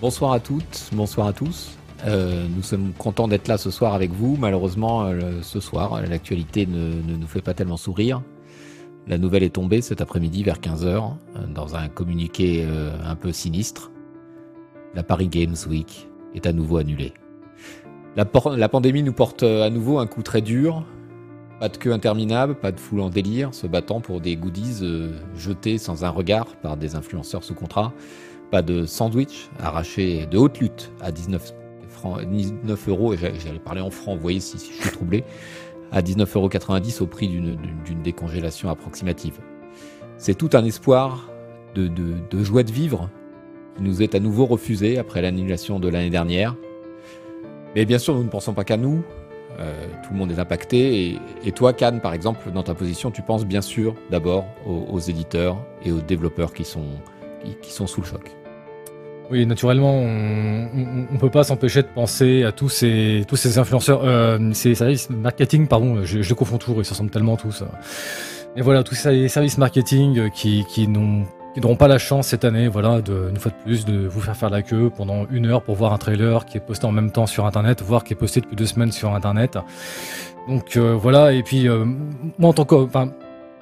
[0.00, 1.76] Bonsoir à toutes, bonsoir à tous.
[2.06, 4.38] Euh, nous sommes contents d'être là ce soir avec vous.
[4.40, 8.22] Malheureusement, euh, ce soir, l'actualité ne, nous fait pas tellement sourire.
[9.06, 12.66] La nouvelle est tombée cet après-midi vers 15h euh, dans un communiqué
[13.04, 13.90] un peu sinistre.
[14.94, 17.12] La Paris Games Week est à nouveau annulée.
[18.16, 18.24] La,
[18.56, 20.82] la, pandémie nous porte à nouveau un coup très dur.
[21.60, 24.82] Pas de queue interminable, pas de foule en délire, se battant pour des goodies
[25.36, 27.92] jetés sans un regard par des influenceurs sous contrat.
[28.50, 31.54] Pas de sandwich arraché de haute lutte à 19
[31.88, 35.24] francs, 19 euros, et j'allais parler en francs, vous voyez si, je suis troublé,
[35.92, 39.38] à 19,90 euros au prix d'une décongélation approximative.
[40.16, 41.30] C'est tout un espoir
[41.74, 43.08] de, de, de, joie de vivre
[43.76, 46.56] qui nous est à nouveau refusé après l'annulation de l'année dernière.
[47.74, 49.02] Mais bien sûr, nous ne pensons pas qu'à nous.
[49.58, 51.18] Euh, tout le monde est impacté.
[51.44, 54.98] Et, toi, Cannes, par exemple, dans ta position, tu penses bien sûr d'abord aux, aux,
[54.98, 56.86] éditeurs et aux développeurs qui sont,
[57.62, 58.39] qui sont sous le choc.
[59.30, 64.00] Oui, naturellement, on ne peut pas s'empêcher de penser à tous ces, tous ces influenceurs,
[64.04, 67.62] euh, ces services marketing, pardon, je, je les confonds toujours, ils se ressemblent tellement tous.
[68.56, 72.44] Et voilà, tous ces services marketing qui, qui n'ont qui n'auront pas la chance cette
[72.44, 75.46] année, voilà, de, une fois de plus, de vous faire faire la queue pendant une
[75.46, 78.12] heure pour voir un trailer qui est posté en même temps sur Internet, voire qui
[78.12, 79.58] est posté depuis deux semaines sur Internet.
[80.48, 81.84] Donc euh, voilà, et puis euh,
[82.38, 82.86] moi en tant que,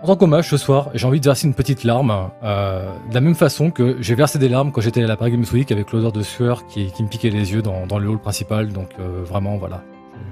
[0.01, 3.21] en tant qu'hommage, ce soir, j'ai envie de verser une petite larme, euh, de la
[3.21, 5.93] même façon que j'ai versé des larmes quand j'étais à la Paris Games Week avec
[5.93, 8.73] l'odeur de sueur qui, qui, me piquait les yeux dans, dans le hall principal.
[8.73, 9.83] Donc euh, vraiment, voilà,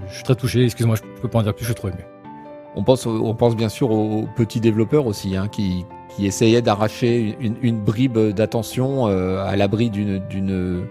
[0.09, 0.65] je, suis très touché.
[0.65, 2.05] Excuse-moi, je peux pas en dire plus, je suis trop ému.
[2.77, 7.37] On pense, on pense bien sûr aux petits développeurs aussi, hein, qui, qui essayaient d'arracher
[7.41, 10.87] une, une, bribe d'attention euh, à l'abri d'une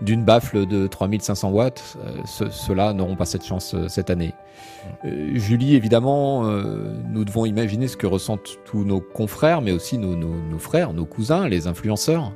[0.00, 1.96] d'une baffle de 3500 watts.
[2.04, 4.34] Euh, ce, Ceux-là n'auront pas cette chance euh, cette année.
[5.04, 9.98] Euh, Julie, évidemment, euh, nous devons imaginer ce que ressentent tous nos confrères, mais aussi
[9.98, 12.32] nos, nos, nos frères, nos cousins, les influenceurs.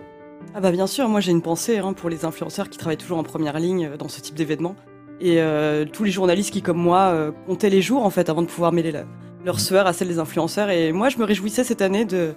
[0.54, 3.18] Ah bah bien sûr, moi j'ai une pensée hein, pour les influenceurs qui travaillent toujours
[3.18, 4.76] en première ligne dans ce type d'événement.
[5.20, 8.42] Et euh, tous les journalistes qui, comme moi, euh, comptaient les jours en fait avant
[8.42, 9.04] de pouvoir mêler la,
[9.44, 10.70] leur sueur à celle des influenceurs.
[10.70, 12.34] Et moi, je me réjouissais cette année de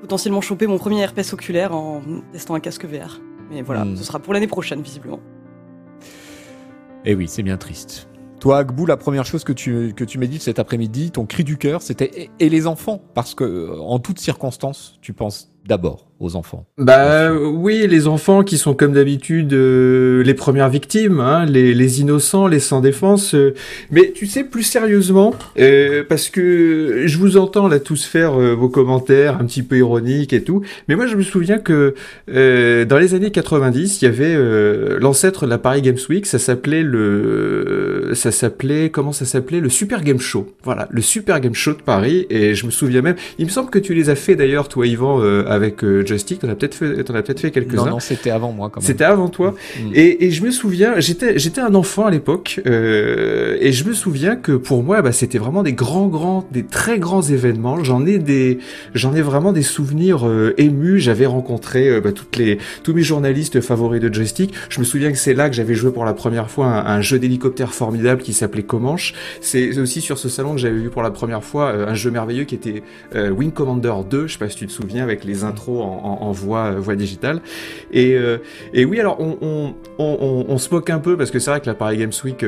[0.00, 2.02] potentiellement choper mon premier RPS oculaire en
[2.32, 3.20] testant un casque VR.
[3.50, 3.96] Mais voilà, mmh.
[3.96, 5.20] ce sera pour l'année prochaine, visiblement.
[7.04, 8.08] Et eh oui, c'est bien triste.
[8.40, 11.42] Toi, Agbou, la première chose que tu, que tu m'as dit cet après-midi, ton cri
[11.42, 16.34] du cœur, c'était et les enfants, parce que en toutes circonstances, tu penses d'abord aux
[16.34, 16.66] enfants.
[16.78, 22.00] Bah oui, les enfants qui sont comme d'habitude euh, les premières victimes, hein, les, les,
[22.00, 23.34] innocents, les sans défense.
[23.34, 23.54] Euh,
[23.90, 28.54] mais tu sais, plus sérieusement, euh, parce que je vous entends là tous faire euh,
[28.54, 31.94] vos commentaires un petit peu ironiques et tout, mais moi je me souviens que
[32.30, 34.36] euh, dans les années 90, il y avait
[34.98, 39.68] l'ancêtre de la Paris Games Week, ça s'appelait le, ça s'appelait comment ça s'appelait le
[39.68, 40.52] Super Game Show.
[40.64, 42.26] Voilà, le Super Game Show de Paris.
[42.30, 44.86] Et je me souviens même, il me semble que tu les as fait d'ailleurs toi
[44.86, 45.20] Yvan
[45.58, 47.84] avec joystick, t'en as peut-être fait, t'en as peut-être fait quelques-uns.
[47.84, 48.86] Non, non, c'était avant moi quand même.
[48.86, 49.54] C'était avant toi.
[49.78, 49.90] Mm.
[49.94, 53.92] Et, et, je me souviens, j'étais, j'étais un enfant à l'époque, euh, et je me
[53.92, 57.82] souviens que pour moi, bah, c'était vraiment des grands, grands, des très grands événements.
[57.84, 58.58] J'en ai des,
[58.94, 61.00] j'en ai vraiment des souvenirs euh, émus.
[61.00, 64.54] J'avais rencontré euh, bah, toutes les, tous mes journalistes favoris de joystick.
[64.68, 67.00] Je me souviens que c'est là que j'avais joué pour la première fois un, un
[67.00, 69.14] jeu d'hélicoptère formidable qui s'appelait Comanche.
[69.40, 72.10] C'est aussi sur ce salon que j'avais vu pour la première fois euh, un jeu
[72.10, 72.82] merveilleux qui était
[73.14, 74.26] euh, Wing Commander 2.
[74.26, 77.40] Je sais pas si tu te souviens avec les intros en, en, voix, voix digitale.
[77.92, 78.38] Et, euh,
[78.72, 81.66] et oui, alors on, on, on, se moque un peu parce que c'est vrai que
[81.66, 82.44] la Paris Games Week.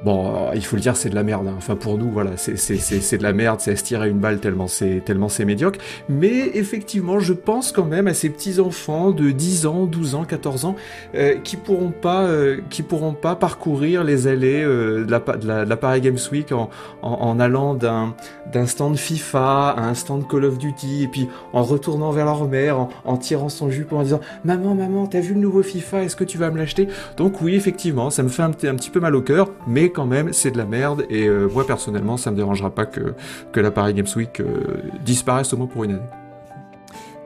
[0.00, 1.46] Euh, Bon, il faut le dire, c'est de la merde.
[1.46, 1.54] Hein.
[1.58, 4.66] Enfin, pour nous, voilà, c'est de la merde, c'est à se tirer une balle tellement
[4.66, 5.78] c'est tellement c'est médiocre.
[6.08, 10.24] Mais effectivement, je pense quand même à ces petits enfants de 10 ans, 12 ans,
[10.24, 10.76] 14 ans
[11.14, 15.46] euh, qui pourront pas, euh, qui pourront pas parcourir les allées euh, de, la, de,
[15.46, 16.70] la, de la Paris Games Week en,
[17.02, 18.14] en, allant d'un
[18.52, 22.48] d'un stand FIFA à un stand Call of Duty et puis en retournant vers leur
[22.48, 26.04] mère, en, en tirant son jupe en disant maman, maman, t'as vu le nouveau FIFA
[26.04, 26.88] Est-ce que tu vas me l'acheter?
[27.16, 30.06] Donc oui, effectivement, ça me fait un, un petit peu mal au cœur, mais quand
[30.06, 31.06] même, c'est de la merde.
[31.10, 33.14] Et euh, moi, personnellement, ça me dérangera pas que,
[33.52, 36.02] que la Paris Games Week euh, disparaisse au moins pour une année.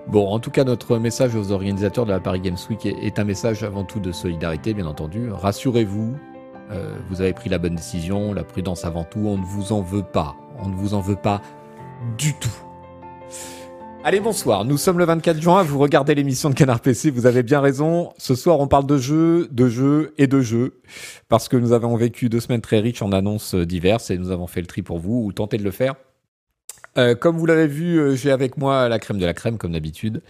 [0.06, 3.24] Bon, en tout cas, notre message aux organisateurs de la Paris Games Week est, un
[3.24, 5.30] message avant tout de solidarité, bien entendu.
[5.30, 6.14] Rassurez-vous,
[6.70, 9.80] euh, vous avez pris la bonne décision, la prudence avant tout, on ne vous en
[9.80, 10.34] veut pas.
[10.62, 11.40] On ne vous en veut pas
[12.18, 12.50] du tout.
[14.06, 14.66] Allez, bonsoir.
[14.66, 15.62] Nous sommes le 24 juin.
[15.62, 17.10] Vous regardez l'émission de Canard PC.
[17.10, 18.12] Vous avez bien raison.
[18.18, 20.82] Ce soir, on parle de jeux, de jeux et de jeux.
[21.30, 24.46] Parce que nous avons vécu deux semaines très riches en annonces diverses et nous avons
[24.46, 25.94] fait le tri pour vous ou tenté de le faire.
[26.98, 29.72] Euh, comme vous l'avez vu, euh, j'ai avec moi la crème de la crème, comme
[29.72, 30.20] d'habitude.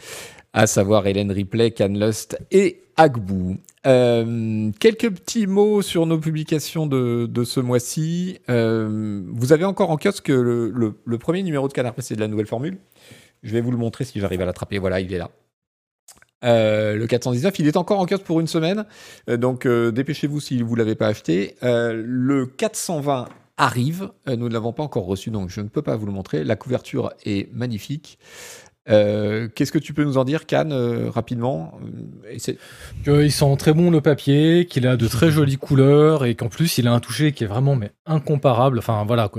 [0.52, 3.56] À savoir Hélène Ripley, Canlust et Agbou.
[3.88, 8.38] Euh, quelques petits mots sur nos publications de, ce mois-ci.
[8.48, 12.20] Euh, vous avez encore en kiosque le, le, le premier numéro de Canard PC de
[12.20, 12.78] la nouvelle formule.
[13.44, 14.78] Je vais vous le montrer si j'arrive à l'attraper.
[14.78, 15.30] Voilà, il est là.
[16.44, 18.84] Euh, le 419, il est encore en kiosque pour une semaine,
[19.30, 21.56] euh, donc euh, dépêchez-vous si vous l'avez pas acheté.
[21.62, 26.06] Le 420 arrive, nous ne l'avons pas encore reçu, donc je ne peux pas vous
[26.06, 26.44] le montrer.
[26.44, 28.18] La couverture est magnifique.
[28.86, 30.74] Qu'est-ce que tu peux nous en dire, Cannes,
[31.08, 31.78] rapidement?
[33.04, 36.76] Qu'il sent très bon le papier, qu'il a de très jolies couleurs et qu'en plus
[36.76, 38.78] il a un toucher qui est vraiment mais incomparable.
[38.78, 39.30] Enfin voilà,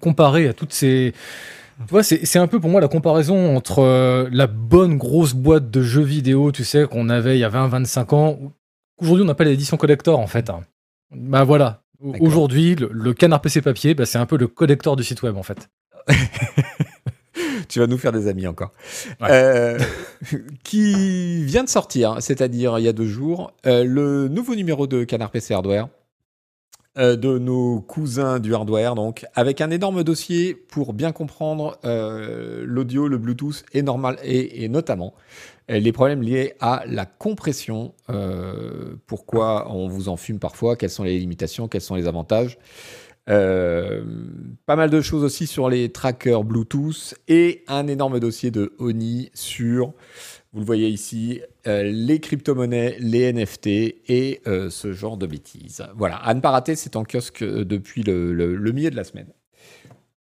[0.00, 1.14] comparé à toutes ces.
[1.78, 5.70] Tu vois, c'est un peu pour moi la comparaison entre euh, la bonne grosse boîte
[5.70, 8.38] de jeux vidéo, tu sais, qu'on avait il y a 20-25 ans.
[8.98, 10.48] Aujourd'hui, on appelle l'édition collector en fait.
[10.50, 10.60] hein.
[11.14, 11.82] Bah voilà.
[12.20, 15.36] Aujourd'hui, le, le canard PC papier, bah, c'est un peu le collector du site web
[15.36, 15.68] en fait.
[17.68, 18.72] tu vas nous faire des amis encore.
[19.20, 19.28] Ouais.
[19.30, 19.78] Euh,
[20.64, 25.04] qui vient de sortir, c'est-à-dire il y a deux jours, euh, le nouveau numéro de
[25.04, 25.88] Canard PC Hardware.
[26.98, 32.64] Euh, de nos cousins du hardware, donc avec un énorme dossier pour bien comprendre euh,
[32.66, 34.18] l'audio, le Bluetooth et normal
[34.68, 35.14] notamment
[35.70, 37.94] euh, les problèmes liés à la compression.
[39.06, 42.58] pourquoi on vous en fume parfois Quelles sont les limitations Quels sont les avantages
[43.24, 49.30] pas mal de choses aussi sur les trackers Bluetooth et un énorme dossier de Oni
[49.32, 49.94] sur,
[50.52, 55.84] vous le voyez ici, euh, les crypto-monnaies, les NFT et euh, ce genre de bêtises.
[55.94, 59.28] Voilà, à ne pas rater, c'est en kiosque euh, depuis le, milieu de la semaine.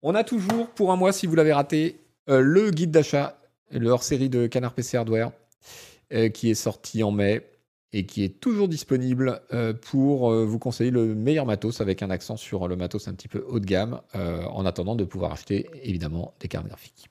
[0.03, 3.41] On a toujours, pour un mois, si vous l'avez raté, le guide d'achat,
[3.71, 5.33] le hors-série de Canard PC Hardware,
[6.35, 7.43] qui est sorti en mai
[7.93, 9.41] et qui est toujours disponible
[9.91, 13.45] pour vous conseiller le meilleur matos avec un accent sur le matos un petit peu
[13.49, 17.09] haut de gamme en attendant de pouvoir acheter évidemment des cartes graphiques.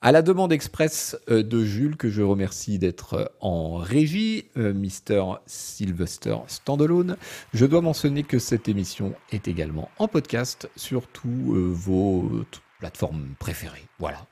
[0.00, 4.72] À la demande express euh, de Jules, que je remercie d'être euh, en régie, euh,
[4.72, 7.16] Mister Sylvester Standalone,
[7.52, 12.30] je dois mentionner que cette émission est également en podcast sur tous vos
[12.78, 13.86] plateformes préférées.
[13.98, 14.24] Voilà.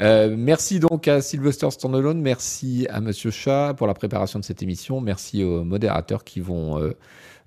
[0.00, 5.00] Merci donc à Sylvester Standalone, merci à Monsieur Chat pour la préparation de cette émission,
[5.00, 6.92] merci aux modérateurs qui vont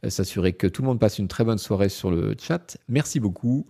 [0.08, 2.78] s'assurer que tout le monde passe une très bonne soirée sur le chat.
[2.88, 3.68] Merci beaucoup.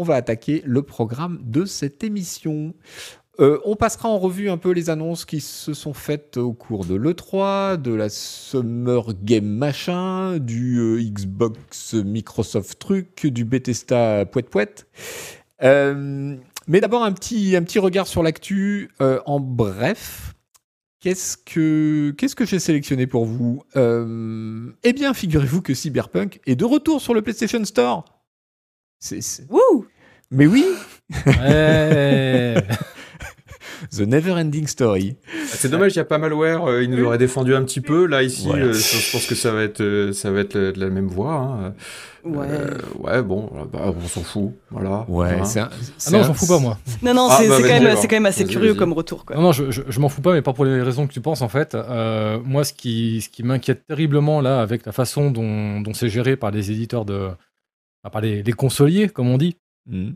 [0.00, 2.72] On va attaquer le programme de cette émission.
[3.40, 6.84] Euh, on passera en revue un peu les annonces qui se sont faites au cours
[6.84, 14.50] de l'E3, de la Summer Game machin, du euh, Xbox Microsoft truc, du Bethesda poète
[14.50, 14.86] poète.
[15.64, 16.36] Euh,
[16.68, 20.36] mais d'abord un petit, un petit regard sur l'actu en bref.
[21.00, 23.64] Qu'est-ce que, que j'ai sélectionné pour vous?
[23.74, 28.04] Eh bien, figurez-vous que Cyberpunk est de retour sur le PlayStation Store.
[29.48, 29.87] Wouh
[30.30, 30.64] Mais oui,
[31.26, 32.54] Ouais.
[33.92, 35.16] The Never Ending Story.
[35.46, 38.06] C'est dommage, il y a pas malware, euh, il nous aurait défendu un petit peu.
[38.06, 38.66] Là, ici, Voilà.
[38.66, 41.06] euh, je pense que ça va être, euh, ça va être la- de la même
[41.06, 41.32] voie.
[41.34, 41.74] hein.
[42.24, 42.46] Ouais.
[42.50, 44.50] Euh, ouais, bon, bah, on s'en fout.
[44.70, 45.06] Voilà.
[45.08, 45.44] Ouais, Voilà.
[45.44, 45.70] c'est un-
[46.06, 46.76] Ah non, un- j'en fous pas moi.
[47.02, 49.24] Non, non, Ah, c'est bah, c'est quand, même- quand assez curieux comme retour.
[49.24, 49.36] Quoi.
[49.36, 51.20] Non, non, je, je, je m'en fous pas, mais pas pour les raisons que tu
[51.20, 51.74] penses en fait.
[51.76, 56.08] Euh, moi, ce qui, ce qui m'inquiète terriblement là, avec la façon dont, dont c'est
[56.10, 57.28] géré par les éditeurs de,
[58.02, 59.56] enfin, par les, les consoliers, comme on dit,
[59.88, 60.14] Mhm.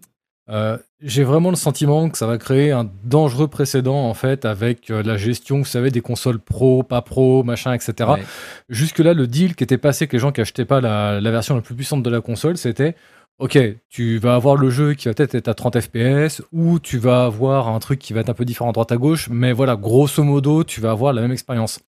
[0.50, 4.90] euh, j'ai vraiment le sentiment que ça va créer un dangereux précédent en fait avec
[4.90, 8.10] euh, la gestion, vous savez, des consoles pro, pas pro, machin, etc.
[8.10, 8.22] Ouais.
[8.69, 11.54] Jusque-là, le deal qui était passé, que les gens qui achetaient pas la, la version
[11.54, 12.94] la plus puissante de la console, c'était
[13.38, 13.58] Ok,
[13.88, 17.24] tu vas avoir le jeu qui va peut-être être à 30 FPS, ou tu vas
[17.24, 19.74] avoir un truc qui va être un peu différent à droite à gauche, mais voilà,
[19.74, 21.80] grosso modo, tu vas avoir la même expérience.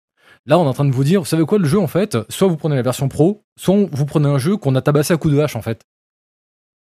[0.46, 2.18] Là, on est en train de vous dire, vous savez quoi, le jeu, en fait,
[2.28, 5.16] soit vous prenez la version pro, soit vous prenez un jeu qu'on a tabassé à
[5.16, 5.84] coups de hache, en fait.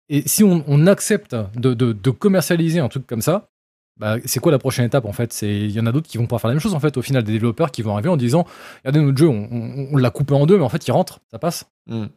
[0.09, 3.51] Et si on, on accepte de, de- de commercialiser un truc comme ça,
[3.99, 5.33] bah, c'est quoi la prochaine étape en fait?
[5.33, 6.97] C'est il y en a d'autres qui vont pouvoir faire la même chose en fait.
[6.97, 8.47] Au final, des développeurs qui vont arriver en disant
[8.85, 11.21] regardez notre jeu, on, on- on l'a coupé en deux, mais en fait il rentre,
[11.31, 11.67] ça passe.
[11.87, 12.09] Mhm.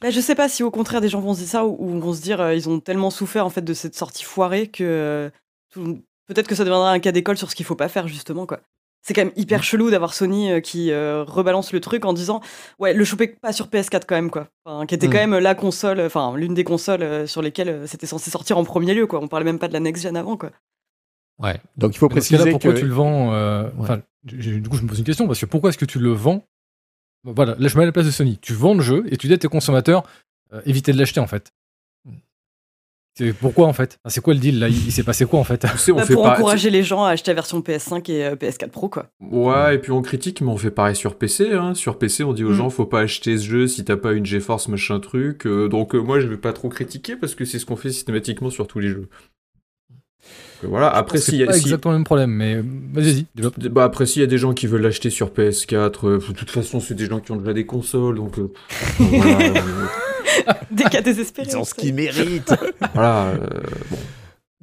[0.00, 2.00] Bah, je sais pas si au contraire des gens vont se dire ça ou, ou
[2.00, 4.82] vont se dire euh, ils ont tellement souffert en fait de cette sortie foirée que
[4.82, 5.30] euh,
[5.70, 8.44] tout- peut-être que ça deviendra un cas d'école sur ce qu'il faut pas faire justement
[8.44, 8.60] quoi.
[9.02, 12.40] C'est quand même hyper chelou d'avoir Sony euh, qui euh, rebalance le truc en disant
[12.78, 14.48] ouais le choper pas sur PS4 quand même quoi.
[14.64, 17.86] Enfin, qui était quand même la console, enfin l'une des consoles euh, sur lesquelles euh,
[17.86, 19.20] c'était censé sortir en premier lieu quoi.
[19.20, 20.50] On parlait même pas de la next gen avant quoi.
[21.42, 21.60] Ouais.
[21.76, 24.00] Donc il faut préciser pourquoi que tu le vends euh, Ouais.
[24.24, 26.44] Du coup, je me pose une question parce que pourquoi est-ce que tu le vends?
[27.24, 28.38] Voilà, là je me mets à la place de Sony.
[28.38, 30.04] Tu vends le jeu et tu dis à tes consommateurs
[30.52, 31.52] euh, évitez de l'acheter en fait.
[33.14, 33.98] C'est pourquoi en fait?
[34.06, 34.68] C'est quoi le deal là?
[34.68, 35.64] Il, il s'est passé quoi en fait?
[35.90, 38.36] On Bah, fait pour pas- encourager les gens à acheter la version PS5 et euh,
[38.36, 39.08] PS4 Pro quoi.
[39.20, 41.52] Ouais, et puis on critique, mais on fait pareil sur PC.
[41.52, 41.74] Hein.
[41.74, 42.54] Sur PC, on dit aux Mm.
[42.54, 45.46] gens, faut pas acheter ce jeu si t'as pas une GeForce machin truc.
[45.46, 47.90] Euh, donc euh, moi, je vais pas trop critiquer parce que c'est ce qu'on fait
[47.92, 49.08] systématiquement sur tous les jeux.
[50.62, 50.88] Donc, voilà.
[50.88, 52.62] Après, C'est s'il y a, pas si- exactement le même problème, mais
[52.94, 53.58] vas-y, développe.
[53.68, 56.50] bah après, s'il y a des gens qui veulent l'acheter sur PS4, euh, de toute
[56.50, 58.52] façon, c'est des gens qui ont déjà des consoles, donc euh,
[59.00, 59.52] voilà.
[60.70, 61.48] Des cas désespérés.
[61.50, 62.54] ils ont ce qu'ils méritent.
[62.94, 63.38] voilà, euh,
[63.90, 63.98] bon.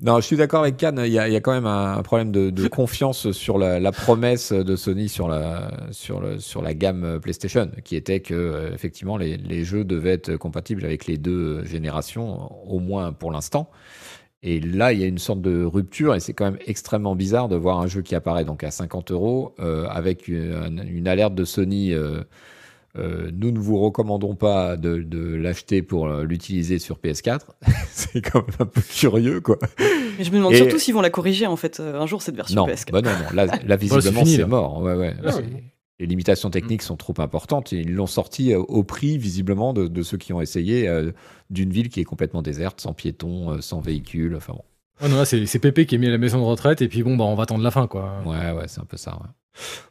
[0.01, 1.01] Non, je suis d'accord avec Cannes.
[1.05, 3.81] Il y, a, il y a quand même un, problème de, de confiance sur la,
[3.81, 8.33] la, promesse de Sony sur la, sur, le, sur la gamme PlayStation, qui était que
[8.33, 13.31] euh, effectivement les, les, jeux devaient être compatibles avec les deux générations, au moins pour
[13.31, 13.69] l'instant.
[14.41, 17.49] Et là, il y a une sorte de rupture, et c'est quand même extrêmement bizarre
[17.49, 21.35] de voir un jeu qui apparaît donc à 50 euros euh, avec une, une, alerte
[21.35, 21.93] de Sony.
[21.93, 22.23] Euh,
[22.97, 27.41] euh, nous ne vous recommandons pas de, de l'acheter pour euh, l'utiliser sur PS4.
[27.91, 29.57] c'est quand même un peu curieux, quoi.
[30.17, 32.35] Mais je me demande surtout s'ils vont la corriger, en fait, euh, un jour, cette
[32.35, 32.91] version non, PS4.
[32.91, 34.81] Bah non, non, là, là visiblement, c'est mort.
[34.81, 35.13] Ouais, ouais.
[35.99, 37.73] Les limitations techniques sont trop importantes.
[37.73, 41.11] Ils l'ont sorti au prix, visiblement, de, de ceux qui ont essayé euh,
[41.49, 44.35] d'une ville qui est complètement déserte, sans piétons, sans véhicules.
[44.35, 44.63] Enfin bon.
[45.01, 47.03] Ouais, non, là, c'est Pépé qui est mis à la maison de retraite, et puis
[47.03, 48.21] bon, bah, on va attendre la fin, quoi.
[48.25, 49.29] Ouais, ouais, c'est un peu ça, ouais.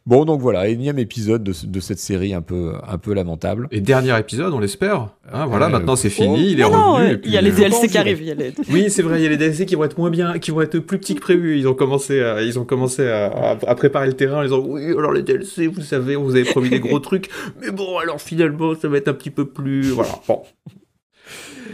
[0.05, 3.67] Bon, donc voilà, énième épisode de, de, cette série un peu, un peu lamentable.
[3.71, 5.09] Et dernier épisode, on l'espère.
[5.31, 7.13] Hein, voilà, euh, maintenant c'est fini, oh, il est non, revenu.
[7.13, 8.23] Non, il y a les DLC qui arrivent.
[8.23, 8.53] Y a les...
[8.71, 10.61] Oui, c'est vrai, il y a les DLC qui vont être moins bien, qui vont
[10.61, 11.59] être plus petits que prévu.
[11.59, 14.85] Ils ont commencé à, ils ont commencé à, à, préparer le terrain en disant oui,
[14.85, 17.29] alors les DLC, vous savez, on vous avait promis des gros trucs,
[17.61, 20.41] mais bon, alors finalement, ça va être un petit peu plus, voilà, bon.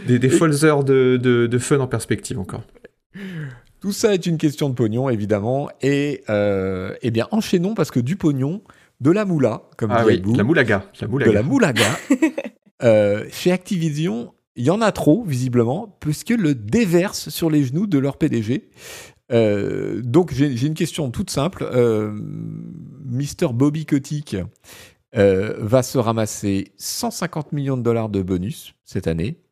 [0.06, 2.62] Des, des folles heures de, de, de fun en perspective encore.
[3.86, 5.68] Tout ça est une question de pognon, évidemment.
[5.80, 8.62] Et euh, eh bien, enchaînons parce que du pognon,
[9.00, 11.30] de la moula, comme ah dit oui, la moulaga, la moulaga.
[11.30, 11.86] De la moulaga.
[12.82, 17.86] euh, chez Activision, il y en a trop, visiblement, puisque le déverse sur les genoux
[17.86, 18.70] de leur PDG.
[19.30, 21.64] Euh, donc, j'ai une question toute simple.
[23.04, 24.36] Mister Bobby Kotick
[25.12, 29.45] va se ramasser 150 millions de dollars de bonus cette année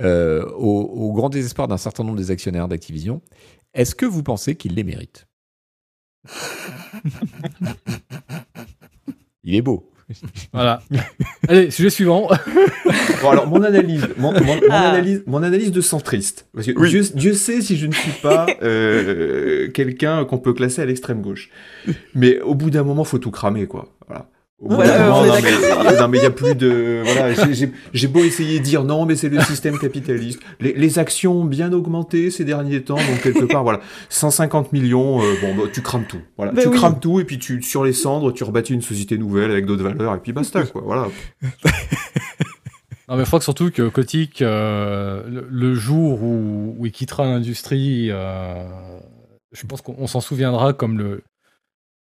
[0.00, 3.20] euh, au, au, grand désespoir d'un certain nombre des actionnaires d'Activision.
[3.74, 5.26] Est-ce que vous pensez qu'il les mérite
[9.44, 9.90] Il est beau.
[10.52, 10.82] Voilà.
[11.48, 12.28] Allez, sujet suivant.
[13.22, 14.90] bon, alors, mon analyse, mon, mon, mon ah.
[14.90, 16.48] analyse, mon analyse de centriste.
[16.52, 16.88] Parce que oui.
[16.88, 21.22] Dieu, Dieu, sait si je ne suis pas euh, quelqu'un qu'on peut classer à l'extrême
[21.22, 21.50] gauche.
[22.14, 23.88] Mais au bout d'un moment, faut tout cramer, quoi.
[24.06, 24.28] Voilà.
[24.62, 27.00] Voilà, non, non, mais, non, mais il y a plus de.
[27.02, 27.34] Voilà,
[27.94, 30.38] j'ai beau essayer de dire non, mais c'est le système capitaliste.
[30.60, 35.22] Les, les, actions ont bien augmenté ces derniers temps, donc quelque part, voilà, 150 millions.
[35.22, 36.20] Euh, bon, bah, tu crames tout.
[36.36, 36.76] Voilà, bah tu oui.
[36.76, 39.82] crames tout et puis tu sur les cendres, tu rebâtis une société nouvelle avec d'autres
[39.82, 40.82] valeurs et puis basta, quoi.
[40.84, 41.08] Voilà.
[43.08, 46.92] Non, mais je crois que surtout que Kotick, euh, le, le, jour où, où il
[46.92, 48.68] quittera l'industrie, euh,
[49.52, 51.22] je pense qu'on s'en souviendra comme le,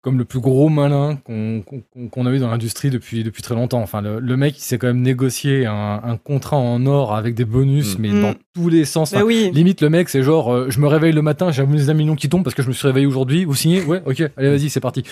[0.09, 3.55] comme le plus gros malin qu'on qu qu a eu dans l'industrie depuis, depuis très
[3.55, 3.83] longtemps.
[3.83, 7.35] Enfin, le, le mec, il s'est quand même négocié un, un, contrat en or avec
[7.35, 8.01] des bonus, mmh.
[8.01, 8.23] mais mmh.
[8.23, 9.13] dans tous les sens.
[9.13, 9.51] Enfin, oui.
[9.53, 12.31] Limite, le mec, c'est genre, euh, je me réveille le matin, j'ai un million qui
[12.31, 13.45] tombe parce que je me suis réveillé aujourd'hui.
[13.45, 15.03] Vous signez Ouais, ok, allez, vas-y, c'est parti.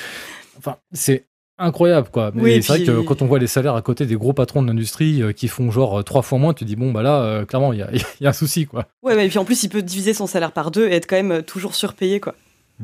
[0.56, 1.26] Enfin, c'est
[1.58, 2.30] incroyable, quoi.
[2.32, 4.62] Mais oui, c'est vrai que quand on voit les salaires à côté des gros patrons
[4.62, 7.44] de l'industrie euh, qui font genre trois fois moins, tu dis, bon, bah là, euh,
[7.44, 7.90] clairement, il y a,
[8.22, 8.86] y a un souci, quoi.
[9.02, 11.22] Ouais, mais puis en plus, il peut diviser son salaire par deux et être quand
[11.22, 12.34] même toujours surpayé, quoi.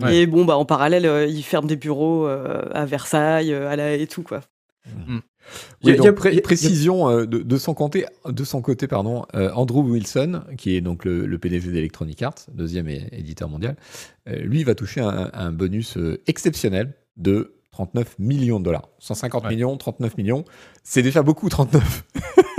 [0.01, 0.17] Ouais.
[0.17, 3.77] Et bon, bah, en parallèle, euh, ils ferment des bureaux euh, à Versailles, euh, à
[3.77, 4.41] la et tout, quoi.
[4.87, 5.19] Mmh.
[5.85, 9.25] Oui, il y a, pré précision euh, de, de, son côté, de son côté pardon,
[9.35, 13.77] euh, Andrew Wilson, qui est donc le, le PDG d'Electronic Arts, deuxième éditeur mondial,
[14.29, 18.89] euh, lui va toucher un, un bonus exceptionnel de 39 millions de dollars.
[18.99, 19.51] 150 ouais.
[19.51, 20.45] millions, 39 millions,
[20.85, 22.05] c'est déjà beaucoup 39.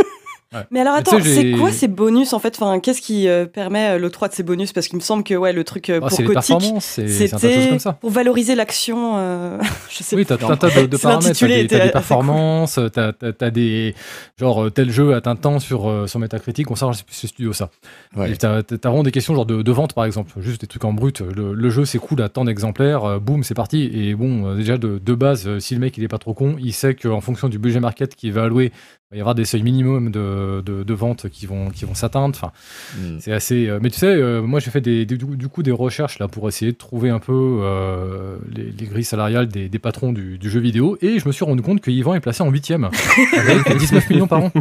[0.53, 0.61] Ouais.
[0.71, 2.57] Mais alors attends, c'est quoi ces bonus en fait?
[2.59, 4.73] Enfin, Qu'est-ce qui euh, permet l'octroi de ces bonus?
[4.73, 8.55] Parce qu'il me semble que ouais, le truc euh, oh, pour Kotick, c'était pour valoriser
[8.55, 9.13] l'action.
[9.17, 9.57] Euh,
[9.89, 11.39] je sais oui, t'as un tas de, de paramètres.
[11.39, 12.91] T'as des, as des performances, cool.
[12.91, 13.95] t'as as, as, des
[14.37, 16.69] genre tel jeu atteint tant sur sur Metacritic.
[16.69, 17.69] On sait, je sais plus ce studio ça.
[18.15, 18.35] Ouais.
[18.35, 20.93] T'as as vraiment des questions genre de, de, vente par exemple, juste des trucs en
[20.93, 21.21] brut.
[21.21, 23.89] Le, le jeu s'écoule à tant d'exemplaires, boum, c'est parti.
[23.93, 26.73] Et bon, déjà de, de base, si le mec il est pas trop con, il
[26.73, 28.71] sait qu'en fonction du budget market qu'il va allouer
[29.13, 32.35] va y avoir des seuils minimums de, de, de ventes qui vont, qui vont s'atteindre.
[32.35, 32.51] Enfin,
[32.97, 33.17] mm.
[33.19, 33.67] c'est assez.
[33.67, 36.27] Euh, mais tu sais, euh, moi j'ai fait des, des, du coup des recherches là
[36.27, 40.37] pour essayer de trouver un peu euh, les, les, grilles salariales des, des patrons du,
[40.37, 42.89] du, jeu vidéo et je me suis rendu compte que Yvan est placé en huitième
[43.37, 44.51] avec 19 millions par an.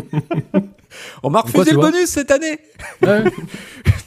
[1.23, 2.59] On m'a refusé le bonus cette année.
[3.03, 3.25] Ouais.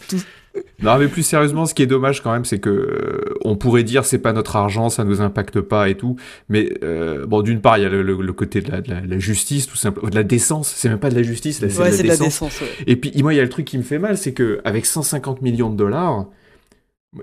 [0.81, 3.83] Non, mais plus sérieusement, ce qui est dommage quand même, c'est que euh, on pourrait
[3.83, 6.15] dire c'est pas notre argent, ça nous impacte pas et tout.
[6.49, 8.89] Mais euh, bon, d'une part, il y a le, le, le côté de la, de,
[8.89, 10.73] la, de la, justice, tout simplement, de la décence.
[10.75, 12.61] C'est même pas de la justice, là, c'est ouais, de, la décence.
[12.61, 12.67] Ouais.
[12.87, 14.85] Et puis moi, il y a le truc qui me fait mal, c'est que avec
[14.85, 16.27] 150 millions de dollars,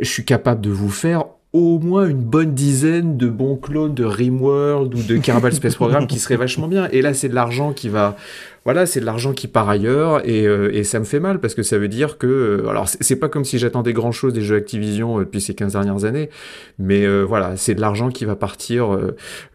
[0.01, 4.05] je suis capable de vous faire au moins une bonne dizaine de bons clones de
[4.05, 6.89] Rimworld ou de Kerbal Space Program qui seraient vachement bien.
[6.93, 8.17] Et là, c'est de l'argent qui va,
[8.65, 11.55] voilà, c'est de l'argent qui part ailleurs et, euh, et, ça me fait mal parce
[11.55, 14.41] que ça veut dire que, euh, alors c'est pas comme si j'attendais grand chose des
[14.41, 16.31] jeux Activision euh, depuis ces 15 dernières années,
[16.79, 18.99] mais voilà, c'est de l'argent qui va partir.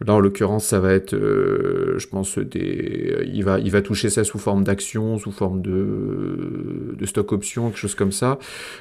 [0.06, 4.22] là, en l'occurrence, ça va être, je pense, des, il va, il va toucher ça
[4.22, 8.38] sous forme d'action, sous forme de, de stock option, quelque chose comme ça.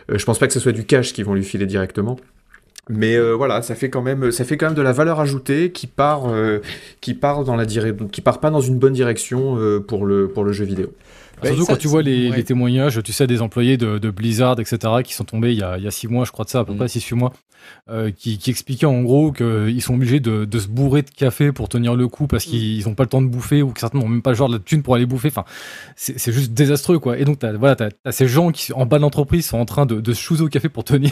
[0.09, 2.17] je pense pas que ce soit du cash qu'ils vont lui filer directement.
[2.89, 5.71] Mais euh, voilà, ça fait quand même, ça fait quand même de la valeur ajoutée
[5.71, 6.59] qui part, euh,
[7.01, 10.43] qui part dans la qui part pas dans une bonne direction euh, pour le pour
[10.43, 10.93] le jeu vidéo.
[11.43, 15.23] Surtout quand tu vois les, témoignages, tu sais, des employés de, Blizzard, etc., qui sont
[15.23, 16.73] tombés il y a, il y a six mois, je crois de ça, à peu
[16.73, 16.77] mm.
[16.77, 17.31] près six, huit mois,
[17.89, 21.51] euh, qui, qui, expliquaient en gros qu'ils sont obligés de, de, se bourrer de café
[21.51, 22.49] pour tenir le coup parce mm.
[22.49, 24.49] qu'ils n'ont pas le temps de bouffer ou que certains n'ont même pas le genre
[24.49, 25.29] de thune pour aller bouffer.
[25.29, 25.45] Enfin,
[25.95, 27.17] c'est juste désastreux, quoi.
[27.17, 29.85] Et donc, t'as voilà, as, ces gens qui, en bas de l'entreprise, sont en train
[29.85, 31.11] de, de se chouser au café pour tenir.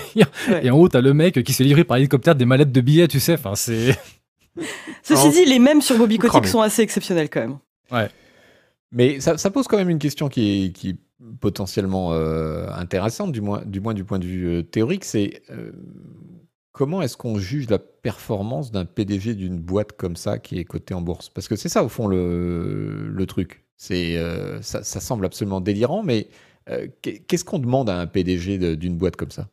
[0.64, 2.82] Et en haut, t'as le mec qui se fait livrer par hélicoptère des mallettes de
[2.82, 3.34] billets, tu sais.
[3.34, 3.98] Enfin, c'est.
[5.04, 7.58] Ceci dit, les mêmes sur Bobby Kotick sont assez exceptionnels quand même.
[7.92, 8.10] Ouais.
[8.92, 10.96] Mais ça, ça, pose quand même une question qui est, qui est
[11.40, 15.72] potentiellement euh, intéressante, du moins, du moins du point de vue euh, théorique, c'est euh,
[16.76, 20.94] comment est-ce qu'on juge la performance d'un PDG d'une boîte comme ça qui est cotée
[20.94, 21.30] en bourse?
[21.30, 23.64] Parce que c'est ça, au fond, le, le truc.
[23.78, 24.22] C'est,
[24.62, 26.28] ça, ça, semble absolument délirant, mais
[27.02, 29.48] qu'est-ce qu'on demande à un PDG d'une boîte comme ça?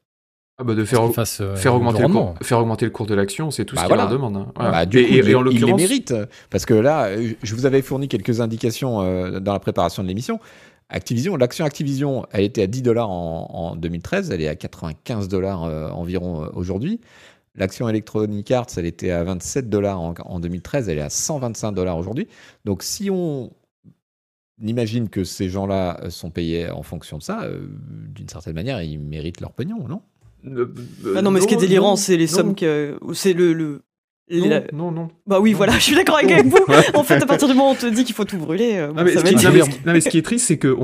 [0.59, 3.51] Ah bah de faire, euh, faire, augmenter le cours, faire augmenter le cours de l'action,
[3.51, 4.37] c'est tout ce bah qu'il leur demande.
[4.37, 4.47] Hein.
[4.55, 6.15] Bah, et, il les mérite.
[6.51, 7.09] Parce que là,
[7.43, 10.41] je vous avais fourni quelques indications euh, dans la préparation de l'émission.
[10.93, 15.65] Activision, l'action Activision, elle était à 10 dollars en, 2013, elle est à 95 dollars
[15.65, 17.01] euh, environ aujourd'hui.
[17.55, 21.99] L'action Electronic Arts, elle était à 27 dollars en, 2013, elle est à 125 dollars
[21.99, 22.29] aujourd'hui.
[22.65, 23.51] Donc si on
[24.63, 27.47] imagine que ces gens-là sont payés en fonction de ça,
[28.15, 30.03] d'une certaine manière, ils méritent leur pognon, non?
[30.47, 30.75] Euh,
[31.17, 32.99] ah non, mais ce qui est délirant, c'est les sommes que.
[33.15, 33.53] C'est le.
[33.53, 33.83] le
[34.73, 36.59] non, non, Bah oui, voilà, je suis d'accord avec vous.
[36.95, 38.93] En fait, à partir du moment où on te dit qu'il faut tout brûler, euh,
[38.93, 40.77] non, mais, ce qui, non, mais, ce qui est triste, c'est qu'on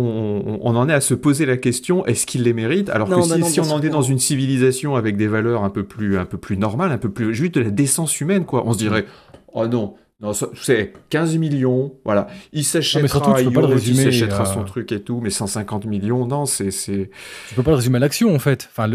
[0.61, 3.49] on, en est à se poser la question est-ce qu'ils les méritent Alors que bah
[3.49, 6.39] si, on en est dans une civilisation avec des valeurs un peu plus, un peu
[6.39, 9.07] plus normales, un peu plus juste de la décence humaine, quoi, on se dirait
[9.53, 12.27] oh non, non, c'est 15 millions, voilà.
[12.53, 16.71] Il s'achètera il s'achètera son truc et tout, mais 150 millions, non, c'est...
[16.71, 18.69] Tu peux pas le résumer à l'action, en fait.
[18.73, 18.91] Enfin,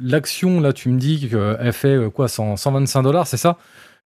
[0.00, 3.58] l'action, là, tu me dis qu'elle fait euh, quoi, 125 dollars, c'est ça?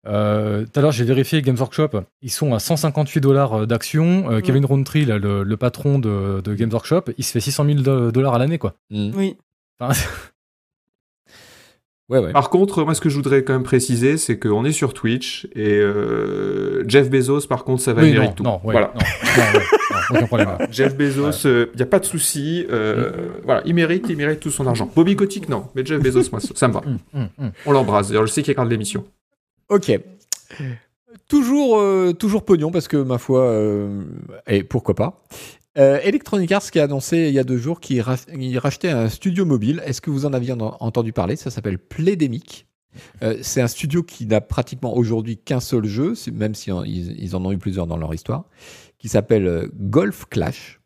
[0.08, 1.90] Euh, Tout à l'heure, j'ai vérifié Games Workshop,
[2.22, 4.32] ils sont à 158 dollars euh, d'action.
[4.32, 8.12] Euh, Kevin Roundtree, le, le, patron de, de, Games Workshop, il se fait 600 000
[8.12, 8.76] dollars à l'année, quoi.
[8.90, 9.12] Mm.
[9.16, 9.38] Oui.
[9.80, 10.00] Enfin,
[12.10, 15.46] Par contre, moi, ce que je voudrais quand même préciser, c'est qu'on est sur Twitch
[15.54, 18.44] et euh, Jeff Bezos, par contre, ça va oui, mérite tout.
[18.44, 18.94] Non, voilà.
[20.12, 20.58] aucun problème.
[20.72, 22.66] Jeff Bezos, il n'y euh, a pas de souci.
[22.72, 23.42] Euh, mm.
[23.44, 24.90] Voilà, il mérite, il mérite tout son argent.
[24.96, 26.82] Bobby Kotick, non, mais Jeff Bezos, moi, ça me va.
[27.14, 28.08] Mm, mm, On l'embrasse.
[28.08, 29.04] D'ailleurs, je sais qu'il regarde l'émission.
[29.68, 29.92] Ok.
[31.28, 31.84] Toujours,
[32.16, 33.54] toujours pognon parce que ma foi,
[34.48, 35.22] et pourquoi pas.
[35.78, 39.46] Euh, Electronic Arts qui a annoncé il y a deux jours qu'il rachetait un studio
[39.46, 39.82] mobile.
[39.86, 41.36] Est-ce que vous en aviez entendu parler?
[41.36, 42.68] Ça s'appelle Playdemic.
[43.22, 47.46] Euh, c'est un studio qui n'a pratiquement aujourd'hui qu'un seul jeu, même si ils, en
[47.46, 48.46] ont eu plusieurs dans leur histoire,
[48.98, 50.82] qui s'appelle euh, Golf Clash,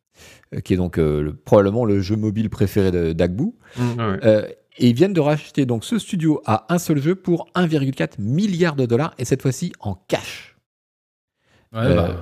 [0.65, 0.99] qui est donc
[1.45, 3.54] probablement le jeu mobile préféré d'Agbu.
[3.77, 4.17] Mmh,
[4.77, 8.75] et ils viennent de racheter donc ce studio à un seul jeu pour 1,4 milliard
[8.75, 10.58] de dollars, et cette fois-ci en cash.
[11.73, 12.17] Ouais, bah,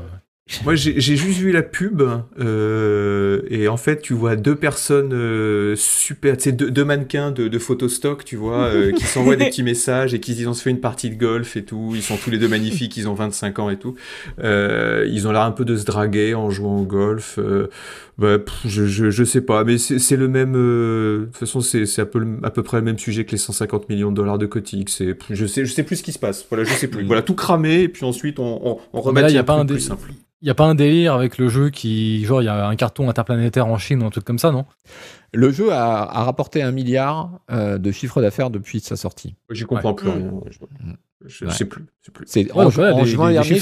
[0.63, 2.01] moi, j'ai juste vu la pub
[2.39, 7.31] euh, et en fait, tu vois deux personnes euh, super, tu sais, deux, deux, mannequins
[7.31, 10.53] de, de photostock, tu vois, euh, qui s'envoient des petits messages et qui disent on
[10.53, 11.91] se fait une partie de golf et tout.
[11.93, 13.95] Ils sont tous les deux magnifiques, ils ont 25 ans et tout.
[14.43, 17.39] Euh, ils ont l'air un peu de se draguer en jouant au golf.
[18.21, 20.53] Euh, bah, je, je, je, sais pas, mais c'est le même.
[20.53, 23.89] de toute façon, c'est à peu, à peu près le même sujet que les 150
[23.89, 24.89] millions de dollars de Kotick.
[24.89, 26.45] C'est, je sais, je sais plus ce qui se passe.
[26.49, 27.05] Voilà, je sais plus.
[27.05, 30.11] Voilà, tout cramé et puis ensuite on, on, on remet un, pas un plus simple.
[30.41, 32.75] Il n'y a pas un délire avec le jeu qui, genre, il y a un
[32.77, 34.65] carton interplanétaire en Chine ou un truc comme ça, non?
[35.33, 39.35] Le jeu a, rapporté un milliard euh, de chiffre d'affaires depuis sa sortie.
[39.51, 40.31] J'y comprends plus rien.
[41.25, 41.85] Je, ne sais plus.
[42.25, 42.93] C'est en, juin
[43.31, 43.59] dernier,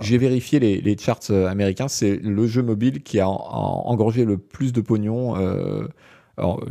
[0.00, 1.88] j'ai vérifié les, charts euh, américains.
[1.88, 5.88] C'est le jeu mobile qui a, engorgé le plus de pognon, euh,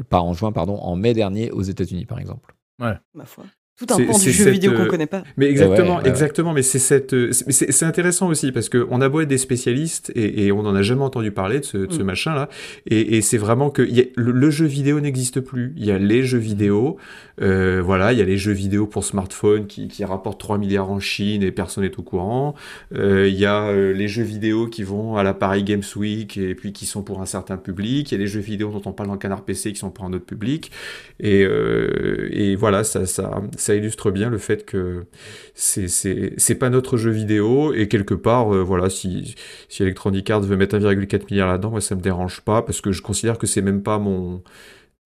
[0.10, 2.56] pas en juin, pardon, en mai dernier aux États-Unis, par exemple.
[2.80, 2.96] Ouais.
[3.14, 3.44] Ma foi
[3.86, 5.24] tout un pan du jeu vidéo qu'on euh, connaît pas.
[5.38, 6.54] Mais exactement, exactement.
[6.54, 10.12] Mais c'est cette, euh, c'est intéressant aussi parce que on a beau être des spécialistes
[10.16, 12.04] et, et on n'en a jamais entendu parler de ce, de ce mm.
[12.04, 12.50] machin là.
[12.86, 15.74] Et, et c'est vraiment que y a, le, jeu vidéo n'existe plus.
[15.78, 16.98] Il y a les jeux vidéo,
[17.42, 20.92] euh, voilà, il y a les jeux vidéo pour smartphone qui, qui rapportent 3 milliards
[20.92, 22.56] en Chine et personne n'est au courant.
[22.96, 26.38] Euh, il y a euh, les jeux vidéo qui vont à la Paris Games Week
[26.38, 28.12] et puis qui sont pour un certain public.
[28.12, 30.06] Il y a les jeux vidéo dont on parle dans Canard PC qui sont pour
[30.06, 30.72] un autre public.
[31.20, 35.06] Et, et voilà, ça, ça ça illustre bien le fait que
[35.54, 39.36] c'est pas notre jeu vidéo et quelque part euh, voilà si
[39.70, 42.92] si Electronic Arts veut mettre 1,4 milliard là-dedans, moi ça me dérange pas parce que
[42.92, 44.44] je considère que c'est même pas mon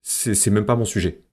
[0.02, 1.25] c'est même pas mon sujet.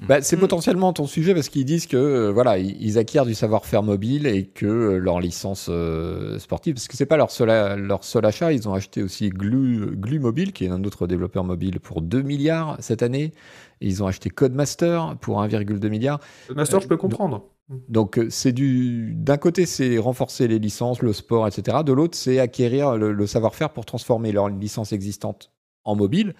[0.00, 0.40] Bah, c'est Mm.
[0.40, 4.46] potentiellement ton sujet parce qu'ils disent que euh, voilà, ils, acquièrent du savoir-faire mobile et
[4.46, 8.24] que euh, leur licence euh, sportive, parce que c'est pas leur seul, a- leur seul
[8.26, 12.02] achat, ils ont acheté aussi Glu, Glu Mobile, qui est un autre développeur mobile, pour
[12.02, 13.32] 2 milliards cette année.
[13.80, 16.20] Et ils ont acheté Codemaster pour 1,2 milliard.
[16.54, 17.44] Master, je peux Euh, comprendre.
[17.88, 21.78] Donc c'est du d'un côté c'est renforcer les licences, le sport, etc.
[21.86, 25.52] De l'autre c'est acquérir le, le savoir-faire pour transformer leur licence existante
[25.84, 26.34] en mobile.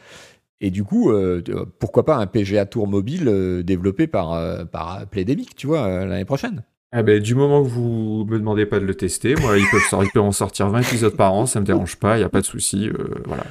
[0.65, 1.43] Et du coup, euh,
[1.81, 6.25] pourquoi pas un PGA Tour mobile euh, développé par euh, par Playdemic, tu vois, l'année
[6.25, 6.63] prochaine.
[6.93, 10.05] Ah ben, du moment que vous me demandez pas de le tester, moi, ils peuvent,
[10.05, 12.29] ils peuvent en sortir 20 épisodes par an, ça me dérange pas, il y a
[12.29, 12.93] pas de souci, euh,
[13.25, 13.45] voilà.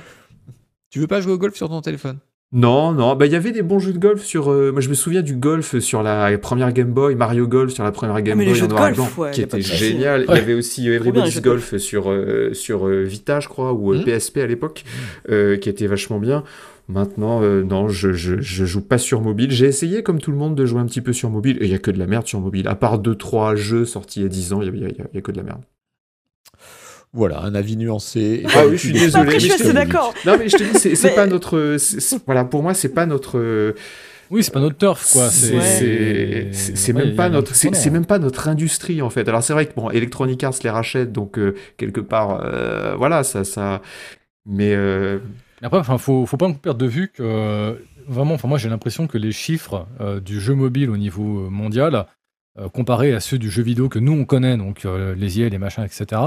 [0.91, 2.19] Tu veux pas jouer au golf sur ton téléphone?
[2.53, 4.51] Non, non, bah il y avait des bons jeux de golf sur.
[4.51, 7.85] euh, moi, je me souviens du golf sur la première Game Boy, Mario Golf sur
[7.85, 9.41] la première Game mais les Boy jeux en de noir et golf, blanc, ouais, qui
[9.41, 10.25] était génial.
[10.27, 13.95] Il y avait aussi Everybody's Golf sur euh, sur euh, Vita, je crois, ou.
[14.03, 14.83] PSP à l'époque,
[15.29, 16.43] euh, qui était vachement bien.
[16.91, 19.51] Maintenant, euh, non, je, je, je joue pas sur mobile.
[19.51, 21.71] J'ai essayé, comme tout le monde, de jouer un petit peu sur mobile, et il
[21.71, 22.67] y a que de la merde sur mobile.
[22.67, 25.01] À part 2-3 jeux sortis il y a 10 ans, il y a, il y
[25.01, 25.61] a- il y a que de la merde.
[27.13, 28.43] Voilà, un avis nuancé.
[28.55, 29.23] Ah oui, je suis désolé.
[29.23, 30.13] Après, je suis assez d'accord.
[30.25, 31.77] Non, mais je te dis, c'est Mais- pas notre.
[32.25, 33.73] Voilà, pour moi, c'est pas notre.
[34.29, 35.29] Oui, c'est pas notre turf, quoi.
[35.29, 36.49] C'est Ouais.
[36.87, 39.27] Ouais, même pas notre c'est c'est même pas notre industrie en fait.
[39.27, 43.23] Alors c'est vrai que bon Electronic Arts les rachète donc euh, quelque part euh, voilà
[43.23, 43.81] ça ça
[44.45, 47.75] mais euh, Mais Après, enfin, faut, faut pas nous perdre de vue que euh,
[48.07, 51.49] vraiment, enfin, moi j'ai l'impression que les chiffres euh, du jeu mobile au niveau euh,
[51.49, 52.05] mondial,
[52.59, 55.49] euh, comparés à ceux du jeu vidéo que nous on connaît, donc euh, les IA,
[55.49, 56.21] les machins, etc.,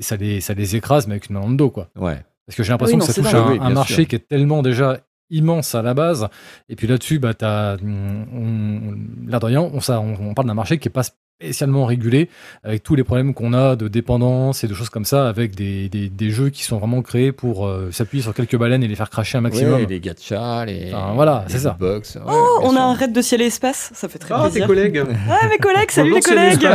[0.00, 1.88] ça les, ça les écrase, mais avec une main dos, quoi.
[1.96, 2.22] Ouais.
[2.46, 3.94] Parce que j'ai l'impression Oui, que non, ça c'est touche un, Oui, un bien marché
[3.94, 4.06] sûr.
[4.06, 6.28] qui est tellement déjà immense à la base.
[6.68, 10.46] Et puis là-dessus, bah, t'as, on, on- l'air de rien, on, ça, on, on parle
[10.48, 11.02] d'un marché qui est pas
[11.42, 12.28] spécialement régulé,
[12.64, 15.88] avec tous les problèmes qu'on a de dépendance et de choses comme ça, avec des,
[15.88, 18.94] des, des jeux qui sont vraiment créés pour euh, s'appuyer sur quelques baleines et les
[18.94, 19.80] faire cracher un maximum.
[19.80, 20.90] Ouais, les gachas, les.
[20.92, 21.76] Enfin, voilà, c'est ça.
[21.78, 22.16] box.
[22.16, 22.80] Ouais, Oh, on sûr.
[22.80, 24.66] a un raid de ciel et espace, ça fait très ah tes plaisir.
[24.66, 26.66] collègues Ouais, mes collègues, salut les collègues.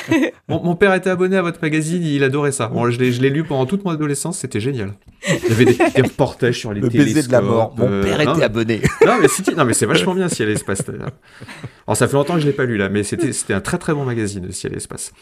[0.48, 3.20] mon, mon père était abonné à votre magazine il adorait ça bon je l'ai je
[3.20, 4.92] l'ai lu pendant toute mon adolescence c'était génial
[5.28, 7.74] il y avait des, des reportages sur les Le baiser de la mort.
[7.76, 8.80] Mon euh, père non, était abonné.
[9.06, 12.34] non mais si, non mais c'est vachement bien Ciel et Espace alors ça fait longtemps
[12.34, 14.15] que je l'ai pas lu là mais c'était c'était un très très bon magazine
[14.52, 15.12] Ciel et Espace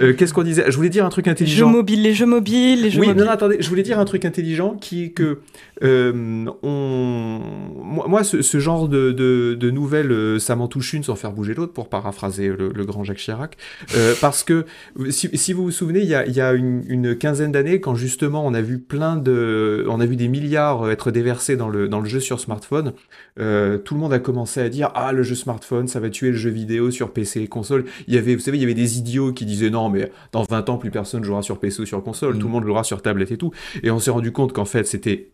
[0.00, 0.64] Euh, qu'est-ce qu'on disait?
[0.70, 3.06] Je voulais dire un truc Les jeux intelligent mobiles, les jeux mobiles, les jeux Oui,
[3.08, 3.20] mobiles.
[3.22, 5.40] non, non, attendez, je voulais dire un truc intelligent qui est que
[5.82, 7.40] euh, on,
[7.74, 11.32] moi, ce, ce genre de, de, de nouvelles, euh, ça m'en touche une sans faire
[11.32, 13.56] bouger l'autre, pour paraphraser le, le grand Jacques Chirac,
[13.96, 14.64] euh, parce que
[15.10, 17.80] si, si vous vous souvenez, il y a, il y a une, une quinzaine d'années,
[17.80, 21.68] quand justement on a vu plein de, on a vu des milliards être déversés dans
[21.68, 22.92] le dans le jeu sur smartphone,
[23.40, 26.30] euh, tout le monde a commencé à dire ah le jeu smartphone, ça va tuer
[26.30, 27.84] le jeu vidéo sur PC et console.
[28.06, 30.42] Il y avait, vous savez, il y avait des idiots qui disaient non mais dans
[30.42, 32.38] 20 ans plus personne jouera sur PC ou sur console, Mm.
[32.38, 33.52] tout le monde jouera sur tablette et tout.
[33.82, 35.30] Et on s'est rendu compte qu'en fait, c'était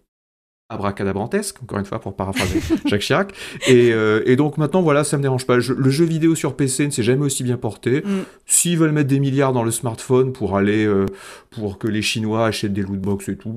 [0.70, 3.32] abracadabrantesque, encore une fois pour paraphraser Jacques Chirac.
[3.68, 5.60] Et, euh, et donc maintenant, voilà, ça me dérange pas.
[5.60, 8.02] Je- le jeu vidéo sur PC ne s'est jamais aussi bien porté.
[8.04, 8.08] Mm.
[8.46, 11.06] S'ils veulent mettre des milliards dans le smartphone pour aller, euh,
[11.50, 13.56] pour que les Chinois achètent des lootbox et tout,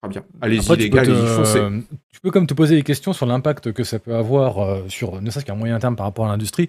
[0.00, 0.22] très bien.
[0.40, 1.60] Allez-y les gars, te- allez-y, foncez.
[2.12, 5.20] Tu peux comme te poser des questions sur l'impact que ça peut avoir euh, sur
[5.20, 6.68] ne serait-ce qu'un moyen terme par rapport à l'industrie.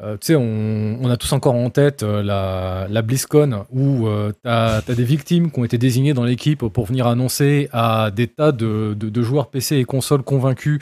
[0.00, 4.06] Euh, tu sais, on, on a tous encore en tête euh, la, la BlizzCon où
[4.06, 8.10] euh, tu as, des victimes qui ont été désignées dans l'équipe pour venir annoncer à
[8.14, 10.78] des tas de, de- de joueurs PC et consoles convaincus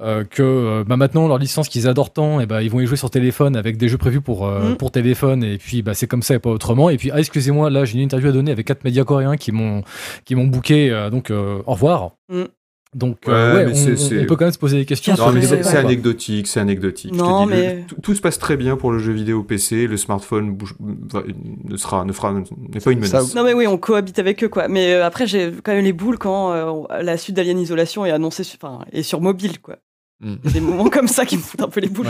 [0.00, 2.86] euh, que euh, bah, maintenant leur licence qu'ils adorent tant, et ben ils vont y
[2.86, 4.76] jouer sur téléphone avec des jeux prévus pour, euh, Mm.
[4.76, 6.90] pour téléphone et puis bah, c'est comme ça et pas autrement.
[6.90, 9.52] Et puis ah excusez-moi, là j'ai une interview à donner avec quatre médias coréens qui
[9.52, 9.82] m'ont
[10.24, 12.12] qui m'ont booké, donc au revoir.
[12.28, 12.44] Mm.
[12.94, 15.14] Donc Ouais, euh, ouais, on, peut quand même se poser des questions.
[15.16, 17.12] Non, mais c'est anecdotique, c'est anecdotique.
[17.12, 19.42] Je te Non, le- mais- tout, tout se passe très bien pour le jeu vidéo
[19.42, 19.86] PC.
[19.86, 23.34] Le smartphone bouge- ne sera, ne fera, n'est pas une Ça- menace.
[23.34, 24.68] Non mais oui, on cohabite avec eux quoi.
[24.68, 28.10] Mais euh, après j'ai quand même les boules quand euh, la suite d'Alien Isolation est
[28.12, 29.76] annoncée sur, enfin, est sur mobile quoi.
[30.20, 30.34] Mm.
[30.44, 32.06] Il y a des moments comme ça qui me foutent un peu les boules.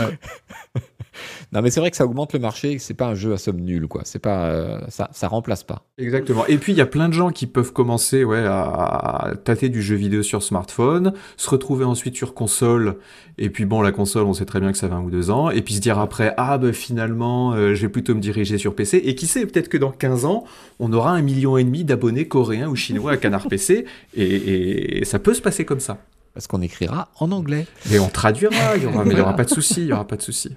[1.53, 3.33] Non, mais c'est vrai que ça augmente le marché et que c'est pas un jeu
[3.33, 4.01] à somme nulle, quoi.
[4.05, 5.83] C'est pas, euh, ça, ça remplace pas.
[5.97, 6.45] Exactement.
[6.47, 9.69] Et puis il y a plein de gens qui peuvent commencer ouais, à, à tâter
[9.69, 12.97] du jeu vidéo sur smartphone, se retrouver ensuite sur console,
[13.37, 15.29] et puis bon, la console, on sait très bien que ça va un ou deux
[15.29, 18.57] ans, et puis se dire après, ah ben finalement, euh, je vais plutôt me diriger
[18.57, 20.45] sur PC, et qui sait, peut-être que dans 15 ans,
[20.79, 25.05] on aura un million et demi d'abonnés coréens ou chinois à Canard PC, et, et
[25.05, 25.97] ça peut se passer comme ça.
[26.33, 27.65] Parce qu'on écrira en anglais.
[27.89, 29.93] Mais on traduira, il y aura, mais il y aura pas de souci, il y
[29.93, 30.55] aura pas de souci.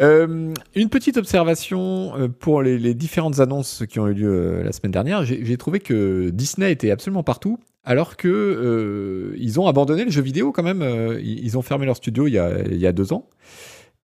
[0.00, 4.72] Euh, une petite observation euh, pour les, différentes annonces qui ont eu lieu euh, la
[4.72, 5.24] semaine dernière.
[5.24, 10.22] J'ai trouvé que Disney était absolument partout, alors que euh, ils ont abandonné le jeu
[10.22, 10.82] vidéo quand même.
[11.22, 13.28] ils ont fermé leur studio il y a, il y a deux ans.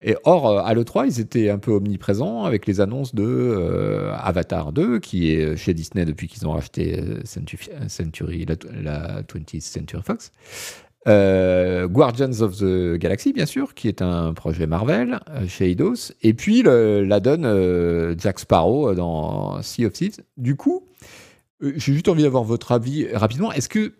[0.01, 4.99] Et or, à l'E3, ils étaient un peu omniprésents avec les annonces de Avatar 2,
[4.99, 10.31] qui est chez Disney depuis qu'ils ont racheté Century, la, la 20th Century Fox.
[11.07, 16.13] Euh, Guardians of the Galaxy, bien sûr, qui est un projet Marvel euh, chez Eidos,
[16.23, 20.21] et puis la donne euh, Jack Sparrow dans Sea of Thieves.
[20.37, 20.87] Du coup,
[21.61, 23.51] j'ai juste envie d'avoir votre avis rapidement.
[23.51, 23.93] Est-ce que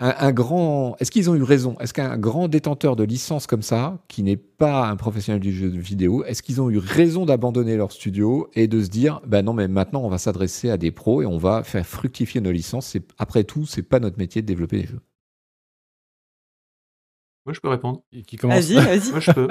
[0.00, 1.76] un, grand, est-ce qu'ils ont eu raison?
[1.80, 5.66] Est-ce qu'un grand détenteur de licence comme ça, qui n'est pas un professionnel du jeu
[5.66, 9.54] vidéo, est-ce qu'ils ont eu raison d'abandonner leur studio et de se dire, ben non,
[9.54, 12.96] mais maintenant on va s'adresser à des pros et on va faire fructifier nos licences.
[13.18, 15.00] Après tout, c'est pas notre métier de développer des jeux.
[17.48, 18.02] Moi, je peux répondre.
[18.26, 19.10] Qui commence Vas-y, vas-y.
[19.10, 19.48] moi, je peux.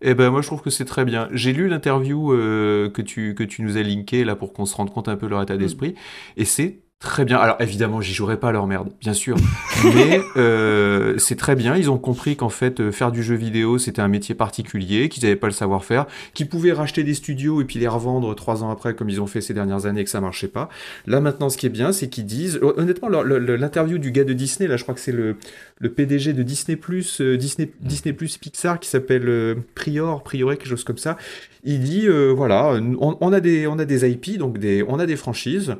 [0.00, 1.28] Eh ben, moi, je trouve que c'est très bien.
[1.30, 4.74] J'ai lu l'interview euh, que, tu, que tu nous as linké là pour qu'on se
[4.74, 5.58] rende compte un peu de leur état mm.
[5.58, 5.94] d'esprit.
[6.38, 7.36] Et c'est Très bien.
[7.36, 9.36] Alors évidemment, j'y jouerai pas à leur merde, bien sûr.
[9.84, 11.76] Mais euh, c'est très bien.
[11.76, 15.22] Ils ont compris qu'en fait, euh, faire du jeu vidéo, c'était un métier particulier, qu'ils
[15.22, 18.70] n'avaient pas le savoir-faire, qu'ils pouvaient racheter des studios et puis les revendre trois ans
[18.70, 20.70] après, comme ils ont fait ces dernières années, que ça marchait pas.
[21.06, 24.66] Là maintenant, ce qui est bien, c'est qu'ils disent, honnêtement, l'interview du gars de Disney,
[24.66, 25.36] là, je crois que c'est le,
[25.82, 30.84] PDG de Disney Plus, euh, Disney Disney Plus Pixar, qui s'appelle Prior, Prioré, quelque chose
[30.84, 31.18] comme ça.
[31.64, 35.04] Il dit, voilà, on, on, a des on a des IP, donc des on a
[35.04, 35.76] des franchises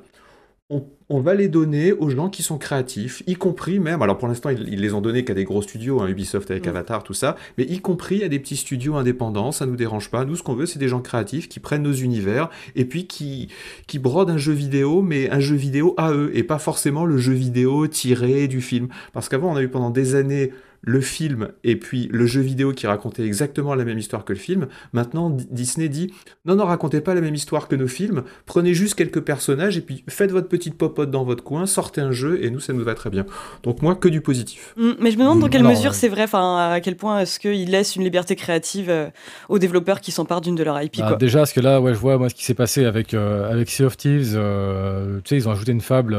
[0.71, 4.49] on, va les donner aux gens qui sont créatifs, y compris même, alors pour l'instant
[4.49, 6.71] ils, les ont donnés qu'à des gros studios, hein, Ubisoft avec mm.
[6.71, 10.25] Avatar, tout ça, mais y compris à des petits studios indépendants, ça nous dérange pas.
[10.25, 13.49] Nous ce qu'on veut c'est des gens créatifs qui prennent nos univers et puis qui,
[13.87, 17.19] qui brodent un jeu vidéo, mais un jeu vidéo à eux, et pas forcément le
[17.19, 18.89] jeu vidéo tiré du film.
[19.13, 20.51] Parce qu'avant on a eu pendant des années
[20.87, 24.39] le film et puis le jeu vidéo qui racontait exactement la même histoire que le
[24.39, 24.67] film.
[24.93, 26.13] Maintenant, Disney dit
[26.45, 29.81] non, non, racontez pas la même histoire que nos films, prenez juste quelques personnages et
[29.81, 32.85] puis faites votre petite popote dans votre coin, sortez un jeu et nous, ça nous
[32.85, 33.25] va très bien.
[33.63, 34.75] Donc, moi, que du positif.
[34.77, 37.39] Mm, mais je me demande dans quelle mesure c'est vrai, enfin, à quel point est-ce
[37.39, 39.09] qu'ils laissent une liberté créative euh,
[39.49, 40.99] aux développeurs qui s'emparent d'une de leur IP.
[40.99, 43.51] Bah, déjà, parce que là, ouais, je vois moi ce qui s'est passé avec, euh,
[43.51, 46.19] avec Sea of Thieves, euh, tu sais, ils ont ajouté une fable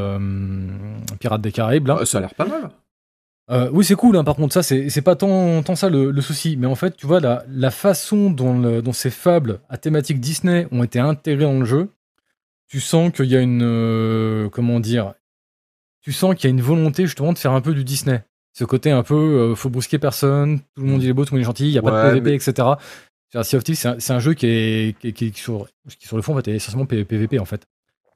[1.20, 1.86] Pirates des Caraïbes.
[1.86, 2.04] Là.
[2.04, 2.70] Ça a l'air pas mal.
[3.50, 6.56] Euh, oui, c'est cool, hein, par contre, ça, c'est pas tant, tant ça le, souci.
[6.56, 10.66] Mais en fait, tu vois, la, la façon dont, dont, ces fables à thématique Disney
[10.72, 11.90] ont été intégrées dans le jeu,
[12.68, 13.62] tu sens qu'il y a une.
[13.62, 15.14] Euh, comment dire
[16.02, 18.24] Tu sens qu'il y a une volonté justement de faire un peu du Disney.
[18.52, 21.34] Ce côté un peu, euh, faut brusquer personne, tout le monde il est beau, tout
[21.34, 22.68] le monde est gentil, il n'y a pas de PVP, etc.
[23.42, 26.32] Sea of Thieves, c'est un, jeu qui est, qui, qui, sur, qui, sur, le fond,
[26.32, 27.66] en fait, est essentiellement PVP, en fait.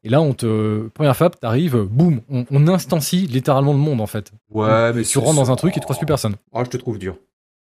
[0.03, 4.07] Et là, on te première fab, t'arrives, boum, on, on, instancie littéralement le monde en
[4.07, 4.33] fait.
[4.51, 6.37] Ouais, mais tu rentres dans un truc et tu croises plus personne.
[6.53, 7.17] Ah, je te trouve dur.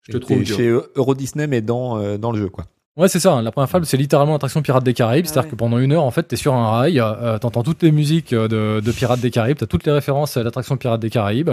[0.07, 0.55] Je te trouve dur.
[0.55, 2.65] Chez Euro Disney, mais dans, euh, dans le jeu, quoi.
[2.97, 3.41] Ouais, c'est ça.
[3.41, 5.25] La première fable, c'est littéralement l'attraction Pirates des Caraïbes.
[5.27, 7.81] Ah C'est-à-dire que pendant une heure, en fait, t'es sur un rail, euh, t'entends toutes
[7.81, 11.09] les musiques de, de, Pirates des Caraïbes, t'as toutes les références à l'attraction Pirates des
[11.09, 11.51] Caraïbes,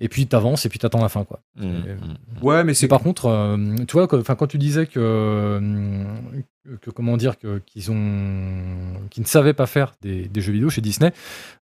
[0.00, 1.40] et puis t'avances et puis t'attends la fin, quoi.
[1.54, 2.44] Mmh, mmh, mmh.
[2.44, 2.88] Ouais, mais c'est.
[2.88, 5.60] Par contre, euh, tu vois, quand, quand tu disais que,
[6.80, 10.80] que comment dire, qu'ils ont, qu'ils ne savaient pas faire des, des jeux vidéo chez
[10.80, 11.12] Disney,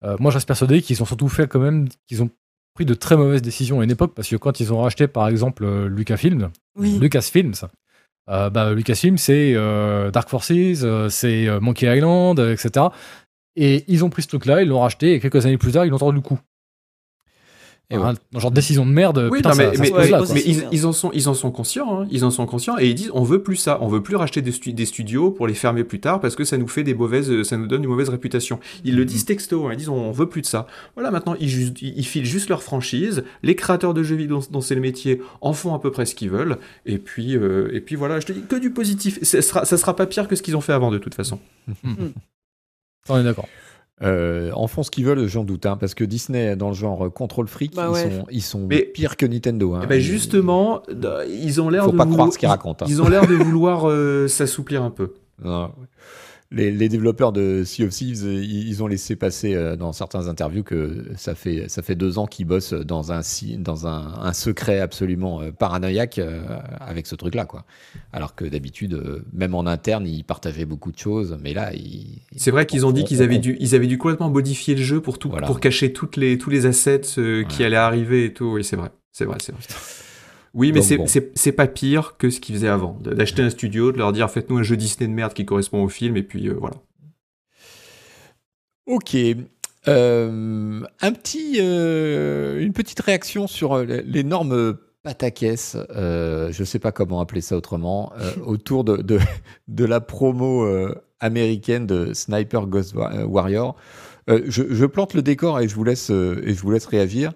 [0.03, 2.29] euh, moi, je reste persuadé qu'ils ont surtout fait quand même, qu'ils ont
[2.73, 5.27] pris de très mauvaises décisions à une époque, parce que quand ils ont racheté, par
[5.27, 6.97] exemple, Lucasfilm, oui.
[6.99, 7.69] Lucasfilm, ça
[8.29, 12.87] euh, bah, Lucasfilm, c'est euh, Dark Forces, euh, c'est Monkey Island, etc.
[13.55, 15.89] Et ils ont pris ce truc-là, ils l'ont racheté, et quelques années plus tard, ils
[15.89, 16.39] l'ont entendu le coup.
[17.91, 18.11] Et ouais.
[18.35, 19.29] genre de décision de merde.
[19.31, 22.01] Oui, putain, mais, mais, mais ils, ils, en sont, ils en sont conscients.
[22.01, 22.07] Hein.
[22.11, 23.79] Ils en sont conscients et ils disent on veut plus ça.
[23.81, 26.43] On veut plus racheter des, stu des, studios pour les fermer plus tard parce que
[26.43, 28.59] ça nous fait des mauvaises, ça nous donne une mauvaise réputation.
[28.83, 29.65] Ils le disent texto.
[29.65, 29.73] Hein.
[29.73, 30.67] Ils disent on, veut plus de ça.
[30.93, 31.49] Voilà, maintenant ils,
[32.05, 33.23] filent juste leur franchise.
[33.41, 36.13] Les créateurs de jeux vidéo dont, c'est le métier en font à peu près ce
[36.13, 36.59] qu'ils veulent.
[36.85, 39.17] Et puis, euh, et puis voilà, je te dis que du positif.
[39.23, 41.39] Ça sera, ça sera pas pire que ce qu'ils ont fait avant de toute façon.
[43.09, 43.47] on est d'accord.
[44.01, 47.11] Euh, en font ce qu'ils veulent, j'en doute, hein, parce que Disney, dans le genre
[47.11, 49.73] contrôle fric, bah ils, sont, ils sont Mais, pires que Nintendo.
[49.73, 49.81] Hein.
[49.83, 50.83] Eh ben justement,
[51.29, 51.91] ils ont l'air de.
[51.91, 52.85] Faut pas croire ce qu'ils racontent.
[52.85, 52.89] Hein.
[52.89, 55.13] Ils ont l'air de vouloir euh, s'assouplir un peu.
[55.43, 55.71] Non
[56.51, 61.05] les, développeurs de Sea of Thieves, ils ont laissé passer euh, dans certains interviews que
[61.15, 63.21] ça fait, ça fait deux ans qu'ils bossent dans un,
[63.59, 66.41] dans un, secret absolument euh, paranoïaque euh,
[66.79, 67.45] avec ce truc-là.
[67.45, 67.65] quoi.
[68.13, 72.21] Alors que d'habitude, même en interne, ils partageaient beaucoup de choses, mais là, ils...
[72.35, 75.01] C'est vrai qu'ils ont dit qu'ils avaient, dû, ils avaient dû complètement modifier le jeu
[75.01, 77.01] pour, tout, pour cacher toutes les, tous les assets
[77.47, 78.53] qui allaient arriver et tout.
[78.53, 78.89] Oui, c'est vrai.
[79.11, 79.61] C'est vrai, c'est vrai.
[80.53, 82.97] Oui, mais c'est pas pire que ce qu'ils faisaient avant.
[83.01, 85.89] D'acheter un studio, de leur dire faites-nous un jeu Disney de merde qui correspond au
[85.89, 86.75] film, et puis euh, voilà.
[88.85, 89.15] Ok.
[89.87, 97.21] Euh, un petit, euh, une petite réaction sur l'énorme pataquès, je ne sais pas comment
[97.21, 98.11] appeler ça autrement,
[98.45, 99.19] autour de, de,
[99.67, 100.67] de, la promo
[101.19, 103.75] américaine de Sniper Ghost Warrior.
[104.27, 107.31] Je, je, plante le décor et je vous laisse, et je vous laisse réagir.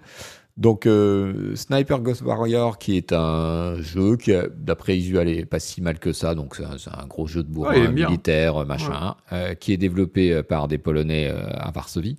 [0.55, 5.81] Donc, euh, Sniper Ghost Warrior, qui est un jeu qui, d'après Isual, est pas si
[5.81, 6.35] mal que ça.
[6.35, 10.67] Donc, c'est un, gros jeu de bourrin militaire, machin, euh, qui est développé euh, par
[10.67, 12.17] des Polonais à Varsovie.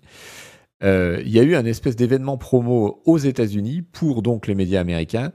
[0.82, 5.32] Il y a eu un espèce d'événement promo aux États-Unis pour donc les médias américains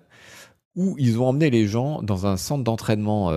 [0.76, 3.32] où ils ont emmené les gens dans un centre d'entraînement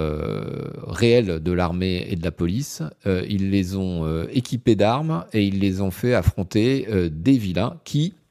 [0.87, 2.83] réel de l'armée et de la police.
[3.07, 8.22] ils les ont équipés d'armes et ils les ont fait affronter des vilains qui, euh,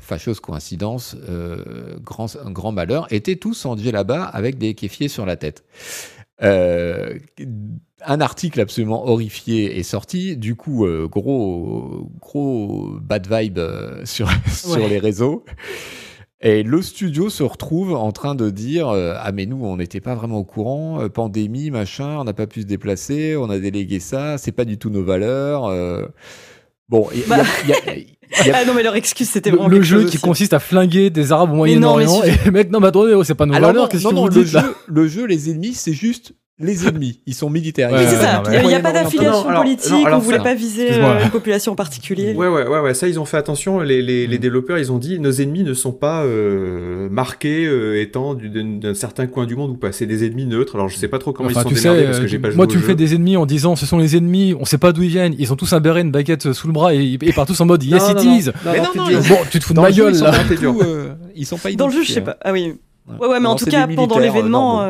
[0.00, 5.26] fâcheuse coïncidence, euh, grand, un grand malheur, étaient tous en là-bas avec des kéfiers sur
[5.26, 5.64] la tête.
[6.42, 7.18] Euh,
[8.04, 13.60] un article absolument horrifié est sorti, du coup, gros, gros bad vibe
[14.04, 15.44] sur, sur les réseaux.
[16.42, 20.14] Et le studio se retrouve en train de dire Ah, mais nous, on n'était pas
[20.14, 24.38] vraiment au courant, pandémie, machin, on n'a pas pu se déplacer, on a délégué ça,
[24.38, 25.70] c'est pas du tout nos valeurs.
[26.90, 27.94] Bon, il y, a,
[28.52, 29.68] ah non, mais leur excuse, c'était vraiment.
[29.68, 32.22] Le, jeu qui consiste à flinguer des Arabes au Moyen-Orient.
[32.22, 34.46] Et mecs, non, mais attendez, oh, c'est pas nos valeurs, qu'est-ce que vous le dites
[34.46, 37.90] jeu, Le jeu, les ennemis, c'est juste les ennemis, ils sont militaires.
[37.96, 38.42] c'est ça.
[38.52, 42.36] Il n'y a, pas d'affiliation politique, on ne voulait pas viser euh, une population particulière.
[42.36, 43.80] Ouais, ouais, ouais, ouais, ça ils ont fait attention.
[43.80, 44.40] Les, les, les mm.
[44.40, 49.26] développeurs, ils ont dit nos ennemis ne sont pas euh, marqués euh, étant d'un certain
[49.26, 49.92] coin du monde ou pas.
[49.92, 50.76] C'est des ennemis neutres.
[50.76, 52.66] Alors je sais pas trop comment ils sont démerdés parce que j'ai pas joué Moi,
[52.66, 55.02] tu me fais des ennemis en disant ce sont les ennemis, on sait pas d'où
[55.02, 57.60] ils viennent, ils ont tous un béret, une baguette sous le bras et partent tous
[57.60, 58.50] en mode yes it is.
[58.64, 60.32] Bon, tu te fous de ma gueule là.
[61.34, 62.36] Ils sont pas Dans le jeu, je sais pas.
[62.42, 62.74] Ah oui.
[63.18, 64.84] Ouais, ouais, mais en tout cas, pendant l'événement,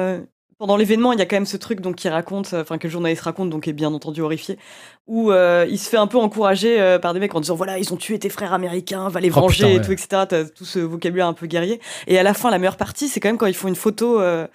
[0.61, 2.91] pendant l'événement, il y a quand même ce truc donc qui raconte, enfin que le
[2.91, 4.59] journaliste raconte, donc est bien entendu horrifié,
[5.07, 7.79] où euh, il se fait un peu encourager euh, par des mecs en disant voilà
[7.79, 10.25] ils ont tué tes frères américains, va les oh, venger et tout etc.
[10.29, 11.81] T'as tout ce vocabulaire un peu guerrier.
[12.07, 14.21] Et à la fin, la meilleure partie, c'est quand même quand ils font une photo,
[14.21, 14.47] euh,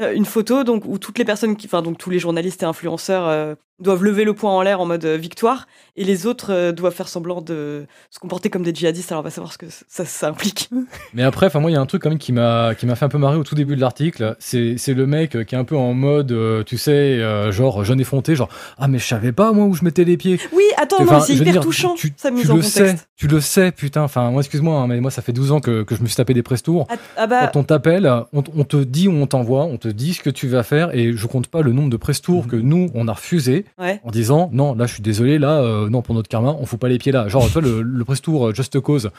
[0.00, 3.56] une photo donc où toutes les personnes, qui, enfin donc tous les journalistes et influenceurs
[3.80, 6.94] doivent lever le poing en l'air en mode euh, victoire, et les autres euh, doivent
[6.94, 9.10] faire semblant de se comporter comme des djihadistes.
[9.10, 10.70] Alors on va savoir ce que ça, ça implique.
[11.14, 12.94] Mais après, enfin moi, il y a un truc quand même qui m'a qui m'a
[12.94, 14.36] fait un peu marrer au tout début de l'article.
[14.38, 18.00] C'est c'est le mec qui est un peu en mode, euh, tu sais, genre jeune
[18.00, 20.38] effronté, genre ah mais je savais pas moi où je mettais les pieds.
[20.52, 21.94] Oui, attends, non, c'est hyper touchant.
[21.94, 22.98] Tu, ça mise tu en le contexte.
[22.98, 24.02] sais, tu le sais, putain.
[24.02, 26.16] Enfin moi, excuse-moi, hein, mais moi ça fait 12 ans que, que je me suis
[26.16, 26.86] tapé des press tours.
[26.88, 27.46] Ah, ah bah...
[27.48, 30.46] Quand on t'appelle, on, te dit où on t'envoie, on te dit ce que tu
[30.46, 32.50] vas faire, et je compte pas le nombre de press tours mhm.
[32.50, 36.02] que nous on a refusé en disant non, là je suis désolé, là euh, non
[36.02, 37.28] pour notre karma, on fout pas les pieds là.
[37.28, 39.10] Genre toi le, le press tour euh, Just Cause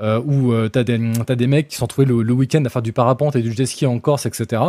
[0.00, 2.82] euh, où euh, t'as des as des mecs qui sont trouvés le, week-end à faire
[2.82, 4.62] du parapente et du jet ski en Corse, etc.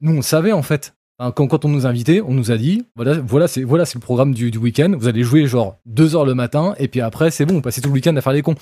[0.00, 0.94] Nous on savait en fait.
[1.18, 4.00] quand, quand, on nous a invités, on nous a dit voilà, voilà c'est voilà, le
[4.00, 4.92] programme du, du week-end.
[4.96, 7.80] Vous allez jouer genre deux heures le matin et puis après c'est bon, on passez
[7.80, 8.54] tout le week-end à faire les cons.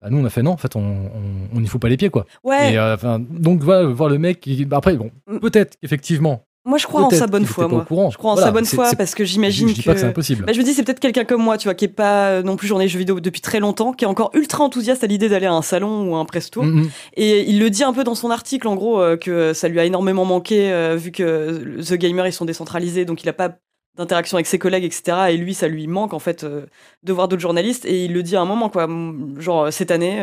[0.00, 1.10] Bah, nous on a fait non, en fait on
[1.54, 2.26] n'y fout pas les pieds quoi.
[2.44, 2.74] Ouais.
[2.74, 4.40] Et, donc voilà, voir le mec.
[4.40, 5.38] Qui, bah, après bon, mm.
[5.38, 7.66] peut-être effectivement moi, je crois en sa bonne foi.
[7.66, 7.84] Moi.
[7.88, 9.72] Je crois en sa bonne foi parce que j'imagine que.
[9.72, 10.44] Je dis pas que c'est impossible.
[10.44, 12.42] Bah, je me dis, c'est peut-être quelqu'un comme moi, tu vois, qui est pas euh,
[12.42, 15.28] non plus journée jeux vidéo depuis très longtemps, qui est encore ultra enthousiaste à l'idée
[15.28, 16.64] d'aller à un salon ou à un press tour.
[16.64, 16.88] Mm-hmm.
[17.16, 19.80] Et il le dit un peu dans son article, en gros, euh, que ça lui
[19.80, 23.56] a énormément manqué euh, vu que The Gamer ils sont décentralisés, donc il a pas
[23.98, 25.30] d'interaction avec ses collègues, etc.
[25.30, 27.84] Et lui, ça lui manque en fait de voir d'autres journalistes.
[27.84, 28.88] Et il le dit à un moment, quoi.
[29.36, 30.18] Genre cette année,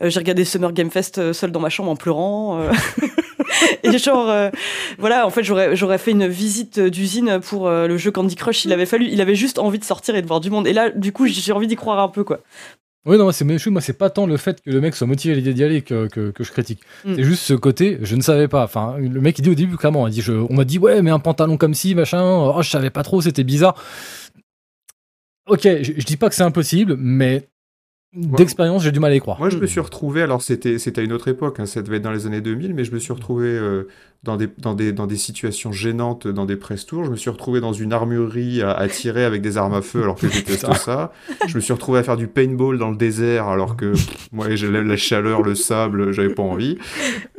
[0.00, 2.58] j'ai regardé Summer Game Fest seul dans ma chambre en pleurant.
[3.82, 4.50] et genre, euh,
[4.98, 8.64] voilà, en fait, j'aurais, j'aurais fait une visite d'usine pour euh, le jeu Candy Crush.
[8.64, 10.66] Il avait fallu, il avait juste envie de sortir et de voir du monde.
[10.66, 12.40] Et là, du coup, j'ai envie d'y croire un peu, quoi.
[13.04, 15.36] Oui, non, c'est moi, c'est pas tant le fait que le mec soit motivé à
[15.36, 16.80] l'idée d'y aller que, que, je critique.
[17.04, 17.16] Mm.
[17.16, 18.62] C'est juste ce côté, je ne savais pas.
[18.62, 21.02] Enfin, le mec, il dit au début, clairement, il dit, je, on m'a dit, ouais,
[21.02, 23.74] mais un pantalon comme ci, machin, oh, je savais pas trop, c'était bizarre.
[25.48, 27.48] Ok, je, je dis pas que c'est impossible, mais
[28.14, 29.38] D'expérience, j'ai du mal à y croire.
[29.38, 32.02] Moi, je me suis retrouvé, alors c'était à une autre époque, hein, ça devait être
[32.02, 33.88] dans les années 2000, mais je me suis retrouvé euh,
[34.22, 37.04] dans, des, dans, des, dans des situations gênantes dans des press tours.
[37.04, 40.14] Je me suis retrouvé dans une armurerie à, tirer avec des armes à feu alors
[40.14, 41.12] que je déteste ça.
[41.48, 43.92] Je me suis retrouvé à faire du paintball dans le désert alors que
[44.30, 46.78] moi, j'ai la chaleur, le sable, j'avais pas envie.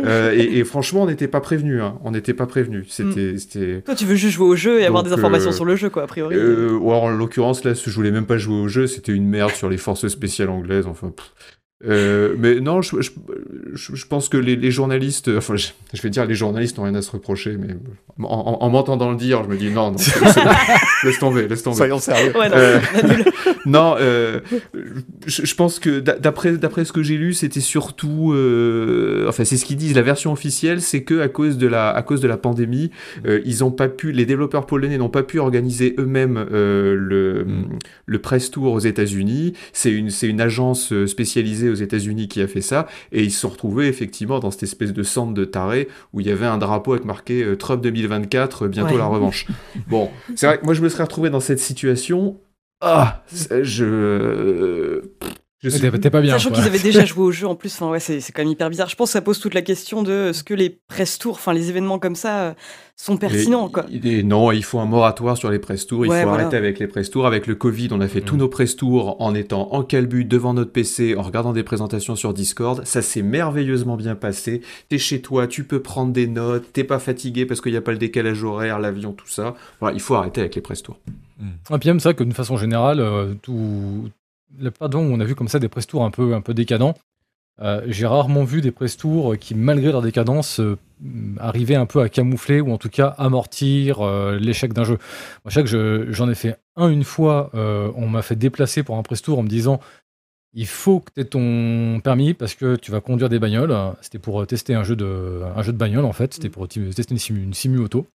[0.04, 1.82] Euh, et, franchement, on n'était pas prévenu.
[1.82, 1.98] Hein.
[2.04, 2.86] On n'était pas prévenu.
[2.90, 3.82] C'était, c'était.
[3.82, 5.90] Toi, tu veux juste jouer au jeu et avoir des informations euh, sur le jeu,
[5.90, 6.36] quoi, a priori.
[6.36, 8.88] ou alors, en l'occurrence, là, je voulais même pas jouer au jeu.
[8.88, 11.14] C'était une merde sur les forces spéciales anglaises enfin.
[11.86, 12.96] Euh, mais non, je,
[13.74, 17.12] je, pense que les, journalistes, enfin, je, vais dire les journalistes n'ont rien à se
[17.12, 17.76] reprocher, mais
[18.24, 19.98] en, m'entendant le dire, je me dis non, non,
[21.04, 21.76] laisse tomber, laisse tomber.
[21.78, 22.32] Soyons sérieux.
[22.36, 22.80] Euh,
[23.66, 24.40] non, euh,
[25.26, 28.34] je, pense que d'après d'après ce que j'ai lu, c'était surtout,
[29.28, 32.02] enfin, c'est ce qu'ils disent, la version officielle, c'est que à cause de la à
[32.02, 32.92] cause de la pandémie,
[33.26, 37.80] ils ont pas pu, les développeurs polonais n'ont pas pu organiser eux-mêmes le mm.
[38.06, 39.54] le press tour aux États-Unis.
[39.74, 43.42] C'est une c'est une agence spécialisée aux États-Unis qui a fait ça, et ils se
[43.42, 46.58] sont retrouvés effectivement dans cette espèce de centre de taré où il y avait un
[46.58, 49.48] drapeau avec marqué euh, Trump 2024, bientôt la revanche.
[49.88, 52.40] bon, c'est vrai que moi je me serais retrouvé dans cette situation.
[52.82, 53.24] Ah,
[53.62, 55.02] je
[55.64, 55.80] Je suis...
[55.80, 56.34] T'es pas bien.
[56.34, 58.70] Sachant qu'ils avaient déjà joué au jeu en plus, enfin ouais, c'est quand même hyper
[58.70, 58.90] bizarre.
[58.90, 61.54] Je pense que ça pose toute la question de ce que les press tours, enfin
[61.54, 62.54] les événements comme ça euh,
[62.98, 63.86] sont pertinents quoi.
[64.24, 66.06] non, il faut un moratoire sur les press tours.
[66.06, 67.26] Il faut arrêter avec les press tours.
[67.26, 68.40] Avec le Covid, on a fait tous mm.
[68.40, 72.34] nos press tours en étant en calbut devant notre PC, en regardant des présentations sur
[72.34, 72.86] Discord.
[72.86, 74.62] Ça s'est merveilleusement bien passé.
[74.90, 76.66] T'es chez toi, tu peux prendre des notes.
[76.74, 79.56] T'es pas fatigué parce qu'il n'y a pas le décalage horaire, l'avion, tout ça.
[79.80, 81.00] Voilà, il faut arrêter avec les press tours.
[81.40, 81.74] Mm.
[81.74, 84.10] Et puis même ça que d'une façon générale, euh, tout
[84.60, 86.54] la plupart de on a vu comme ça des press tours un peu, un peu
[86.54, 86.96] décadents.
[87.62, 90.78] Euh, j'ai rarement vu des press tours qui, malgré leur décadence, euh,
[91.40, 94.98] arrivaient un peu à camoufler ou en tout cas amortir euh, l'échec d'un jeu.
[95.46, 99.22] Moi, chaque j'en ai fait un une fois, on m'a fait déplacer pour un press
[99.22, 99.80] tour en me disant
[100.56, 103.76] il faut que tu aies ton permis parce que tu vas conduire des bagnoles.
[104.02, 107.12] C'était pour tester un jeu de, un jeu de bagnole en fait, c'était pour tester
[107.12, 108.08] une simu, une simu auto.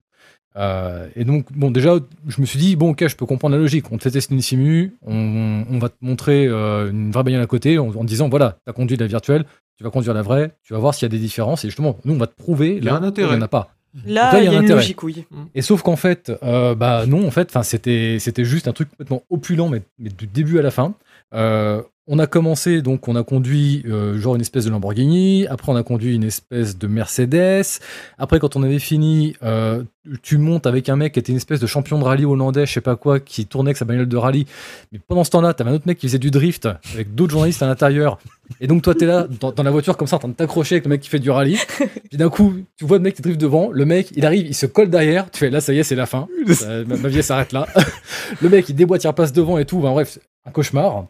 [0.58, 1.98] Euh, et donc, bon, déjà,
[2.28, 3.92] je me suis dit, bon, ok, je peux comprendre la logique.
[3.92, 7.48] On te fait tester une simu, on, va te montrer euh, une vraie bagnole à
[7.48, 9.46] côté en, disant, voilà, tu as conduit la virtuelle,
[9.78, 11.64] tu vas conduire la vraie, tu vas voir s'il y a des différences.
[11.64, 12.78] Et justement, nous, on va te prouver.
[12.78, 13.34] Il y a un intérêt.
[13.34, 13.74] Il n'y en a pas.
[14.06, 15.26] Là, il y a, une logique, oui.
[15.56, 19.24] Et sauf qu'en fait, euh, bah non, en fait, c'était c'était juste un truc complètement
[19.30, 20.94] opulent, mais, mais, du début à la fin.
[22.10, 25.76] On a commencé, donc on a conduit euh, genre une espèce de Lamborghini, après on
[25.76, 27.82] a conduit une espèce de Mercedes,
[28.18, 29.84] après quand on avait fini, euh,
[30.22, 32.72] tu montes avec un mec qui était une espèce de champion de rallye hollandais, je
[32.72, 34.46] sais pas quoi, qui tournait avec sa bagnole de rallye,
[34.94, 37.62] mais pendant ce temps-là, t'avais un autre mec qui faisait du drift avec d'autres journalistes
[37.62, 38.20] à l'intérieur,
[38.62, 40.86] et donc toi t'es là dans, la voiture comme ça en train de t'accrocher avec
[40.86, 41.60] le mec qui fait du rallye,
[42.10, 44.56] puis d'un coup tu vois le mec qui drift devant, le mec il arrive, il
[44.56, 46.30] se colle derrière, tu fais là ça y est c'est la fin,
[46.88, 47.68] ma, vie s'arrête là,
[48.42, 51.08] le mec il déboîte, il repasse devant et tout, ben, bref, un cauchemar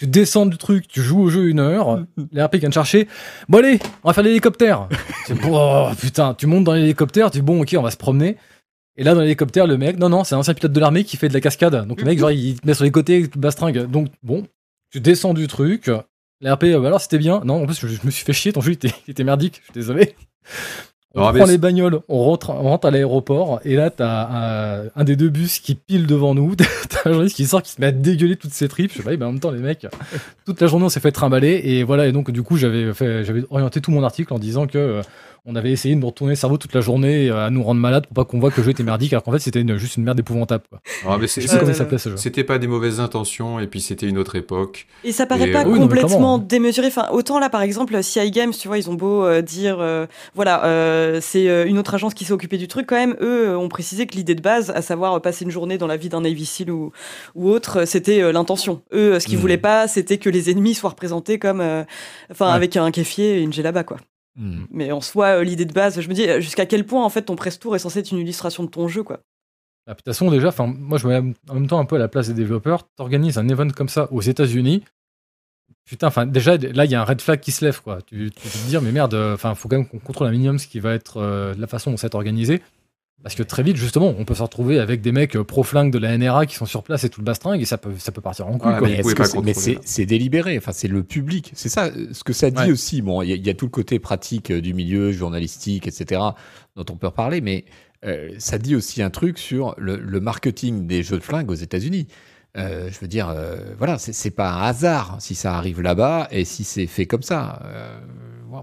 [0.00, 3.06] tu descends du truc, tu joues au jeu une heure, les RP viennent chercher.
[3.50, 4.88] Bon allez, on va faire l'hélicoptère.
[5.50, 8.38] oh, putain, tu montes dans l'hélicoptère, tu dis bon ok, on va se promener.
[8.96, 11.18] Et là dans l'hélicoptère, le mec, non non, c'est un ancien pilote de l'armée qui
[11.18, 11.86] fait de la cascade.
[11.86, 13.90] Donc le mec genre il te met sur les côtés, bastringue.
[13.90, 14.46] Donc bon,
[14.90, 15.90] tu descends du truc.
[16.40, 17.42] Les RP, euh, bah, alors c'était bien.
[17.44, 19.74] Non, en plus je, me suis fait chier, ton jeu était, était merdique, je suis
[19.74, 20.14] désolé.
[21.16, 25.04] On prend les bagnoles, on rentre, on rentre à l'aéroport, et là, t'as un, un,
[25.04, 26.54] des deux bus qui pile devant nous.
[26.88, 28.92] t'as un journaliste qui sort, qui se met à dégueuler toutes ses tripes.
[28.92, 29.88] Je sais pas, ben en même temps, les mecs,
[30.46, 32.06] toute la journée, on s'est fait trimballer, et voilà.
[32.06, 35.02] Et donc, du coup, j'avais fait, j'avais orienté tout mon article en disant que euh,
[35.46, 37.80] on avait essayé de nous retourner le cerveau toute la journée euh, à nous rendre
[37.80, 39.96] malades pour pas qu'on voit que le jeu était merdique, alors qu'en fait c'était juste
[39.96, 40.64] une merde épouvantable.
[40.68, 40.80] Quoi.
[41.06, 41.40] Ah, mais c'est,
[42.16, 44.86] C'était pas des mauvaises intentions, et puis c'était une autre époque.
[45.04, 46.88] Et ça paraît pas complètement démesuré.
[46.88, 50.06] Enfin, autant là, par exemple, CI Games, tu vois, ils ont beau euh, dire, euh,
[50.34, 54.06] voilà, c'est une autre agence qui s'est occupée du truc, quand même, eux ont précisé
[54.06, 56.70] que l'idée de base, à savoir passer une journée dans la vie d'un Navy Seal
[56.70, 56.92] ou,
[57.34, 58.82] ou autre, c'était l'intention.
[58.92, 59.40] Eux, ce qu'ils mmh.
[59.40, 61.62] voulaient pas, c'était que les ennemis soient représentés comme,
[62.30, 63.98] enfin, avec un kéfier et une là-bas quoi.
[64.36, 64.64] Hmm.
[64.70, 67.08] Mais en soi, euh, l'idée de base, je me dis euh, jusqu'à quel point en
[67.08, 69.20] fait ton press tour est censé être une illustration de ton jeu, quoi.
[69.86, 71.98] Ah, de toute façon, déjà, moi je me mets en même temps un peu à
[71.98, 72.88] la place des développeurs.
[72.96, 74.84] T'organises un event comme ça aux États-Unis.
[75.84, 78.00] Putain, enfin déjà là il y a un red flag qui se lève quoi.
[78.02, 80.58] Tu, tu, peux te dire mais merde, enfin faut quand même qu'on contrôle un minimum
[80.58, 82.62] ce qui va être euh, la façon dont ça va être organisé.
[83.22, 86.16] Parce que très vite, justement, on peut se retrouver avec des mecs pro-flingue de la
[86.16, 88.46] NRA qui sont sur place et tout le bastringue et ça peut, ça peut partir
[88.46, 88.72] en couille.
[89.44, 91.52] mais, c'est délibéré, enfin, c'est le public.
[91.54, 93.02] C'est ça, ce que ça dit aussi.
[93.02, 96.20] Bon, il y, a tout le côté pratique euh, du milieu, journalistique, etc.,
[96.76, 97.64] dont on peut reparler, mais
[98.06, 102.06] euh, ça dit aussi un truc sur le, marketing des jeux de flingue aux États-Unis.
[102.56, 103.34] Euh, je veux dire,
[103.78, 107.60] voilà, c'est pas un hasard si ça arrive là-bas et si c'est fait comme ça.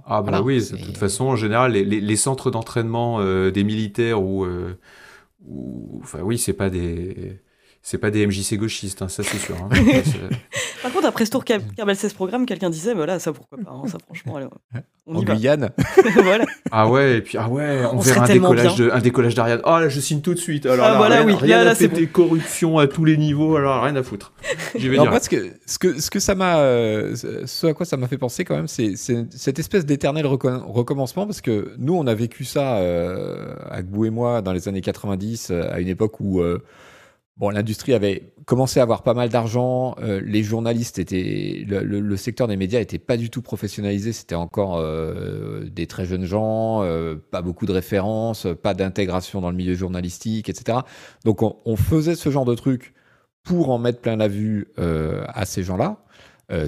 [0.06, 4.78] Ah bah oui, de toute façon, en général, les, centres d'entraînement euh, des militaires euh,
[5.46, 7.40] ou, enfin oui, c'est pas des
[7.90, 9.56] c'est pas des MJC gauchistes, hein, ça c'est sûr.
[9.56, 9.70] Hein.
[10.84, 13.88] Par contre, après ce tour Kerbal 16 programme, quelqu'un disait, voilà, ça pourquoi pas, hein,
[13.88, 14.42] ça franchement,
[15.06, 15.70] on en y Guyane.
[16.22, 16.46] voilà.
[16.70, 19.62] Ah ouais, et puis ah ouais, on, verra un décollage, de, un décollage d'Ariane.
[19.64, 20.66] Oh là, je signe tout de suite.
[20.66, 24.04] Alors ah, voilà, oui, rien là, à corruption à tous les niveaux, alors rien à
[24.04, 24.34] foutre.
[24.78, 25.10] Je vais dire.
[25.10, 28.10] Moi, ce que, ce que, ce que ça m'a, euh, ce à quoi ça m'a
[28.10, 32.44] fait penser quand même, c'est cette espèce d'éternel recommencement, parce que nous, on a vécu
[32.44, 36.44] ça, euh, Agbou et moi, dans les années 90, euh, à une époque où
[37.38, 39.96] Bon, l'industrie avait commencé à avoir pas mal d'argent.
[40.00, 44.12] Euh, les journalistes étaient, le, secteur des médias était pas du tout professionnalisé.
[44.12, 49.52] C'était encore euh, des très jeunes gens, euh, pas beaucoup de références, pas d'intégration dans
[49.52, 50.80] le milieu journalistique, etc.
[51.26, 52.96] Donc, on, faisait ce genre de trucs
[53.44, 55.98] pour en mettre plein la vue à ces gens-là.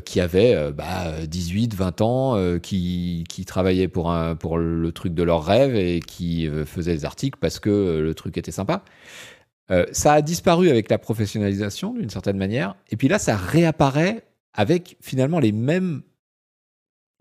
[0.05, 5.75] qui avaient bah, 18, 20 ans, qui, travaillaient pour, pour le truc de leur rêve
[5.75, 8.83] et qui faisaient des articles parce que le truc était sympa.
[9.71, 14.23] Euh, ça a disparu avec la professionnalisation d'une certaine manière, et puis là, ça réapparaît
[14.53, 16.01] avec finalement les mêmes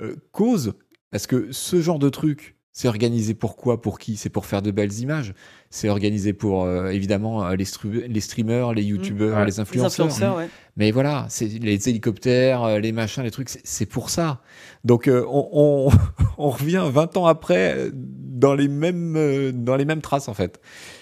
[0.01, 0.75] euh, causes,
[1.11, 4.17] parce que ce genre de truc, C'est organisé pour quoi Pour qui?
[4.17, 5.35] C'est pour faire de belles images.
[5.69, 9.41] C'est organisé pour, euh, évidemment, les, streamers, les youtubeurs, Ouais.
[9.47, 10.07] les Les influenceurs.
[10.07, 10.49] influenceurs, ouais.
[10.77, 14.43] Mais voilà, c'est les hélicoptères, les machins, les trucs, c'est- pour ça.
[14.85, 15.89] Donc on, on,
[16.39, 20.61] on revient 20 ans après dans les mêmes, dans les mêmes traces, en fait.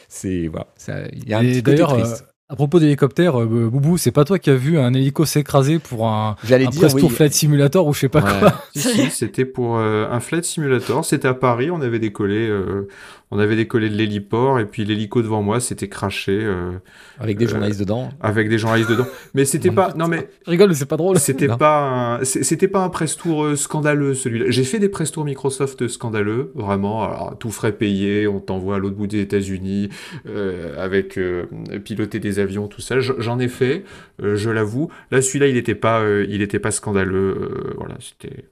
[0.09, 0.67] C'est voilà,
[1.13, 2.25] il y a un Et petit côté euh, triste.
[2.49, 6.07] à propos d'hélicoptère, euh, Boubou, c'est pas toi qui as vu un hélico s'écraser pour
[6.09, 7.01] un, J'allais un dire press oui.
[7.01, 8.39] tour flight simulator ou je sais pas Ouais.
[8.39, 11.05] quoi Si, si, c'était pour euh, un flight simulator.
[11.05, 11.71] C'était à Paris.
[11.71, 12.87] On avait décollé, euh,
[13.31, 16.72] on avait décollé de l'héliport et puis l'hélico devant moi s'était craché euh,
[17.18, 18.09] avec des euh, journalistes dedans.
[18.20, 19.07] avec des journalistes dedans.
[19.35, 21.18] Mais c'était pas, non mais Je rigole, mais c'est pas drôle.
[21.18, 24.47] c'était pas, c'était pas un press tour euh, scandaleux celui-là.
[24.49, 27.03] J'ai fait des press tours Microsoft scandaleux, vraiment.
[27.05, 29.89] Alors tout frais payé, on t'envoie à l'autre bout des États-Unis
[30.29, 31.47] euh, avec euh,
[31.85, 33.01] piloter des avions, tout ça.
[33.01, 33.85] J'en ai fait,
[34.22, 34.91] euh, je l'avoue.
[35.11, 37.37] Là, celui-là, il était pas, euh, il était pas scandaleux.
[37.41, 38.45] euh, voilà, c'était.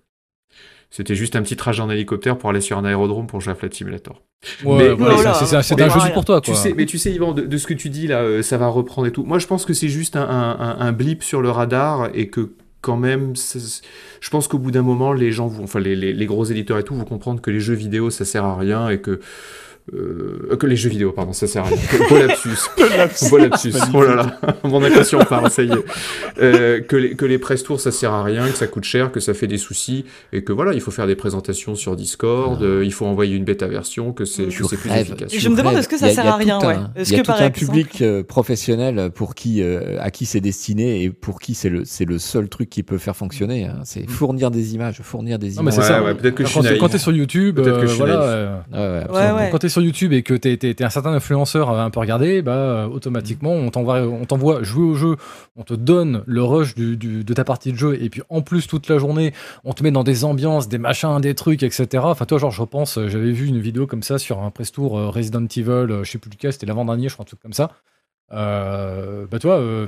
[0.97, 3.69] C'était juste un petit trajet en hélicoptère pour aller sur un aérodrome pour jouer à
[3.69, 4.23] Simulator.
[4.65, 6.55] Ouais, Mais- voilà, Voilà, c'est- c'est c'est on un jeu pour toi, quoi.
[6.55, 8.59] Tu sais, mais tu sais, Yvan, de, de ce que tu dis là, euh, ça
[8.59, 9.25] va reprendre et tout.
[9.25, 12.29] Moi, je pense que c'est juste un, un- un- un blip sur le radar et
[12.29, 13.83] que quand même, c'est-
[14.21, 16.79] je pense qu'au bout d'un moment, les gens, vont, enfin les, les- les gros éditeurs
[16.79, 19.19] et tout, vont comprendre que les jeux vidéo, ça sert à rien et que
[19.93, 21.77] euh, que les jeux vidéo, pardon, ça sert à rien.
[22.09, 23.29] Beau lapsus.
[23.31, 23.73] Beau lapsus.
[23.93, 25.85] Oh là là, mon inconscient parle, ça y est.
[26.41, 29.13] Euh, que, les, que les press tours, ça sert à rien, que ça coûte cher,
[29.13, 32.59] que ça fait des soucis, et que voilà, il faut faire des présentations sur Discord,
[32.61, 32.65] Ah.
[32.65, 35.33] euh, il faut envoyer une bêta version, que c'est Tu que c'est plus efficace.
[35.35, 36.77] Et je me demande, est-ce que ça sert à rien, ouais?
[36.97, 39.99] Est-ce Il y a que, tout par un exemple- public euh, professionnel pour qui, euh,
[40.01, 42.99] à qui c'est destiné et pour qui c'est le, c'est le seul truc qui peut
[42.99, 43.67] faire fonctionner.
[43.67, 43.81] hein.
[43.85, 45.75] C'est fournir des images, fournir des Non, mais images.
[45.75, 46.03] c'est Ouais, ça.
[46.03, 46.81] ouais, peut-être que je suis quand t'es- naïf.
[46.81, 48.15] quand t'es sur YouTube, Peut-être que je suis naïf.
[49.75, 53.71] Sur YouTube et que tu es, un certain influenceur un peu regardé, bah, automatiquement, on
[53.71, 55.17] t'envoie, on t'envoie jouer au jeu,
[55.57, 58.89] on te donne le rush de ta partie de jeu, et puis en plus, toute
[58.89, 59.33] la journée,
[59.65, 62.05] on te met dans des ambiances, des machins, des trucs, etc.
[62.07, 64.73] Enfin, toi, genre, je repense, euh, j'avais vu une vidéo comme ça sur un press
[64.73, 67.41] tour euh, Resident Evil, euh, je sais plus lequel, c'était l'avant-dernier, je crois, un truc
[67.41, 67.73] comme ça.
[68.35, 69.87] Euh, bah toi, euh,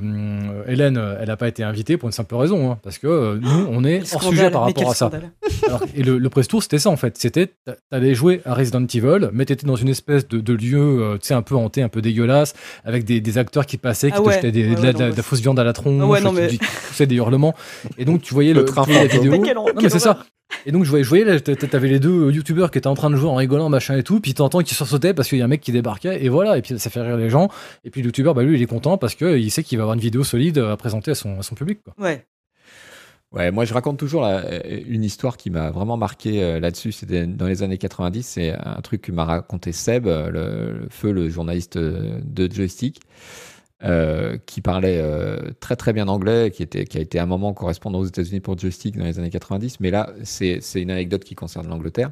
[0.67, 3.67] Hélène, elle n'a pas été invitée pour une simple raison, hein, parce que euh, nous,
[3.69, 5.11] on est hors sujet par rapport à ça.
[5.67, 7.17] Alors, et le, le press tour, c'était ça en fait.
[7.17, 10.79] C'était, t'a- t'allais jouer à Resident Evil, mais t'étais dans une espèce de, de lieu,
[11.01, 12.53] euh, tu sais, un peu hanté, un peu dégueulasse,
[12.85, 14.93] avec des, des acteurs qui passaient, qui Ah te jetaient des- Ouais, de, la, ouais,
[14.93, 16.47] de la- non, de la fausse viande à la tronche, Ah ouais, non, qui, mais-
[16.47, 17.53] qui poussaient des hurlements.
[17.97, 19.35] Et donc, tu voyais Le le, train tu voyais la vidéo.
[19.53, 20.19] Non, mais c'est ça.
[20.65, 23.15] Et donc, je voyais, je voyais t'avais les deux youtubeurs qui étaient en train de
[23.15, 25.49] jouer en rigolant, machin et tout, puis t'entends qu'ils sursautaient parce qu'il y a un
[25.49, 27.49] mec qui débarquait, et voilà, et puis ça fait rire les gens.
[27.83, 29.95] Et puis le youtubeur, bah lui, il est content parce qu'il sait qu'il va avoir
[29.95, 31.79] une vidéo solide à présenter à son, à son public.
[31.83, 31.93] Quoi.
[31.97, 32.25] Ouais.
[33.33, 36.93] Ouais, moi je raconte toujours la- une histoire qui m'a vraiment marqué euh, là-dessus.
[36.93, 38.23] C'était dans les années 90.
[38.25, 42.49] C'est un truc que m'a raconté Seb, euh, le, le feu, le journaliste euh, de
[42.51, 43.01] joystick,
[43.83, 47.53] euh, qui parlait euh, très très bien anglais, qui était qui a été un moment
[47.53, 49.79] correspondant aux États-Unis pour joystick dans les années 90.
[49.79, 52.11] Mais là, c'est une anecdote qui concerne l'Angleterre.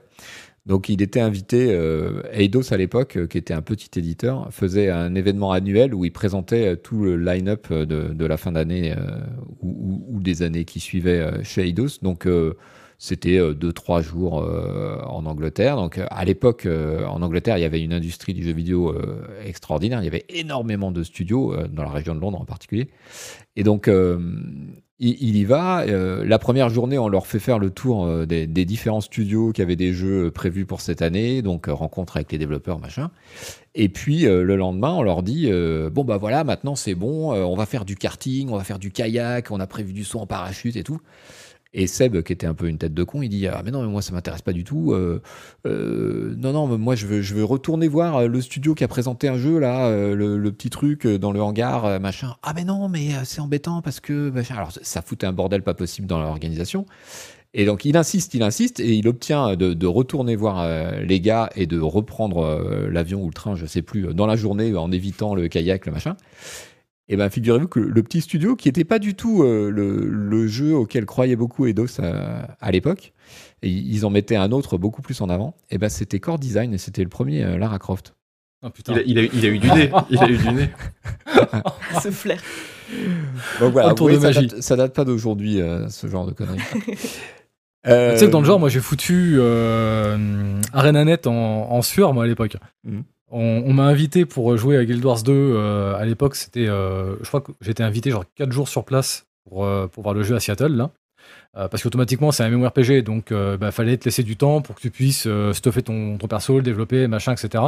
[0.65, 5.13] Donc il était invité, euh, Eidos à l'époque, qui était un petit éditeur, faisait un
[5.15, 8.95] événement annuel où il présentait tout le line-up de, de la fin d'année
[9.61, 11.99] ou, ou- des années qui suivaient chez Eidos.
[12.01, 12.27] Donc
[12.97, 15.75] c'était euh, deux, trois jours euh, en Angleterre.
[15.75, 18.89] Donc euh, à l'époque, euh, en Angleterre, il y avait une industrie du jeu vidéo
[18.89, 20.01] euh, extraordinaire.
[20.01, 22.89] Il y avait énormément de studios, euh, dans la région de Londres en particulier.
[23.55, 24.19] Et donc, euh,
[24.97, 25.81] il, y va.
[25.81, 29.61] euh, la première journée, on leur fait faire le tour euh, des, différents studios qui
[29.61, 33.11] avaient des jeux prévus pour cette année, donc euh, rencontre avec les développeurs, machin.
[33.73, 37.33] Et puis euh, le lendemain, on leur dit euh, bon bah voilà, maintenant c'est bon,
[37.33, 40.05] euh, on va faire du karting, on va faire du kayak, on a prévu du
[40.05, 41.01] saut en parachute et tout.
[41.77, 43.81] Et Seb, qui était un peu une tête de con, il dit ah mais non
[43.81, 44.93] mais moi ça m'intéresse pas du tout.
[44.93, 45.21] euh,
[45.67, 48.85] euh, non non mais moi je veux je veux retourner voir euh, le studio qui
[48.85, 52.35] a présenté un jeu là, le, petit truc dans le hangar machin.
[52.43, 56.07] Ah mais non mais c'est embêtant parce que alors ça foutait un bordel pas possible
[56.07, 56.85] dans l'organisation.
[57.53, 60.67] Et donc il insiste, il insiste, et il obtient de, retourner voir
[61.01, 64.75] les gars et de reprendre l'avion ou le train, je sais plus, dans la journée
[64.75, 66.15] en évitant le kayak, le machin.
[67.07, 70.47] Et ben figurez-vous que le petit studio, qui n'était pas du tout euh, le, le
[70.47, 73.13] jeu auquel croyait beaucoup Eidos à, à l'époque,
[73.61, 76.73] et ils en mettaient un autre beaucoup plus en avant, et ben c'était Core Design
[76.73, 78.15] et c'était le premier euh, Lara Croft.
[78.63, 78.93] Oh, putain.
[79.05, 79.91] Il a, il, a, il a eu du nez.
[80.09, 80.69] Il a eu du nez.
[82.01, 82.41] Ce flair.
[83.59, 84.47] Donc voilà, tour de voyez, ça, magie.
[84.47, 86.59] date, ça date pas d'aujourd'hui, euh, ce genre de conneries.
[87.87, 91.31] Euh, Tu sais que dans le genre, moi j'ai foutu euh, ArenaNet en,
[91.69, 92.57] en sueur, moi à l'époque.
[92.83, 93.03] Mhm.
[93.37, 95.33] On, m'a invité pour jouer à Guild Wars 2.
[95.33, 96.67] euh, à l'époque, c'était.
[96.67, 100.15] euh, je crois que j'étais invité genre 4 jours sur place pour, euh, pour voir
[100.15, 100.91] le jeu à Seattle, là.
[101.57, 104.75] Euh, parce qu'automatiquement, c'est un MMORPG, donc euh, bah, fallait te laisser du temps pour
[104.75, 107.63] que tu puisses euh, stuffer ton, ton perso, le développer, machin, etc.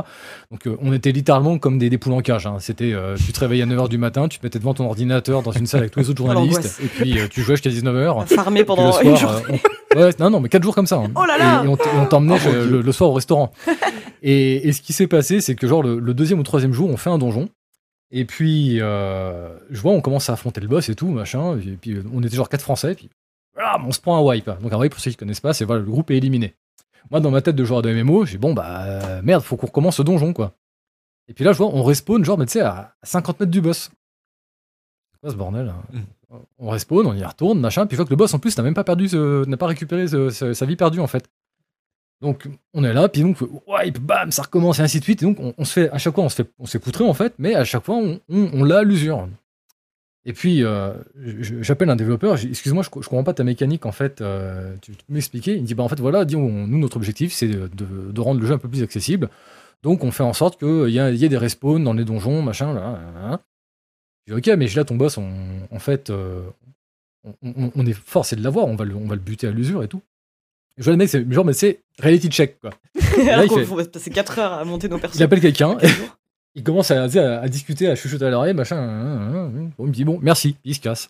[0.52, 2.46] Donc on était littéralement comme des, des poules en cage.
[2.48, 2.58] hein.
[2.60, 2.94] C'était,
[3.26, 5.68] tu te réveillais à 9h du matin, tu te mettais devant ton ordinateur dans une
[5.68, 8.28] salle avec tous les autres journalistes, et puis tu jouais jusqu'à 19h.
[8.28, 9.62] Farmer pendant une soir, journée.
[9.64, 10.98] on- Ouais, non, non, mais 4 jours comme ça.
[10.98, 11.12] hein.
[11.16, 12.68] Oh là là Et, et on t'emmenait Oh, Dieu.
[12.70, 13.52] le, le soir au restaurant.
[14.22, 16.90] et, et ce qui s'est passé, c'est que genre le, le deuxième ou troisième jour,
[16.90, 17.48] on fait un donjon.
[18.12, 21.58] Et puis, euh, je vois, on commence à affronter le boss et tout, machin.
[21.58, 22.92] Et puis, on était genre quatre Français.
[22.92, 23.10] Et puis,
[23.58, 24.50] voilà, on se prend un wipe.
[24.62, 26.56] Donc, un wipe, pour ceux qui connaissent pas, c'est voilà, le groupe est éliminé.
[27.10, 29.68] Moi, dans ma tête de joueur de MMO, j'ai bon, bah, euh, merde, faut qu'on
[29.68, 30.54] recommence ce donjon, quoi.
[31.28, 33.62] Et puis là, je vois, on respawn, genre, mais tu sais, à 50 mètres du
[33.62, 33.90] boss.
[35.14, 37.86] C'est quoi ce bordel hein On respawn, on y retourne, machin.
[37.88, 39.68] Puis je vois que le boss, en plus, n'a même pas perdu, ce- n'a pas
[39.68, 41.28] récupéré ce- ce- sa vie perdue, en fait.
[42.22, 43.38] Donc, on est là, puis donc,
[43.68, 45.22] wipe, bam, ça recommence, et ainsi de suite.
[45.22, 46.80] Et donc, on, on se fait, à chaque fois, on se fait, on se fait
[46.80, 49.28] poutrer, en fait, mais à chaque fois, on, on, on l'a à l'usure.
[50.30, 50.92] Et puis, euh,
[51.62, 54.98] j'appelle un développeur, excuse-moi, je, je comprends pas ta mécanique, en fait, euh, tu, tu
[55.06, 57.48] peux m'expliquer Il me dit, bah, en fait, voilà, dis, on- nous, notre objectif, c'est
[57.48, 59.30] de, rendre le jeu un peu plus accessible.
[59.84, 62.42] Donc, on fait en sorte qu'il y, il y ait des respawns dans les donjons,
[62.42, 63.00] machin, là.
[63.16, 63.42] là, là.
[64.28, 65.32] Je dis, ok, mais là, ton boss, on-
[65.72, 66.42] en fait, euh,
[67.24, 69.52] on, on- on est forcé de l'avoir, on, va le- on va le buter à
[69.52, 70.02] l'usure et tout.
[70.78, 72.72] Je vois le mec, c'est genre, mais c'est reality check, quoi.
[73.32, 75.26] Alors il qu'on fait- passer 4 heures à monter nos Il personnages.
[75.26, 75.78] appelle quelqu'un,
[76.58, 78.78] il commence à, à, à discuter, à chuchoter à l'oreille, machin.
[78.78, 79.70] hein, hein, hein.
[79.78, 81.10] Bon, il me dit bon, merci, puis il se casse.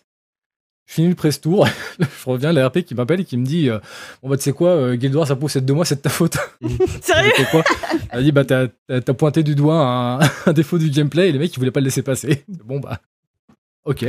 [0.86, 1.66] Je finis le press tour,
[2.00, 3.78] je reviens, l'ARP qui m'appelle et qui me dit euh,
[4.22, 6.08] Bon, bah, tu sais quoi, euh, Guild Wars, ça possède de moi, c'est de ta
[6.08, 6.36] faute.
[7.02, 7.32] Sérieux?
[7.50, 7.62] Quoi?
[8.10, 8.68] Elle dit Bah, t'as
[9.14, 11.84] pointé du doigt un, un défaut du gameplay et les mecs, ils voulaient pas le
[11.84, 12.44] laisser passer.
[12.64, 13.00] Bon, bah,
[13.84, 14.06] ok.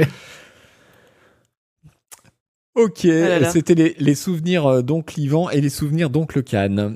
[2.76, 3.50] Ok, là.
[3.50, 6.96] c'était les, les souvenirs euh, donc Livan et les souvenirs donc le Cannes.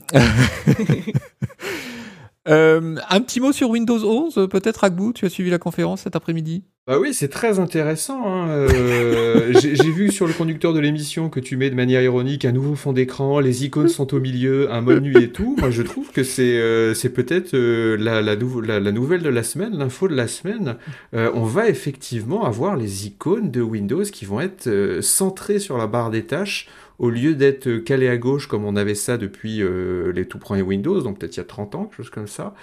[2.50, 6.02] Euh, un petit mot sur Windows 11, euh, peut-être Agbou, tu as suivi la conférence
[6.02, 6.64] cet après-midi?
[6.86, 8.22] Bah oui, c'est très intéressant.
[8.28, 12.44] hein, euh, J'ai vu sur le conducteur de l'émission que tu mets de manière ironique
[12.44, 15.56] un nouveau fond d'écran, les icônes sont au milieu, un mode nuit et tout.
[15.60, 19.44] Moi, je trouve que c'est euh, peut-être la, la, nouveau- la, la nouvelle de la
[19.44, 20.76] semaine, l'info de la semaine.
[21.14, 26.12] On va effectivement avoir les icônes de Windows qui vont être centrées sur la barre
[26.12, 26.68] des tâches
[27.00, 30.62] au lieu d'être calées à gauche comme on avait ça depuis euh, les tout premiers
[30.62, 32.54] Windows, donc peut-être il y a 30 ans, quelque chose comme ça.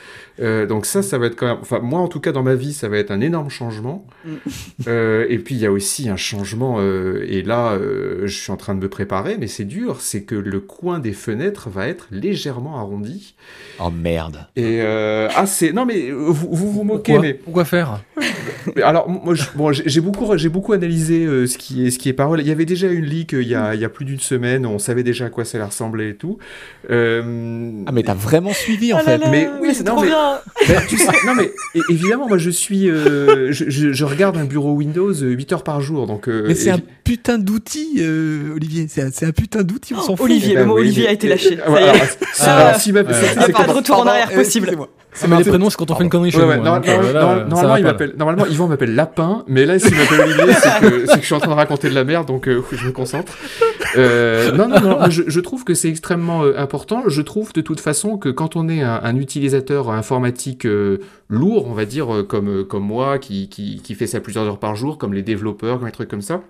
[0.40, 1.58] Euh, donc ça, ça va être quand même...
[1.60, 4.06] Enfin, moi, en tout cas, dans ma vie, ça va être un énorme changement.
[4.86, 8.52] Euh, et puis il y a aussi un changement, euh, et là euh, je suis
[8.52, 11.86] en train de me préparer, mais c'est dur, c'est que le coin des fenêtres va
[11.88, 13.34] être légèrement arrondi.
[13.78, 14.46] Oh merde.
[14.56, 18.00] Et euh, ah c'est non mais vous vous, vous moquez, Pourquoi, mais Pourquoi faire?
[18.82, 22.08] Alors moi bon j'ai j'ai beaucoup j'ai beaucoup analysé euh, ce qui est ce qui
[22.08, 22.40] est parole.
[22.40, 24.19] Il y avait déjà une leak euh, il y a il y a plus d'une
[24.22, 26.38] semaine, on savait déjà à quoi ça ressembler et tout.
[26.90, 29.18] Euh, Ah mais t'as vraiment suivi en Ah fait.
[29.18, 30.38] là, Mais oui, c'est non, trop mais- bien.
[30.68, 31.50] Ben, tu sais, non mais
[31.88, 35.80] évidemment moi je suis euh, je, je, je regarde un bureau Windows 8 heures par
[35.80, 38.86] jour donc euh, Mais c'est un putain d'outil, euh, Olivier.
[38.88, 40.26] C'est un, c'est un putain d'outil, on s'en fout.
[40.26, 41.58] Olivier, Eh ben le mot oui, Olivier mais- a été euh, lâché.
[41.58, 41.88] euh, Ça ouais, y est.
[41.88, 43.06] alors, c'est- Ah, si ma- ouais.
[43.12, 44.70] c'est- Il y a c'est pas de retour en arrière euh, possible.
[45.10, 45.12] Excusez-moi.
[45.12, 49.44] C'est mais les prénoms, c'est quand on fait une connerie chez normalement, Yvan m'appelle Lapin,
[49.48, 52.04] mais là, s'il m'appelle Olivier, c'est que, je suis en train de raconter de la
[52.04, 53.32] merde, donc euh, je me concentre.
[53.96, 57.02] Euh, non, non, non, je, je trouve que c'est extrêmement euh, important.
[57.08, 60.98] Je trouve de toute façon que quand on est un, un utilisateur informatique euh,
[61.28, 64.58] lourd, on va dire, euh, comme, comme moi, qui, qui, qui fait ça plusieurs heures
[64.58, 66.40] par jour, comme les développeurs, comme les trucs comme ça,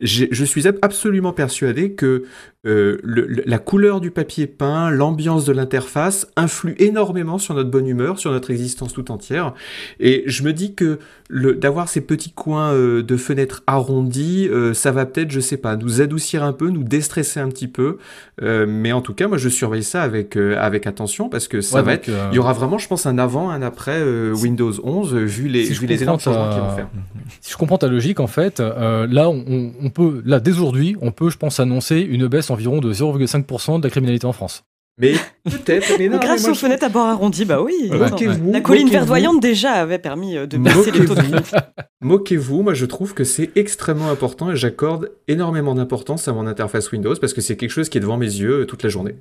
[0.00, 2.24] je suis ab- absolument persuadé que
[2.66, 7.86] euh, le- la couleur du papier peint, l'ambiance de l'interface influent énormément sur notre bonne
[7.86, 9.54] humeur, sur notre existence tout entière.
[10.00, 10.98] Et je me dis que
[11.30, 15.76] d'avoir ces petits coins euh, de fenêtres arrondis, euh, ça va peut-être, je sais pas,
[15.76, 17.98] nous adoucir un peu, nous déstresser un petit peu.
[18.42, 21.82] Mais en tout cas, moi, je surveille ça avec avec, attention parce que ça Ouais,
[21.82, 22.14] va donc, être.
[22.32, 24.02] Il y aura vraiment, je pense, un avant, un après
[24.32, 26.88] Windows 11, euh, vu les, Si vu les énormes changements qu'ils vont faire.
[27.40, 29.55] Si je comprends ta logique, en fait, là, on, on
[29.94, 33.84] peut, là, dès aujourd'hui, on peut, je pense, annoncer une baisse environ de 0,5% de
[33.84, 34.64] la criminalité en France.
[34.98, 35.12] Mais
[35.44, 37.74] peut-être, mais non, Grâce mais moi, aux je- fenêtres à bord arrondi, bah oui.
[37.90, 37.98] Ouais,
[38.50, 41.42] La colline verdoyante déjà avait permis euh, de baisser les taux de Moquez-vous.
[41.42, 41.56] criminalité.
[42.00, 46.90] Moquez-vous, moi je trouve que c'est extrêmement important et j'accorde énormément d'importance à mon interface
[46.92, 49.16] Windows parce que c'est quelque chose qui est devant mes yeux euh, toute la journée.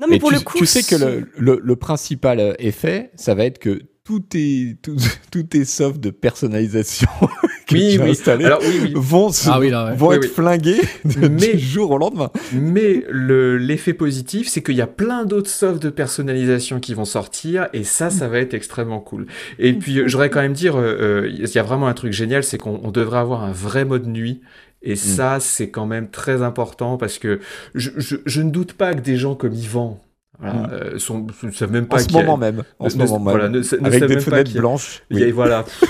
[0.00, 2.40] Non mais, Mais pour tu, le coup, tu sais que si- le, le, le principal
[2.40, 3.80] euh, effet, ça va être que
[4.10, 4.96] tout est tout,
[5.30, 7.08] tout est soft de personnalisation
[7.68, 8.10] que Oui, tu as oui.
[8.10, 9.96] installé Alors oui, vont, se- Ah oui, là, ouais.
[9.96, 12.30] vont être flingués de- Mais- du jour au lendemain.
[12.52, 17.04] Mais le- l'effet positif, c'est qu'il y a plein d'autres softs de personnalisation qui vont
[17.04, 19.26] sortir et ça, ça va être extrêmement cool.
[19.60, 22.42] Et puis, j'aurais quand même dire, euh, euh, il y a vraiment un truc génial,
[22.42, 24.40] c'est qu'on on devrait avoir un vrai mode nuit.
[24.82, 27.38] Et ça, c'est quand même très important parce que
[27.74, 30.00] je, je, je ne doute pas que des gens comme Yvan
[30.40, 30.68] voilà, Mm.
[30.72, 32.62] euh, sont, ne savent même En pas ce y a- moment même.
[32.78, 33.24] En ce ne- moment même.
[33.30, 35.02] voilà, ne, avec des fenêtres a- blanches.
[35.10, 35.32] il y a- Oui.
[35.32, 35.64] voilà.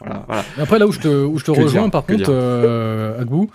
[0.00, 0.44] voilà, voilà.
[0.56, 3.20] Mais Après, là où je te, où je te Que rejoins, dire, par contre, euh,
[3.20, 3.50] Agbou,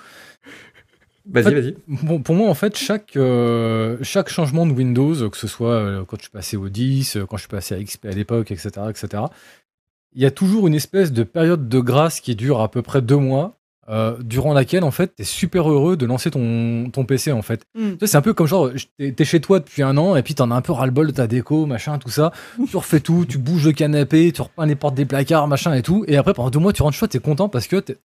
[1.27, 1.75] Vas-y, En fait, vas-y.
[1.87, 6.03] Bon, pour moi, en fait, chaque, euh, chaque changement de Windows, que ce soit euh,
[6.05, 8.51] quand je suis passé au 10, euh, quand je suis passé à XP à l'époque,
[8.51, 9.23] etc., etc.,
[10.13, 13.01] il y a toujours une espèce de période de grâce qui dure à peu près
[13.01, 17.31] deux mois, euh, durant laquelle en fait t'es super heureux de lancer ton, ton PC
[17.31, 17.61] en fait.
[17.75, 17.91] Mm.
[17.91, 20.33] Tu sais, c'est un peu comme genre t'es chez toi depuis un an et puis
[20.33, 22.31] t'en as un peu ras le bol de ta déco machin tout ça.
[22.69, 25.81] tu refais tout, tu bouges le canapé, tu repeins les portes des placards machin et
[25.83, 26.03] tout.
[26.07, 27.97] Et après pendant deux mois tu rentres chez toi t'es content parce que t'es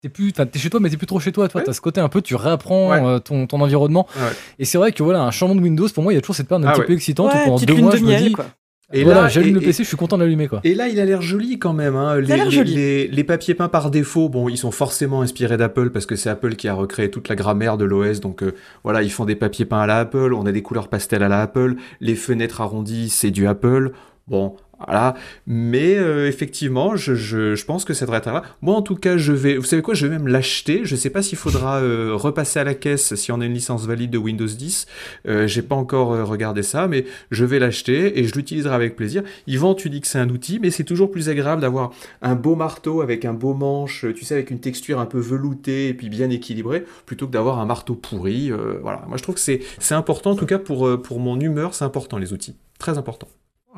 [0.00, 1.48] t'es plus t'es chez toi mais t'es plus trop chez toi.
[1.48, 1.64] Toi Ouais.
[1.66, 3.02] t'as ce côté un peu tu réapprends Ouais.
[3.04, 4.06] euh, ton, ton environnement.
[4.16, 4.30] Ouais.
[4.58, 6.36] Et c'est vrai que voilà un changement de Windows pour moi il y a toujours
[6.36, 8.46] cette période un Ah petit peu excitante pendant deux mois de je me dis quoi.
[8.92, 10.60] Et voilà là, j'allume le et- PC je suis content d'allumer quoi.
[10.62, 11.96] Et là, il a l'air joli quand même.
[11.96, 12.20] Hein.
[12.20, 12.74] Les, a l'air les- joli.
[12.74, 16.30] les- les papiers peints par défaut, bon, ils sont forcément inspirés d'Apple parce que c'est
[16.30, 18.20] Apple qui a recréé toute la grammaire de l'OS.
[18.20, 20.32] Donc euh, voilà, ils font des papiers peints à la Apple.
[20.34, 21.74] On a des couleurs pastel à la Apple.
[22.00, 23.90] Les fenêtres arrondies, c'est du Apple.
[24.28, 24.54] Bon,
[24.84, 25.14] voilà.
[25.46, 28.42] Mais euh, effectivement, je, je, je pense que ça devrait être là.
[28.62, 29.56] Moi, en tout cas, je vais.
[29.56, 30.80] Vous savez quoi Je vais même l'acheter.
[30.84, 33.86] Je sais pas s'il faudra euh, repasser à la caisse si on a une licence
[33.86, 34.86] valide de Windows 10.
[35.28, 38.96] Euh, J'ai pas encore euh, regardé ça, mais je vais l'acheter et je l'utiliserai avec
[38.96, 39.22] plaisir.
[39.46, 42.54] Yvan, tu dis que c'est un outil, mais c'est toujours plus agréable d'avoir un beau
[42.54, 46.08] marteau avec un beau manche, tu sais, avec une texture un peu veloutée et puis
[46.08, 48.50] bien équilibrée, plutôt que d'avoir un marteau pourri.
[48.50, 49.02] euh, voilà.
[49.08, 51.74] Moi, je trouve que c'est c'est important, en tout cas pour, euh, pour mon humeur,
[51.74, 52.56] c'est important les outils.
[52.78, 53.28] Très important.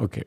[0.01, 0.25] Ok.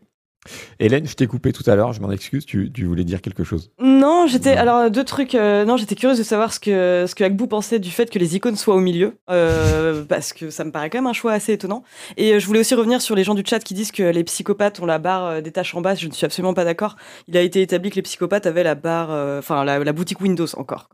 [0.79, 3.43] Hélène, je t'ai coupé tout à l'heure, je m'en excuse, tu, tu voulais dire quelque
[3.43, 3.71] chose.
[3.79, 5.35] Non, j'étais alors deux trucs.
[5.35, 8.17] euh, non, j'étais curieuse de savoir ce que ce que Agbou pensait du fait que
[8.17, 11.33] les icônes soient au milieu, euh, parce que ça me paraît quand même un choix
[11.33, 11.83] assez étonnant.
[12.17, 14.23] Et euh, je voulais aussi revenir sur les gens du chat qui disent que les
[14.23, 15.93] psychopathes ont la barre des tâches en bas.
[15.95, 16.95] Je ne suis absolument pas d'accord.
[17.27, 20.21] Il a été établi que les psychopathes avaient la barre, euh, enfin la, la boutique
[20.21, 20.89] Windows encore.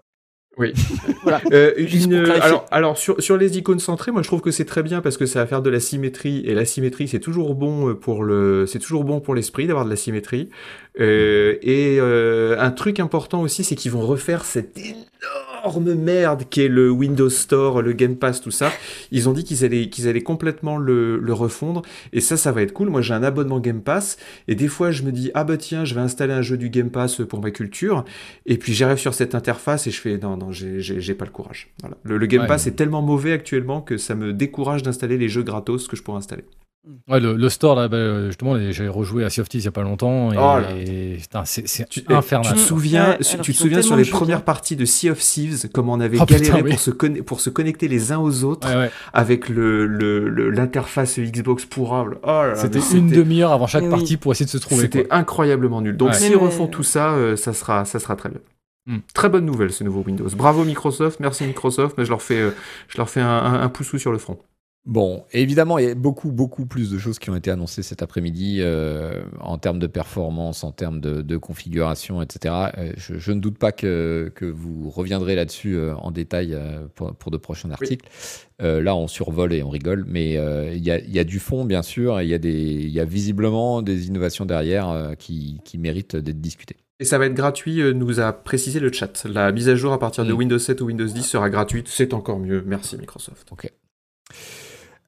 [0.57, 0.73] Oui.
[1.23, 1.41] Voilà.
[1.51, 4.81] Euh, une- alors, alors sur, sur les icônes centrées, moi je trouve que c'est très
[4.81, 7.89] bien parce que ça va faire de la symétrie et la symétrie c'est toujours bon
[7.89, 10.49] euh, pour le, c'est toujours bon pour l'esprit d'avoir de la symétrie.
[10.99, 16.61] Euh, et euh, un truc important aussi, c'est qu'ils vont refaire cette énorme merde qui
[16.61, 18.71] est le Windows Store, le Game Pass, tout ça.
[19.11, 21.81] Ils ont dit qu'ils allaient, qu'ils allaient complètement le, le refondre
[22.13, 22.89] et ça, ça va être cool.
[22.89, 24.17] Moi j'ai un abonnement Game Pass
[24.47, 26.69] et des fois je me dis ah bah tiens, je vais installer un jeu du
[26.69, 28.05] Game Pass pour ma culture
[28.45, 31.69] et puis j'arrive sur cette interface et je fais non non j'ai pas le courage.
[31.81, 31.97] Voilà.
[32.03, 32.47] Le, le Game Ouais.
[32.47, 36.03] Pass est tellement mauvais actuellement que ça me décourage d'installer les jeux gratos que je
[36.03, 36.43] pourrais installer.
[37.07, 39.67] Ouais, le, le store, là, bah, justement, j'ai rejoué à Sea of Thieves il y
[39.67, 40.31] a pas longtemps.
[40.31, 40.71] Et, Oh là.
[40.77, 41.63] et putain, c'est
[42.07, 42.53] eh, infernal.
[42.53, 42.67] tu te Mm.
[42.67, 44.45] souviens, Ouais, tu te souviens sur les premières bien.
[44.45, 46.69] parties de Sea of Thieves, comment on avait Oh, putain, galéré oui.
[46.71, 48.91] pour, se pour se connecter les uns aux autres Ouais, ouais.
[49.13, 52.19] avec le le- le- l'interface Xbox pourrable.
[52.23, 53.89] Oh là là, C'était une demi-heure avant chaque oui.
[53.89, 54.81] partie pour essayer de se trouver.
[54.83, 55.97] C'était incroyablement nul.
[55.97, 56.15] Donc Ouais.
[56.15, 58.39] s'ils Mais- refont tout ça, euh, ça sera ça sera très bien.
[58.87, 58.97] Mm.
[59.13, 60.29] Très bonne nouvelle ce nouveau Windows.
[60.37, 62.51] Bravo Microsoft, merci Microsoft, mais je leur fais euh,
[62.87, 64.37] je leur fais un, un, un pouce sur le front.
[64.87, 68.01] Bon, évidemment, il y a beaucoup, beaucoup plus de choses qui ont été annoncées cet
[68.01, 72.55] après-midi euh, en termes de performance, en termes de, de configuration, etc.
[72.77, 76.87] Euh, je, je ne doute pas que, que vous reviendrez là-dessus euh, en détail euh,
[76.95, 78.07] pour, pour de prochains articles.
[78.59, 80.31] Là, on survole et on rigole, mais
[80.75, 82.49] il y, a, il y a du fond, bien sûr, et il y, a des-
[82.53, 86.77] il y a visiblement des innovations derrière qui, qui méritent d'être discutées.
[86.99, 89.25] Et ça va être gratuit, nous a précisé le chat.
[89.25, 90.37] La mise à jour à partir de Mm.
[90.37, 92.63] Windows 7 ou Windows 10 sera gratuite, c'est encore mieux.
[92.65, 93.51] Merci Microsoft.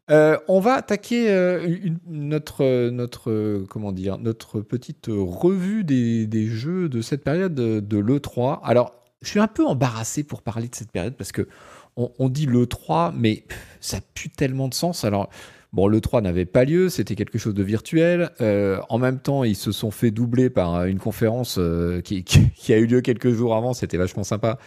[0.10, 7.02] Euh, on va attaquer euh, notre, notre, comment dire, notre petite revue des, jeux de
[7.02, 8.60] cette période de, de l'E3.
[8.64, 11.48] Alors, je suis un peu embarrassé pour parler de cette période parce que
[11.96, 13.44] on, dit l'E3, mais
[13.82, 15.04] ça pue tellement de sens.
[15.04, 15.30] Alors,
[15.74, 18.32] bon, l'E3 n'avait pas lieu, c'était quelque chose de virtuel.
[18.42, 22.24] Euh, en même temps, ils se sont fait doubler par euh, une conférence euh, qui,
[22.26, 24.58] qui- qui a eu lieu quelques jours avant, c'était vachement sympa.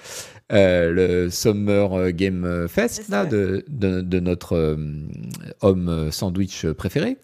[0.52, 4.76] Euh, le Summer Game Fest là, de, de, de notre
[5.62, 7.16] homme sandwich préféré.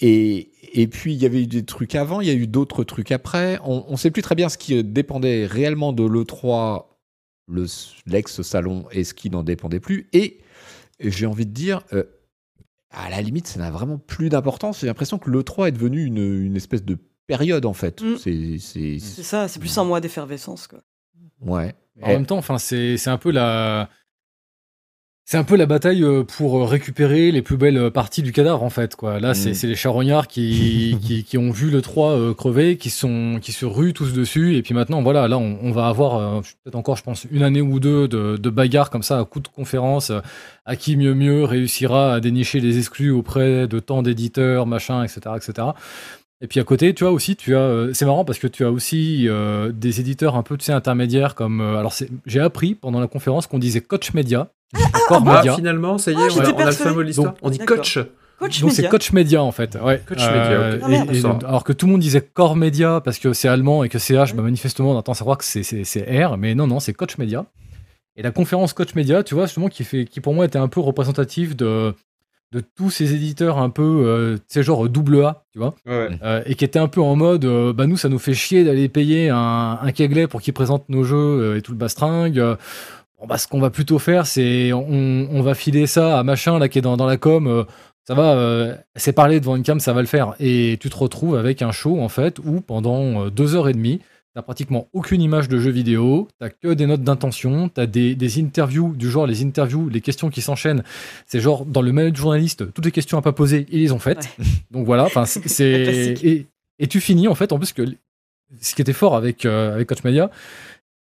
[0.00, 2.84] Et, et puis il y avait eu des trucs avant, il y a eu d'autres
[2.84, 3.58] trucs après.
[3.64, 6.86] On ne sait plus très bien ce qui dépendait réellement de l'E3,
[7.48, 7.66] le-
[8.06, 10.08] l'ex-salon, et ce qui n'en dépendait plus.
[10.12, 10.38] Et
[11.00, 12.04] j'ai envie de dire, euh,
[12.94, 14.80] à la limite, ça n'a vraiment plus d'importance.
[14.80, 18.02] J'ai l'impression que l'E3 est devenu une, une espèce de période en fait.
[18.02, 18.16] Mm.
[18.18, 20.66] C'est, ça, c'est plus un mois d'effervescence.
[20.66, 20.80] quoi.
[21.40, 21.74] ouais.
[22.02, 23.88] En même temps, enfin, c'est c'est un peu la.
[25.26, 28.30] C'est un peu la bataille euh, pour euh, récupérer les plus belles euh, parties du
[28.30, 29.20] cadavre en fait quoi.
[29.20, 29.54] Là c'est Mm.
[29.54, 33.52] c'est les charognards qui, qui, qui ont vu le 3 euh, crever, qui sont qui
[33.52, 36.96] se ruent tous dessus et puis maintenant voilà là on, on va avoir peut-être encore
[36.98, 40.10] je pense une année ou deux de, de bagarres comme ça à coup de conférences
[40.10, 40.20] euh,
[40.66, 45.36] à qui mieux mieux réussira à dénicher les exclus auprès de tant d'éditeurs machin etc
[45.36, 45.68] etc.
[46.44, 48.66] Et puis à côté, tu vois aussi, tu as, euh, c'est marrant parce que tu
[48.66, 52.38] as aussi euh, des éditeurs un peu, tu sais, intermédiaires comme, euh, alors c'est- j'ai
[52.40, 54.50] appris pendant la conférence qu'on disait Coach Media,
[55.08, 55.54] Core Ah, Media.
[55.54, 56.90] finalement, ça y est, Ah, on, a, on a le persuadée.
[56.90, 57.28] fameux l'histoire.
[57.32, 57.78] Donc- On dit D'accord.
[57.78, 57.98] coach.
[58.38, 58.88] Coach Donc c'est.
[58.90, 59.78] Coach Media en fait.
[59.82, 60.02] Ouais.
[60.06, 60.78] Coach Media.
[60.82, 63.82] Ah, et- et- alors que tout le monde disait Core Media parce que c'est allemand
[63.82, 66.66] et que CH, bah, manifestement, on entend savoir que c'est- c'est c'est R, mais non,
[66.66, 67.46] non, c'est Coach Media.
[68.16, 70.68] Et la conférence Coach Media, tu vois, justement, qui, fait, qui pour moi était un
[70.68, 71.94] peu représentative de,
[72.54, 76.08] de tous ces éditeurs un peu, euh, tu sais, genre double A, tu vois, Ouais.
[76.22, 78.62] euh, et qui étaient un peu en mode, euh, bah nous, ça nous fait chier
[78.64, 82.38] d'aller payer un, un Kegley pour qu'il présente nos jeux euh, et tout le bastringue.
[83.20, 86.58] Bon, bah, ce qu'on va plutôt faire, c'est on, on va filer ça à machin
[86.58, 87.64] là qui est dans, dans la com.
[88.06, 90.34] ça va, c'est parler devant une cam, ça va le faire.
[90.40, 94.00] Et tu te retrouves avec un show en fait où pendant deux heures et demie,
[94.34, 98.40] T'as pratiquement aucune image de jeu vidéo, t'as que des notes d'intention, t'as des, des
[98.40, 100.82] interviews du genre les interviews, les questions qui s'enchaînent.
[101.26, 103.92] C'est genre dans le mail du journaliste, toutes les questions à pas poser, ils les
[103.92, 104.28] ont faites.
[104.72, 105.46] Donc voilà, enfin c'est-
[106.24, 106.46] et,
[106.80, 107.84] et tu finis en fait en plus que
[108.60, 110.30] ce qui était fort avec euh, avec Coach Media,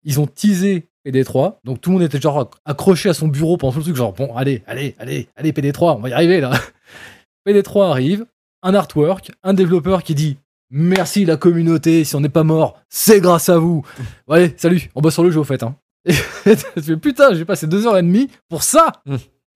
[0.05, 3.73] ils ont teasé PD3, donc tout le monde était genre accroché à son bureau pendant
[3.73, 6.53] tout le truc, genre bon allez allez allez allez PD3, on va y arriver là.
[7.49, 8.27] PD3 arrive,
[8.63, 10.37] un artwork, un développeur qui dit
[10.75, 13.85] Merci la communauté, si on n'est pas mort, c'est grâce à vous.
[14.31, 15.63] Allez, salut, on bosse sur le jeu au fait.
[15.63, 15.77] Hein.
[16.07, 18.91] Et tu fais, putain, j'ai passé deux heures et demie pour ça.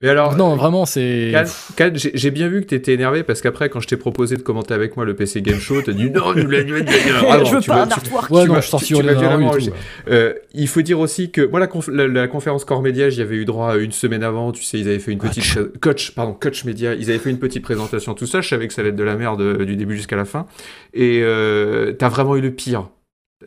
[0.02, 1.30] Mais alors, non, vraiment, c'est.
[1.94, 4.74] J'ai j'ai bien vu que t'étais énervé parce qu'après, quand je t'ai proposé de commenter
[4.74, 6.92] avec moi le PC Game Show, t'as dit non, nous l'avons dit.
[7.46, 8.30] Je veux pas un tu- artwork.
[8.30, 8.48] Ouais, tu
[9.38, 9.70] non, je.
[10.10, 13.22] Euh, il faut dire aussi que moi la, conf- la, la conférence Core Media j'y
[13.22, 16.10] avais eu droit une semaine avant tu sais ils avaient fait une petite pré- coach
[16.14, 18.80] pardon coach Media ils avaient fait une petite présentation tout ça je savais que ça
[18.82, 20.46] allait être de la merde euh, du début jusqu'à la fin
[20.94, 22.88] et euh, t'as vraiment eu le pire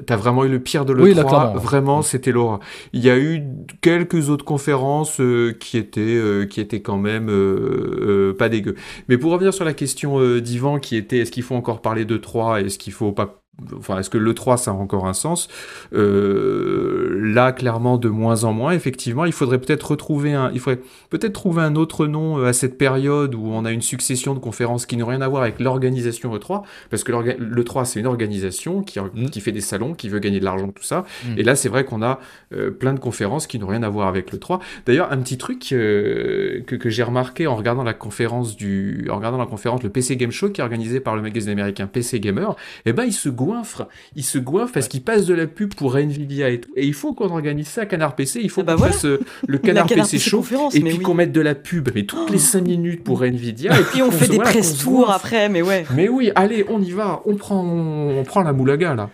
[0.06, 2.60] T'as vraiment eu le pire de l'E3, Oui, là, vraiment c'était l'aura.
[2.94, 3.42] Il y a eu
[3.82, 8.76] quelques autres conférences euh, qui étaient euh, qui étaient quand même euh, pas dégueu.
[9.08, 12.18] Mais pour revenir sur la question d'Ivan qui était est-ce qu'il faut encore parler de
[12.18, 13.39] 3 est-ce qu'il faut pas
[13.78, 15.48] enfin est-ce que le 3 ça a encore un sens?
[15.94, 20.82] Euh, là clairement de moins en moins effectivement il faudrait peut-être retrouver un il faudrait
[21.10, 24.40] peut-être trouver un autre nom euh, à cette période où on a une succession de
[24.40, 28.00] conférences qui n'ont rien à voir avec l'organisation E3 parce que l'orga- le 3 c'est
[28.00, 29.30] une organisation qui, Mm.
[29.30, 31.40] qui fait des salons qui veut gagner de l'argent tout ça Mm.
[31.40, 32.20] et là c'est vrai qu'on a
[32.54, 35.38] euh, plein de conférences qui n'ont rien à voir avec le 3 d'ailleurs un petit
[35.38, 39.84] truc euh, que, que j'ai remarqué en regardant la conférence du en regardant la conférence
[39.84, 42.56] le PC Game Show qui est organisé par le magazine américain PC Gamer
[42.86, 43.88] eh ben il se goinfre.
[44.16, 46.72] Il se goinfre parce qu'il passe de la pub pour Nvidia et tout.
[46.76, 48.94] Et il faut qu'on organise ça à Canard PC il faut Ah bah qu'on voilà.
[48.94, 51.04] fasse euh, le Canard Canard PC PC conférence, et mais puis oui.
[51.04, 53.80] qu'on mette de la pub mais toutes les 5 minutes pour Nvidia.
[53.80, 55.86] Et puis on fait des voilà, qu'on press se tours après, mais ouais.
[55.96, 57.22] mais oui allez on y va.
[57.26, 59.10] On prend on prend la moulaga là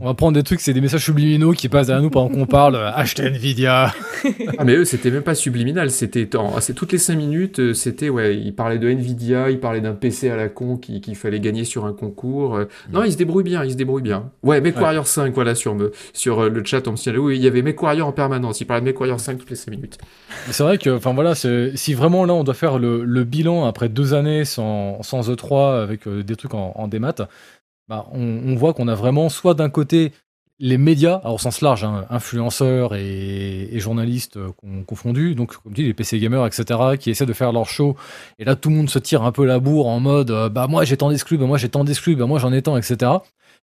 [0.00, 2.44] On va prendre des trucs, c'est des messages subliminaux qui passent derrière nous pendant qu'on
[2.44, 2.74] parle.
[2.76, 3.94] euh, Achetez Nvidia.
[4.58, 7.72] Ah mais eux c'était même pas subliminal, c'était en- c'est toutes les 5 minutes, euh,
[7.72, 11.16] c'était ouais, ils parlaient de Nvidia, ils parlaient d'un PC à la con qui- qu'il
[11.16, 12.56] fallait gagner sur un concours.
[12.56, 12.64] euh.
[12.92, 14.30] Non, ils se débrouillent bien, ils se débrouillent bien.
[14.42, 17.46] Ouais, MechWarrior 5 voilà sur me sur le chat on me signalait oui, il y
[17.46, 19.96] avait MechWarrior en permanence, ils parlaient de MechWarrior 5 toutes les 5 minutes.
[20.50, 23.88] C'est vrai que, enfin voilà, si vraiment là on doit faire le, le bilan après
[23.88, 27.14] deux années sans, sans E3 avec euh, des trucs en, en démat,
[27.88, 30.12] bah, on, voit qu'on a vraiment soit d'un côté
[30.60, 34.50] les médias, alors au sens large, hein, influenceurs et, journalistes euh,
[34.86, 37.96] confondus, donc comme dit les PC gamers, etc., qui essaient de faire leur show,
[38.38, 40.68] et là tout le monde se tire un peu la bourre en mode euh, bah
[40.68, 43.10] moi j'ai tant d'exclus, bah moi j'ai tant d'exclus, bah moi j'en ai tant, etc.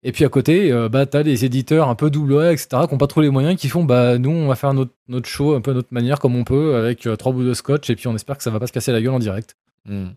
[0.02, 2.94] Et puis à côté, euh, bah t'as les éditeurs un peu double A, etc., qui
[2.94, 5.54] n'ont pas trop les moyens, qui font bah nous on va faire notre, notre show
[5.54, 7.96] un peu à notre manière, comme on peut, avec euh, trois bouts de scotch, et
[7.96, 9.56] puis on espère que ça va pas se casser la gueule en direct.
[9.84, 10.08] Hmm.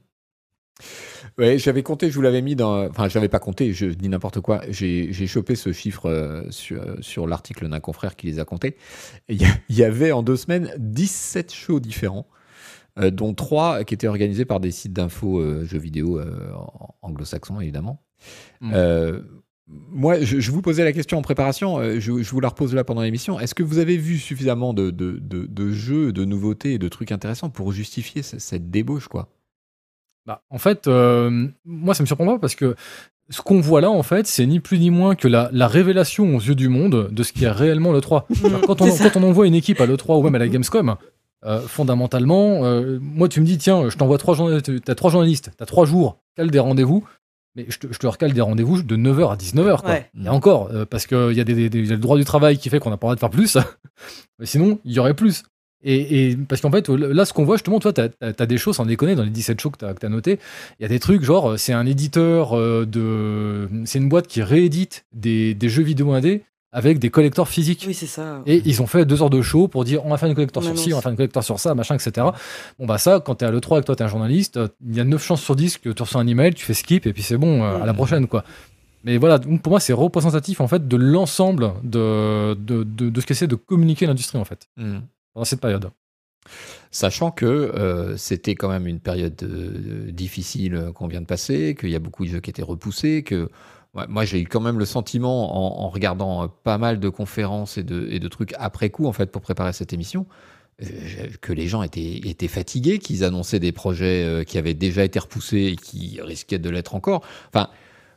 [1.38, 2.88] Ouais, j'avais compté, je vous l'avais mis dans.
[2.88, 4.62] Enfin, j'avais pas compté, je dis n'importe quoi.
[4.70, 8.76] J'ai j'ai chopé ce chiffre euh, sur, sur l'article d'un confrère qui les a comptés.
[9.30, 12.28] Il y, avait en deux semaines 17 shows différents,
[13.00, 16.52] euh, dont trois qui étaient organisés par des sites d'infos euh, jeux vidéo euh,
[17.02, 18.04] anglo-saxons, évidemment.
[18.60, 18.72] Mm.
[18.74, 19.22] Euh,
[19.68, 22.76] moi, je, je vous posais la question en préparation, euh, je, je vous la repose
[22.76, 23.40] là pendant l'émission.
[23.40, 26.90] Est-ce que vous avez vu suffisamment de, de, de, de jeux, de nouveautés et de
[26.90, 29.30] trucs intéressants pour justifier ce- cette débauche, quoi?
[30.26, 32.76] Bah, en fait, euh, moi, ça me surprend pas parce que
[33.30, 36.36] ce qu'on voit là, en fait, c'est ni plus ni moins que la, la révélation
[36.36, 38.28] aux yeux du monde de ce qui est réellement le 3.
[38.66, 40.96] quand, on, quand envoie une équipe à l'E3 ou même à la Gamescom,
[41.46, 45.52] euh, fondamentalement, euh, moi, tu me dis, tiens, je t'envoie trois journalistes, t'as trois journalistes,
[45.58, 47.04] t'as trois jours, cale des rendez-vous,
[47.56, 49.82] mais je te, je te recale des rendez-vous de 9h à 19h.
[49.82, 49.90] Quoi.
[49.90, 50.10] Ouais.
[50.24, 52.92] Et encore, euh, parce qu'il y, y a le droit du travail qui fait qu'on
[52.92, 53.58] n'a pas le droit de faire plus.
[54.40, 55.44] Mais sinon, il y aurait plus.
[55.84, 58.76] Et, et parce qu'en fait, là, ce qu'on voit, justement, toi, tu as, des choses,
[58.76, 60.40] sans déconner, dans les 17 shows que tu as, noté,
[60.80, 63.70] il y a des trucs genre, c'est un éditeur euh, de.
[63.86, 67.84] C'est une boîte qui réédite des, des jeux vidéo indés avec des collecteurs physiques.
[67.88, 68.42] Oui, c'est ça.
[68.46, 70.64] Et ils ont fait deux heures de show pour dire on va faire une collector
[70.64, 72.28] sur ci, on va faire une collector sur ça, machin, etc.
[72.80, 74.96] Bon, bah ça, quand t'es à l'E3 et que toi t'es un journaliste, euh, il
[74.96, 77.14] y a 9 chances sur 10 que tu reçois un email, tu fais skip et
[77.14, 78.44] puis c'est bon, euh, à la prochaine, quoi.
[79.04, 83.22] Mais voilà, donc pour moi, c'est représentatif en fait de l'ensemble de, de, de, de
[83.22, 84.70] ce qu'essaie de communiquer l'industrie en fait,
[85.34, 85.92] pendant cette période.
[86.90, 91.76] Sachant que euh, c'était quand même une période euh, difficile euh, qu'on vient de passer,
[91.80, 93.50] qu'il y a beaucoup de jeux qui étaient repoussés, que
[94.08, 98.08] moi j'ai eu quand même le sentiment en, regardant pas mal de conférences et de,
[98.10, 100.28] et de trucs après coup en fait pour préparer cette émission,
[101.42, 105.74] que les gens étaient, étaient fatigués, qu'ils annonçaient des projets qui avaient déjà été repoussés
[105.74, 107.26] et qui risquaient de l'être encore.
[107.50, 107.70] Enfin,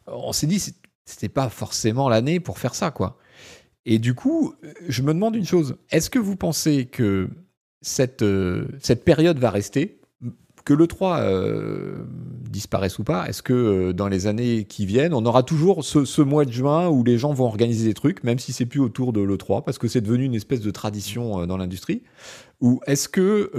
[0.07, 0.62] on s'est dit,
[1.05, 3.19] c'était pas forcément l'année pour faire ça, quoi.
[3.87, 4.55] Et du coup,
[4.89, 5.76] je me demande une chose.
[5.91, 7.28] Est-ce que vous pensez que
[7.82, 8.24] cette,
[8.80, 10.01] cette période va rester
[10.64, 12.05] que le 3 euh,
[12.49, 16.22] disparaisse ou pas, est-ce que euh, dans les années qui viennent, on aura toujours ce,
[16.22, 19.12] mois de juin où les gens vont organiser des trucs, même si c'est plus autour
[19.12, 22.03] de l'E3, parce que c'est devenu une espèce de tradition euh, dans l'industrie?
[22.61, 23.51] Ou est-ce que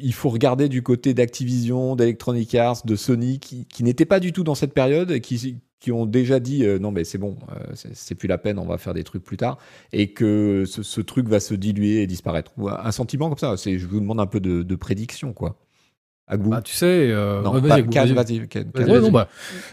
[0.00, 4.32] il faut regarder du côté d'Activision, d'Electronic Arts, de Sony, qui, qui n'étaient pas du
[4.32, 7.36] tout dans cette période qui, qui ont déjà dit non mais c'est bon,
[7.74, 9.58] c'est plus la peine, on va faire des trucs plus tard,
[9.92, 12.52] et que ce, truc va se diluer et disparaître.
[12.56, 13.54] Ou un sentiment comme ça.
[13.56, 15.56] Je vous demande un peu de, de prédiction, quoi.
[16.26, 18.40] Bah, tu sais, euh, non, vas-y, vas-y.
[19.00, 19.28] non, bah,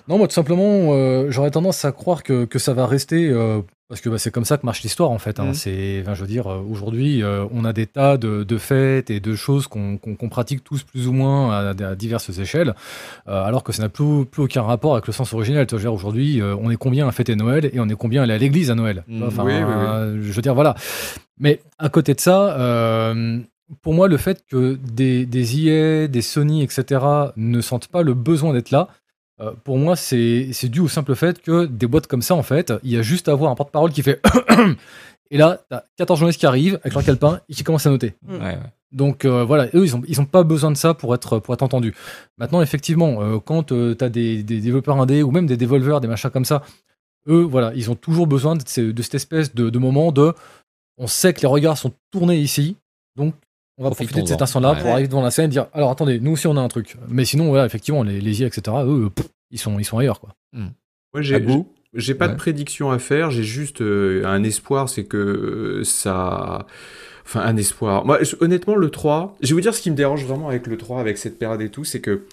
[0.10, 3.62] non, moi, tout simplement, euh, j'aurais tendance à croire que, que ça va rester, euh,
[3.92, 5.42] parce que bah, c'est comme ça que marche l'histoire, en fait.
[5.42, 5.48] Hein.
[5.48, 5.54] Mm.
[5.54, 7.22] C'est, je veux dire, aujourd'hui,
[7.52, 11.12] on a des tas de, de, fêtes et de choses qu'on pratique tous plus ou
[11.12, 12.74] moins à, diverses échelles,
[13.26, 15.68] alors que ça n'a plus, plus aucun rapport avec le sens originel.
[15.90, 18.72] Aujourd'hui, on est combien à fêter Noël et on est combien à aller à l'église
[18.72, 19.04] à Noël?
[19.10, 19.24] Mm.
[19.24, 20.74] enfin, oui, oui, Je veux dire, voilà.
[21.38, 23.14] Mais à côté de ça,
[23.82, 27.02] pour moi, le fait que des, des EA, des Sony, etc.,
[27.36, 28.90] ne sentent pas le besoin d'être là,
[29.42, 32.74] euh, pour moi, c'est dû au simple fait que des boîtes comme ça, en fait,
[32.84, 34.22] il y a juste à avoir un porte-parole qui fait.
[35.32, 38.14] et là, t'as 14 journalistes qui arrivent avec leur calepin et qui commencent à noter.
[38.24, 38.40] Mm.
[38.92, 41.54] Donc euh, voilà, eux, ils n'ont ils ont pas besoin de ça pour être, pour
[41.54, 41.96] être entendus.
[42.38, 46.08] Maintenant, effectivement, euh, quand tu as des, des, développeurs indés ou même des dévolveurs, des
[46.08, 46.64] machins comme ça,
[47.28, 50.34] eux, voilà, ils ont toujours besoin de, de cette espèce de, de moment de
[50.98, 52.76] on sait que les regards sont tournés ici,
[53.16, 53.34] donc
[53.82, 56.20] on va profiter de cet instant-là pour arriver devant la scène et dire alors attendez,
[56.20, 56.98] nous aussi on a un truc.
[57.08, 59.10] Mais sinon, voilà, effectivement, les, les IA, etc., eux,
[59.50, 60.20] ils, sont, ils sont ailleurs.
[60.20, 60.36] Quoi.
[60.54, 60.68] Hmm.
[61.20, 61.44] j'ai,
[61.94, 66.68] j'ai pas de prédiction à faire, j'ai juste euh, un espoir, c'est que euh, ça
[67.26, 68.06] enfin un espoir.
[68.06, 70.78] Moi, honnêtement, le 3, je vais vous dire ce qui me dérange vraiment avec le
[70.78, 72.24] 3, avec cette période et tout, c'est que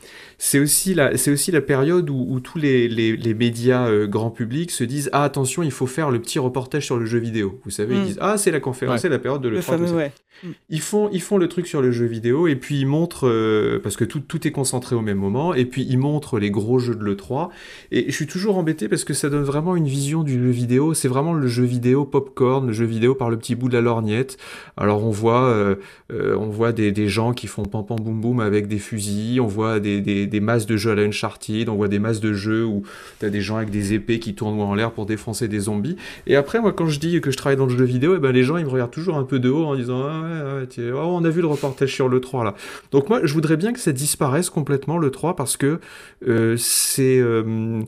[0.41, 4.30] c'est aussi la, c'est aussi la période où, tous les, les, les médias euh, grand
[4.30, 7.61] public se disent ah attention, il faut faire le petit reportage sur le jeu vidéo.
[7.64, 8.07] Vous savez, ils mm.
[8.07, 9.76] disent ah c'est la conférence, c'est la période de le, 3.
[9.76, 10.12] ouais.
[10.45, 10.49] Mm.
[10.70, 13.80] Ils font, ils font le truc sur le jeu vidéo et puis ils montrent euh,
[13.82, 16.78] parce que tout, tout est concentré au même moment et puis ils montrent les gros
[16.78, 17.51] jeux de le 3
[17.91, 20.95] et je suis toujours embêté parce que ça donne vraiment une vision du jeu vidéo.
[20.95, 23.80] C'est vraiment le jeu vidéo popcorn, le jeu vidéo par le petit bout de la
[23.80, 24.36] lorgnette.
[24.76, 25.74] Alors on voit, euh,
[26.11, 29.49] on voit des, des, gens qui font pam pam boum boum avec des fusils, on
[29.49, 32.32] voit des, des des masses de jeux à la Uncharted, on voit des masses de
[32.32, 32.82] jeux où
[33.20, 35.96] tu as des gens avec des épées qui tournent en l'air pour défoncer des zombies.
[36.26, 38.20] Et après, moi, quand je dis que je travaille dans le jeu vidéo, et eh
[38.20, 40.90] ben, les gens, ils me regardent toujours un peu de haut en disant ah, ouais,
[40.92, 42.54] oh, on a vu le reportage sur le 3 là.
[42.92, 45.80] Donc moi, je voudrais bien que ça disparaisse complètement le 3 parce que
[46.26, 47.82] euh, c'est euh,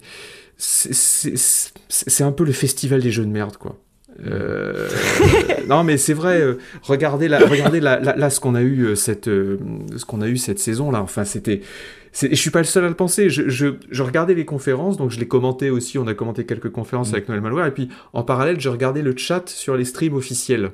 [0.57, 3.77] c'est un peu le festival des jeux de merde, quoi.
[4.27, 4.89] Euh,
[5.69, 6.41] non, mais c'est vrai.
[6.41, 10.29] Euh, regardez là, regardez là, là, ce qu'on a eu euh, cette, ce qu'on a
[10.29, 11.01] eu cette saison là.
[11.01, 11.63] Enfin, c'était.
[12.13, 13.31] Je suis pas le seul à le penser.
[13.31, 15.99] Je, je, je, regardais les conférences, donc je les commentais aussi.
[15.99, 17.15] On a commenté quelques conférences mm.
[17.15, 20.71] avec Noël Malware, et puis en parallèle, je regardais le chat sur les streams officiels.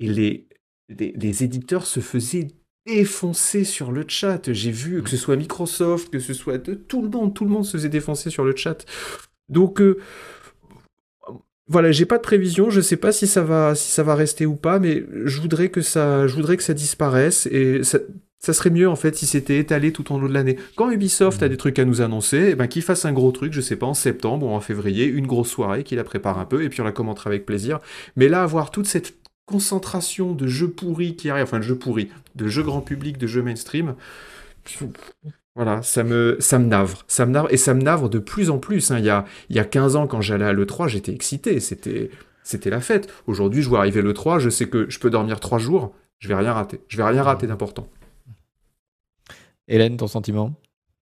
[0.00, 0.46] Et les,
[0.88, 2.48] les, éditeurs se faisaient
[2.86, 4.52] défoncer sur le chat.
[4.52, 7.50] J'ai vu que ce soit Microsoft, que ce soit de, tout le monde, tout le
[7.50, 8.84] monde se faisait défoncer sur le chat.
[9.48, 9.80] Donc
[11.66, 14.44] voilà, j'ai pas de prévision, je sais pas si ça va si ça va rester
[14.44, 17.98] ou pas, mais je voudrais que ça je voudrais que ça disparaisse et ça,
[18.44, 20.56] ça serait mieux en fait si c'était étalé tout au long de l'année.
[20.76, 23.54] Quand Ubisoft a des trucs à nous annoncer, eh ben qu'il fasse un gros truc,
[23.54, 26.44] je sais pas en septembre ou en février, une grosse soirée, qu'il la prépare un
[26.44, 27.78] peu et puis on la commentera avec plaisir.
[28.16, 29.14] Mais là avoir toute cette
[29.46, 33.26] concentration de jeux pourris qui arrivent, enfin de jeux pourris, de jeux grand public, de
[33.26, 33.94] jeux mainstream,
[35.56, 37.04] voilà, ça me, ça me navre.
[37.08, 38.90] Ça me navre, et ça me navre de plus en plus.
[38.90, 38.98] Hein.
[38.98, 41.60] Il, y a, il y a 15 ans, quand j'allais à l'E3, j'étais excité.
[41.60, 42.10] C'était,
[42.42, 43.08] c'était la fête.
[43.26, 46.34] Aujourd'hui, je vois arriver l'E3, je sais que je peux dormir 3 jours, je vais
[46.34, 46.80] rien rater.
[46.88, 47.86] Je vais rien rater d'important.
[49.68, 50.54] Hélène, ton sentiment?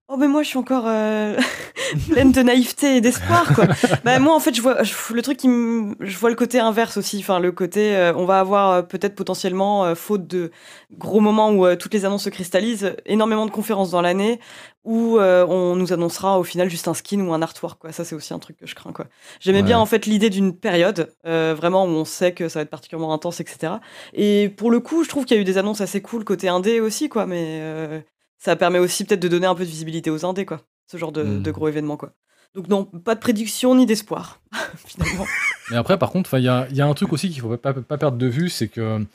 [0.09, 1.35] Oh mais moi je suis encore euh,
[2.09, 3.65] pleine de naïveté et d'espoir quoi.
[4.03, 4.77] bah moi en fait je vois
[5.11, 8.39] le truc qui je vois le côté inverse aussi enfin le côté euh, on va
[8.39, 10.51] avoir euh, peut-être potentiellement faute de
[10.91, 14.41] gros moments où toutes les annonces se cristallisent énormément de conférences dans l'année
[14.83, 17.93] où on nous annoncera au final juste un skin ou un artwork quoi.
[17.93, 19.07] Ça c'est aussi un truc que je crains quoi.
[19.39, 22.69] J'aimais bien en fait l'idée d'une période vraiment où on sait que ça va être
[22.69, 23.75] particulièrement intense etc.
[24.13, 26.49] Et pour le coup je trouve qu'il y a eu des annonces assez cool côté
[26.49, 28.03] indé aussi quoi mais
[28.43, 30.61] ça permet aussi peut-être de donner un peu de visibilité aux indés, quoi.
[30.87, 31.43] Ce genre de, hmm.
[31.43, 32.13] gros événements, quoi.
[32.55, 34.41] Donc non, pas de prédiction ni d'espoir,
[34.85, 35.25] finalement.
[35.71, 38.17] Mais après, par contre, il y a, un truc aussi qu'il ne faut pas, perdre
[38.17, 39.05] de vue, c'est que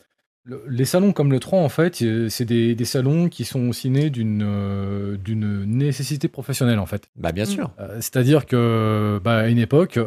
[0.69, 3.91] les salons comme le 3, en fait, euh, c'est des, des, salons qui sont aussi
[3.91, 7.09] nés d'une euh, d'une nécessité professionnelle, en fait.
[7.17, 7.71] Bah, bien sûr.
[7.79, 9.99] Euh, c'est-à-dire que, bah, à une époque,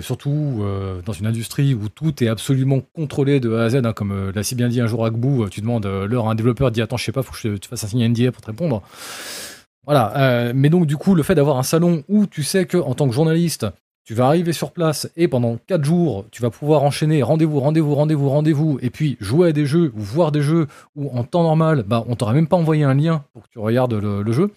[0.00, 0.62] surtout
[1.04, 4.42] dans une industrie où tout est absolument contrôlé de A à Z, hein, comme l'a
[4.42, 7.04] si bien dit un jour Agbou, tu demandes l'heure à un développeur, dit Attends, je
[7.04, 8.82] sais pas, faut que tu fasses un signe NDA pour te répondre.
[9.84, 10.52] Voilà.
[10.54, 13.08] mais donc, du coup, le fait d'avoir un salon où tu sais que, en tant
[13.08, 13.66] que journaliste,
[14.08, 17.94] tu vas arriver sur place et pendant 4 jours, tu vas pouvoir enchaîner rendez-vous, rendez-vous,
[17.94, 21.42] rendez-vous, rendez-vous, et puis jouer à des jeux ou voir des jeux où en temps
[21.42, 24.50] normal, bah, on t'aurait même pas envoyé un lien pour que tu regardes le, jeu.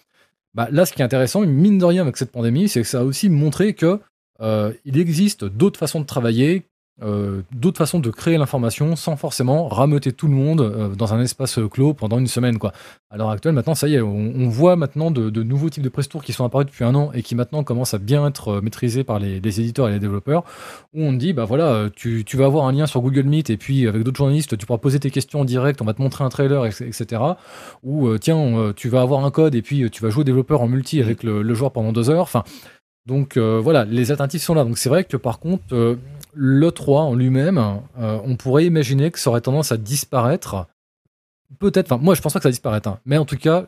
[0.54, 3.00] Bah, là, ce qui est intéressant, mine de rien avec cette pandémie, c'est que ça
[3.00, 4.00] a aussi montré que
[4.40, 6.62] euh, il existe d'autres façons de travailler
[7.00, 11.20] euh, d'autres façons de créer l'information sans forcément rameuter tout le monde euh, dans un
[11.20, 12.58] espace clos pendant une semaine.
[12.58, 12.72] Quoi.
[13.10, 16.08] À l'heure actuelle, maintenant, ça y est, on, voit maintenant de, nouveaux types de press
[16.08, 18.60] tours qui sont apparus depuis un an et qui maintenant commencent à bien être euh,
[18.60, 20.44] maîtrisés par les, éditeurs et les développeurs,
[20.92, 23.88] où on dit, bah voilà, tu, vas avoir un lien sur Google Meet et puis
[23.88, 26.28] avec d'autres journalistes, tu pourras poser tes questions en direct, on va te montrer un
[26.28, 27.22] trailer, etc.
[27.82, 30.68] Ou tiens, tu vas avoir un code et puis tu vas jouer au développeur en
[30.68, 32.22] multi avec le, joueur pendant deux heures.
[32.22, 32.44] Enfin,
[33.06, 34.64] donc voilà, les alternatifs sont là.
[34.64, 35.96] Donc c'est vrai que par contre,
[36.34, 37.58] l'E3 en lui-même,
[37.98, 40.66] euh, on pourrait imaginer que ça aurait tendance à disparaître.
[41.58, 42.98] Peut-être, enfin, moi je pense pas que ça disparaisse, hein.
[43.04, 43.66] mais en tout cas,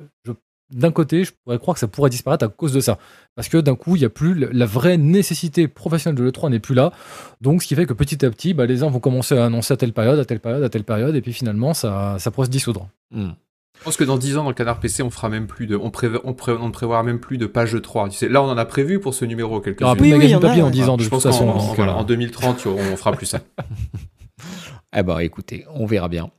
[0.70, 2.98] d'un côté, je pourrais croire que ça pourrait disparaître à cause de ça.
[3.34, 6.58] Parce que d'un coup, il n'y a plus la vraie nécessité professionnelle de l'E3 n'est
[6.58, 6.92] plus là.
[7.40, 9.74] Donc, ce qui fait que petit à petit, bah, les gens vont commencer à annoncer
[9.74, 12.46] à telle période, à telle période, à telle période, et puis finalement, ça, ça pourrait
[12.46, 12.88] se dissoudre.
[13.10, 13.32] Hmm.
[13.84, 15.76] Je pense que dans 10 ans, dans le canard PC, on fera même plus de,
[15.76, 18.08] on, on, ne prévoira même plus de page 3.
[18.08, 20.70] Tu sais, là, on en a prévu pour ce numéro quelques de magazine papier en
[20.70, 21.48] 10 ans, de je toute façon.
[21.48, 23.40] En, voilà, en 2030, on fera plus ça.
[24.96, 26.30] eh ben, écoutez, on verra bien.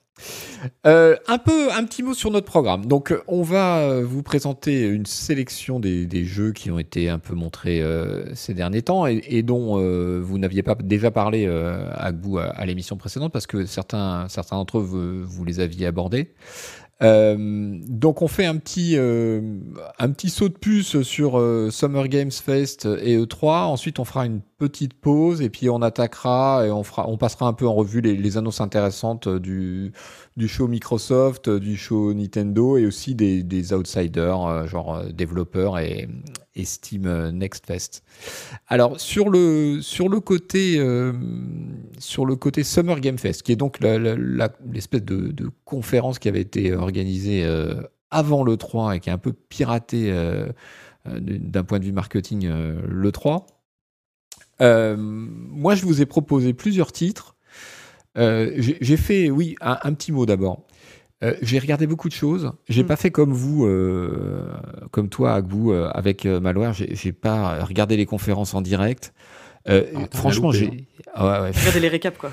[0.87, 2.87] Euh, un peu, un petit mot sur notre programme.
[2.87, 7.35] Donc, on va vous présenter une sélection des, des jeux qui ont été un peu
[7.35, 12.39] montrés euh, ces derniers temps et, dont euh, vous n'aviez pas déjà parlé à vous
[12.39, 16.33] à, l'émission précédente parce que certains, certains d'entre eux vous, vous les aviez abordés.
[17.03, 19.41] Euh, donc on fait un petit euh,
[19.99, 23.65] un petit saut de puce sur euh, Summer Games Fest et E3.
[23.65, 27.47] Ensuite on fera une petite pause et puis on attaquera et on fera on passera
[27.47, 29.91] un peu en revue les, annonces intéressantes du
[30.37, 36.07] du show Microsoft, du show Nintendo et aussi des, outsiders genre développeurs et,
[36.55, 38.03] et Steam euh, Next Fest.
[38.67, 41.13] Alors sur le sur le côté euh,
[41.99, 46.73] sur le côté Summer Game Fest, qui est donc l'espèce de, conférence qui avait été
[46.73, 47.81] organisée euh,
[48.11, 50.13] avant le 3 et qui est un peu piraté
[51.05, 53.47] d'un point de vue marketing le 3.
[54.59, 57.35] Moi, je vous ai proposé plusieurs titres.
[58.15, 60.65] J'ai fait, oui, un petit mot d'abord.
[61.23, 62.51] Euh, j'ai regardé beaucoup de choses.
[62.67, 62.87] J'ai mm.
[62.87, 64.51] pas fait comme vous, euh,
[64.91, 66.73] comme toi, vous, euh, avec Malware.
[66.73, 69.13] J'ai pas regardé les conférences en direct.
[69.67, 69.79] Ah,
[70.13, 72.31] franchement, j'ai ah, ouais, regardé les récaps quoi.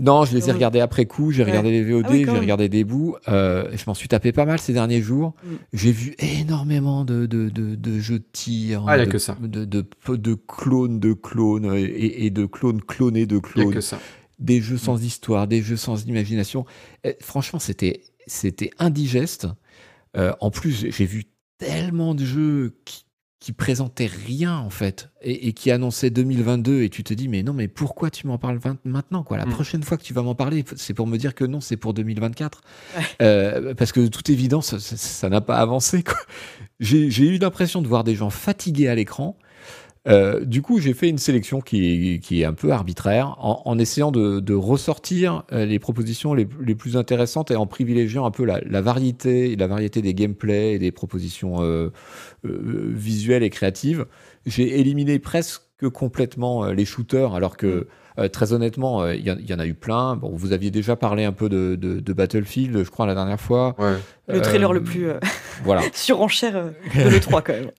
[0.00, 1.32] Non, je les ai regardés après coup.
[1.32, 3.16] J'ai regardé les VOD, ah j'ai regardé des bouts.
[3.26, 5.34] je m'en suis tapé pas mal ces derniers jours.
[5.44, 5.54] Mm.
[5.72, 9.36] J'ai vu énormément de, de, de, jeux de tir, ah, de, que ça.
[9.40, 13.72] De, de, de, clones de clones et, et de clones clonés de clones.
[13.72, 13.98] Que ça
[14.38, 16.66] des jeux sans histoire, des jeux sans imagination.
[17.20, 19.46] franchement, c'était c'était indigeste.
[20.16, 21.24] Euh, en plus, j'ai vu
[21.58, 23.05] tellement de jeux qui,
[23.46, 27.52] qui présentaient rien en fait et, qui annonçaient 2022 et tu te dis mais non
[27.52, 29.36] mais pourquoi tu m'en parles maintenant quoi?
[29.36, 29.50] La mm.
[29.50, 31.94] prochaine fois que tu vas m'en parler c'est pour me dire que non c'est pour
[31.94, 32.60] 2024
[33.22, 36.02] euh, parce que de toute évidence ça n'a pas avancé
[36.80, 39.38] j'ai eu l'impression de voir des gens fatigués à l'écran
[40.08, 43.78] euh, du coup, j'ai fait une sélection qui, qui, est un peu arbitraire, en, en
[43.78, 48.30] essayant de, de ressortir euh, les propositions les, les, plus intéressantes et en privilégiant un
[48.30, 51.90] peu la, la variété, la variété des gameplays et des propositions euh,
[52.44, 54.06] euh visuelles et créatives.
[54.46, 58.28] J'ai éliminé presque complètement les shooters, alors que mm.
[58.28, 60.16] très honnêtement, il y, y, en a eu plein.
[60.16, 63.40] Bon, vous aviez déjà parlé un peu de, de, de Battlefield, je crois, la dernière
[63.40, 63.74] fois.
[63.78, 63.96] Ouais.
[64.28, 65.08] Le trailer le plus
[65.64, 65.82] voilà.
[65.92, 67.70] surenchère de l'E3 quand même.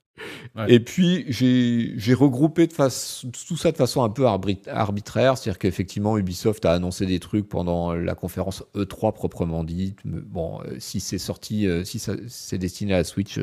[0.68, 5.38] Et puis, j'ai regroupé de face, tout ça de façon un peu arbitraire.
[5.38, 9.98] C'est-à-dire qu'effectivement, Ubisoft a annoncé des trucs pendant la conférence E3 proprement dite.
[10.04, 13.38] Bon, euh, si c'est sorti, euh, si c'est destiné à la Switch,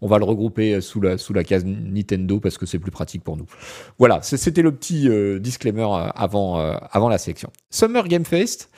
[0.00, 3.46] on va le regrouper sous la, case Nintendo parce que c'est plus pratique pour nous.
[3.98, 7.50] Voilà, c'était le petit euh, disclaimer avant, avant la sélection.
[7.70, 8.70] Summer Game Fest.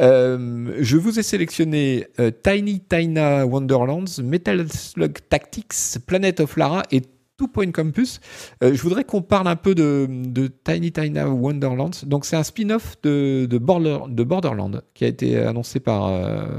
[0.00, 6.82] Euh, je vous ai sélectionné euh, Tiny Tina Wonderlands, Metal Slug Tactics, Planet of Lara
[6.90, 7.02] et
[7.36, 8.20] Two Point Campus.
[8.62, 11.90] Euh, je voudrais qu'on parle un peu de, de Tiny Tina Wonderlands.
[12.04, 16.12] Donc c'est un spin-off de, de, Border, de Borderland qui a été annoncé par,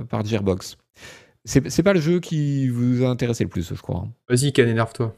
[0.07, 0.77] par Gearbox.
[1.43, 4.05] C'est pas le jeu qui vous a intéressé le plus, je crois.
[4.05, 4.11] Hein.
[4.29, 5.15] Vas-y, Ken, énerve-toi.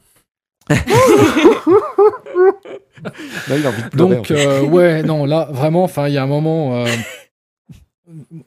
[3.94, 6.84] Donc, ouais, non, là, vraiment, enfin, il y a un moment,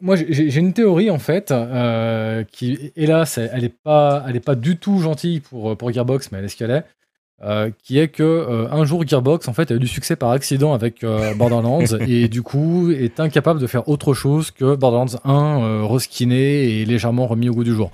[0.00, 4.54] moi, j'ai une théorie en fait, euh, qui, hélas, elle n'est pas, elle est pas
[4.54, 6.84] du tout gentille pour, pour Gearbox, mais elle est ce qu'elle est.
[7.42, 10.30] Euh, qui est que euh, un jour Gearbox en fait a eu du succès par
[10.30, 15.18] accident avec euh, Borderlands et du coup est incapable de faire autre chose que Borderlands
[15.24, 17.92] 1 reskiné et légèrement remis au goût du jour.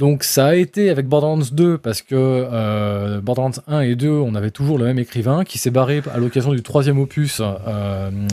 [0.00, 4.50] Donc ça a été avec Borderlands 2 parce que Borderlands 1 et 2 on avait
[4.50, 7.40] toujours le même écrivain qui s'est barré à l'occasion du troisième opus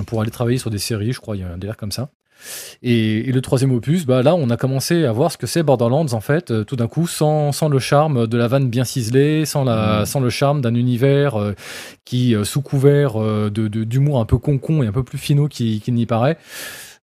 [0.08, 2.10] pour aller travailler sur des séries, je crois, il y a un délire comme ça.
[2.84, 6.14] Et, le troisième opus, bah là, on a commencé à voir ce que c'est Borderlands
[6.14, 9.46] en fait, euh, tout d'un coup, sans, sans, le charme de la vanne bien ciselée,
[9.46, 10.06] sans, la, mmh.
[10.06, 11.54] sans le charme d'un univers euh,
[12.06, 15.94] qui, euh, sous couvert de d'humour un peu concon et un peu plus finaux qu'il
[15.94, 16.38] n'y paraît,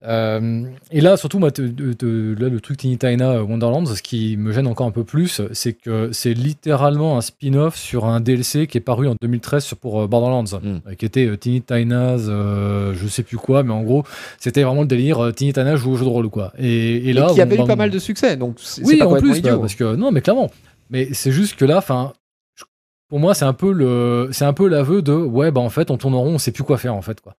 [0.03, 4.87] euh, et là, surtout, moi, le truc Tiny Tina Wonderlands, ce qui me gêne encore
[4.87, 9.07] un peu plus, c'est que c'est littéralement un spin-off sur un DLC qui est paru
[9.07, 10.79] en 2013 pour euh, Borderlands, hmm.
[10.87, 14.03] euh, qui était Tiny Tina's, je sais plus quoi, mais en gros,
[14.39, 16.53] c'était vraiment le délire Tiny Tina joue au jeu de rôle, quoi.
[16.57, 19.57] Et, là, qui avait eu pas mal de succès, donc oui, pas en plus, bah,
[19.57, 20.51] parce que non, mais clairement.
[20.91, 22.13] Mais c'est juste que là, enfin,
[23.07, 25.89] pour moi, c'est un peu le, c'est un peu l'aveu de, ouais, bah en fait,
[25.89, 27.35] on tourne en rond, on sait plus quoi faire en fait, quoi.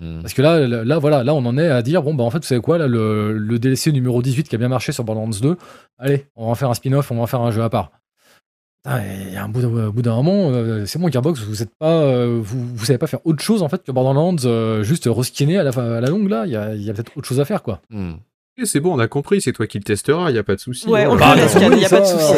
[0.00, 0.22] Hmm.
[0.22, 2.38] Parce que là, là, voilà, là, on en est à dire, bon, bah, en fait,
[2.38, 5.38] vous savez quoi, là, le, le, DLC numéro 18 qui a bien marché sur Borderlands
[5.40, 5.56] 2,
[5.98, 7.90] allez, on va en faire un spin-off, on va en faire un jeu à part.
[8.86, 9.60] Il y a un bout
[10.00, 13.20] d'un moment, euh, c'est bon, Gearbox, vous êtes pas, euh, vous, vous, savez pas faire
[13.26, 16.46] autre chose en fait que Borderlands, euh, juste reskiner à la, à la longue là,
[16.46, 17.82] il y a, y a peut-être autre chose à faire quoi.
[17.90, 18.12] Hmm.
[18.64, 20.60] C'est bon, on a compris, c'est toi qui le testeras, il n'y a pas de
[20.60, 20.88] souci.
[20.88, 22.32] Ouais, on le laisse, il n'y a, pas de souci.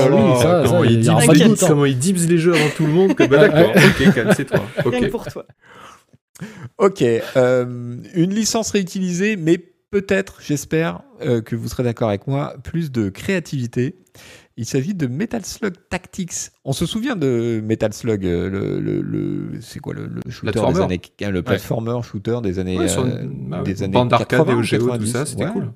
[0.66, 3.70] comment, il dibs, comment il dibs les jeux avant tout le monde, que, bah d'accord,
[3.74, 4.60] ok, c'est toi.
[4.84, 5.46] Rien pour toi.
[6.78, 12.54] Ok, euh, une licence réutilisée, mais peut-être, j'espère euh, que vous serez d'accord avec moi,
[12.62, 13.96] plus de créativité.
[14.56, 16.50] Il s'agit de Metal Slug Tactics.
[16.64, 21.00] On se souvient de Metal Slug, euh, le, c'est quoi le, shooter des années,
[21.30, 25.72] le platformer shooter des années, bah, des années bande d'arcade, Geo, tout ça, c'était cool.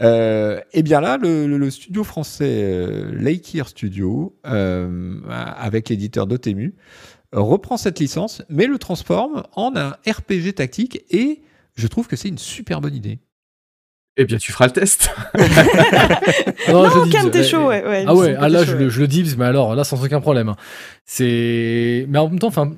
[0.00, 6.74] et eh bien là, le, studio français Lakeir Studio, avec l'éditeur Dotemu,
[7.42, 11.42] reprend cette licence, mais le transforme en un RPG tactique et
[11.76, 13.18] je trouve que c'est une super bonne idée.
[14.16, 15.10] Eh bien, tu feras le test.
[16.68, 18.04] non, non t'es chaud, ouais.
[18.06, 20.50] ah ouais, ah là, je, le dis, mais alors, là, sans aucun problème.
[20.50, 20.56] Hein.
[21.04, 22.74] C'est, mais en même temps, enfin,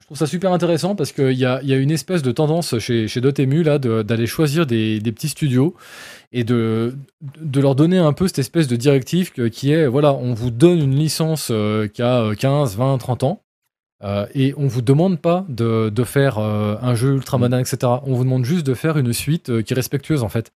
[0.00, 2.78] je trouve ça super intéressant parce qu'il y a, y a une espèce de tendance
[2.78, 5.74] chez, chez Dotemu là d'aller choisir des, des, petits studios
[6.32, 10.32] et de, de leur donner un peu cette espèce de directive qui est, voilà, on
[10.32, 13.42] vous donne une licence euh, qui a 15, 20, 30 ans.
[14.04, 17.78] Euh, et on vous demande pas de, de faire euh, un jeu ultra moderne, etc.
[18.04, 20.52] On vous demande juste de faire une suite euh, qui est respectueuse en fait.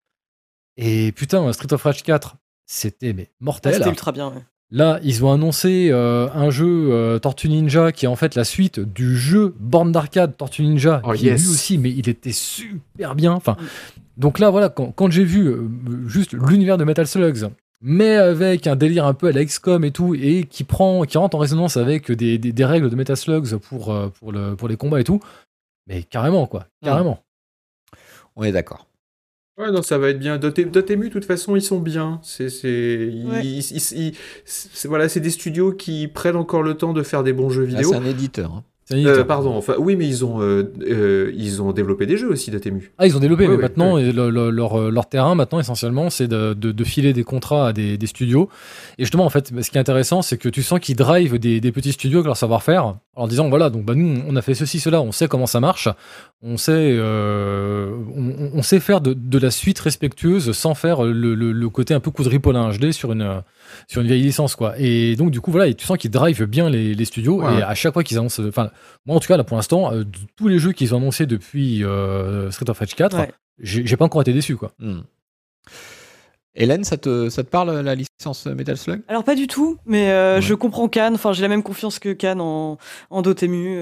[0.77, 3.73] Et putain, Street of Rage 4, c'était mais mortel.
[3.73, 4.33] Ah, c'était ultra bien.
[4.71, 9.15] Là, ils ont annoncé un jeu Tortue Ninja qui est en fait la suite du
[9.15, 13.33] jeu borne d'arcade Tortue Ninja, oh, qui est lui aussi, mais il était super bien.
[13.33, 13.65] Enfin, mm.
[14.17, 15.55] donc là, voilà, quand, quand j'ai vu
[16.07, 17.49] juste l'univers de Metal Slugs,
[17.85, 21.17] mais avec un délire un peu à la XCOM et tout, et qui prend, qui
[21.17, 24.77] rentre en résonance avec des, des, règles de Metaslugs pour, euh, pour, le, pour les
[24.77, 25.19] combats et tout.
[25.87, 26.61] Mais carrément, quoi.
[26.81, 26.85] Hmm.
[26.85, 27.19] Carrément.
[28.37, 28.87] On est d'accord.
[29.57, 30.39] Ouais, non, ça va être bien.
[30.39, 32.21] Dotemu, de toute façon, ils sont bien.
[32.23, 33.11] C'est, c'est,
[34.85, 37.71] voilà, c'est des studios qui prennent encore le temps de faire des bons jeux ah,
[37.71, 37.89] vidéo.
[37.91, 38.51] c'est un éditeur.
[38.51, 38.63] Hein.
[38.93, 42.51] Euh, pardon, enfin, oui, mais ils ont, euh, euh, ils ont développé des jeux aussi
[42.51, 42.91] d'Atemu.
[42.97, 47.13] Ah, ils ont développé, mais maintenant, leur, leur, terrain, maintenant, essentiellement, c'est de, de, filer
[47.13, 48.49] des contrats à des, des, studios.
[48.97, 51.59] Et justement, en fait, ce qui est intéressant, c'est que tu sens qu'ils drivent des,
[51.59, 54.53] des, petits studios avec leur savoir-faire, en disant, voilà, donc bah, nous, on a fait
[54.53, 55.89] ceci, cela, on sait comment ça marche,
[56.41, 61.69] on sait, on, on, sait faire de, de, la suite respectueuse sans faire le, le,
[61.69, 63.41] côté un peu quadripolin HD sur une
[63.87, 64.73] sur une vieille licence, quoi.
[64.77, 67.41] Et donc, du coup, voilà, et tu sens qu'ils drivent bien les, les studios.
[67.41, 68.71] Et à chaque fois qu'ils annoncent, enfin,
[69.05, 70.03] moi, en tout cas, là, pour l'instant, euh,
[70.35, 73.27] tous les jeux qu'ils ont annoncés depuis euh, Street of Rage 4,
[73.59, 74.73] j'ai pas encore été déçu, quoi.
[74.79, 75.01] Hmm.
[76.55, 79.01] Hélène, ça te, ça te parle la licence Metal Slug?
[79.07, 81.15] Alors pas du tout, mais euh, je comprends Cannes.
[81.15, 82.77] Enfin, j'ai la même confiance que Cannes en,
[83.09, 83.77] en Dotemu.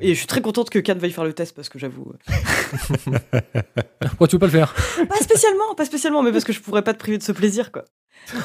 [0.00, 2.12] et je suis très contente que Cannes veuille faire le test parce que j'avoue.
[4.00, 4.74] Pourquoi tu veux pas le faire?
[5.08, 7.70] Pas spécialement, pas spécialement, mais parce que je pourrais pas te priver de ce plaisir,
[7.70, 7.84] quoi.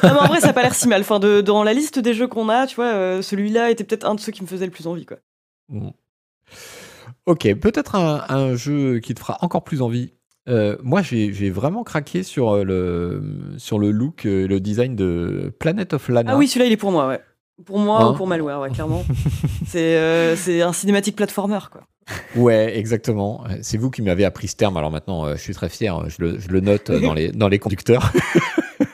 [0.04, 1.02] Non, mais en vrai, ça a pas l'air si mal.
[1.02, 4.16] Enfin, de, dans la liste des jeux qu'on a, tu vois, celui-là était peut-être un
[4.16, 5.18] de ceux qui me faisait le plus envie, quoi.
[7.26, 10.14] Ok, peut-être un, jeu qui te fera encore plus envie.
[10.48, 13.22] Euh, moi, j'ai vraiment craqué sur euh, le,
[13.58, 16.32] sur le look, euh, le design de Planet of Lana.
[16.34, 17.20] Ah oui, celui-là, il est pour moi, ouais.
[17.66, 19.04] Pour moi ou hein pour Malware, ouais, clairement.
[19.68, 21.82] c'est un cinématique platformer, quoi.
[22.36, 23.44] Ouais, exactement.
[23.62, 26.40] C'est vous qui m'avez appris ce terme, alors maintenant, je suis très fier, je le,
[26.40, 28.14] je le note dans les, dans les conducteurs.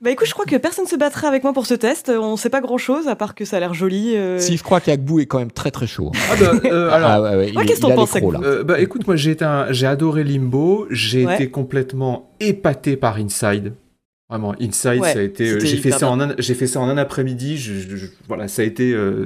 [0.00, 2.08] Bah écoute, je crois que personne se battrait avec moi pour ce test.
[2.08, 4.14] On sait pas grand chose à part que ça a l'air joli.
[4.16, 4.38] euh.
[4.38, 6.12] Si, je crois qu'Agbou est quand même très très chaud.
[6.30, 8.14] Ah bah, euh, alors, Ah ouais, ouais, Ouais, il- qu'est-ce que t'en penses.
[8.16, 11.34] Euh, bah écoute, moi j'ai été un- j'ai adoré Limbo, j'ai Ouais.
[11.34, 13.72] été complètement épaté par Inside.
[14.30, 15.48] Vraiment, Inside, Ouais, ça a été.
[15.52, 17.56] euh, J'ai fait ça en un, j'ai fait ça en un après-midi.
[17.56, 18.92] Je, je- je- voilà, ça a été.
[18.92, 19.24] euh,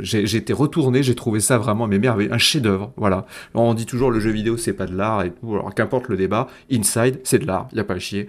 [0.00, 1.04] j'ai j'ai été retourné.
[1.04, 2.92] J'ai trouvé ça vraiment mais merveilleux, un chef-d'œuvre.
[2.96, 3.24] Voilà.
[3.54, 5.52] On dit toujours le jeu vidéo c'est pas de l'art et tout.
[5.54, 7.68] Alors qu'importe le débat, Inside c'est de l'art.
[7.72, 8.26] Y a pas à chier.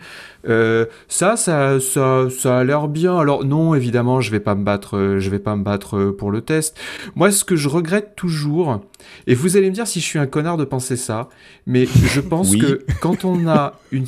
[0.47, 3.17] Euh, ça, ça, ça, ça a l'air bien.
[3.17, 4.97] Alors non, évidemment, je vais pas me battre.
[4.99, 6.77] euh, Je vais pas me battre euh, pour le test.
[7.15, 8.81] Moi, ce que je regrette toujours,
[9.25, 11.27] et vous allez me dire si je suis un connard de penser ça,
[11.65, 12.59] mais je pense Oui.
[12.59, 14.05] que quand on a une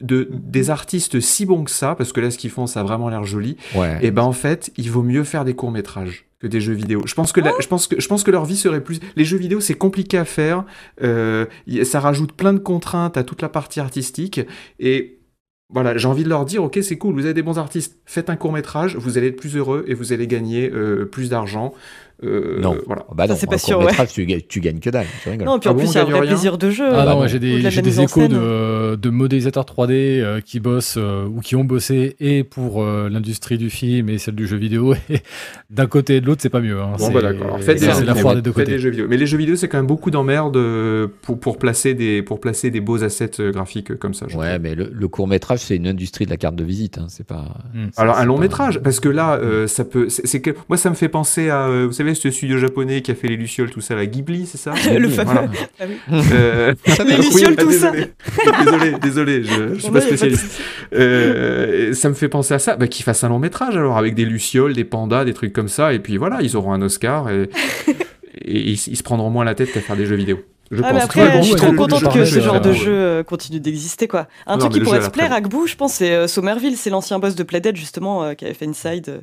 [0.00, 2.82] de, des artistes si bons que ça, parce que là, ce qu'ils font, ça a
[2.82, 3.98] vraiment l'air joli, Ouais.
[4.02, 7.02] et ben en fait, il vaut mieux faire des courts métrages que des jeux vidéo.
[7.04, 9.00] Je pense que la- je pense que je pense que leur vie serait plus.
[9.16, 10.64] Les jeux vidéo, c'est compliqué à faire.
[11.02, 11.46] euh,
[11.84, 14.40] ça rajoute plein de contraintes à toute la partie artistique
[14.78, 15.14] et
[15.70, 18.30] voilà, j'ai envie de leur dire, ok, c'est cool, vous avez des bons artistes, faites
[18.30, 21.74] un court métrage, vous allez être plus heureux et vous allez gagner euh, plus d'argent.
[22.24, 22.76] Euh, Non.
[22.86, 23.04] Voilà.
[23.14, 23.80] Bah Ça, non, c'est pas sûr,
[24.12, 25.06] tu, ga- tu gagnes que dalle.
[25.22, 25.46] Tu rigoles.
[25.46, 26.58] Non, et puis Ah en bon, plus, on il y a un vrai rien plaisir
[26.58, 26.84] de jeu.
[26.90, 30.96] Ah bah non, moi, j'ai des, de échos de, de modélisateurs 3D euh, qui bossent
[30.98, 34.56] euh, ou qui ont bossé et pour euh, l'industrie du film et celle du jeu
[34.56, 34.94] vidéo.
[35.70, 36.80] D'un côté et de l'autre, c'est pas mieux.
[36.80, 36.92] hein.
[36.98, 37.60] Bon C'est- bah d'accord.
[37.60, 38.72] Faites c'est des, c'est la mais foire des deux côtés.
[38.72, 39.06] des jeux vidéo.
[39.08, 42.40] Mais les jeux vidéo, c'est quand même beaucoup d'emmerdes euh, pour pour placer des pour
[42.40, 44.26] placer des beaux assets euh, graphiques euh, comme ça.
[44.34, 46.98] Ouais, mais le, le court métrage, c'est une industrie de la carte de visite.
[46.98, 47.06] Hein.
[47.08, 47.44] C'est pas.
[47.74, 47.86] Mm.
[47.92, 50.50] c'est- Alors c'est un long métrage, parce que là, euh, ça peut, c'est c'est que
[50.68, 53.28] moi ça me fait penser à, euh, vous savez, ce studio japonais qui a fait
[53.28, 55.32] les lucioles, tout ça, la Ghibli, c'est ça Le fameux.
[55.32, 55.48] voilà.
[55.80, 55.96] Ah oui.
[56.32, 56.74] Euh,
[57.06, 57.90] Les lucioles, ah, tout ça.
[57.90, 58.12] désolé.
[58.64, 60.60] désolé, désolé, je, je suis pas spécialiste.
[60.94, 64.14] Euh, ça me fait penser à ça, bah, qu'ils fassent un long métrage alors avec
[64.14, 67.30] des lucioles, des pandas, des trucs comme ça, et puis voilà, ils auront un Oscar
[67.30, 67.48] et,
[68.44, 70.38] et ils, ils se prendront moins la tête qu'à faire des jeux vidéo.
[70.70, 71.04] Je Ah, mais pense.
[71.04, 73.58] après, Ouais, bon, je suis ouais, trop contente que ce genre de jeu euh, continue
[73.60, 74.28] d'exister, quoi.
[74.46, 76.76] Un Non, truc qui pourrait se plaire l'air à Gbou, je pense, c'est euh, Somerville,
[76.76, 79.22] c'est l'ancien boss de Playdead, justement, euh, qui avait fait Inside,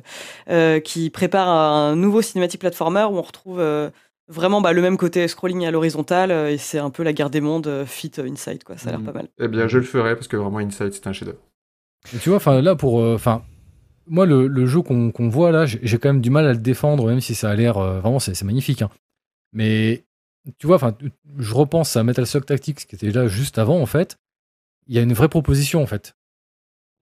[0.50, 3.90] euh, qui prépare un nouveau cinématique platformer où on retrouve euh,
[4.28, 7.30] vraiment bah, le même côté scrolling à l'horizontale, euh, et c'est un peu la guerre
[7.30, 8.76] des mondes euh, fit euh, Inside, quoi.
[8.76, 9.04] Ça a l'air Mm.
[9.04, 9.28] pas mal.
[9.38, 11.38] Eh bien, je le ferai parce que vraiment Inside c'est un chef-d'œuvre.
[12.20, 13.42] Tu vois, enfin là pour, euh, enfin,
[14.08, 17.06] moi le, le jeu qu'on voit là, j'ai quand même du mal à le défendre,
[17.06, 18.82] même si ça a l'air euh, vraiment c'est c'est magnifique.
[18.82, 18.90] hein.
[19.52, 20.04] Mais
[20.58, 20.94] tu vois, enfin,
[21.38, 24.16] je repense à Metal Slug Tactics qui était là juste avant en fait.
[24.88, 26.14] Il y a une vraie proposition en fait.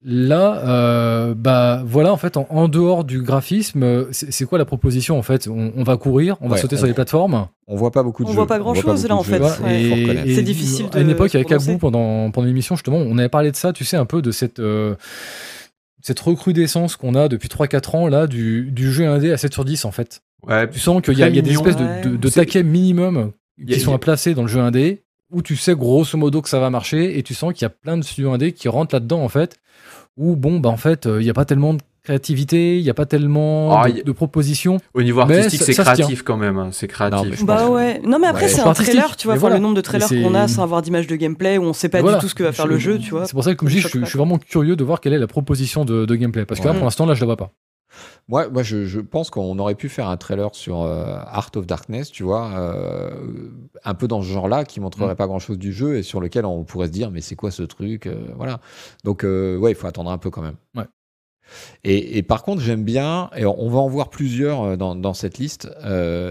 [0.06, 4.66] Là, euh, bah voilà, en fait, en, en dehors du graphisme, euh, c'est quoi la
[4.66, 5.48] proposition en fait?
[5.48, 7.48] On, on va courir, on va sauter on sur les plateformes?
[7.66, 8.36] On voit pas beaucoup de On jeux.
[8.36, 10.34] voit pas grand-chose, là, en fait, ouais.
[10.34, 11.50] C'est difficile À une de époque, avec.
[11.50, 14.30] Agbou, pendant, pendant l'émission, justement, on avait parlé de ça, tu sais, un peu de
[14.30, 14.94] cette, euh,
[16.02, 19.64] cette recrudescence qu'on a depuis 3-4 ans, là, du, du jeu indé à 7 sur
[19.64, 20.20] 10, en fait.
[20.48, 22.00] Ouais, Tu sens qu'il y, y a des espèces de, Ouais.
[22.02, 24.60] de, de C'est- taquets minimum y a- qui sont a- à placer dans le jeu
[24.60, 25.02] indé,
[25.32, 27.70] où tu sais grosso modo que ça va marcher, et tu sens qu'il y a
[27.70, 29.56] plein de studios indés qui rentrent là-dedans, en fait,
[30.16, 32.90] où, bon, bah, en fait, euh, il n'y a pas tellement de créativité, il n'y
[32.90, 34.78] a pas tellement Ah, de, y de propositions.
[34.92, 36.58] Au niveau artistique, c'est créatif quand même.
[36.58, 37.18] hein, C'est créatif.
[37.18, 38.00] Non, mais je Bah pense ouais.
[38.04, 38.48] Non, mais après, Ouais.
[38.48, 39.56] c'est un trailer, tu vois, voilà.
[39.56, 42.02] le nombre de trailers qu'on a sans avoir d'image de gameplay, où on sait pas
[42.02, 42.18] Voilà.
[42.18, 43.26] du tout ce que va faire Je- le jeu, tu vois.
[43.26, 44.84] C'est pour ça que, comme je dis, je, suis- choque je suis vraiment curieux de
[44.84, 46.44] voir quelle est la proposition de, de gameplay.
[46.44, 47.50] Parce que là, pour l'instant, là, je la vois pas.
[48.28, 51.66] Moi, moi je, je pense qu'on aurait pu faire un trailer sur euh, Art of
[51.66, 53.10] Darkness, tu vois, euh,
[53.84, 55.16] un peu dans ce genre-là, qui montrerait Mm.
[55.16, 57.62] pas grand-chose du jeu et sur lequel on pourrait se dire, mais c'est quoi ce
[57.62, 58.60] truc euh, Voilà.
[59.04, 60.56] Donc, euh, ouais, il faut attendre un peu quand même.
[60.74, 60.84] Ouais.
[61.84, 65.36] Et, et par contre, j'aime bien, et on va en voir plusieurs dans, dans cette
[65.36, 65.68] liste,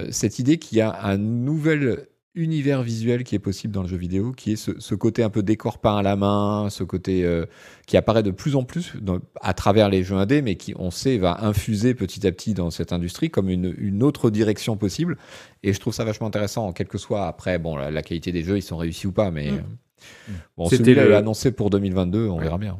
[0.09, 3.97] cette idée qu'il y a un nouvel univers visuel qui est possible dans le jeu
[3.97, 7.23] vidéo, qui est ce, ce côté un peu décor peint à la main, ce côté
[7.23, 7.45] euh,
[7.85, 10.89] qui apparaît de plus en plus dans- à travers les jeux indés, mais qui, on
[10.89, 15.17] sait, va infuser petit à petit dans cette industrie comme une, une autre direction possible.
[15.61, 18.43] Et je trouve ça vachement intéressant, quel que soit après, bon, la, la qualité des
[18.43, 19.55] jeux, ils sont réussis ou pas, mais Mm.
[19.55, 22.43] euh, bon, C'était le- annoncé pour 2022, on Ouais.
[22.43, 22.79] verra bien.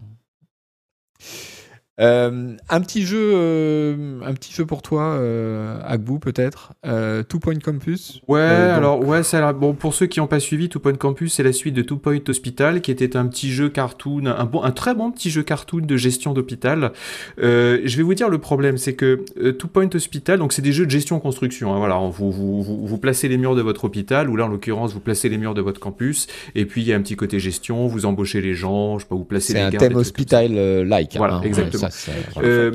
[2.00, 6.74] Euh, un petit jeu, euh, un petit jeu pour toi, euh, Agbou peut-être.
[6.88, 8.20] Euh, Two Point Campus.
[8.28, 11.44] Ouais, alors ouais, ça bon pour ceux qui n'ont pas suivi, Two Point Campus, c'est
[11.44, 14.72] la suite de Two Point Hospital, qui était un petit jeu cartoon, un bon, un
[14.72, 16.94] très bon petit jeu cartoon de gestion d'hôpital.
[17.38, 20.86] Je vais vous dire le problème, c'est que Two Point Hospital, donc c'est des jeux
[20.86, 21.76] de gestion construction.
[21.76, 24.48] hein, voilà, vous, vous, vous, vous placez les murs de votre hôpital, ou là en
[24.48, 26.26] l'occurrence vous placez les murs de votre campus,
[26.56, 29.10] et puis il y a un petit côté gestion, vous embauchez les gens, je sais
[29.10, 31.18] pas, vous placez C'est les un gardes, thème hospital-like.
[31.18, 31.83] Voilà, hein, exactement.
[31.90, 32.12] Ça.
[32.38, 32.72] Euh,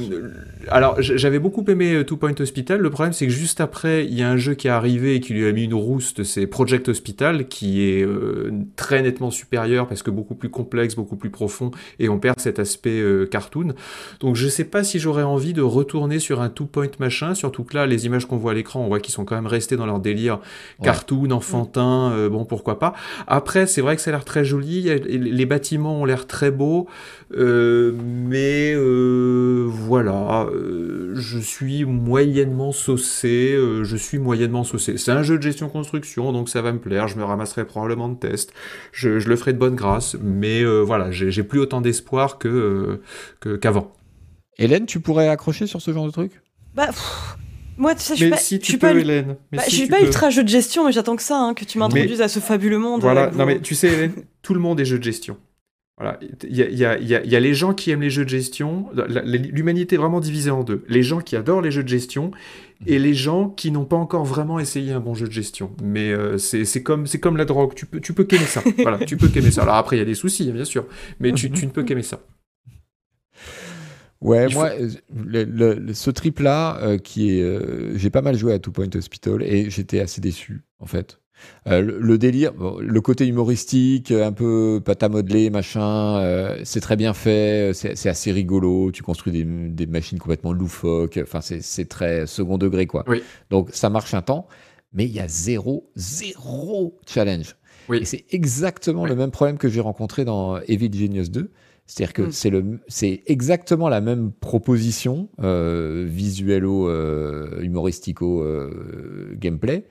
[0.70, 2.80] alors, j'avais beaucoup aimé euh, Two Point Hospital.
[2.80, 5.20] Le problème, c'est que juste après, il y a un jeu qui est arrivé et
[5.20, 6.24] qui lui a mis une rouste.
[6.24, 11.16] C'est Project Hospital, qui est euh, très nettement supérieur parce que beaucoup plus complexe, beaucoup
[11.16, 13.74] plus profond, et on perd cet aspect euh, cartoon.
[14.20, 17.34] Donc, je sais pas si j'aurais envie de retourner sur un Two Point machin.
[17.34, 19.46] Surtout que là, les images qu'on voit à l'écran, on voit qu'ils sont quand même
[19.46, 20.40] restés dans leur délire
[20.78, 20.84] Ouais.
[20.84, 22.28] cartoon, enfantin.
[22.28, 22.94] bon, pourquoi pas.
[23.26, 24.82] Après, c'est vrai que ça a l'air très joli.
[24.82, 26.86] Les bâtiments ont l'air très beaux.
[27.32, 33.52] Euh, mais euh, voilà, euh, je suis moyennement saucé.
[33.52, 34.96] euh, je suis moyennement saucé.
[34.96, 37.06] C'est un jeu de gestion construction, donc ça va me plaire.
[37.06, 38.52] Je me ramasserai probablement de tests.
[38.92, 42.48] Je, je le ferai de bonne grâce, mais euh, voilà, j'ai plus autant d'espoir que
[42.48, 43.02] euh,
[43.40, 43.92] que- qu'avant.
[44.58, 46.32] Hélène, tu pourrais accrocher sur ce genre de truc?
[46.74, 47.36] Bah, pff,
[47.76, 49.36] moi, tu sais, je suis pas, si tu suis peux, pas, Hélène.
[49.52, 50.06] Mais bah, si je suis tu pas peux.
[50.06, 52.78] ultra jeu de gestion, mais j'attends que ça, hein, que tu m'introduises à ce fabuleux
[52.78, 53.02] monde.
[53.02, 55.36] Voilà, non mais tu sais, Hélène, tout le monde est jeu de gestion.
[56.00, 57.90] Voilà, il y a, il y, a, il y, a, y a les gens qui
[57.90, 58.86] aiment les jeux de gestion.
[59.24, 60.84] L'humanité est vraiment divisée en deux.
[60.88, 62.30] Les gens qui adorent les jeux de gestion
[62.86, 65.72] et les gens qui n'ont pas encore vraiment essayé un bon jeu de gestion.
[65.82, 67.74] Mais euh, c'est comme, c'est comme la drogue.
[67.74, 68.62] Tu peux, tu peux qu'aimer ça.
[68.78, 69.62] voilà, tu peux qu'aimer ça.
[69.62, 70.86] Alors après, il y a des soucis, hein, bien sûr.
[71.18, 72.20] Mais tu, tu ne peux qu'aimer ça.
[74.20, 77.42] Ouais, Il moi, euh, le, le- le- ce trip-là, euh, qui est.
[77.42, 81.20] euh, j'ai pas mal joué à Two Point Hospital et j'étais assez déçu, en fait.
[81.66, 86.58] Euh, le, le délire, bon, le côté humoristique, un peu pâte à modeler, machin, euh,
[86.64, 88.90] c'est très bien fait, c'est assez rigolo.
[88.92, 93.04] Tu construis des, des machines complètement loufoques, enfin, c'est très second degré, quoi.
[93.08, 93.22] Oui.
[93.50, 94.46] Donc, ça marche un temps,
[94.92, 97.56] mais il y a zéro, zéro challenge.
[97.88, 97.98] Oui.
[97.98, 99.08] Et c'est exactement Oui.
[99.10, 101.50] le même problème que j'ai rencontré dans Evil Genius 2.
[101.90, 102.22] C'est-à-dire que
[102.60, 102.78] Mm.
[102.88, 108.44] c'est exactement la même proposition euh, visuelo, euh, humoristico,
[109.38, 109.84] gameplay.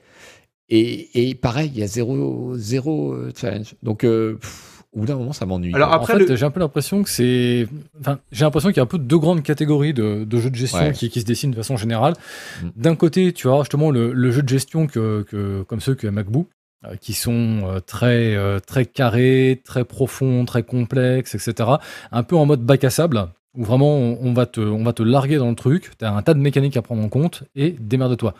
[0.70, 3.74] Et, et pareil, il y a zéro, zéro euh, challenge.
[3.82, 5.74] Donc, euh, pff, au bout d'un moment, ça m'ennuie.
[5.74, 7.66] Alors, après, en fait, le- j'ai un peu l'impression que c'est.
[8.00, 10.56] Enfin, j'ai l'impression qu'il y a un peu deux grandes catégories de, de jeux de
[10.56, 10.92] gestion Ouais.
[10.92, 12.14] qui, qui se dessinent de façon générale.
[12.62, 12.66] Mm.
[12.76, 16.06] D'un côté, tu as justement le, le jeu de gestion que, que- comme ceux que
[16.06, 16.48] MacBook,
[16.84, 21.68] euh, qui sont très, euh, très carrés, très profonds, très complexes, etc.
[22.12, 24.92] Un peu en mode bac à sable, où vraiment on, on va, te, on va
[24.92, 27.44] te larguer dans le truc, tu as un tas de mécaniques à prendre en compte,
[27.56, 28.34] et démerde-toi.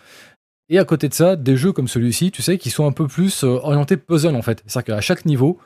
[0.70, 3.06] Et à côté de ça, des jeux comme celui-ci, tu sais, qui sont un peu
[3.06, 4.62] plus euh, orientés puzzle en fait.
[4.66, 5.58] C'est-à-dire qu'à chaque niveau,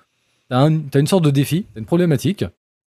[0.50, 2.44] tu as, une sorte de défi, t'as une problématique,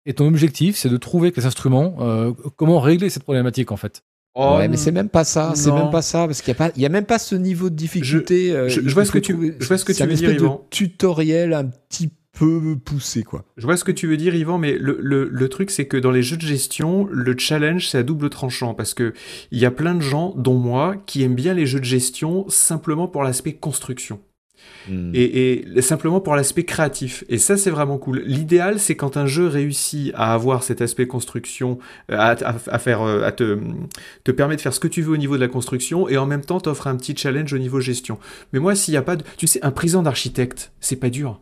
[0.05, 3.77] et ton objectif, c'est de trouver avec les instruments euh, comment régler cette problématique en
[3.77, 4.03] fait.
[4.33, 5.51] Oh, ouais, mais c'est même pas ça.
[5.55, 7.35] C'est même pas ça parce qu'il y a pas, il y a même pas ce
[7.35, 8.51] niveau de difficulté.
[8.51, 10.29] euh, je- vois ce que tu- je vois ce que c'est tu un veux dire,
[10.29, 13.45] espèce de tutoriel un petit peu poussé, quoi.
[13.57, 15.97] Je vois ce que tu veux dire, Yvan, mais le, le, le truc, c'est que
[15.97, 19.13] dans les jeux de gestion, le challenge, c'est à double tranchant, parce que
[19.51, 22.45] il y a plein de gens, dont moi, qui aiment bien les jeux de gestion
[22.49, 24.19] simplement pour l'aspect construction.
[24.87, 25.11] Hmm.
[25.15, 27.23] Et, et simplement pour l'aspect créatif.
[27.29, 28.19] Et ça, c'est vraiment cool.
[28.25, 31.79] L'idéal, c'est quand un jeu réussit à avoir cet aspect construction,
[32.11, 33.59] euh, à, à- à faire, euh, à te,
[34.23, 36.27] te permet de faire ce que tu veux au niveau de la construction, et en
[36.27, 38.19] même temps t'offre un petit challenge au niveau gestion.
[38.53, 41.41] Mais moi, s'il n'y a pas de, tu sais, un prison d'architecte, c'est pas dur.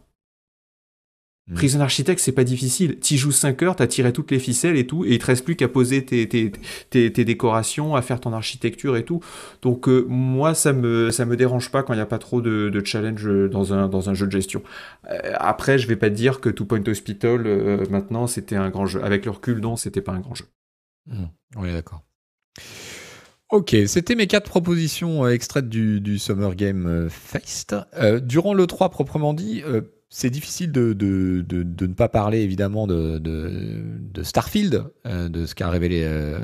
[1.50, 1.54] Mm.
[1.56, 3.00] Prison d'architecte, c'est pas difficile.
[3.00, 5.44] T'y joues 5 heures, t'as tiré toutes les ficelles et tout, et il te reste
[5.44, 6.52] plus qu'à poser tes, tes,
[6.90, 9.20] tes, tes décorations, à faire ton architecture et tout.
[9.62, 12.42] Donc euh, moi, ça me ça me dérange pas quand il n'y a pas trop
[12.42, 14.62] de, de challenge dans un dans un jeu de gestion.
[15.10, 18.70] Euh, après, je vais pas te dire que Two Point Hospital euh, maintenant c'était un
[18.70, 19.04] grand jeu.
[19.04, 20.46] Avec le recul, non, c'était pas un grand jeu.
[21.08, 22.04] Hmm, On est d'accord.
[23.52, 27.76] Ok, c'était mes quatre propositions extraites du, du Summer Game Fest.
[27.96, 32.10] Euh, durant le 3 proprement dit, euh, c'est difficile de, de, de, de ne pas
[32.10, 33.52] parler évidemment de, de,
[34.00, 36.40] de Starfield, euh, de ce qu'a révélé euh,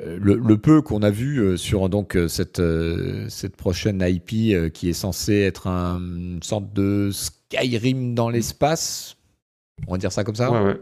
[0.00, 4.68] euh, le, le peu qu'on a vu sur donc cette, euh, cette prochaine IP euh,
[4.68, 9.16] qui est censée être un- une sorte de Skyrim dans l'espace.
[9.88, 10.80] On va dire ça comme ça Ouais, ouais.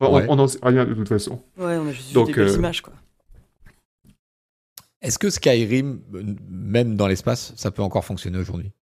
[0.00, 0.26] Bon, Ouais.
[0.28, 1.40] On, on en sait rien de toute façon.
[1.56, 2.92] Ouais, on a juste Donc, vu des euh, images, quoi.
[5.00, 6.00] Est-ce que Skyrim,
[6.50, 8.72] même dans l'espace, ça peut encore fonctionner aujourd'hui?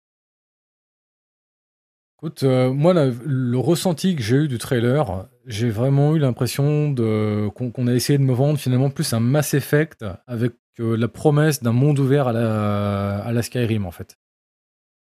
[2.23, 6.91] Écoute, euh, moi, la- le ressenti que j'ai eu du trailer, j'ai vraiment eu l'impression
[6.93, 10.97] de qu'on qu'on a essayé de me vendre finalement plus un Mass Effect avec euh,
[10.97, 14.17] la promesse d'un monde ouvert à la, à la Skyrim en fait.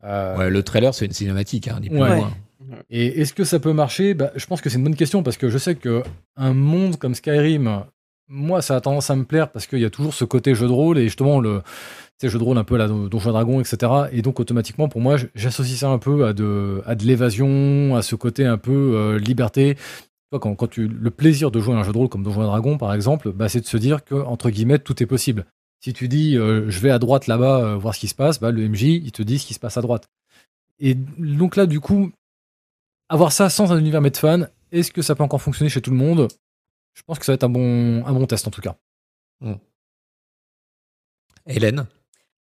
[0.03, 2.17] Euh, Ouais, le trailer, c'est une cinématique, hein, ni plus ni Ouais.
[2.17, 2.33] moins.
[2.89, 4.15] Et est-ce que ça peut marcher?
[4.15, 6.03] Bah, Je pense que c'est une bonne question parce que je sais que
[6.37, 7.85] un monde comme Skyrim,
[8.29, 10.67] moi, ça a tendance à me plaire parce qu'il y a toujours ce côté jeu
[10.69, 11.61] de rôle et justement le
[12.21, 13.93] tu sais, jeu de rôle un peu à la Donjon Dragon, etc.
[14.13, 18.03] Et donc automatiquement, pour moi, j'associe ça un peu à de, à de l'évasion, à
[18.03, 19.79] ce côté un peu euh, liberté.
[20.31, 22.77] Quand, quand tu, le plaisir de jouer à un jeu de rôle comme Donjon Dragon,
[22.77, 25.47] par exemple, bah, c'est de se dire que entre guillemets, tout est possible.
[25.83, 28.39] Si tu dis, euh, je vais à droite là-bas euh, voir ce qui se passe,
[28.39, 30.07] bah, le MJ, il te dit ce qui se passe à droite.
[30.79, 32.13] Et donc là, du coup,
[33.09, 34.43] avoir ça sans un univers Medfan,
[34.73, 36.29] est-ce que ça peut encore fonctionner chez tout le monde?
[36.93, 38.77] Je pense que ça va être un bon, un bon test en tout cas.
[41.47, 41.87] Hélène?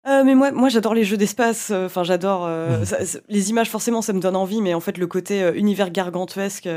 [0.07, 1.69] Euh, mais moi, moi j'adore les jeux d'espace.
[1.71, 3.21] euh, Enfin, j'adore euh, Mhm.
[3.27, 3.69] les images.
[3.69, 6.67] Forcément, ça me donne envie, mais en fait, le côté euh, univers gargantuesque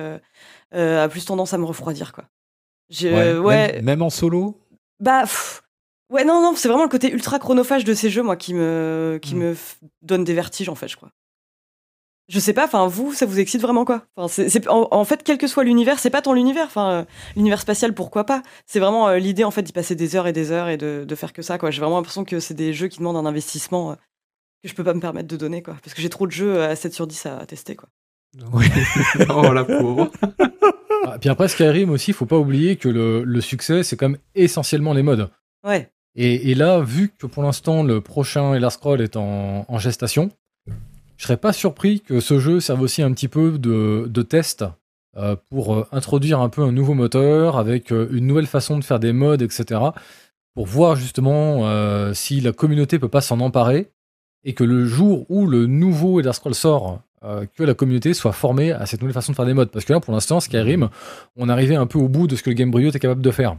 [0.72, 2.24] a plus tendance à me refroidir, quoi.
[3.02, 4.58] Ouais, Même, même en solo?
[4.98, 5.62] Bah, pff,
[6.10, 9.18] ouais, non, non, c'est vraiment le côté ultra chronophage de ces jeux, moi, qui me,
[9.22, 9.40] qui Mhm.
[9.42, 9.56] me
[10.02, 11.10] donne des vertiges, en fait, je crois.
[12.30, 12.64] Je sais pas.
[12.64, 15.46] Enfin, vous, ça vous excite vraiment, quoi Enfin, c'est, c'est- en, en fait, quel que
[15.46, 16.64] soit l'univers, c'est pas tant l'univers.
[16.66, 17.04] Enfin, euh,
[17.36, 20.32] l'univers spatial, pourquoi pas C'est vraiment euh, l'idée, en fait, d'y passer des heures et
[20.32, 21.70] des heures et de, de faire que ça, quoi.
[21.70, 23.90] J'ai vraiment l'impression que c'est des jeux qui demandent un investissement.
[23.90, 23.94] euh,
[24.62, 26.62] que je peux pas me permettre de donner quoi parce que j'ai trop de jeux
[26.62, 27.88] à 7 sur 10 à tester quoi.
[28.52, 28.66] Oui.
[29.30, 30.10] oh la pauvre.
[31.06, 34.10] Ah, puis après Skyrim aussi, il faut pas oublier que le, le succès, c'est quand
[34.10, 35.30] même essentiellement les modes.
[35.66, 35.90] Ouais.
[36.14, 40.28] Et, et là, vu que pour l'instant le prochain Elder Scroll est en, en gestation,
[41.20, 44.64] je serais pas surpris que ce jeu serve aussi un petit peu de, test
[45.18, 48.84] euh, pour euh, introduire un peu un nouveau moteur avec euh, une nouvelle façon de
[48.84, 49.82] faire des modes, etc.
[50.54, 51.62] Pour voir justement
[52.14, 53.90] si la communauté peut pas s'en emparer
[54.44, 57.00] et que le jour où le nouveau Elder Scroll sort,
[57.54, 59.70] que la communauté soit formée à cette nouvelle façon de faire des modes.
[59.70, 60.88] Parce que là, pour l'instant, Skyrim,
[61.36, 63.56] on arrivait un peu au bout de ce que le Gamebryo était capable de faire.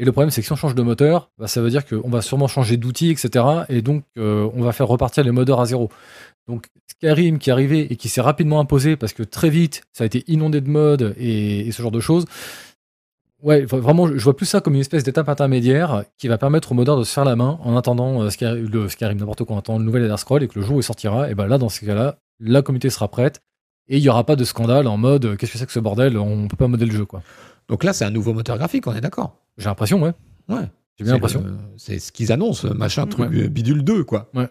[0.00, 2.08] Et le problème, c'est que si on change de moteur, bah, ça veut dire qu'on
[2.08, 3.44] va sûrement changer d'outils, etc.
[3.68, 5.90] Et donc, euh, on va faire repartir les modeurs à zéro.
[6.48, 10.04] Donc, Skyrim qui est arrivé et qui s'est rapidement imposé parce que très vite, ça
[10.04, 12.24] a été inondé de modes et, ce genre de choses.
[13.42, 16.74] Ouais, vraiment, je vois plus ça comme une espèce d'étape intermédiaire qui va permettre aux
[16.74, 19.80] modeurs de se faire la main en attendant euh, le Skyrim, n'importe quoi, en attendant
[19.80, 21.68] le nouvel Elder Scroll et que le jour où il sortira, et ben là, dans
[21.68, 23.42] ces cas-là, la communauté sera prête
[23.90, 25.80] et il n'y aura pas de scandale en mode euh, qu'est-ce que c'est que ce
[25.80, 27.22] bordel, on peut pas modder le jeu, quoi.
[27.70, 30.12] Donc là, c'est un nouveau moteur graphique, on est d'accord J'ai l'impression, ouais.
[30.48, 30.68] Ouais.
[30.98, 31.42] J'ai bien l'impression.
[31.78, 33.44] C'est ce qu'ils annoncent, machin, truc Ouais.
[33.44, 34.28] euh, bidule 2, quoi.
[34.34, 34.48] Ouais,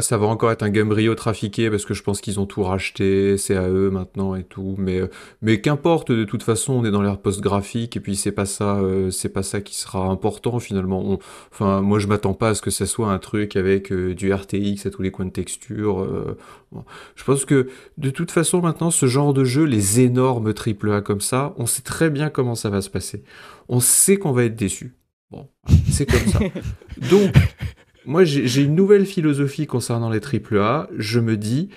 [0.00, 3.36] ça va encore être un Gamebryo trafiqué parce que je pense qu'ils ont tout racheté,
[3.36, 4.74] c'est à eux maintenant et tout.
[4.78, 5.08] Mais, euh,
[5.42, 8.76] mais qu'importe, de toute façon, on est dans l'ère post-graphique et puis c'est pas ça,
[8.78, 11.02] euh, c'est pas ça qui sera important finalement.
[11.04, 11.18] On-
[11.52, 14.32] enfin, moi je m'attends pas à ce que ça soit un truc avec euh, du
[14.32, 16.00] RTX à tous les coins de texture.
[16.00, 16.36] euh,
[16.72, 16.84] bon.
[17.14, 21.20] Je pense que de toute façon maintenant, ce genre de jeu, les énormes AAA comme
[21.20, 23.22] ça, on sait très bien comment ça va se passer.
[23.68, 24.94] On sait qu'on va être déçu.
[25.32, 25.48] Bon,
[25.90, 26.38] c'est comme ça.
[27.10, 27.32] Donc,
[28.06, 30.88] moi, j'ai une nouvelle philosophie concernant les AAA.
[30.96, 31.68] Je me dis,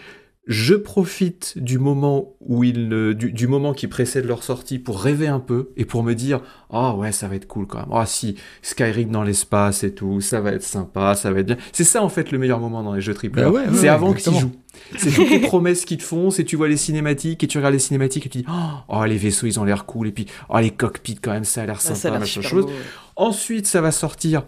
[0.47, 4.99] je profite du moment où ils, ne- du, du moment qui précède leur sortie pour
[4.99, 6.41] rêver un peu et pour me dire,
[6.71, 7.89] ah ouais, ça va être cool quand même.
[7.93, 11.57] Ah si, Skyrim dans l'espace et tout, ça va être sympa, ça va être bien.
[11.71, 13.47] C'est ça en fait le meilleur moment dans les jeux AAA.
[13.49, 14.39] Ouais, ouais, c'est ouais, avant que tu exactement.
[14.39, 14.51] joues.
[14.97, 17.73] C'est toutes les promesses qu'ils te font, c'est tu vois les cinématiques et tu regardes
[17.73, 18.45] les cinématiques et tu dis,
[18.87, 21.61] oh les vaisseaux ils ont l'air cool et puis oh les cockpits quand même ça
[21.61, 22.65] a l'air ça a sympa, l'air machin super chose.
[22.65, 22.75] beau, ouais.
[23.17, 24.43] Ensuite, ça va sortir.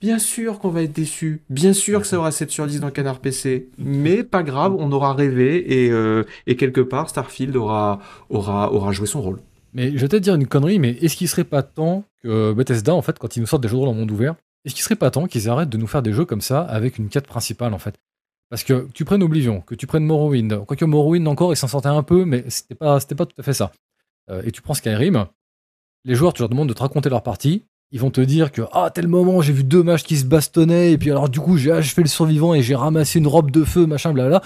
[0.00, 1.42] Bien sûr qu'on va être déçu.
[1.48, 3.70] Bien sûr que ça aura 7 sur 10 dans Canard PC.
[3.78, 9.22] Mais pas grave, on aura rêvé et, euh, quelque part, Starfield aura, aura, joué son
[9.22, 9.40] rôle.
[9.72, 12.94] Mais je vais peut-être dire une connerie, mais est-ce qu'il serait pas temps que Bethesda,
[12.94, 14.82] en fait, quand ils nous sortent des jeux de rôle en monde ouvert, est-ce qu'il
[14.82, 17.26] serait pas temps qu'ils arrêtent de nous faire des jeux comme ça avec une quête
[17.26, 17.94] principale, en fait?
[18.48, 21.88] Parce que tu prennes Oblivion, que tu prennes Morrowind, quoique Morrowind encore, il s'en sortait
[21.88, 23.72] un peu, mais c'était pas, pas tout à fait ça.
[24.30, 25.26] Euh, et tu prends Skyrim,
[26.04, 28.62] les joueurs, tu leur demandes de te raconter leur partie, ils vont te dire que
[28.72, 31.56] ah tel moment j'ai vu deux mages qui se bastonnaient et puis alors du coup
[31.56, 34.42] j'ai achevé le survivant et j'ai ramassé une robe de feu machin blabla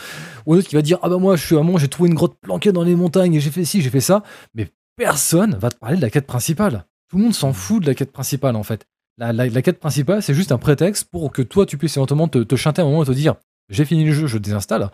[0.46, 2.14] ou un autre qui va dire ah bah moi je suis à j'ai trouvé une
[2.14, 4.22] grotte planquée dans les montagnes et j'ai fait ci j'ai fait ça.
[4.54, 6.84] Mais personne va te parler de la quête principale.
[7.08, 8.86] Tout le monde s'en fout de la quête principale en fait.
[9.18, 12.56] La, quête principale c'est juste un prétexte pour que toi tu puisses éventuellement te, te
[12.56, 13.36] chanter à un moment et te dire
[13.68, 14.90] j'ai fini le jeu je désinstalle.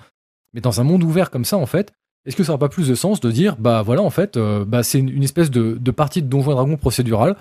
[0.55, 1.93] Mais dans un monde ouvert comme ça en fait
[2.27, 4.65] est-ce que ça n'a pas plus de sens de dire bah voilà en fait euh,
[4.65, 7.37] bah, c'est une, espèce de, partie de Donjons et Dragons procédurale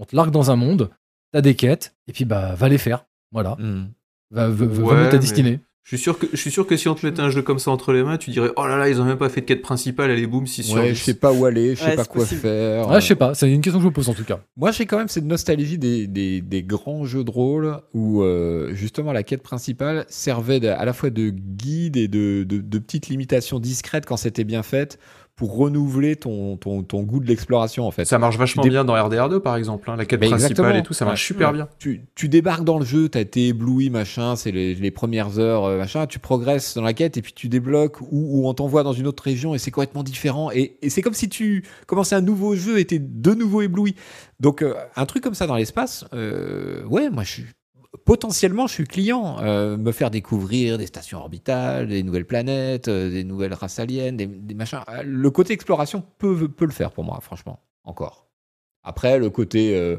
[0.00, 0.90] on te largue dans un monde,
[1.32, 3.06] t'as des quêtes, et puis bah va les faire.
[3.30, 3.56] Voilà.
[3.60, 3.84] Hmm.
[4.32, 5.60] Va, va, va Ouais, mettre ta mais- destinée.
[5.82, 7.58] Je suis sûr que, je suis sûr que si on te mettait un jeu comme
[7.58, 9.46] ça entre les mains, tu dirais, oh là là, ils ont même pas fait de
[9.46, 10.98] quête principale, allez boum, 6 sur Ouais, 10.
[10.98, 12.42] je sais pas où aller, je sais Ouais, pas quoi possible.
[12.42, 12.86] faire.
[12.86, 14.40] Ouais, je sais pas, c'est une question que je me pose en tout cas.
[14.56, 18.72] Moi, j'ai quand même cette nostalgie des, des, des grands jeux de rôle où euh,
[18.74, 23.08] justement la quête principale servait à la fois de guide et de, de, de petites
[23.08, 24.98] limitations discrètes quand c'était bien fait
[25.40, 28.04] pour renouveler ton, ton, ton goût de l'exploration en fait.
[28.04, 30.78] Ça marche vachement bien dans RDR2 par exemple, hein, la quête Mais principale exactement.
[30.78, 31.26] et tout, ça marche Ouais.
[31.34, 31.66] super bien.
[31.78, 35.64] tu, tu débarques dans le jeu, t'as été ébloui, machin, c'est les, les premières heures,
[35.64, 38.82] euh, machin, tu progresses dans la quête et puis tu débloques ou, ou on t'envoie
[38.82, 40.50] dans une autre région et c'est complètement différent.
[40.52, 43.94] Et, et c'est comme si tu commençais un nouveau jeu et t'es de nouveau ébloui.
[44.40, 47.44] Donc euh, un truc comme ça dans l'espace, euh, ouais, moi je suis
[48.04, 53.10] potentiellement je suis client, euh, me faire découvrir des stations orbitales, des nouvelles planètes, euh,
[53.10, 54.80] des nouvelles races aliens, des, des machins.
[54.88, 58.28] Euh, Le côté exploration peut, peut le faire pour moi, franchement, encore.
[58.82, 59.98] Après, le côté euh,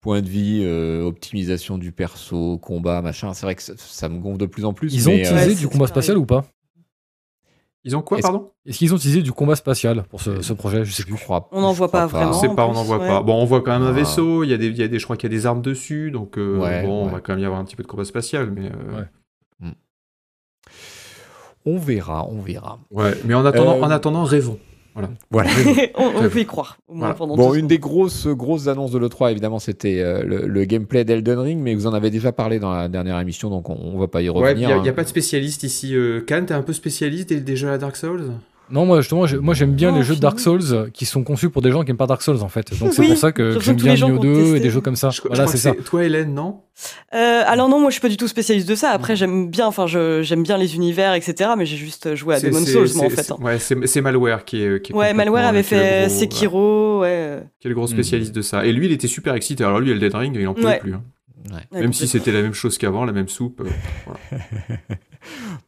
[0.00, 4.18] point de vie, euh, optimisation du perso, combat, machin, c'est vrai que ça, ça me
[4.20, 4.94] gonfle de plus en plus.
[4.94, 6.44] Ils ont mais, euh, Ouais, du combat spatial ou pas?
[7.88, 8.50] Ils ont quoi, Est-ce- pardon?
[8.66, 10.84] Est-ce qu'ils ont utilisé du combat spatial pour ce, ce projet?
[10.84, 11.16] Je sais Je plus.
[11.22, 11.48] crois.
[11.52, 12.32] On n'en voit pas vraiment.
[12.32, 13.06] Je sais en pas, on plus, n'en voit ouais.
[13.06, 13.22] pas.
[13.22, 13.92] Bon, on voit quand même un Ah.
[13.92, 15.46] vaisseau, il y, a des, il y a des, je crois qu'il y a des
[15.46, 17.12] armes dessus, donc euh, Ouais, bon, on ouais.
[17.12, 18.66] va quand même y avoir un petit peu de combat spatial, mais...
[18.66, 19.68] euh, Ouais.
[21.64, 22.78] On verra, on verra.
[22.90, 23.12] ouais.
[23.24, 24.58] Mais en attendant, Euh, en attendant rêvons.
[25.30, 25.48] Voilà.
[25.96, 26.78] on, on peut y croire.
[26.88, 27.14] Au moins Voilà.
[27.14, 31.04] pendant Bon, une des grosses, grosses annonces de l'E3, évidemment, c'était euh, le, le gameplay
[31.04, 33.98] d'Elden Ring, mais vous en avez déjà parlé dans la dernière émission, donc on, on
[33.98, 34.68] va pas y Ouais, il revenir.
[34.82, 34.94] n'y a, hein.
[34.94, 35.94] pas de spécialiste ici.
[35.94, 38.32] Euh, Khan, t'es un peu spécialiste des, des jeux à Dark Souls?
[38.68, 40.40] Non, moi justement, moi j'aime bien Non, les jeux de Dark.
[40.40, 42.76] Souls qui sont conçus pour des gens qui aiment pas Dark Souls en fait.
[42.80, 44.80] Donc c'est Oui, pour ça que, j'aime bien Nioh qui ont 2 et des jeux
[44.80, 45.10] comme ça.
[45.10, 45.72] Je, je voilà, c'est ça.
[45.84, 46.62] Toi, Hélène, non?
[47.14, 48.90] Euh, alors non, moi je suis pas du tout spécialiste de ça.
[48.90, 51.50] Après j'aime bien, enfin je- j'aime bien les univers, etc.
[51.56, 53.22] Mais j'ai juste joué à Demon's Souls moi en fait.
[53.22, 53.36] c'est- hein.
[53.40, 54.82] Ouais, c'est c'est Malware qui est.
[54.82, 57.38] Qui est Ouais, Malware avait fait gros- Sekiro, ouais.
[57.60, 57.88] Qui est le gros Hmm.
[57.88, 58.66] spécialiste de ça.
[58.66, 59.62] Et lui, il était super excité.
[59.64, 60.78] Alors lui, Elden Ring, il en pouvait Ouais.
[60.80, 60.94] plus.
[60.94, 61.02] hein.
[61.72, 61.80] Ouais.
[61.82, 63.60] Même si c'était la même chose qu'avant, la même soupe.
[63.60, 64.34] euh,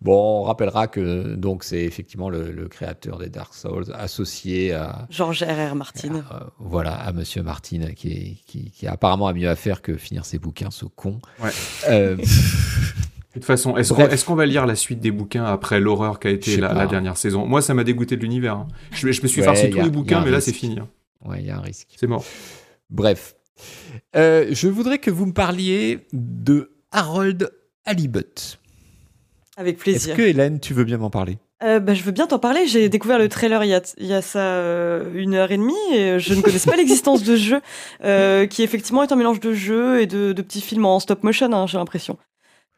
[0.01, 5.07] Bon, on rappellera que donc c'est effectivement le, le créateur des Dark Souls associé à,
[5.11, 5.75] George R.R.
[5.75, 6.25] Martin.
[6.31, 9.83] à, euh, voilà, à Monsieur Martin, qui, est, qui, qui apparemment a mieux à faire
[9.83, 11.19] que finir ses bouquins, ce con.
[11.43, 11.51] Ouais.
[11.89, 12.17] Euh,
[13.35, 14.13] De toute façon, est-ce qu'on Bref.
[14.13, 17.47] est-ce qu'on va lire la suite des bouquins après l'horreur qu'a été la, dernière saison?
[17.47, 18.55] Moi, ça m'a dégoûté de l'univers.
[18.55, 18.69] hein.
[18.91, 20.79] Je, je me suis Ouais, farci tous les bouquins, mais là, c'est fini.
[20.81, 20.89] hein.
[21.25, 21.89] ouais, il y a un risque.
[21.97, 22.25] C'est mort.
[22.91, 23.37] Bref.
[24.17, 27.51] Euh, je voudrais que vous me parliez de Harold
[27.85, 28.59] Halibut.
[29.59, 30.17] Avec Est-ce plaisir.
[30.17, 31.39] que Hélène, tu veux bien m'en parler?
[31.65, 32.69] Euh, bah, je veux bien t'en parler.
[32.69, 35.57] J'ai découvert le trailer il y a, il y a ça euh, une heure et
[35.57, 37.61] demie et je ne connaissais pas l'existence de ce jeu,
[38.05, 41.25] euh, qui effectivement est un mélange de jeu et de, de petits films en stop
[41.25, 42.17] motion, hein, j'ai l'impression.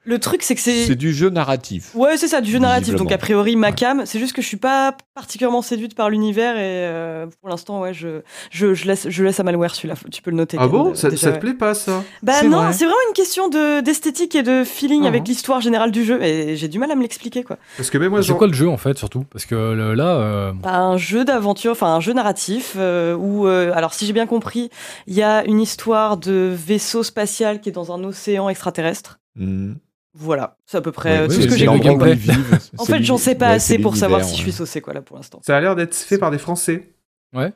[0.04, 0.86] Le truc, c'est que c'est.
[0.86, 1.94] C'est du jeu narratif.
[1.94, 2.94] Ouais, c'est ça, du jeu narratif.
[2.94, 3.74] Donc, a priori, ma Ouais.
[3.74, 4.02] cam.
[4.06, 7.92] C'est juste que je suis pas particulièrement séduite par l'univers et euh, pour l'instant, ouais,
[7.92, 9.94] je, je, je, laisse, je laisse à malware celui-là.
[10.10, 10.56] Tu peux le noter.
[10.58, 11.40] Ah bon Ça, déjà, ça te ouais.
[11.40, 12.72] plaît pas, ça Bah non, vrai.
[12.72, 16.56] c'est vraiment une question de d'esthétique et de feeling avec l'histoire générale du jeu et
[16.56, 17.58] j'ai du mal à me l'expliquer quoi.
[17.76, 19.24] Parce que même moi, C'est genre- quoi le jeu en fait surtout?
[19.30, 23.46] Parce que le- là, euh, Bah, un jeu d'aventure, enfin un jeu narratif euh, où,
[23.46, 24.70] euh, alors si j'ai bien compris,
[25.06, 29.18] il y a une histoire de vaisseau spatial qui est dans un océan extraterrestre.
[29.36, 29.74] Hmm.
[30.12, 32.18] Voilà, c'est à peu près euh, tout oui, ce que j'ai compris.
[32.78, 35.16] En fait, j'en sais pas assez pour savoir si je suis saucé quoi là pour
[35.16, 35.40] l'instant.
[35.44, 36.94] ça a l'air d'être fait par des Français.
[37.32, 37.52] Ouais.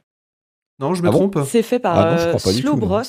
[0.78, 2.86] Non, je me Ah bon trompe C'est fait par Ah non, euh, Slow tout, non.
[2.86, 3.02] Bros.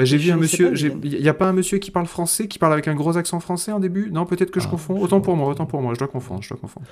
[0.00, 0.72] Bah, j'ai vu un monsieur.
[1.04, 3.38] Il y a pas un monsieur qui parle français, qui parle avec un gros accent
[3.38, 4.10] français en début?
[4.10, 4.96] Non, peut-être que je Ah, confonds.
[4.96, 5.92] je Autant pour moi, autant pour moi.
[5.92, 6.42] Je dois confondre.
[6.42, 6.86] Je dois confondre.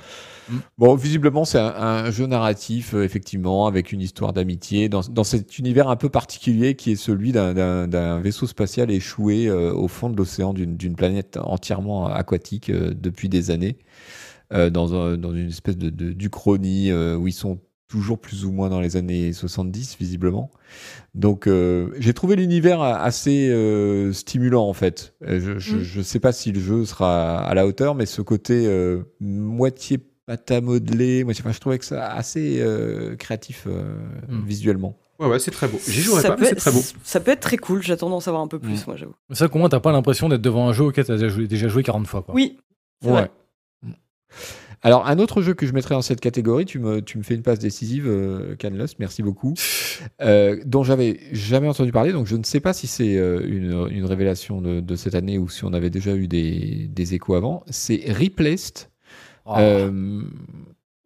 [0.76, 5.24] Bon, visiblement, c'est un, un jeu narratif, euh, effectivement, avec une histoire d'amitié, dans, dans
[5.24, 10.10] cet univers un peu particulier qui est celui d'un- vaisseau spatial échoué euh, au fond
[10.10, 13.78] de l'océan d'une d'une planète entièrement aquatique euh, depuis des années,
[14.52, 18.44] euh, dans, un- dans une espèce de, de d'Uchronie euh, où ils sont toujours plus
[18.44, 20.50] ou moins dans les années 70, visiblement.
[21.14, 25.14] Donc, euh, j'ai trouvé l'univers assez euh, stimulant, en fait.
[25.26, 26.02] Euh, Je, je, Mm.
[26.02, 30.50] sais pas si le jeu sera à la hauteur, mais ce côté euh, moitié pâte
[30.50, 33.94] à modeler, moi, je, trouvais que ça assez euh, créatif euh,
[34.28, 34.44] Mm.
[34.46, 34.98] visuellement.
[35.18, 35.80] Ouais, ouais, c'est très beau.
[35.88, 36.82] J'y jouerai Ça pas, peut, mais c'est très beau.
[37.02, 38.84] ça peut être très cool, j'attends d'en savoir un peu plus, Mm.
[38.86, 39.14] moi j'avoue.
[39.30, 41.48] c'est vrai qu'au moins t'as pas l'impression d'être devant un jeu auquel t'as déjà joué,
[41.48, 42.22] déjà joué 40 fois.
[42.22, 42.34] Quoi.
[42.36, 42.58] Oui,
[43.02, 43.30] vrai.
[44.82, 47.34] Alors, un autre jeu que je mettrais dans cette catégorie, tu me, tu me fais
[47.34, 49.54] une passe décisive, euh, Canlos, merci beaucoup,
[50.22, 53.88] euh, dont j'avais jamais entendu parler, donc je ne sais pas si c'est euh, une,
[53.90, 57.34] une révélation de, de cette année ou si on avait déjà eu des, des échos
[57.34, 57.64] avant.
[57.70, 58.88] C'est Replaced.
[59.46, 59.60] Ah.
[59.60, 60.20] Euh,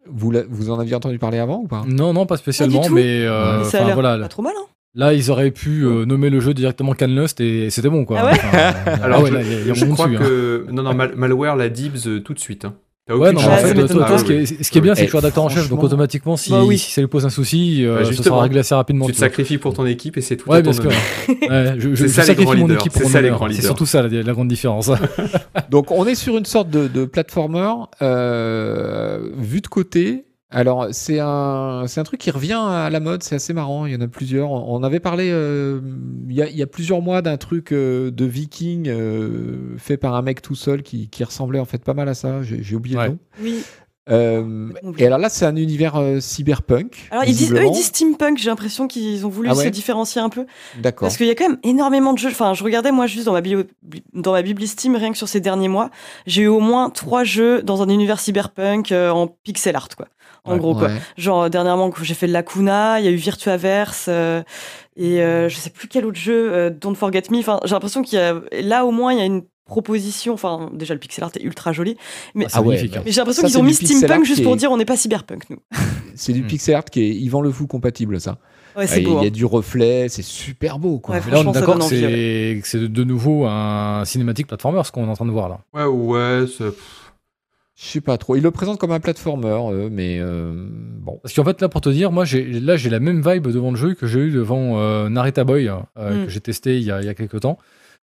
[0.06, 1.84] vous, la- vous en aviez entendu parler avant ou pas?
[1.86, 4.18] Non, non, pas spécialement, mais euh, Mais ça a voilà.
[4.18, 4.66] pas trop mal, hein.
[4.94, 8.18] Là, ils auraient pu euh, nommer le jeu directement Canlust et c'était bon, quoi.
[8.20, 8.58] Ah ouais Enfin,
[8.88, 10.18] euh, Alors, ouais, je, là, il y a- il y a je mon crois dessus,
[10.18, 10.20] hein.
[10.26, 10.66] que.
[10.70, 12.66] Non, non, Mal- Malware la dibs euh, tout de suite.
[12.66, 12.74] hein.
[13.06, 15.06] T'as Ouais, non, Ah, en fait, toi, ce, qui est, ce qui est bien, c'est
[15.06, 16.78] que tu as d'acteur en chef, donc automatiquement, si, Bah oui.
[16.78, 19.06] si ça lui pose un souci, euh, Bah, ça sera réglé assez rapidement.
[19.06, 20.84] Tu te sacrifies pour ton équipe et c'est tout Ouais, bien sûr.
[20.86, 22.80] Ouais, je, je, ça, les sacrifie grands mon leaders.
[22.80, 23.00] équipe C'est
[23.30, 24.88] pour mon C'est surtout ça la, la grande différence.
[25.70, 27.72] Donc on est sur une sorte de, de platformer
[28.02, 30.24] euh, vu de côté.
[30.54, 33.86] Alors c'est un c'est un truc qui revient à la mode, c'est assez marrant.
[33.86, 34.50] Il y en a plusieurs.
[34.50, 35.80] On avait parlé euh,
[36.28, 39.96] il y, a, il y a plusieurs mois d'un truc euh, de Viking euh, fait
[39.96, 42.42] par un mec tout seul qui, qui ressemblait en fait pas mal à ça.
[42.42, 43.04] J'ai j'ai oublié Ouais.
[43.04, 43.18] le nom.
[43.40, 43.62] Oui.
[44.10, 47.06] Euh, et alors là c'est un univers euh, cyberpunk.
[47.12, 50.20] Alors, ils disent, eux, ils disent steampunk, j'ai l'impression qu'ils ont voulu Ah se différencier
[50.20, 50.44] un peu.
[50.80, 51.06] D'accord.
[51.06, 52.30] Parce qu'il y a quand même énormément de jeux.
[52.30, 53.62] Enfin, je regardais moi juste dans ma, bio-
[54.12, 55.90] dans ma Bibli Steam, rien que sur ces derniers mois,
[56.26, 60.08] j'ai eu au moins trois jeux dans un univers cyberpunk euh, en pixel art, quoi.
[60.44, 60.58] En Ouais.
[60.58, 60.88] gros, quoi.
[60.88, 60.98] Ouais.
[61.16, 64.42] Genre, dernièrement, j'ai fait de la Kuna, il y a eu Virtuaverse, euh,
[64.96, 67.38] et euh, je sais plus quel autre jeu, euh, Don't Forget Me.
[67.38, 70.34] Enfin, j'ai l'impression qu'il y a, là, au moins, il y a une proposition.
[70.34, 71.96] Enfin, déjà, le pixel art est ultra joli.
[72.34, 72.96] Mais, Ah, Ah ouais, magnifique.
[72.96, 73.02] hein.
[73.04, 75.48] mais j'ai l'impression qu'ils ont mis steampunk juste pour est- dire on n'est pas cyberpunk,
[75.50, 75.58] nous.
[76.16, 76.46] C'est du Hmm.
[76.48, 78.38] pixel art qui est Yvan Le Fou compatible ça.
[78.76, 79.20] Ouais, Ah, Il beau.
[79.20, 79.30] y a hein.
[79.30, 81.16] du reflet, c'est super beau quoi.
[81.16, 84.90] Ouais, là, on est d'accord que c'est que c'est de nouveau un cinématique platformer, ce
[84.90, 85.60] qu'on est en train de voir là.
[85.74, 86.64] Ouais, ouais, c'est-
[87.82, 88.36] Je sais pas trop.
[88.36, 90.52] Il le présente comme un platformer, mais euh,
[91.00, 91.18] bon.
[91.22, 93.70] Parce qu'en fait, là, pour te dire, moi, j'ai, là, j'ai la même vibe devant
[93.70, 95.80] le jeu que j'ai eu devant euh, Narita Boy, euh,
[96.22, 96.24] Mm.
[96.26, 97.58] que j'ai testé il y a, il y a quelques temps,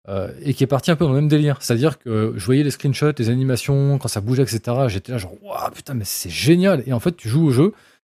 [0.09, 1.57] euh, et qui est parti un peu dans le même délire.
[1.59, 4.61] C'est-à-dire que je voyais les screenshots, les animations, quand ça bougeait, etc.
[4.87, 6.81] J'étais là, genre, waouh, putain, mais c'est génial.
[6.87, 7.73] Et en fait, tu joues au jeu.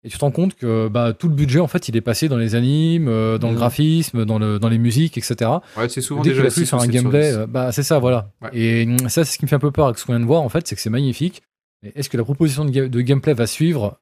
[0.05, 2.29] Et tu te rends compte que bah, tout le budget, en fait, il est passé
[2.29, 3.57] dans les animes, euh, dans le Mm.
[3.57, 5.51] graphisme, dans, le, dans les musiques, etc.
[5.77, 7.43] Ouais, c'est souvent Dès déjà bascules sur un 6 ou 7 gameplay, sur 10.
[7.43, 8.31] euh, bah, c'est ça, voilà.
[8.41, 8.51] Ouais.
[8.53, 10.21] Et mm, ça, c'est ce qui me fait un peu peur avec ce qu'on vient
[10.21, 11.43] de voir, en fait, c'est que c'est magnifique.
[11.83, 13.99] Mais est-ce que la proposition de, ga- de gameplay va suivre?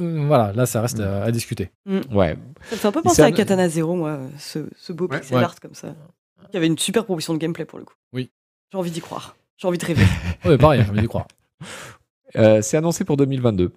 [0.00, 1.70] Euh, Voilà, là, ça reste à, à discuter.
[2.10, 2.36] Ouais.
[2.70, 5.20] Ça me fait un peu penser à Katana Zero, moi, ce, ce beau Ouais.
[5.20, 5.44] pixel Ouais.
[5.44, 5.94] art comme ça.
[6.50, 7.94] Il y avait une super proposition de gameplay pour le coup.
[8.12, 8.30] Oui.
[8.72, 9.36] J'ai envie d'y croire.
[9.56, 10.04] J'ai envie de rêver.
[10.44, 11.26] Ouais, pareil, j'ai envie d'y croire.
[12.36, 13.72] Euh, c'est annoncé pour 2022.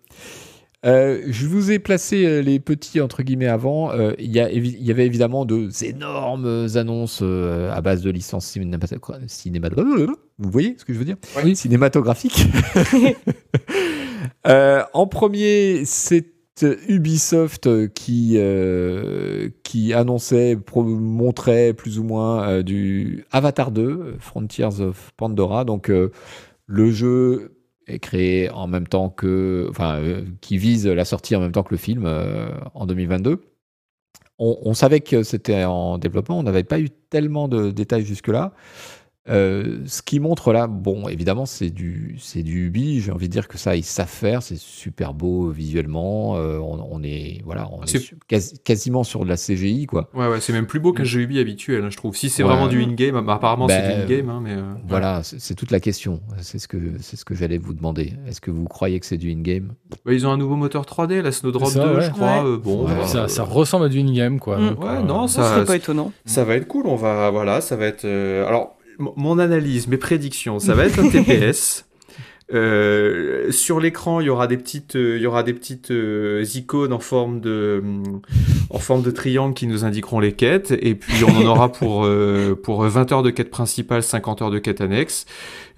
[0.85, 3.91] Euh, je vous ai placé euh, les petits entre guillemets avant.
[3.91, 9.27] Euh, Il y, avait évidemment de énormes annonces euh, à base de licences cinématographiques.
[10.37, 11.17] Vous voyez ce que je veux dire?
[11.43, 11.55] Oui.
[11.55, 12.47] Cinématographiques.
[14.93, 16.25] En premier, c'est
[16.87, 18.39] Ubisoft qui,
[19.63, 25.65] qui annonçait, montrait plus ou moins du Avatar 2, Frontiers of Pandora.
[25.65, 25.91] Donc,
[26.65, 27.58] le jeu
[27.97, 31.73] créé en même temps que, enfin, euh, qui vise la sortie en même temps que
[31.73, 33.41] le film euh, en 2022.
[34.37, 38.53] On, on savait que c'était en développement, on n'avait pas eu tellement de détails jusque-là.
[39.29, 42.99] Euh, ce qui montre là, bon, évidemment, c'est du, c'est du Ubi.
[43.01, 44.41] J'ai envie de dire que ça, ils savent faire.
[44.41, 46.35] C'est super beau visuellement.
[46.37, 49.85] Euh, on, on est, voilà, on est, C'est- su- quasi- quasiment sur de la CGI,
[49.85, 50.09] quoi.
[50.13, 52.15] Ouais, ouais, c'est même plus beau qu'un jeu Ubi habituel, hein, je trouve.
[52.15, 52.49] Si c'est Ouais.
[52.49, 54.53] vraiment du in-game, bah, apparemment Ben, c'est du in-game, hein, mais.
[54.53, 56.21] euh, Voilà, c'est c'est toute la question.
[56.39, 58.13] C'est ce que, c'est ce que j'allais vous demander.
[58.27, 59.73] Est-ce que vous croyez que c'est du in-game?
[60.09, 62.01] Ils ont un nouveau moteur 3D, la Snowdrop ça, 2, ouais.
[62.05, 62.43] je crois.
[62.43, 62.49] Ouais.
[62.49, 62.95] euh, bon, Ouais.
[62.95, 64.57] bah, ça, ça ressemble à du in-game, quoi.
[64.57, 64.69] Mm.
[64.69, 66.11] Donc, Ouais, euh, non, Ça ça, serait pas étonnant.
[66.25, 66.87] ça va être cool.
[66.87, 68.05] On va, voilà, ça va être.
[68.05, 71.85] euh, alors, mon analyse, mes prédictions, ça va être un TPS.
[72.51, 76.43] Euh, sur l'écran, il y aura des petites, euh, il y aura des petites euh,
[76.55, 78.21] icônes en forme de, hum,
[78.71, 80.73] en forme de triangle qui nous indiqueront les quêtes.
[80.81, 84.49] Et puis on en aura pour euh, pour 20 heures de quêtes principales, 50 heures
[84.49, 85.27] de quêtes annexes.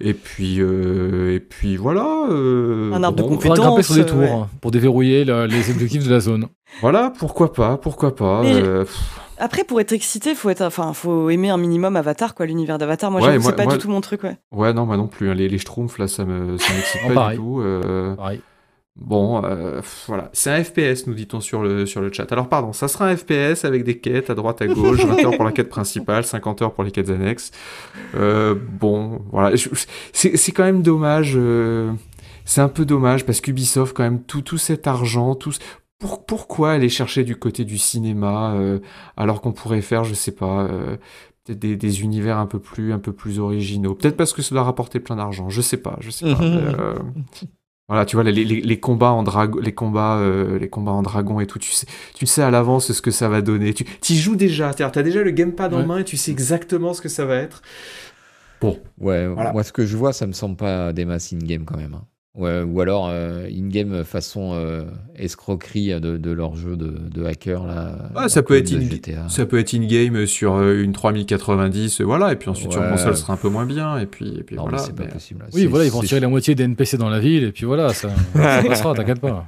[0.00, 2.06] Et puis euh, et puis voilà.
[2.30, 4.30] euh, Un arbre de bon, on pourra grimper sur des tours ouais.
[4.30, 6.46] hein, pour déverrouiller le- les objectifs de la zone.
[6.80, 8.40] Voilà, pourquoi pas, pourquoi pas.
[8.44, 12.34] Mais- euh, pff, Après, pour être excité, faut être, enfin, faut aimer un minimum Avatar,
[12.34, 13.10] quoi, l'univers d'Avatar.
[13.10, 14.36] Moi, Ouais, c'est pas moi- du tout mon truc, ouais.
[14.52, 15.30] ouais, non, moi non plus.
[15.30, 17.38] hein, Les, les schtroumpfs là, ça me, ça m'excite pas pareil.
[17.38, 17.60] du tout.
[17.60, 18.40] euh, Pareil.
[18.94, 22.30] Bon, euh, voilà, c'est un FPS, nous dit-on sur le, sur le chat.
[22.30, 25.34] Alors, pardon, ça sera un FPS avec des quêtes à droite, à gauche, 20 heures
[25.36, 27.52] pour la quête principale, 50 heures pour les quêtes annexes.
[28.14, 29.56] Euh, bon, voilà,
[30.12, 31.32] c'est c'est quand même dommage.
[31.36, 31.90] euh,
[32.44, 35.52] c'est un peu dommage parce qu'Ubisoft, quand même, tout, tout cet argent, tout,
[36.02, 38.80] pour, pourquoi aller chercher du côté du cinéma euh,
[39.16, 40.64] alors qu'on pourrait faire, je sais pas.
[40.64, 40.96] euh,
[41.48, 43.94] des, des univers un peu plus un peu plus originaux?
[43.94, 45.48] Peut-être parce que ça doit rapporter plein d'argent.
[45.48, 45.96] Je sais pas.
[46.00, 46.40] Je sais pas.
[46.40, 46.74] Mhm.
[46.78, 46.94] euh,
[47.88, 51.02] voilà, tu vois, les, les, les combats en dragon, les combats, euh, les combats en
[51.02, 53.74] dragon et tout, tu sais, tu sais à l'avance ce que ça va donner.
[53.74, 55.86] Tu y joues déjà, c'est-à-dire, t'as déjà le gamepad en Ouais.
[55.86, 57.60] main et tu sais exactement ce que ça va être.
[58.98, 59.52] Ouais, Voilà.
[59.52, 61.94] moi ce que je vois, ça me semble pas des masses in-game quand même.
[61.94, 62.04] hein.
[62.34, 64.84] Ouais, ou alors euh, in-game façon euh,
[65.16, 68.10] escroquerie de, de leur jeu de, de hacker là.
[68.16, 69.28] Ouais, ça peut être de in- GTA.
[69.28, 73.14] Ça peut être in-game sur euh, une 3090, euh, voilà, et puis ensuite sur console,
[73.16, 74.78] ce sera un peu moins bien, et puis, et puis Non, voilà.
[74.78, 75.44] mais c'est pas possible.
[75.52, 77.92] Oui, voilà, ils vont tirer la moitié des NPC dans la ville, et puis voilà,
[77.92, 79.46] ça, ça passera, t'inquiète pas.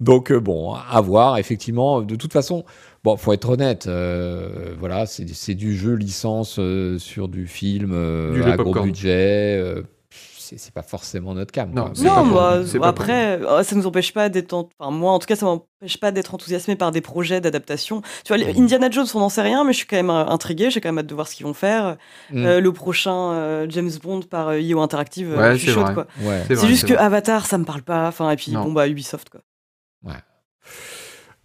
[0.00, 1.38] Donc euh, bon, à voir.
[1.38, 2.64] Effectivement, de toute façon,
[3.04, 3.86] bon, faut être honnête.
[3.86, 8.74] euh, voilà, c'est c'est du jeu licence euh, sur du film euh, Du à gros
[8.82, 9.58] budget.
[10.48, 11.70] C'est c'est pas forcément notre cam.
[11.72, 11.92] Non, quoi.
[11.94, 15.12] c'est Mais- pas Non, bah, après, euh, ça nous empêche pas d'être, en- enfin, moi,
[15.12, 18.02] en tout cas, ça m'empêche pas d'être enthousiasmé par des projets d'adaptation.
[18.24, 18.62] Tu vois, Mhm.
[18.62, 20.88] Indiana Jones, on n'en sait rien, mais je suis quand même euh, intrigué, j'ai quand
[20.88, 21.96] même hâte de voir ce qu'ils vont faire.
[22.30, 22.44] Mm.
[22.46, 25.82] Euh, le prochain euh, James Bond par euh, IO Interactive, Ouais, je suis c'est chaude,
[25.84, 25.94] vrai.
[25.94, 26.06] quoi.
[26.20, 26.40] Ouais.
[26.42, 27.02] C'est C'est vrai, juste c'est que vrai.
[27.04, 28.08] Avatar, ça me parle pas.
[28.08, 28.64] Enfin, et puis Non.
[28.64, 29.40] bon bah Ubisoft quoi.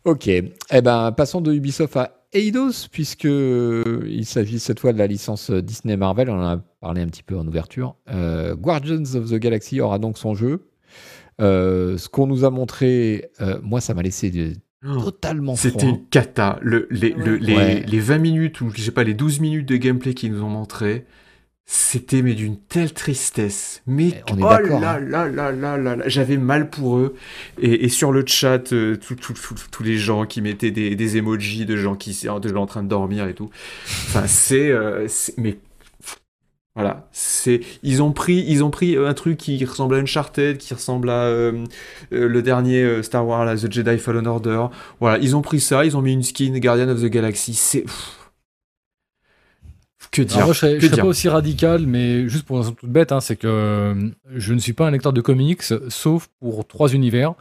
[0.04, 0.28] Ok.
[0.28, 5.08] Eh ben, passons de Ubisoft à Eidos, puisque euh, il s'agit cette fois de la
[5.08, 6.30] licence Disney Marvel.
[6.30, 7.96] On en a parlé un petit peu en ouverture.
[8.10, 10.68] Euh, Guardians of the Galaxy aura donc son jeu.
[11.42, 14.54] Euh, ce qu'on nous a montré, euh, moi, ça m'a laissé de-
[14.88, 15.70] Oh, totalement froid.
[15.72, 16.58] C'était une cata.
[16.62, 17.84] Le, les, le- les, Ouais.
[17.86, 20.50] les 20 minutes ou je sais pas, les 12 minutes de gameplay qu'ils nous ont
[20.50, 21.06] montré,
[21.66, 23.82] c'était mais d'une telle tristesse.
[23.88, 25.00] Mais on est oh là hein.
[25.00, 27.16] là là là là là, j'avais mal pour eux.
[27.62, 31.78] Et, et sur le chat, euh, tous les gens qui mettaient des, des emojis de
[31.78, 32.12] gens qui
[32.42, 33.50] de gens en train de dormir et tout.
[34.08, 35.60] Enfin, c'est euh, c'est- mais
[36.76, 40.74] voilà, c'est ils ont pris ils ont pris un truc qui ressemble à Uncharted, qui
[40.74, 41.66] ressemble à euh,
[42.14, 44.68] euh, le dernier euh, Star Wars, The Jedi Fallen Order.
[45.02, 47.54] Voilà, ils ont pris ça, ils ont mis une skin Guardian of the Galaxy.
[47.54, 47.84] C'est.
[50.10, 52.74] Que dire moi, je serais, je serais pas aussi radical, mais juste pour une raison
[52.74, 56.28] toute bête, hein, c'est que euh, je ne suis pas un lecteur de comics, sauf
[56.40, 57.36] pour trois univers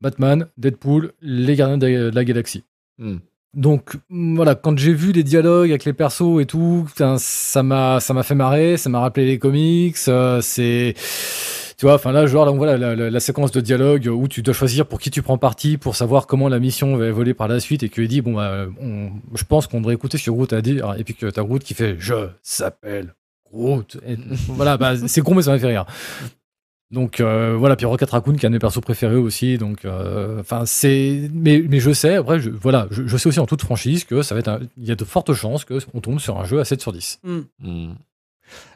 [0.00, 2.64] Batman, Deadpool, les Gardiens de la Galaxie.
[2.98, 3.16] Hmm.
[3.54, 6.86] Donc mm, voilà, quand j'ai vu les dialogues avec les persos et tout,
[7.18, 9.96] ça m'a ça m'a fait marrer, ça m'a rappelé les comics.
[10.08, 10.94] euh, c'est
[11.78, 14.42] tu vois, enfin là, genre là, voilà la, la- la séquence de dialogue où tu
[14.42, 17.48] dois choisir pour qui tu prends parti pour savoir comment la mission va évoluer par
[17.48, 20.30] la suite et que dit bon bah, on- je pense qu'on devrait écouter ce que
[20.30, 23.14] Groot a dit et puis que t'as Groot qui fait je s'appelle
[23.52, 23.96] Groot.
[24.06, 24.16] Et
[24.48, 25.86] voilà, bah, c'est con mais ça m'a fait rire.
[26.90, 29.58] Donc euh, voilà, puis Rocket Raccoon qui est un de mes persos préférés aussi.
[29.58, 33.40] Donc euh, enfin c'est, mais mais je sais après, je, voilà, je, je sais aussi
[33.40, 35.78] en toute franchise que ça va être, un- il y a de fortes chances que
[35.92, 37.20] on tombe sur un jeu à 7 sur 10.
[37.24, 37.40] Hmm.
[37.62, 37.92] Hmm.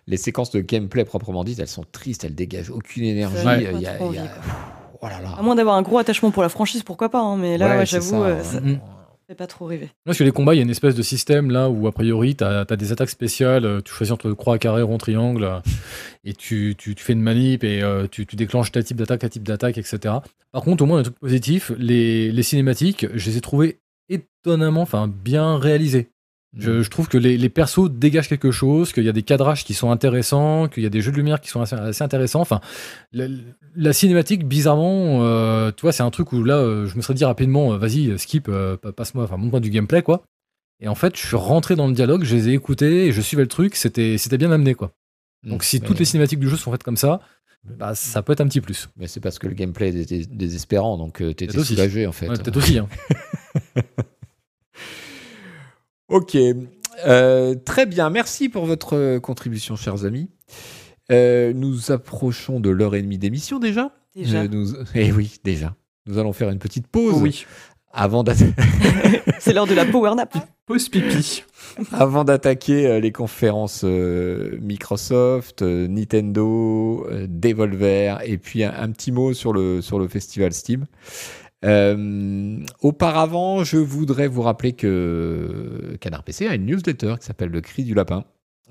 [0.07, 3.47] Les séquences de gameplay proprement dites, elles sont tristes, elles dégagent aucune énergie.
[3.47, 3.65] Ouais.
[3.75, 4.53] Il y a- Pas trop il y a- envie, quoi.
[5.03, 5.35] Oh là là.
[5.39, 7.87] À moins d'avoir un gros attachement pour la franchise, pourquoi pas, hein, mais là, Ouais,
[7.87, 8.79] j'avoue, ça, euh, ça Mm.
[9.27, 9.89] fait pas trop rêver.
[10.07, 12.37] Là, sur les combats, il y a une espèce de système là où a priori
[12.37, 15.59] tu as, des attaques spéciales, euh, tu choisis entre croix, carré, rond, triangle, euh,
[16.25, 19.21] et tu, tu, tu fais une manip et euh, tu, tu déclenches tel type d'attaque,
[19.21, 19.99] tel type d'attaque, etc.
[20.53, 23.79] Par contre, au moins un truc positif, les, les cinématiques, je les ai trouvées
[24.09, 26.11] étonnamment, enfin bien réalisées.
[26.59, 29.65] Je, je trouve que les, les persos dégagent quelque chose, qu'il y a des cadrages
[29.65, 32.41] qui sont intéressants, qu'il y a des jeux de lumière qui sont assez, assez intéressants.
[32.43, 32.61] Enfin,
[33.13, 33.27] la,
[33.75, 37.15] la cinématique, bizarrement, euh, tu vois, c'est un truc où là, euh, je me serais
[37.15, 40.23] dit rapidement, euh, vas-y, skip, pa- passe-moi, enfin, montre-moi du gameplay, quoi.
[40.81, 43.21] Et en fait, je suis rentré dans le dialogue, je les ai écoutés et je
[43.23, 44.93] suivais le truc, c'était, c'était bien amené, quoi.
[45.45, 47.21] Donc, si toutes les cinématiques du jeu sont faites comme ça,
[47.65, 48.89] bah, ça peut être un petit plus.
[48.99, 52.29] Mais c'est parce que le gameplay est dés- désespérant, donc t'étais soulagé en fait.
[52.29, 52.89] Ouais, Peut-être aussi, hein.
[56.13, 56.37] Ok,
[57.07, 58.11] Euh, très bien.
[58.11, 60.29] Merci pour votre contribution, chers amis.
[61.11, 63.93] Euh, nous approchons de l'heure et demie d'émission déjà.
[64.15, 64.43] Déjà.
[64.43, 64.75] Euh, nous...
[64.95, 65.75] Eh oui, déjà.
[66.07, 67.47] Nous allons faire une petite pause oui.
[67.93, 68.35] avant d'a-
[69.41, 70.37] C'est l'heure de la power nap.
[70.67, 71.45] Pause pipi.
[71.93, 79.81] avant d'attaquer les conférences Microsoft, Nintendo, Devolver, et puis un, un petit mot sur le,
[79.81, 80.85] sur le festival Steam.
[81.65, 87.61] Euh, auparavant, je voudrais vous rappeler que Canard PC a une newsletter qui s'appelle Le
[87.61, 88.25] Cri du Lapin,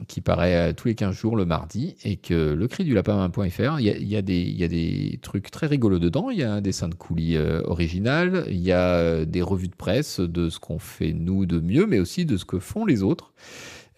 [0.07, 2.95] qui paraît euh, tous les 15 jours le mardi, et que le cri du il
[2.95, 6.29] y a, des- trucs très rigolos dedans.
[6.29, 9.75] Il y a un dessin de coulis euh, original, il y a des revues de
[9.75, 13.03] presse de ce qu'on fait nous de mieux, mais aussi de ce que font les
[13.03, 13.33] autres.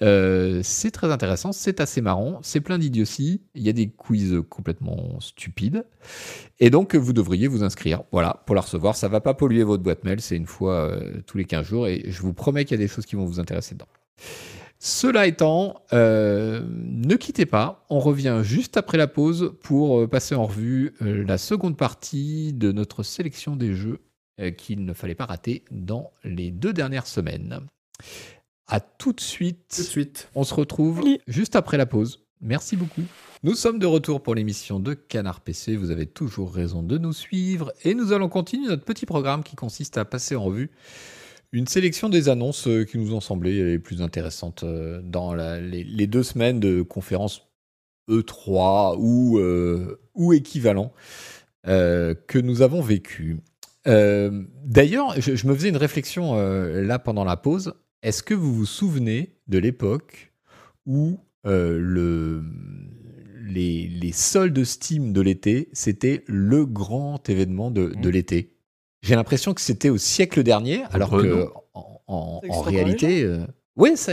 [0.02, 4.42] Euh, c'est très intéressant, c'est assez marrant, c'est plein d'idioties, il y a des quiz
[4.50, 5.86] complètement stupides,
[6.60, 8.96] et donc vous devriez vous inscrire, voilà, pour la recevoir.
[8.96, 11.88] Ça va pas polluer votre boîte mail, c'est une fois euh, tous les 15 jours,
[11.88, 13.88] et je vous promets qu'il y a des choses qui vont vous intéresser dedans.
[14.80, 20.46] Cela étant, euh, ne quittez pas, on revient juste après la pause pour passer en
[20.46, 24.02] revue la seconde partie de notre sélection des jeux
[24.58, 27.62] qu'il ne fallait pas rater dans les deux dernières semaines.
[28.68, 29.60] À tout de suite.
[29.76, 30.30] Tout de suite.
[30.36, 32.26] On se retrouve juste après la pause.
[32.42, 33.02] Merci beaucoup.
[33.44, 35.76] Nous sommes de retour pour l'émission de Canard PC.
[35.76, 37.72] Vous avez toujours raison de nous suivre.
[37.84, 40.72] Et nous allons continuer notre petit programme qui consiste à passer en revue
[41.52, 45.60] une sélection des annonces euh, qui nous ont semblé les plus intéressantes euh, dans la-
[45.62, 47.44] les, les deux semaines de conférence
[48.10, 50.92] E3 ou, euh, ou équivalent
[51.68, 53.38] euh, que nous avons vécu.
[53.88, 57.74] Euh, D'ailleurs, je, je me faisais une réflexion euh, là pendant la pause.
[58.04, 60.34] Est-ce que vous vous souvenez de l'époque
[60.86, 62.44] où euh, le,
[63.46, 68.58] les, les soldes Steam de l'été, c'était le grand événement de, de l'été?
[69.02, 71.50] J'ai l'impression que c'était au siècle dernier, alors que non.
[72.08, 73.24] en, réalité...
[73.24, 73.46] euh,
[73.78, 74.12] oui, ça,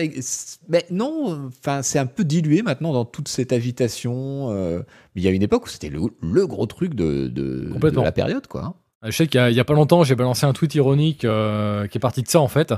[0.69, 4.51] mais non, enfin, c'est un peu dilué maintenant dans toute cette agitation.
[4.51, 4.79] euh,
[5.15, 8.13] mais il y a une époque où c'était le, le gros truc de, de, la
[8.13, 8.80] période, quoi.
[9.03, 9.09] Hein.
[9.11, 12.01] Je sais qu'il y, a- pas longtemps, j'ai balancé un tweet ironique euh, qui est
[12.01, 12.75] parti de ça en fait.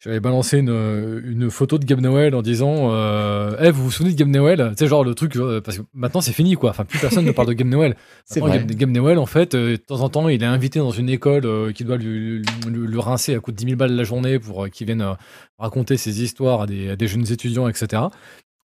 [0.00, 4.12] J'avais balancé une, une photo de Game Noël en disant euh, Eh, vous vous souvenez
[4.12, 4.68] de Game Noël?
[4.70, 6.70] Tu sais, genre le truc, euh, parce que maintenant c'est fini quoi.
[6.70, 7.96] Enfin, plus personne ne parle de Game Noël.
[8.24, 8.66] C'est Maintenant, vrai.
[8.66, 11.08] Game, Game Noël, en fait, euh, de temps en temps, il est invité dans une
[11.08, 14.38] école euh, qui doit lui, le rincer à coût de 10 000 balles la journée
[14.38, 15.14] pour euh, qu'il vienne euh,
[15.58, 18.02] raconter ses histoires à des, à des jeunes étudiants, etc.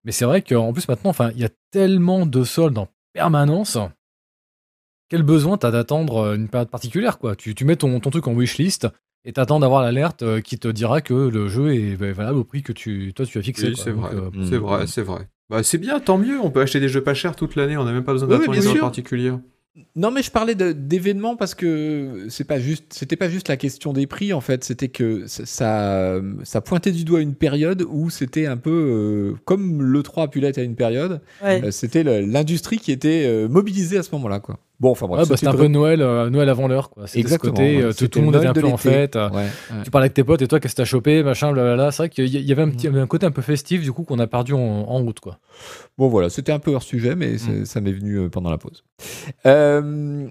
[0.04, 3.78] Mais c'est vrai qu'en plus, maintenant, enfin, il y a tellement de soldes en permanence.
[5.10, 7.36] Quel besoin t'as d'attendre euh, une période particulière, quoi?
[7.36, 8.88] Tu, tu mets ton, ton truc en wishlist
[9.26, 12.44] et t'attends d'avoir l'alerte euh, qui te dira que le jeu est bah, valable au
[12.44, 13.68] prix que tu, toi, tu as fixé.
[13.68, 13.84] Oui, quoi.
[13.84, 14.10] c'est vrai.
[14.16, 14.46] euh, Mm.
[14.50, 15.28] C'est vrai, c'est vrai.
[15.50, 16.40] Bah, c'est bien, tant mieux.
[16.42, 17.78] On peut acheter des jeux pas chers toute l'année.
[17.78, 19.40] On n'a même pas besoin d'attendre une période particulière.
[19.96, 23.94] Non, mais je parlais d'événements parce que c'est pas juste, c'était pas juste la question
[23.94, 28.48] des prix en fait, c'était que ça- ça, pointait du doigt une période où c'était
[28.48, 31.64] un peu euh, comme le 3 a pu l'être à une période, Ouais.
[31.64, 34.58] euh, c'était l'industrie qui était euh, mobilisée à ce moment-là quoi.
[34.80, 35.24] Bon, enfin bref.
[35.24, 37.08] Ouais, bah, c'était un peu Noël, euh, Noël avant l'heure, quoi.
[37.08, 37.84] Ce Exactement, côté, ouais.
[37.84, 39.16] euh, tout, le monde était un peu en fête.
[39.16, 39.48] euh, Ouais.
[39.84, 41.92] Tu parlais avec tes potes et toi, qu'est-ce que t'as chopé, machin, blablabla.
[41.92, 44.04] C'est vrai qu'il y, y avait un petit, un côté un peu festif, du coup,
[44.04, 45.40] qu'on a perdu en, en route, quoi.
[45.98, 48.84] Bon voilà, c'était un peu hors sujet, mais c'est- ça m'est venu pendant la pause.
[49.48, 50.28] Euh,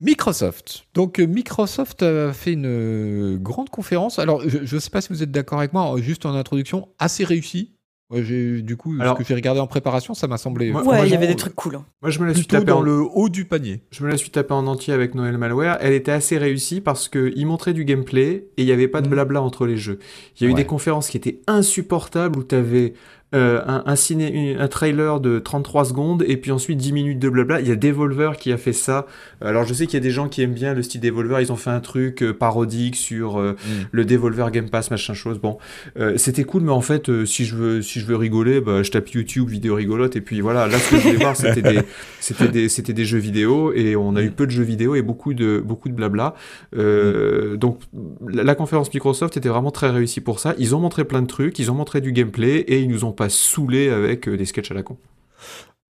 [0.00, 0.84] Microsoft.
[0.94, 4.18] Donc Microsoft a fait une grande conférence.
[4.18, 7.24] Alors je ne sais pas si vous êtes d'accord avec moi, juste en introduction, assez
[7.24, 7.74] réussi.
[8.10, 10.84] Ouais, j'ai- du coup, Alors- ce que j'ai regardé en préparation, ça m'a semblé Moi-
[10.84, 11.76] Ouais, il y avait des trucs cool.
[11.76, 11.84] hein.
[12.02, 12.82] Moi, je me la suis plutôt tapé dans en...
[12.82, 13.82] le haut du panier.
[13.92, 15.78] Je me la suis tapé en entier avec Noël Malware.
[15.80, 19.00] Elle était assez réussie parce que il montrait du gameplay et il n'y avait pas
[19.00, 19.12] de Mhm.
[19.14, 19.98] blabla entre les jeux.
[20.36, 20.60] Il y a eu Ouais.
[20.60, 22.94] des conférences qui étaient insupportables où tu avais
[23.32, 27.60] un, un, ciné, un trailer de 33 secondes et puis ensuite 10 minutes de blabla.
[27.60, 29.06] Il y a Devolver qui a fait ça.
[29.40, 31.40] Alors je sais qu'il y a des gens qui aiment bien le style Devolver.
[31.40, 33.56] Ils ont fait un truc euh, parodique sur euh,
[33.92, 35.38] le Devolver Game Pass, machin chose.
[35.38, 35.58] Bon,
[35.98, 38.82] euh, c'était cool, mais en fait, euh, si je veux, si je veux rigoler, bah,
[38.82, 40.66] je tape YouTube vidéo rigolote et puis voilà.
[40.66, 41.80] Là, ce que je voulais voir, c'était des,
[42.20, 45.02] c'était des, c'était des jeux vidéo et on a eu peu de jeux vidéo et
[45.02, 46.34] beaucoup de, beaucoup de blabla.
[46.76, 47.80] Euh, Donc,
[48.28, 50.54] la, la conférence Microsoft était vraiment très réussie pour ça.
[50.58, 53.12] Ils ont montré plein de trucs, ils ont montré du gameplay et ils nous ont
[53.28, 54.96] pas avec euh, des sketchs à la con.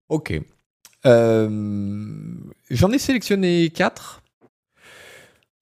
[0.08, 0.40] Ok.
[1.06, 1.50] Euh,
[2.70, 4.24] J'en ai sélectionné 4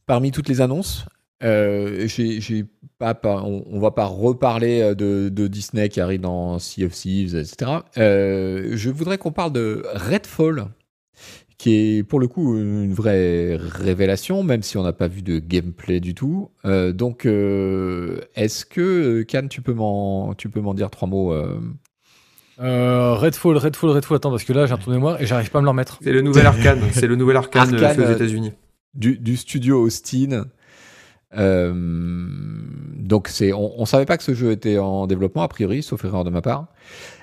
[0.06, 1.06] parmi toutes les annonces.
[1.44, 2.08] Euh,
[3.16, 7.36] pas, on, on va pas reparler euh, de, Disney qui arrive dans Sea of Thieves,
[7.36, 7.80] etc.
[7.96, 10.68] Je voudrais qu'on parle de Redfall,
[11.58, 15.40] qui est pour le coup une vraie révélation, même si on n'a pas vu de
[15.40, 16.52] gameplay du tout.
[16.66, 21.34] Euh, donc, euh, est-ce que Can, tu peux m'en, tu peux m'en dire trois mots
[21.34, 21.60] euh
[22.60, 24.18] Euh, Redfall, Redfall, Redfall.
[24.18, 25.72] Attends, parce que là, j'ai un trou de mémoire et j'arrive pas à me le
[25.72, 26.00] remettre.
[26.02, 28.52] C'est le nouvel Arcane, c'est le nouvel Arcane, Arcane, fait aux États-Unis.
[28.94, 30.46] du, du studio Austin.
[31.38, 31.74] Euh,
[32.96, 36.04] donc c'est, on, on savait pas que ce jeu était en développement a priori, sauf
[36.04, 36.68] erreur de ma part.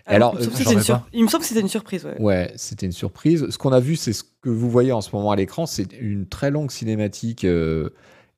[0.07, 1.69] Ah, Alors, il, me semble euh, que c'était une il me semble que c'était une
[1.69, 2.05] surprise.
[2.05, 2.21] Ouais.
[2.21, 3.47] Ouais, c'était une surprise.
[3.51, 5.93] Ce qu'on a vu, c'est ce que vous voyez en ce moment à l'écran, c'est
[5.93, 7.91] une très longue cinématique euh,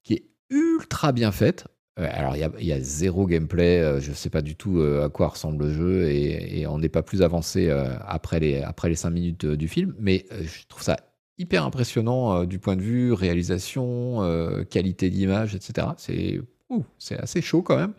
[0.03, 1.67] qui est ultra bien faite.
[2.01, 4.57] Euh, alors il y a, il y a zéro gameplay, euh, je sais pas du
[4.57, 7.71] tout à quoi ressemble le jeu et, et on n'est pas plus avancé
[8.07, 10.97] après les après les cinq minutes du film, mais je trouve ça
[11.39, 15.89] hyper impressionnant euh, du point de vue réalisation, euh, qualité d'image, etc.
[15.97, 16.41] C'est
[16.71, 17.95] ouh, c'est assez chaud quand même.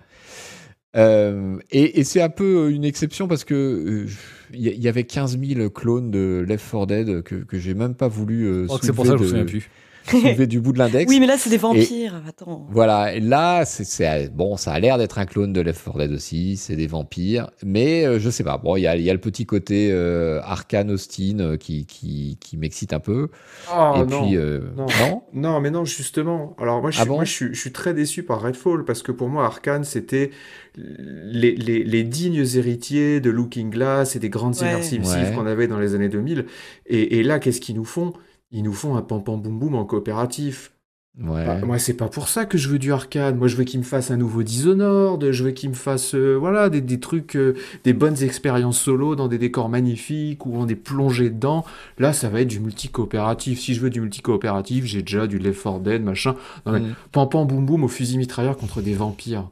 [0.95, 4.05] Euh, et et c'est un peu une exception parce que
[4.53, 7.95] il y, y avait 15 000 clones de Left 4 Dead que, que j'ai même
[7.95, 9.69] pas voulu c'est pour ça que je me souviens plus.
[10.09, 11.09] Soulever du bout de l'index.
[11.09, 12.21] Oui, mais là, c'est des vampires.
[12.27, 12.67] Attends.
[12.71, 16.11] Voilà, et là, c'est- bon, ça a l'air d'être un clone de Left 4 Dead
[16.11, 18.57] aussi, c'est des vampires, mais euh, je sais pas.
[18.57, 21.85] Bon, il y a, il y a le petit côté euh, Arcane Austin euh, qui,
[21.85, 23.29] qui, qui m'excite un peu.
[23.73, 24.25] Oh et non.
[24.25, 24.85] puis, euh, Non.
[24.99, 26.55] non Non, mais non, justement.
[26.59, 28.85] Alors moi, je Ah suis, bon moi, je suis, je suis très déçu par Redfall
[28.85, 30.31] parce que pour moi, Arkane, c'était
[30.77, 34.67] les, les, les dignes héritiers de Looking Glass et des grandes Ouais.
[34.69, 35.31] immersives Ouais.
[35.35, 36.45] qu'on avait dans les années 2000.
[36.87, 38.13] Et, et là, qu'est-ce qu'ils nous font?
[38.51, 40.71] Ils nous font un pam pam boum boum en coopératif.
[41.17, 41.45] Ouais.
[41.45, 43.37] Bah, moi, c'est pas pour ça que je veux du arcade.
[43.37, 45.31] Moi, je veux qu'ils me fassent un nouveau Dishonored.
[45.31, 47.53] Je veux qu'ils me fassent, euh, voilà, des, des trucs, euh,
[47.85, 51.63] des bonnes expériences solo dans des décors magnifiques où on est plongé dedans.
[51.99, 53.61] Là, ça va être du multi-coopératif.
[53.61, 56.35] Si je veux du multi-coopératif, j'ai déjà du Left 4 Dead, machin.
[56.65, 56.95] Non, mais Mm.
[57.13, 59.49] pam pam boum boum au fusil mitrailleur contre des vampires.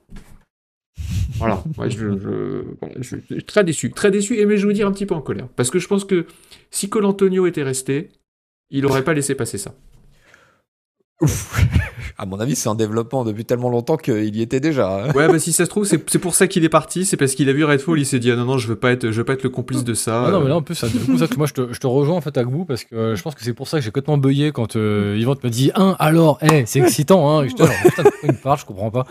[1.38, 4.76] Voilà, Ouais, je, je- je suis très déçu, très déçu, et mais je vais vous
[4.76, 5.48] dire un petit peu en colère.
[5.56, 6.28] Parce que je pense que
[6.72, 8.10] si Colantonio était resté,
[8.70, 9.74] il aurait pas laissé passer ça.
[11.22, 11.60] Ouf.
[12.16, 15.06] À mon avis, c'est en développement depuis tellement longtemps qu'il y était déjà.
[15.06, 15.12] hein.
[15.14, 17.34] Ouais, bah si ça se trouve, c'est c'est pour ça qu'il est parti, c'est parce
[17.34, 19.18] qu'il a vu Redfall, il s'est dit ah non non, je veux pas être, je
[19.18, 20.26] veux pas être le complice de ça.
[20.28, 21.80] Ah non, mais là, en plus, ça, du coup, ça, que moi, je te, je
[21.80, 23.84] te rejoins, en fait, Agbou, parce que euh, je pense que c'est pour ça que
[23.84, 27.46] j'ai complètement bugué quand euh, Yvan me dit, hein, alors, eh, c'est excitant, hein.
[27.46, 29.08] Et je te dis, alors, putain, il parle, je comprends pas.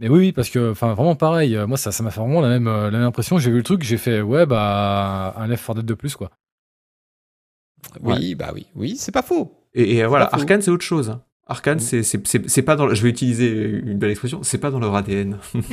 [0.00, 2.40] Mais oui, oui, parce que, enfin, vraiment pareil, euh, moi, ça, ça m'a fait vraiment
[2.40, 3.38] la même, euh, la même impression.
[3.38, 6.30] J'ai vu le truc, j'ai fait, ouais, bah, un Left 4 Dead de plus, quoi.
[8.02, 9.52] Oui, bah oui, oui, c'est pas faux.
[9.74, 10.28] Et, et, euh, voilà.
[10.32, 11.10] Arkane c'est autre chose.
[11.10, 11.22] hein.
[11.46, 12.02] Arkane, Mm.
[12.02, 12.86] c'est- pas dans.
[12.86, 14.40] le- Je vais utiliser une belle expression.
[14.42, 15.36] C'est pas dans leur ADN.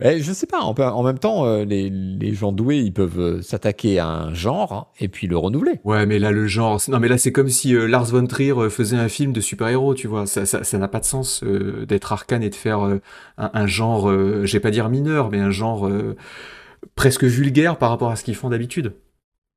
[0.00, 3.18] Mais je sais pas, en, en même temps, euh, les, les gens doués, ils peuvent
[3.18, 5.80] euh, s'attaquer à un genre hein, et puis le renouveler.
[5.82, 6.80] Ouais, mais là le genre.
[6.86, 9.96] Non, mais là c'est comme si euh, Lars von Trier faisait un film de super-héros,
[9.96, 10.26] tu vois.
[10.26, 13.00] Ça, ça, ça n'a pas de sens euh, d'être Arkane et de faire euh,
[13.38, 15.90] un, un genre, je vais pas dire mineur, mais un genre
[16.94, 18.92] presque vulgaire par rapport à ce qu'ils font d'habitude.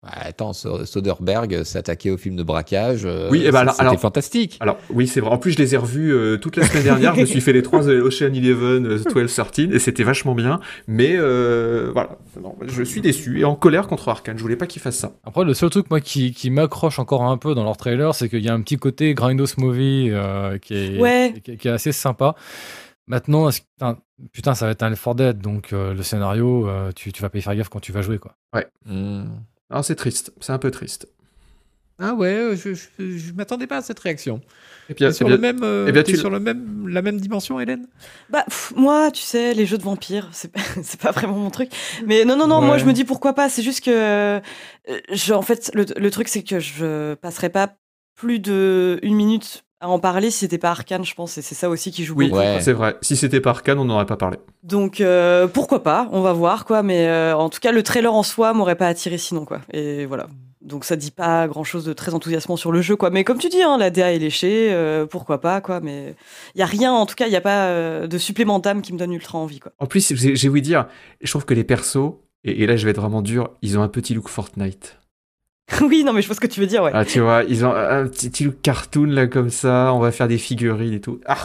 [0.04, 3.02] Ouais, attends, So- Soderbergh s'est attaqué au film de braquage.
[3.06, 4.58] euh, Oui, eh ben alors- c'était alors- fantastique.
[4.60, 5.30] Alors oui, c'est vrai.
[5.30, 7.14] En plus, je les ai revus euh, toute la semaine dernière.
[7.14, 10.34] je me suis fait les trois euh, Ocean Eleven, euh, 12, 13, et c'était vachement
[10.34, 10.60] bien.
[10.88, 14.38] Mais euh, voilà, Non, je suis déçu et en colère contre Arkane.
[14.40, 15.12] Je voulais pas qu'ils fassent ça.
[15.24, 18.28] Après, le seul truc, moi, qui, qui m'accroche encore un peu dans leur trailer, c'est
[18.28, 21.36] qu'il y a un petit côté Grindos Movie euh, qui, est, Ouais.
[21.44, 22.34] qui, est- qui est assez sympa.
[23.08, 23.98] Maintenant, est-ce que- enfin,
[24.32, 27.22] putain, ça va être un Left 4 Dead, donc euh, le scénario, euh, tu, tu
[27.22, 28.36] vas pas y faire gaffe quand tu vas jouer, quoi.
[28.86, 29.26] Hmm.
[29.70, 31.08] Alors c'est triste, c'est un peu triste.
[32.04, 32.88] Ah ouais, je, je,
[33.18, 34.42] je m'attendais pas à cette réaction.
[34.90, 36.88] Et puis, T'es sur, eh bien- le même, euh, eh bien, tu- sur le même,
[36.88, 37.88] la même dimension, Hélène?
[38.30, 41.52] Bah, pff, moi, tu sais, les jeux de vampires, c'est pas, c'est pas vraiment mon
[41.52, 41.70] truc.
[42.08, 42.80] Mais non, non, non, moi, Ouais.
[42.80, 43.50] je me dis pourquoi pas.
[43.50, 44.40] C'est juste que, euh,
[45.12, 47.76] je, en fait, le, le truc, c'est que je passerai pas
[48.16, 51.38] plus de une minute à en parler si c'était pas Arcane, je pense.
[51.38, 52.40] Et c'est ça aussi qui joue Oui, beaucoup.
[52.40, 52.62] Ouais.
[52.62, 52.96] c'est vrai.
[53.02, 54.38] Si c'était par Arcane, on n'aurait pas parlé.
[54.64, 56.84] Donc, euh, pourquoi pas On va voir, quoi.
[56.84, 59.62] Mais euh, en tout cas, le trailer en soi m'aurait pas attiré sinon, quoi.
[59.74, 60.28] Et voilà.
[60.62, 63.10] Donc, ça dit pas grand chose de très enthousiasmant sur le jeu, quoi.
[63.10, 65.80] Mais comme tu dis, hein, la DA est léchée, euh, pourquoi pas, quoi.
[65.82, 66.16] Mais
[66.54, 68.94] il y a rien, en tout cas, il y a pas de supplément d'âme qui
[68.94, 69.72] me donne ultra envie, quoi.
[69.80, 70.86] En plus, j'ai j'ai ouï dire,
[71.22, 72.14] je trouve que les persos,
[72.44, 75.00] et, et là je vais être vraiment dur, ils ont un petit look Fortnite.
[75.82, 76.92] oui, non, mais je vois ce que tu veux dire, ouais.
[76.94, 80.12] Ah, tu vois, ils ont un petit, petit look cartoon là comme ça, on va
[80.12, 81.20] faire des figurines et tout.
[81.26, 81.38] Ah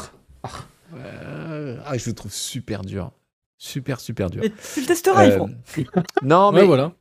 [0.96, 3.12] Euh, Ah, je le trouve super dur.
[3.58, 4.42] Super, super dur.
[4.42, 5.38] Mais tu le testeras, Euh,
[6.22, 6.92] non, mais Ouais, voilà.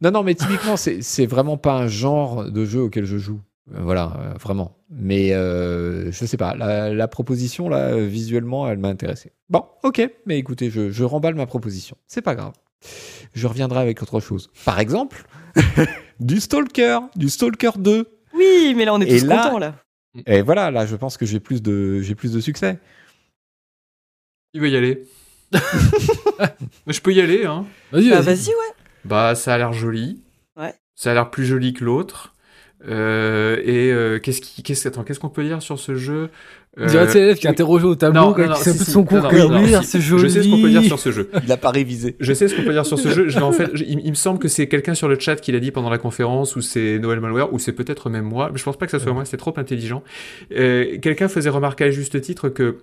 [0.00, 3.40] Non, non, mais typiquement, c'est vraiment pas un genre de jeu auquel je joue.
[3.74, 4.76] Euh, Voilà, euh, vraiment.
[4.90, 9.32] Mais euh, je sais pas, la, la proposition, là, visuellement, elle m'a intéressé.
[9.48, 11.96] Bon, ok, mais écoutez, je, je remballe ma proposition.
[12.06, 12.52] C'est pas grave.
[13.34, 14.50] Je reviendrai avec autre chose.
[14.64, 15.24] Par exemple,
[16.20, 18.06] du Stalker, du Stalker 2.
[18.34, 19.74] Oui, mais là, on est Et tous là- contents, là.
[20.26, 22.78] Et voilà, là, je pense que j'ai plus de, j'ai plus de succès.
[24.52, 25.04] Il veut y aller.
[26.86, 27.66] Mais je peux y aller, hein.
[27.92, 28.36] Vas-y, Bah, vas-y.
[28.36, 28.74] vas-y, ouais.
[29.04, 30.22] Bah, ça a l'air joli.
[30.56, 30.74] Ouais.
[30.94, 32.34] Ça a l'air plus joli que l'autre.
[32.86, 36.30] Euh, et euh, qu'est-ce qui, qu'est-ce, attends, qu'est-ce qu'on peut dire sur ce jeu?
[36.76, 38.90] Dirait Euh, le CLF qui interrogé au tableau, Non, non, non, qui si, si.
[38.90, 39.84] son Non, cours non, que non, non, oui, si.
[39.84, 40.22] c'est joli.
[40.24, 41.30] Je sais ce qu'on peut dire sur ce jeu.
[41.44, 42.16] Il a pas révisé.
[42.18, 43.28] Je sais ce qu'on peut dire sur ce jeu.
[43.28, 45.52] Je en fait, je- il, il me semble que c'est quelqu'un sur le chat qui
[45.52, 48.50] l'a dit pendant la conférence, ou c'est Noël Malware, ou c'est peut-être même moi.
[48.52, 49.24] Mais je pense pas que ça soit moi.
[49.24, 50.02] C'est trop intelligent.
[50.56, 52.78] Euh, quelqu'un faisait remarquer à juste titre que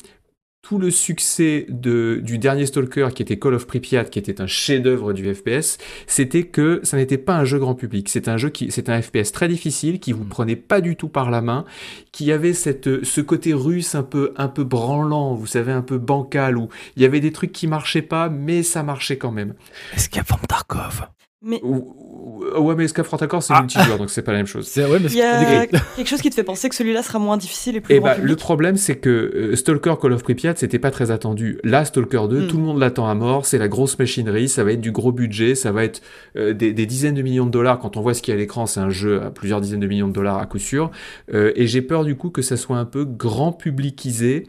[0.61, 4.47] tout le succès de, du dernier Stalker, qui était Call of Pripyat, qui était un
[4.47, 5.77] chef-d'œuvre du FPS,
[6.07, 8.09] c'était que ça n'était pas un jeu grand public.
[8.09, 11.09] C'est un jeu qui, c'est un FPS très difficile, qui vous prenait pas du tout
[11.09, 11.65] par la main,
[12.11, 15.97] qui avait cette, ce côté russe un peu, un peu branlant, vous savez, un peu
[15.97, 19.55] bancal, où il y avait des trucs qui marchaient pas, mais ça marchait quand même.
[19.95, 21.07] Escape from Tarkov.
[21.43, 23.61] Mais Ou- ou- Ouais, mais Escape from Tarkov, c'est Ah.
[23.61, 24.68] multijoueur, donc c'est pas la même chose.
[24.72, 27.01] C'est ouais, mais il y a c'est quelque chose qui te fait penser que celui-là
[27.01, 28.30] sera moins difficile et plus Et grand bah, public.
[28.30, 31.59] le problème, c'est que euh, Stalker Call of Pripyat, c'était pas très attendu.
[31.63, 32.47] Là, Stalker 2, Mm.
[32.47, 35.11] tout le monde l'attend à mort, c'est la grosse machinerie, ça va être du gros
[35.11, 36.01] budget, ça va être
[36.35, 37.80] euh, des, des dizaines de millions de dollars.
[37.80, 39.80] Quand on voit ce qu'il y a à l'écran, c'est un jeu à plusieurs dizaines
[39.80, 40.91] de millions de dollars à coup sûr.
[41.34, 44.47] Euh, et j'ai peur du coup que ça soit un peu grand publicisé.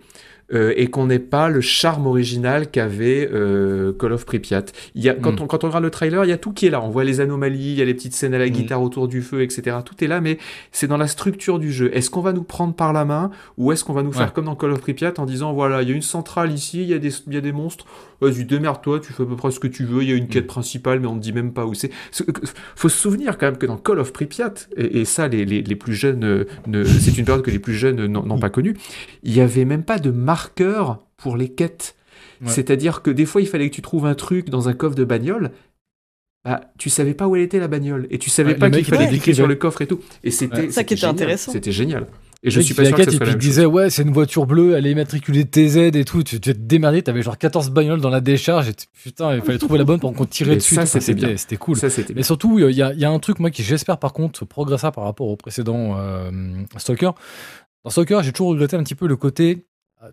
[0.52, 4.64] Euh, et qu'on n'ait pas le charme original qu'avait euh, Call of Pripyat.
[4.94, 5.42] Il y a, quand, Mm.
[5.44, 6.80] on, quand on regarde le trailer, il y a tout qui est là.
[6.82, 8.50] On voit les anomalies, il y a les petites scènes à la Mm.
[8.50, 9.76] guitare autour du feu, etc.
[9.84, 10.38] Tout est là, mais
[10.72, 11.90] c'est dans la structure du jeu.
[11.96, 14.44] Est-ce qu'on va nous prendre par la main ou est-ce qu'on va nous faire comme
[14.46, 16.94] dans Call of Pripyat en disant voilà, il y a une centrale ici, il y
[16.94, 17.86] a des, il y a des monstres,
[18.20, 20.28] vas-y, démerde-toi, tu fais à peu près ce que tu veux, il y a une
[20.28, 21.90] quête principale, mais on ne dit même pas où c'est.
[22.76, 25.62] Faut se souvenir quand même que dans Call of Pripyat, et, et ça, les, les,
[25.62, 28.76] les plus jeunes, euh, c'est une période que les plus jeunes n'ont pas connue,
[29.22, 30.10] il n'y avait même pas de
[30.42, 31.94] marqueur pour les quêtes.
[32.40, 32.48] Ouais.
[32.50, 35.04] C'est-à-dire que des fois, il fallait que tu trouves un truc dans un coffre de
[35.04, 35.52] bagnole.
[36.44, 38.76] Bah, tu savais pas où elle était la bagnole et tu savais Ouais, pas le
[38.78, 40.00] qu'il fallait cliquer sur le coffre et tout.
[40.24, 40.70] Et c'était Ouais.
[40.72, 41.14] Ça qui était génial.
[41.14, 41.52] intéressant.
[41.52, 42.08] C'était génial.
[42.42, 43.88] Et je suis pas sûr la que quête soit et la puis même disait ouais
[43.88, 47.22] c'est une voiture bleue elle est immatriculée TZ et tout tu devais te démerder t'avais
[47.22, 50.12] genre 14 bagnoles dans la décharge et tu- putain il fallait trouver la bonne pour
[50.12, 51.36] qu'on tirait Et dessus ça, c'était bien.
[51.36, 51.86] c'était cool Ça,
[52.16, 54.44] mais surtout il y, a- il y a un truc moi qui j'espère par contre
[54.44, 56.32] progressera par rapport au précédent euh,
[56.78, 57.12] Stalker
[57.84, 59.64] dans Stalker j'ai toujours regretté un petit peu le côté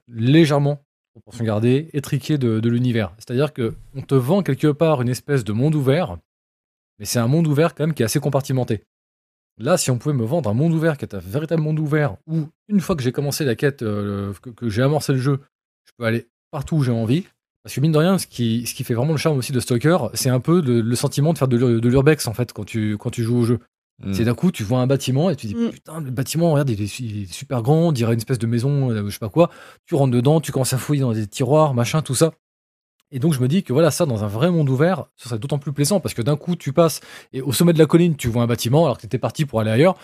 [0.08, 0.84] légèrement
[1.14, 5.02] proportion gardée étriqué de, de l'univers c'est à dire que on te vend quelque part
[5.02, 6.18] une espèce de monde ouvert
[7.00, 8.84] mais c'est un monde ouvert quand même qui est assez compartimenté
[9.60, 12.16] Là, si on pouvait me vendre un monde ouvert qui est un véritable monde ouvert,
[12.28, 15.42] où une fois que j'ai commencé la quête, euh, que, j'ai amorcé le jeu,
[15.86, 17.26] je peux aller partout où j'ai envie.
[17.64, 20.30] Parce que mine de rien, ce qui, fait vraiment le charme aussi de Stalker, c'est
[20.30, 23.38] un peu le, sentiment de faire de l'urbex en fait quand tu, quand tu joues
[23.38, 23.60] au jeu.
[24.04, 24.14] Mm.
[24.14, 25.70] C'est d'un coup, tu vois un bâtiment et tu dis Mm.
[25.72, 28.40] putain, le bâtiment, regarde, il est, su- il est super grand, on dirait une espèce
[28.40, 29.50] de maison, euh, je sais pas quoi.
[29.86, 32.32] Tu rentres dedans, tu commences à fouiller dans des tiroirs, machin, tout ça.
[33.12, 35.40] Et donc je me dis que voilà, ça dans un vrai monde ouvert, ce serait
[35.40, 37.02] d'autant plus plaisant parce que d'un coup, tu passes
[37.34, 39.46] et au sommet de la colline, tu vois un bâtiment alors que tu étais parti
[39.46, 39.96] pour aller ailleurs.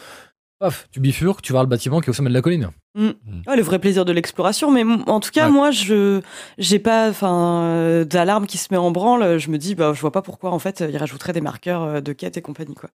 [0.58, 2.70] Paf, tu bifurques, tu vois le bâtiment qui est au sommet de la colline.
[2.98, 5.52] Ouais, le vrai plaisir de l'exploration, mais en tout cas, Ouais.
[5.52, 6.22] moi, je
[6.58, 9.38] j'ai pas, enfin, euh, d'alarme qui se met en branle.
[9.38, 12.02] Je me dis, bah, je vois pas pourquoi en fait, il rajouterait des marqueurs euh,
[12.02, 12.90] de quête et compagnie, quoi.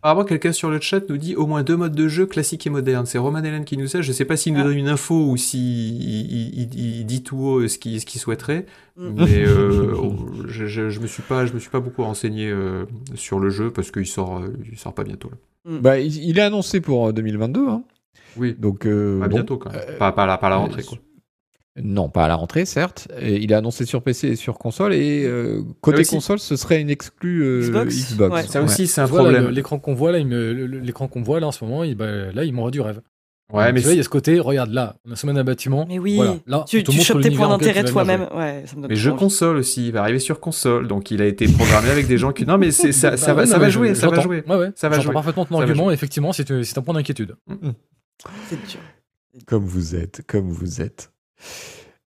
[0.00, 2.70] Apparemment, quelqu'un sur le chat nous dit au moins deux modes de jeu classique et
[2.70, 3.04] moderne.
[3.04, 4.02] C'est Roman Hélène qui nous sait.
[4.02, 4.64] Je sais pas s'il nous Ah.
[4.64, 8.20] donne une info ou s'il il, il- il dit tout haut ce qu'il ce qu'il
[8.20, 8.66] souhaiterait.
[8.96, 9.08] Mm.
[9.16, 9.96] Mais euh,
[10.48, 12.84] je, je, je me suis pas, je me suis pas beaucoup renseigné euh,
[13.16, 15.30] sur le jeu parce qu'il sort, euh, il sort pas bientôt.
[15.30, 15.78] Là.
[15.80, 17.68] Bah, il, il est annoncé pour euh, 2022.
[17.68, 17.82] Hein.
[18.36, 19.34] Oui, Donc, euh, pas bon.
[19.36, 19.80] bientôt quand même.
[19.88, 20.98] Euh, pas, pas, la, pas la euh, rentrée quoi.
[21.82, 23.08] Non, pas à la rentrée, certes.
[23.20, 24.94] Et il est annoncé sur PC et sur console.
[24.94, 26.10] Et euh, côté aussi.
[26.10, 27.94] console, ce serait une exclue euh, Xbox.
[27.94, 28.34] Xbox.
[28.34, 28.42] Ouais.
[28.46, 29.48] Ça aussi, c'est un vois, problème.
[29.48, 32.52] L'écran qu'on voit là, l'écran qu'on voit là en ce moment, il, bah, là, il
[32.52, 33.00] m'envoie du rêve.
[33.50, 35.44] Ouais, mais tu vois, il y a ce côté, regarde là, on a sommet un
[35.44, 35.86] bâtiment.
[35.88, 38.28] Mais oui, voilà, là, tu, tu chopes tes points d'intérêt toi-même.
[38.34, 39.20] Ouais, ça me donne Mais jeu envie.
[39.20, 42.32] console aussi, il va arriver sur console, donc il a été programmé avec des gens
[42.32, 42.44] qui.
[42.44, 44.44] Non, mais c'est ça, Bah ça va, ça jouer, ça va jouer.
[44.46, 45.14] Ouais, ouais, Ça va jouer.
[45.14, 45.90] parfaitement ton argument.
[45.90, 47.36] Effectivement, c'est c'est un point d'inquiétude.
[48.50, 48.80] C'est dur.
[49.46, 51.10] Comme vous êtes, comme vous êtes.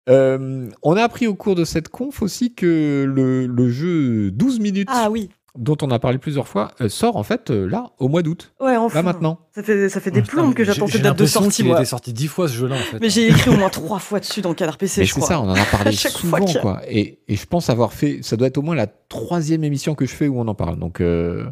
[0.08, 4.58] Euh, on a appris au cours de cette conf aussi que le, le jeu 12
[4.58, 7.90] minutes, Ah oui, dont on a parlé plusieurs fois, euh, sort en fait euh, là,
[7.98, 8.54] au mois d'août.
[8.60, 9.00] ouais, enfin.
[9.00, 9.38] Là maintenant.
[9.54, 12.26] Ça fait, ça fait des plombes que j'attends cette date de sortie, était sorti dix
[12.28, 12.98] fois ce jeu-là en fait.
[13.00, 15.28] Mais j'ai écrit au moins trois fois dessus dans Canard PC, Mais je c'est crois.
[15.28, 16.80] ça, on en a parlé À chaque fois souvent, a- quoi.
[16.88, 20.06] Et, et je pense avoir fait, ça doit être au moins la troisième émission que
[20.06, 20.78] je fais où on en parle.
[20.78, 21.44] Donc, euh,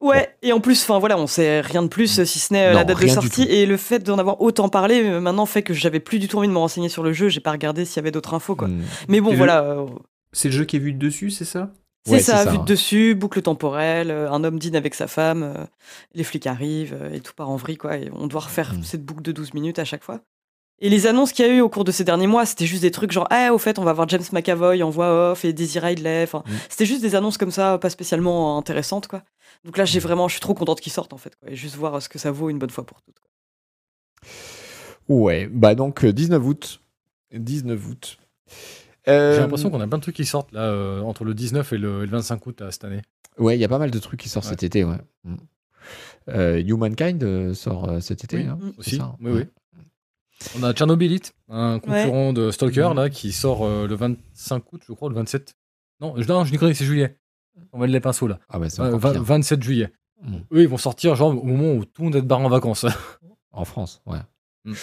[0.00, 2.72] Ouais, et en plus, enfin voilà, on sait rien de plus si ce n'est euh,
[2.74, 5.72] la date de sortie et le fait d'en avoir autant parlé euh, maintenant fait que
[5.72, 7.28] j'avais plus du tout envie de me renseigner sur le jeu.
[7.30, 8.68] J'ai pas regardé s'il y avait d'autres infos quoi.
[8.68, 8.82] hmm.
[9.08, 9.86] Mais bon, Et le- voilà, euh,
[10.32, 11.72] C'est le jeu qui est vu de dessus, c'est ça?
[12.04, 12.60] C'est Ouais, ça, ça, vu hein.
[12.60, 15.66] de dessus, boucle temporelle, un homme dîne avec sa femme,
[16.14, 17.96] les flics arrivent et tout part en vrille quoi.
[17.96, 18.82] Et on doit refaire Mm.
[18.84, 20.20] cette boucle de 12 minutes à chaque fois.
[20.78, 22.82] Et les annonces qu'il y a eu au cours de ces derniers mois, c'était juste
[22.82, 25.52] des trucs genre, ah, au fait, on va voir James McAvoy en voix off et
[25.54, 26.22] Daisy Ridley.
[26.24, 26.52] Enfin, Mm.
[26.68, 29.22] c'était juste des annonces comme ça, pas spécialement intéressantes, quoi.
[29.64, 31.50] Donc là, j'ai vraiment, je suis trop contente qu'ils sortent, en fait, quoi.
[31.50, 33.16] Et juste voir euh, ce que ça vaut une bonne fois pour toutes.
[33.18, 33.30] quoi.
[35.08, 36.80] ouais, bah donc euh, 19 août.
[37.32, 38.18] 19 août.
[39.08, 41.72] Euh, J'ai l'impression qu'on a plein de trucs qui sortent là euh, entre le 19
[41.72, 43.02] et le, et le 25 août là, cette année.
[43.38, 44.50] Ouais, il y a pas mal de trucs qui sortent Ouais.
[44.52, 44.96] cet été, ouais.
[45.24, 45.36] Mm.
[46.28, 48.72] Euh, Humankind euh, sort euh, cet été, Oui, hein, mm.
[48.78, 49.38] Aussi, ça oui, Ouais.
[49.42, 49.44] oui.
[50.58, 52.96] On a Tchernobylite, un concurrent de Stalker Mhm.
[52.96, 55.54] là, qui sort euh, le 25 août, je crois, le 27.
[56.00, 57.18] Non, je, non, je dis c'est juillet.
[57.72, 58.38] On va les pinceaux là.
[58.50, 59.22] Ah ouais, c'est Euh, encore vingt- pire.
[59.22, 59.92] 27 juillet.
[60.22, 60.36] Mm.
[60.52, 62.84] Eux, ils vont sortir genre au moment où tout le monde est barré en vacances.
[63.52, 64.18] En France, ouais.
[64.64, 64.74] Mm.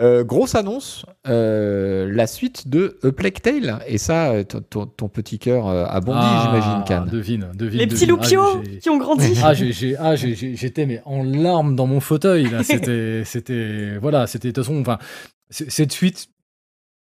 [0.00, 3.78] Euh, grosse annonce, euh, la suite de A Plague Tale.
[3.86, 6.84] Et ça, euh, ton, petit cœur a bondi, j'imagine.
[6.88, 7.78] Ah, Devine, devine.
[7.80, 8.16] Les petits devine.
[8.16, 9.34] loupiaux Ah, qui ont grandi.
[9.42, 9.52] Ah,
[9.98, 12.48] ah, j'étais mais en larmes dans mon fauteuil.
[12.64, 14.98] C'était, c'était, voilà, c'était de toute façon, enfin,
[15.50, 16.28] cette suite,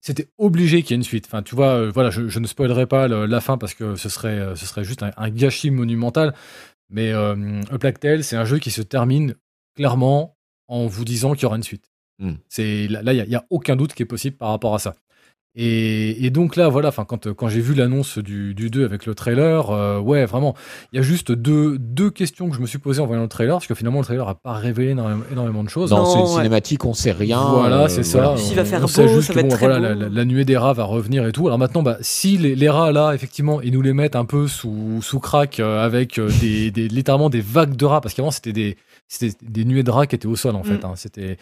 [0.02, 1.26] c'était obligé qu'il y ait une suite.
[1.28, 3.96] Enfin, tu vois, euh, voilà, je, je ne spoilerai pas le- la fin parce que
[3.96, 6.34] ce serait, euh, ce serait juste un, un gâchis monumental.
[6.90, 9.36] Mais euh, A Plague Tale, c'est un jeu qui se termine
[9.76, 10.36] clairement
[10.68, 11.86] en vous disant qu'il y aura une suite.
[12.22, 12.34] Hmm.
[12.48, 14.96] C'est là, il n'y a, aucun doute qui est possible par rapport à ça.
[15.54, 19.06] Et, et donc là, voilà, enfin, quand, quand j'ai vu l'annonce du, du 2 avec
[19.06, 20.56] le trailer, euh, ouais, vraiment,
[20.94, 23.28] il y a juste deux, deux questions que je me suis posées en voyant le
[23.28, 25.92] trailer, parce que finalement, le trailer n'a pas révélé énormément, énormément de choses.
[25.92, 26.32] Non, Non, c'est une ouais.
[26.38, 27.42] cinématique, on sait rien.
[27.42, 28.20] Voilà, euh, c'est ça.
[28.20, 28.36] voilà.
[28.36, 29.80] Puis il va faire On sait beau, juste ça que va être bon, très voilà,
[29.94, 30.00] beau.
[30.00, 31.48] La, la- la nuée des rats va revenir et tout.
[31.48, 34.48] Alors maintenant, bah, si les, les rats là, effectivement, ils nous les mettent un peu
[34.48, 38.54] sous, sous crack euh, avec des, des- littéralement des vagues de rats, parce qu'avant c'était
[38.54, 38.78] des,
[39.10, 40.76] c'était des nuées de rats qui étaient au sol en fait.
[40.82, 40.86] Mm.
[40.86, 40.94] hein.
[40.96, 41.38] C'était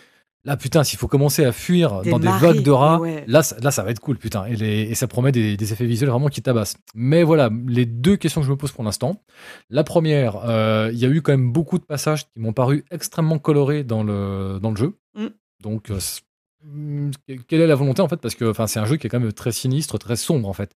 [0.45, 3.23] là, putain, s'il faut commencer à fuir Des dans des vagues de rats, ouais.
[3.27, 4.45] là, ça- là, ça va être cool, putain.
[4.45, 6.77] Et, les- et ça promet des, des effets visuels vraiment qui tabassent.
[6.95, 9.21] Mais voilà, les deux questions que je me pose pour l'instant.
[9.69, 12.85] La première, euh, il y a eu quand même beaucoup de passages qui m'ont paru
[12.91, 14.97] extrêmement colorés dans le, dans le jeu.
[15.15, 15.27] Mm.
[15.61, 15.99] Donc, euh,
[16.63, 17.11] mm,
[17.47, 18.17] quelle est la volonté en fait?
[18.17, 20.53] Parce que enfin, c'est un jeu qui est quand même très sinistre, très sombre en
[20.53, 20.71] fait.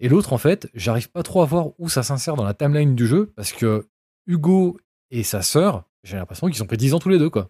[0.00, 2.94] Et l'autre, en fait, j'arrive pas trop à voir où ça s'insère dans la timeline
[2.94, 3.86] du jeu parce que
[4.26, 4.76] Hugo
[5.10, 7.48] et sa sœur, j'ai l'impression qu'ils ont pris 10 ans tous les deux, quoi.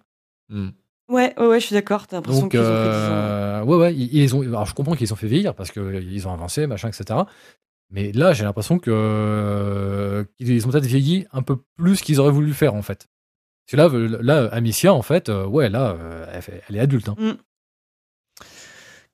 [0.51, 0.69] Hmm.
[1.09, 2.07] Ouais, ouais, ouais, je suis d'accord.
[2.07, 3.13] T'as l'impression qu'ils ont pris 10 ans.
[3.13, 4.41] euh, ouais, ouais, ils, ils les ont.
[4.43, 7.21] Alors, je comprends qu'ils les ont fait vieillir parce qu'ils ont avancé, machin, etc.
[7.91, 12.33] Mais là, j'ai l'impression que euh, qu'ils ont peut-être vieilli un peu plus qu'ils auraient
[12.33, 13.07] voulu le faire, en fait.
[13.71, 16.81] Parce que là, là Amicia, en fait, euh, ouais, là, euh, elle, fait- elle est
[16.81, 17.09] adulte.
[17.11, 17.17] hein.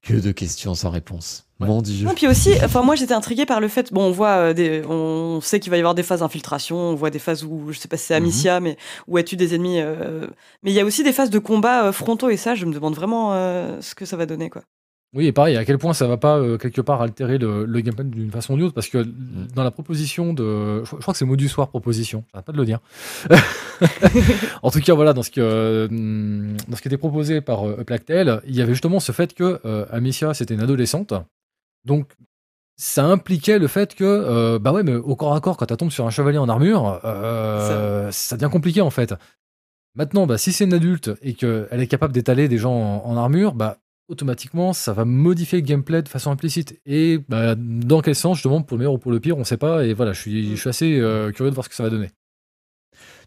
[0.03, 1.50] Que de questions sans réponse.
[1.61, 1.67] Ouais.
[1.67, 2.07] Mon Dieu.
[2.07, 4.83] Non, puis aussi, enfin moi j'étais intriguée par le fait, bon on voit euh, des,
[4.89, 7.79] on sait qu'il va y avoir des phases d'infiltration, on voit des phases où je
[7.79, 8.77] sais pas si c'est Amicia, mais
[9.07, 10.27] où elle tue des ennemis, euh,
[10.63, 12.73] mais il y a aussi des phases de combat euh, frontaux et ça, je me
[12.73, 14.63] demande vraiment euh, ce que ça va donner quoi.
[15.13, 17.81] Oui, et pareil, à quel point ça va pas euh, quelque part altérer le, le
[17.81, 19.49] gameplay d'une façon ou d'une autre, parce que Mm.
[19.57, 20.85] dans la proposition de.
[20.85, 22.79] Je, je crois que c'est mot du soir proposition, j'arrête pas de le dire.
[24.63, 25.89] en tout cas, voilà, dans ce, que, euh,
[26.69, 29.35] dans ce qui était proposé par euh, Plague Tale, il y avait justement ce fait
[29.35, 31.13] que euh, Amicia, c'était une adolescente.
[31.85, 32.13] Donc,
[32.77, 35.77] ça impliquait le fait que, euh, bah ouais, mais au corps à corps, quand tu
[35.77, 39.15] tombes sur un chevalier en armure, euh, ça devient compliqué en fait.
[39.95, 43.17] Maintenant, bah, si c'est une adulte et qu'elle est capable d'étaler des gens en, en
[43.17, 43.79] armure, bah,
[44.09, 46.81] automatiquement, ça va modifier le gameplay de façon implicite.
[46.87, 49.57] Et bah, dans quel sens, justement, pour le meilleur ou pour le pire, on sait
[49.57, 49.85] pas.
[49.85, 51.91] Et voilà, je suis, je suis assez euh, curieux de voir ce que ça va
[51.91, 52.11] donner.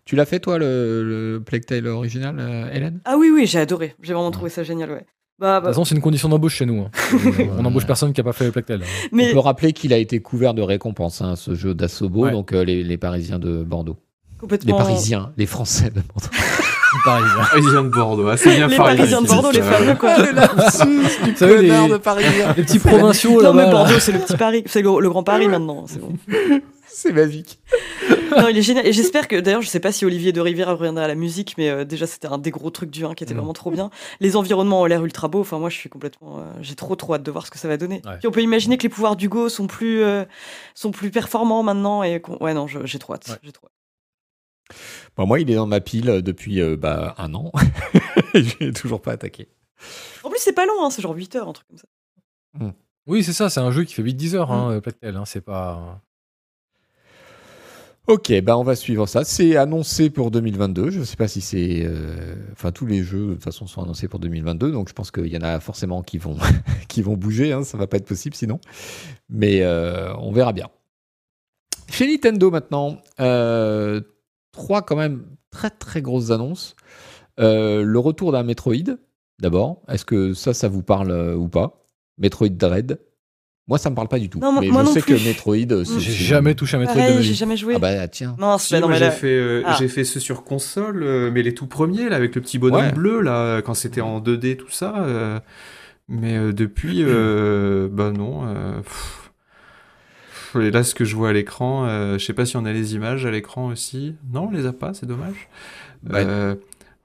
[0.06, 3.00] Tu l'as fait, toi, le, le Plague Tale original, euh, Hélène?
[3.06, 5.06] Ah oui oui, j'ai adoré, j'ai vraiment trouvé ça génial ouais.
[5.40, 6.82] Bah, De toute bah, façon, c'est une condition d'embauche chez nous.
[6.84, 6.92] hein.
[7.58, 8.82] on embauche personne qui a pas fait Plague Tale.
[9.12, 12.32] mais On peut rappeler qu'il a été couvert de récompenses, hein, ce jeu d'Assobo, Ouais.
[12.32, 13.98] donc euh, les, les Parisiens de Bordeaux.
[14.66, 14.74] Les.
[14.74, 16.28] Parisiens, les Français de Bordeaux.
[17.06, 17.38] Parisien.
[17.50, 20.18] Parisien de Bordeaux, ah, c'est bien Les parisien Parisiens de Bordeaux, les fameux, quoi.
[20.20, 22.54] le lapsus du savez, les- de Parisien.
[22.56, 23.72] Les petits provinciaux Non, mais là.
[23.72, 24.64] Bordeaux, c'est le petit Paris.
[24.68, 25.86] C'est le, le grand Paris maintenant.
[25.88, 26.14] C'est bon.
[26.96, 27.60] C'est magique.
[28.36, 28.88] Non, il est génial.
[28.88, 31.54] Et j'espère que, d'ailleurs, je sais pas si Olivier de Rivière reviendra à la musique,
[31.60, 33.38] mais euh, déjà, c'était un des gros trucs du 1 qui était Mm.
[33.38, 33.92] vraiment trop bien.
[34.22, 35.42] Les environnements ont l'air ultra beaux.
[35.42, 36.40] Enfin, moi, je suis complètement.
[36.40, 38.02] euh, J'ai trop, trop hâte de voir ce que ça va donner.
[38.06, 38.18] Ouais.
[38.18, 40.26] Puis on peut imaginer que les pouvoirs d'Hugo sont plus, euh,
[40.74, 42.02] sont plus performants maintenant.
[42.02, 43.28] Et ouais, non, j'ai trop hâte.
[43.30, 43.36] Ouais.
[43.44, 44.78] J'ai trop hâte.
[45.16, 47.52] Bon, moi, il est dans ma pile depuis euh, bah, un an.
[48.34, 49.48] Je l'ai toujours pas attaqué.
[50.24, 52.74] En plus, c'est pas long, hein, c'est genre 8 heures, un truc comme ça.
[53.06, 54.72] Oui, c'est ça, c'est un jeu qui fait 8-10 heures, Mm.
[54.72, 56.02] hein, Plectel, hein, c'est pas...
[58.08, 59.24] Ok, bah on va suivre ça.
[59.24, 60.90] C'est annoncé pour 2022.
[60.92, 61.84] Je sais pas si c'est.
[61.86, 65.10] euh, Enfin, tous les jeux de toute façon sont annoncés pour 2022, donc je pense
[65.10, 67.54] qu'il y en a forcément qui vont bouger.
[67.54, 68.60] Hein, ça va pas être possible sinon.
[69.30, 70.68] Mais euh, on verra bien.
[71.90, 74.02] Chez Nintendo maintenant, euh,
[74.52, 76.76] trois quand même très très grosses annonces.
[77.38, 78.98] Le retour d'un Metroid.
[79.40, 81.86] D'abord, est-ce que ça, ça vous parle ou pas?
[82.18, 83.00] Metroid Dread.
[83.68, 84.40] Moi, ça me parle pas du tout.
[84.40, 85.16] Non, moi- mais moi je non sais plus.
[85.16, 87.76] que Metroid, euh, J'ai jamais touché à Metroid de Pareil, j'ai jamais joué.
[87.76, 88.36] Ah bah tiens.
[88.38, 89.78] Non, Si, c'est non, j'ai là- fait, euh, Ah.
[89.80, 92.82] j'ai fait ce sur console, euh, mais les tout premiers, là, avec le petit bonhomme
[92.82, 92.92] Ouais.
[92.92, 94.96] bleu, là, quand c'était en 2D, tout ça.
[94.98, 95.40] euh,
[96.10, 98.42] mais euh, depuis, euh, bah non.
[98.48, 99.32] euh, pff.
[100.54, 102.66] Pff, Et là, ce que je vois à l'écran, euh, je sais pas si on
[102.66, 104.16] a les images à l'écran aussi.
[104.34, 105.48] Non, on les a pas, c'est dommage.
[106.04, 106.56] Bah, Euh,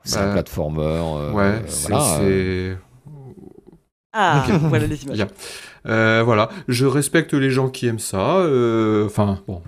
[0.05, 0.83] C'est Bah, un platformer.
[0.83, 1.89] euh, ouais, euh, c'est.
[1.91, 2.75] voilà, euh,
[4.13, 4.55] Ah, Ok.
[4.63, 5.17] voilà les images.
[5.17, 5.29] Bien.
[5.89, 8.37] Euh, voilà, je respecte les gens qui aiment ça.
[8.39, 9.63] euh, Enfin, bon,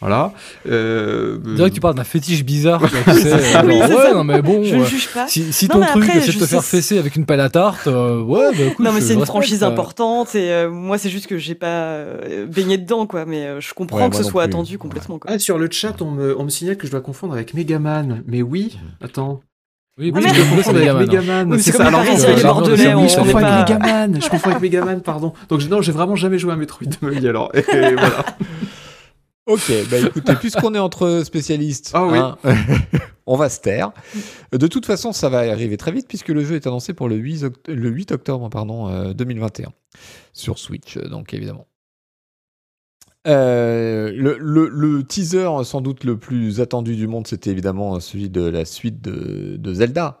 [0.00, 0.32] voilà.
[0.68, 4.14] Euh, que tu parles d'un fétiche bizarre, tu sais, genre, oui, ouais, ça.
[4.14, 5.26] non mais bon, Je ne euh, juge pas.
[5.26, 7.86] si, si Non, ton truc c'est de te faire fesser avec une pelle à tarte,
[7.88, 11.26] euh, ouais, bah écoute, Non, mais c'est une franchise importante et euh, moi, c'est juste
[11.26, 13.24] que j'ai pas euh, baigné dedans, quoi.
[13.26, 14.50] Mais euh, je comprends Ouais, que ce soit plus.
[14.52, 15.30] attendu complètement, quoi.
[15.34, 18.22] Ah, sur le chat, on me, on me signale que je dois confondre avec Megaman.
[18.26, 19.40] Mais oui, attends.
[19.98, 21.58] Oui, oui, je confonds avec Megaman.
[21.58, 21.86] C'est ça.
[21.86, 22.02] Alors,
[22.42, 24.20] Bordelais, on- oui, je on confonds avec pas- Megaman.
[24.22, 25.32] Je confonds avec Megaman, pardon.
[25.48, 27.50] Donc non, j'ai vraiment jamais joué à Metroid de ma vie alors.
[27.54, 27.62] Et
[27.94, 28.24] voilà.
[29.48, 32.18] Ok, bah écoutez, puisqu'on est entre spécialistes, Ah oui.
[32.18, 32.36] hein,
[33.26, 33.92] on va se taire.
[34.50, 37.14] De toute façon, ça va arriver très vite puisque le jeu est annoncé pour le
[37.14, 39.68] 8, oct- le 8 octobre pardon, euh, 2021
[40.32, 41.68] sur Switch, euh, donc évidemment.
[43.26, 48.30] Euh, le, le- le teaser sans doute le plus attendu du monde, c'était évidemment celui
[48.30, 50.20] de la suite de, de Zelda.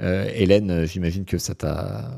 [0.00, 2.10] Euh, Hélène, j'imagine que ça t'a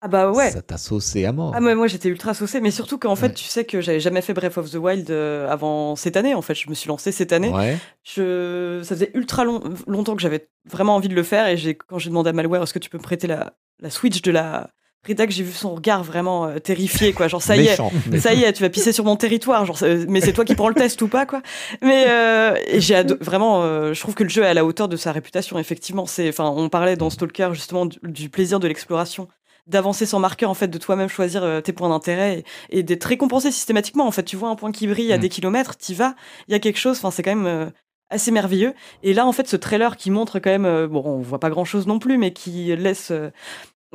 [0.00, 0.50] Ah bah ouais.
[0.50, 1.52] ça t'a saucé à mort.
[1.54, 3.34] Ah, mais moi j'étais ultra saucée, mais surtout qu'en fait, Ouais.
[3.34, 6.34] tu sais que j'avais jamais fait Breath of the Wild euh, avant cette année.
[6.34, 7.50] En fait, je me suis lancée cette année.
[7.50, 7.76] ouais.
[8.04, 8.80] Je...
[8.82, 9.62] Ça faisait ultra long...
[9.86, 11.74] longtemps que j'avais vraiment envie de le faire et j'ai...
[11.74, 14.30] quand j'ai demandé à Malware est-ce que tu peux me prêter la, la Switch de
[14.30, 14.70] la
[15.06, 17.28] Rita, que j'ai vu son regard vraiment euh, terrifié, quoi.
[17.28, 19.64] Genre, ça y est, Méchant, ça y est, tu vas pisser sur mon territoire.
[19.64, 21.42] Genre, c'est- mais c'est toi qui prends le test ou pas, quoi.
[21.82, 24.96] Mais euh, j'ai vraiment, euh, je trouve que le jeu est à la hauteur de
[24.96, 25.58] sa réputation.
[25.58, 29.28] Effectivement, c'est, enfin, on parlait dans Stalker justement du, du plaisir de l'exploration,
[29.66, 33.04] d'avancer sans marqueur, en fait, de toi-même choisir euh, tes points d'intérêt et, et d'être
[33.04, 34.06] récompensé systématiquement.
[34.06, 35.20] En fait, tu vois un point qui brille à Mm.
[35.20, 36.14] des kilomètres, t'y vas,
[36.48, 36.98] il y a quelque chose.
[36.98, 37.46] Enfin, c'est quand même.
[37.46, 37.66] euh,
[38.08, 38.72] assez merveilleux
[39.02, 41.50] et là en fait ce trailer qui montre quand même euh, bon on voit pas
[41.50, 43.30] grand chose non plus mais qui laisse euh,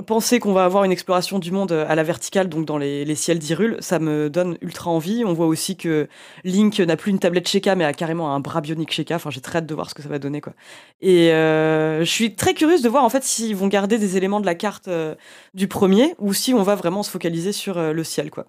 [0.01, 3.15] penser qu'on va avoir une exploration du monde à la verticale, donc dans les, les
[3.15, 5.23] ciels d'Hyrule, ça me donne ultra envie.
[5.25, 6.07] On voit aussi que
[6.43, 9.15] Link n'a plus une tablette Sheikah, mais a carrément un bras bionique Sheikah.
[9.15, 10.53] Enfin, j'ai très hâte de voir ce que ça va donner, quoi.
[11.01, 14.39] Et euh, je suis très curieuse de voir en fait s'ils vont garder des éléments
[14.39, 15.15] de la carte euh,
[15.53, 18.47] du premier ou si on va vraiment se focaliser sur euh, le ciel, quoi.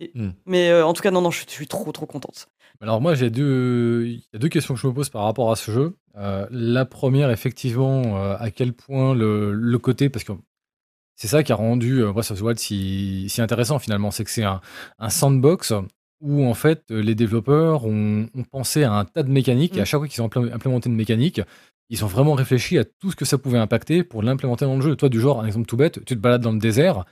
[0.00, 0.30] Et- Hmm.
[0.46, 2.46] Mais en tout cas, non, non, je, je suis trop, trop contente.
[2.80, 5.50] Alors moi j'ai deux, il y a deux questions que je me pose par rapport
[5.50, 5.96] à ce jeu.
[6.16, 10.32] Euh, la première effectivement euh, à quel point le, le côté parce que
[11.20, 14.24] c'est ça qui a rendu euh, Breath of the Wild si, si intéressant finalement, c'est
[14.24, 14.60] que c'est un,
[14.98, 15.72] un sandbox
[16.20, 19.80] où en fait euh, les développeurs ont, ont pensé à un tas de mécaniques et
[19.80, 19.86] à Mm.
[19.86, 21.40] chaque fois qu'ils ont implé- implémenté une mécanique,
[21.90, 24.82] ils ont vraiment réfléchi à tout ce que ça pouvait impacter pour l'implémenter dans le
[24.82, 24.94] jeu.
[24.96, 27.04] Toi du genre un exemple tout bête, tu te balades dans le désert.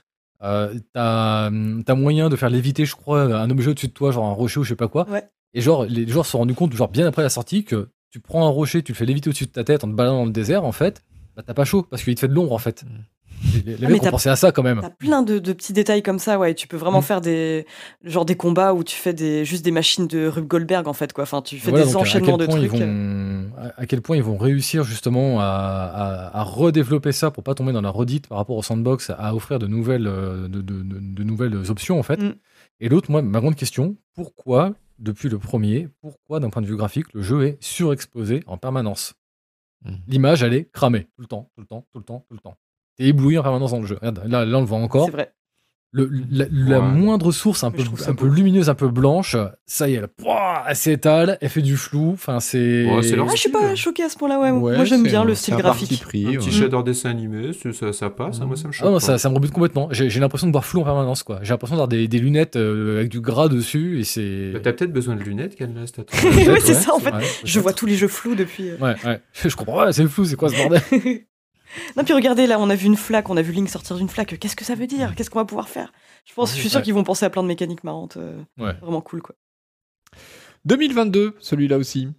[0.43, 4.25] Euh, t'as as moyen de faire léviter, je crois, un objet au-dessus de toi, genre
[4.27, 5.09] un rocher ou je sais pas quoi.
[5.09, 5.23] Ouais.
[5.53, 8.19] Et genre, les joueurs se sont rendus compte, genre bien après la sortie, que tu
[8.19, 10.25] prends un rocher, tu le fais léviter au-dessus de ta tête en te baladant dans
[10.25, 11.03] le désert, en fait,
[11.35, 12.83] bah t'as pas chaud parce qu'il te fait de l'ombre en fait.
[13.53, 14.79] Les, les Ah, mais mecs ont pensé à ça quand même.
[14.81, 16.53] T'as plein de, de petits détails comme ça, ouais.
[16.55, 17.03] Tu peux vraiment Mm.
[17.03, 17.65] faire des
[18.03, 21.13] genre des combats où tu fais des juste des machines de Rube Goldberg en fait,
[21.13, 21.23] quoi.
[21.23, 22.71] Enfin, tu fais Voilà, des enchaînements de ils trucs.
[22.71, 27.53] vont- à- quel point ils vont réussir justement à, à- à redévelopper ça pour pas
[27.55, 30.81] tomber dans la redite par rapport au sandbox, à offrir de nouvelles, euh, de, de-
[30.83, 32.21] de- de nouvelles options en fait.
[32.21, 32.35] Mm.
[32.79, 36.75] Et l'autre, moi, ma grande question, pourquoi, depuis le premier, pourquoi d'un point de vue
[36.75, 39.13] graphique, le jeu est surexposé en permanence?
[39.85, 39.91] Mm.
[40.07, 42.39] L'image, elle est cramée tout le temps, tout le temps, tout le temps, tout le
[42.39, 42.57] temps.
[42.97, 43.97] T'es ébloui en permanence dans le jeu.
[44.01, 45.05] Regarde, là, là, on le voit encore.
[45.05, 45.31] C'est vrai.
[45.91, 50.09] le, la, moindre source un peu, un lumineuse, un peu blanche, ça y est, elle,
[50.67, 52.11] elle s'étale, elle fait du flou.
[52.13, 52.85] Enfin, c'est.
[52.85, 53.01] Ouais, Ah,
[53.31, 53.75] je suis pas style.
[53.77, 54.51] choquée à ce point-là, ouais.
[54.51, 56.01] Ouais, Moi, j'aime bien le style graphique.
[56.01, 56.37] pris, Un ouais.
[56.37, 58.85] petit shader dessin animé, ça, ça passe, hein, moi ça me choque.
[58.87, 59.87] Ah non, ça, ça me rebute complètement.
[59.91, 61.39] J'ai l'impression de voir flou en permanence, quoi.
[61.43, 64.51] J'ai l'impression d'avoir des, des lunettes euh, avec du gras dessus et c'est.
[64.53, 65.91] Bah, T'as peut-être besoin de lunettes, Canlas,
[66.23, 67.11] Ouais, c'est ça, en fait.
[67.13, 68.69] ouais, Je vois tous les jeux flous depuis.
[68.71, 68.77] euh.
[68.81, 69.21] Ouais, ouais.
[69.45, 70.81] Je comprends pas, c'est flou, c'est quoi ce bordel?
[71.95, 74.09] non, puis regardez, là, on a vu une flaque, on a vu Link sortir d'une
[74.09, 74.37] flaque.
[74.39, 75.13] Qu'est-ce que ça veut dire?
[75.15, 75.91] Qu'est-ce qu'on va pouvoir faire?
[76.25, 76.83] Je pense, je suis sûr Ouais.
[76.83, 78.17] qu'ils vont penser à plein de mécaniques marrantes.
[78.17, 78.73] euh, Ouais.
[78.81, 79.35] Vraiment cool, quoi.
[80.65, 82.09] 2022, celui-là aussi.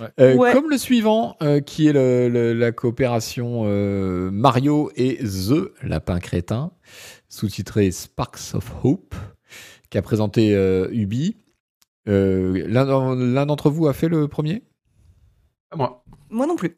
[0.00, 0.06] Ouais.
[0.20, 0.52] Euh, Ouais.
[0.52, 6.20] Comme le suivant, euh, qui est le- le- la coopération euh, Mario et The Lapin
[6.20, 6.70] Crétin,
[7.28, 9.14] sous-titré Sparks of Hope,
[9.90, 11.36] qui a présenté euh, Ubi.
[12.08, 14.62] Euh, L'un d'en- l'un d'entre vous a fait le premier?
[15.72, 16.04] Ah, moi.
[16.30, 16.76] Moi non plus.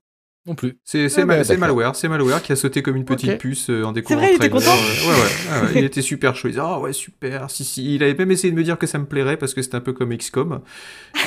[0.49, 0.79] Non plus.
[0.85, 3.39] C'est c'est Ah, mal- bah, c'est malware, c'est malware qui a sauté comme une petite
[3.39, 5.13] puce euh, en découvrant vrai, il était content Ouais, ouais,
[5.61, 6.49] ouais, ouais, il était super chaud.
[6.49, 7.51] Il disait ah ouais super.
[7.51, 9.61] Si si, il avait même essayé de me dire que ça me plairait parce que
[9.63, 10.61] c'était un peu comme XCOM.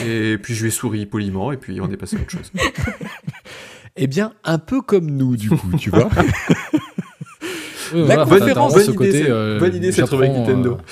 [0.06, 2.52] Et puis je lui ai souri poliment et puis on est passé à autre chose.
[3.98, 6.10] Eh bien, un peu comme nous, du coup, tu vois.
[7.94, 10.78] La voilà, conférence- bonne idée, c'est- euh, bonne idée, cette rubrique Nintendo.
[10.80, 10.84] euh,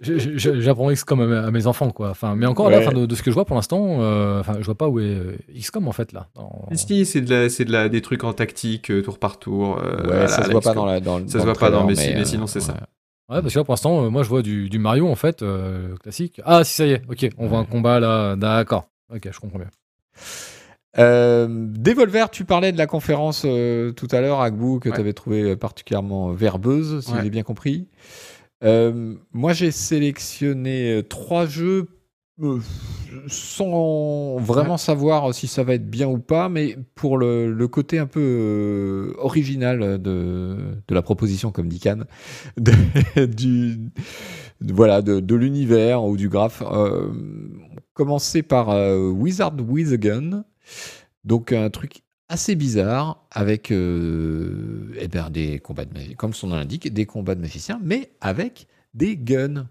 [0.00, 2.10] J'apprends XCOM à, mes- enfants, quoi.
[2.10, 2.72] Enfin, mais encore Ouais.
[2.72, 4.88] là, enfin, de, de ce que je vois pour l'instant, euh, enfin, je vois pas
[4.88, 6.28] où est euh, XCOM en fait là.
[6.34, 9.38] dans- Si c'est de la, c'est de la, des trucs en tactique euh, tour par
[9.38, 9.78] tour.
[9.78, 11.54] euh, ouais, à ça se voit pas dans la dans, Ça se dans le voit
[11.60, 12.72] pas dans- mais si- mais sinon, c'est ça.
[13.28, 15.42] Ouais, parce que là pour l'instant, euh, moi je vois du, du Mario en fait
[15.42, 16.40] euh, classique.
[16.44, 18.88] Ah si ça y est, ok, on voit un combat là, d'accord.
[19.14, 19.68] Ok, je comprends bien.
[20.98, 24.94] Euh, Devolver, tu parlais de la conférence euh, tout à l'heure, Agbou, que Ouais.
[24.94, 27.20] tu avais trouvé particulièrement verbeuse, si Ouais.
[27.22, 27.86] j'ai bien compris.
[28.62, 31.86] Euh, moi, j'ai sélectionné euh, trois jeux
[32.42, 32.58] euh,
[33.26, 37.98] sans vraiment savoir si ça va être bien ou pas, mais pour le, le côté
[37.98, 40.56] un peu euh, original de,
[40.86, 42.04] de la proposition, comme dit Cannes,
[42.58, 42.72] de,
[43.26, 43.76] du,
[44.60, 46.62] de- voilà, de, de l'univers ou du graphe.
[47.94, 48.68] Commencer par
[49.12, 50.44] Wizard with a Gun.
[51.24, 56.46] Donc un truc assez bizarre avec euh, eh ben, des combats de magie, comme son
[56.46, 59.68] nom l'indique, des combats de magiciens, mais avec des guns.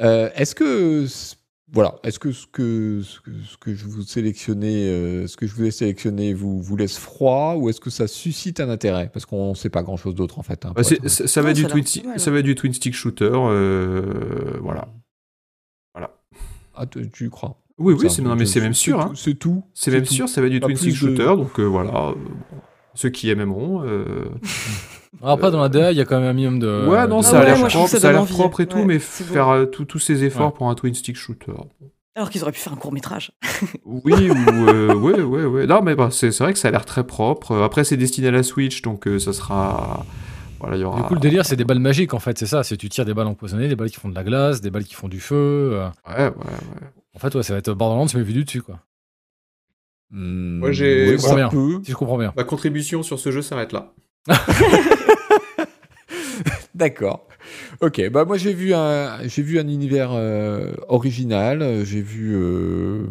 [0.00, 1.06] Euh, est-ce que
[1.72, 5.46] voilà, est-ce que ce que ce que, ce que je vous sélectionnais, euh, ce que
[5.46, 9.08] je vous ai sélectionné, vous vous laisse froid ou est-ce que ça suscite un intérêt?
[9.12, 10.64] Parce qu'on ne sait pas grand-chose d'autre en fait.
[10.66, 12.30] hein, Bah, être ça, ça va Non, du ça a twin, l'air pas mal, ça
[12.30, 13.30] va du twin stick shooter.
[13.32, 14.88] euh, voilà.
[16.74, 17.59] Ah, tu, tu crois?
[17.80, 18.98] Oui, oui, c'est non, mais c'est même sûr.
[18.98, 19.12] tout- hein.
[19.16, 19.64] C'est tout.
[19.74, 20.12] C'est même tout.
[20.14, 21.24] sûr, ça va du Pas twin stick de- shooter.
[21.24, 22.12] Donc euh, voilà.
[22.94, 23.82] Ceux qui aimeront.
[23.84, 24.26] euh,
[25.22, 26.86] Alors après dans la DA, il y a quand même un minimum de.
[26.86, 28.32] ouais, non, de- ça a l'air propre, ça ça a l'air envie.
[28.32, 30.52] propre et tout, Ouais, mais faire euh, tous tous ces efforts Ouais.
[30.56, 31.52] pour un twin stick shooter.
[32.16, 33.32] Alors qu'ils auraient pu faire un court métrage.
[33.86, 35.66] Oui, ou euh, ouais, ouais, ouais.
[35.66, 37.56] Non, mais bah, c'est c'est vrai que ça a l'air très propre.
[37.62, 40.04] Après, c'est destiné à la Switch, donc euh, ça sera.
[40.58, 41.00] Voilà, il y aura.
[41.00, 42.62] Du coup, le délire, c'est des balles magiques en fait, c'est ça.
[42.62, 44.84] C'est tu tires des balles empoisonnées, des balles qui font de la glace, des balles
[44.84, 45.34] qui font du feu.
[45.74, 45.88] euh.
[46.08, 46.86] Ouais, ouais, ouais.
[47.20, 48.80] En fait, ouais, ça va être Borderlands mais vu du dessus quoi.
[50.10, 51.18] Moi, j'ai-.
[51.18, 51.26] Si
[51.86, 52.32] je comprends bien.
[52.34, 53.92] Ma contribution sur ce jeu s'arrête là.
[56.74, 57.28] D'accord.
[57.82, 63.06] Ok, bah moi j'ai vu un j'ai vu un univers euh, original, j'ai vu euh,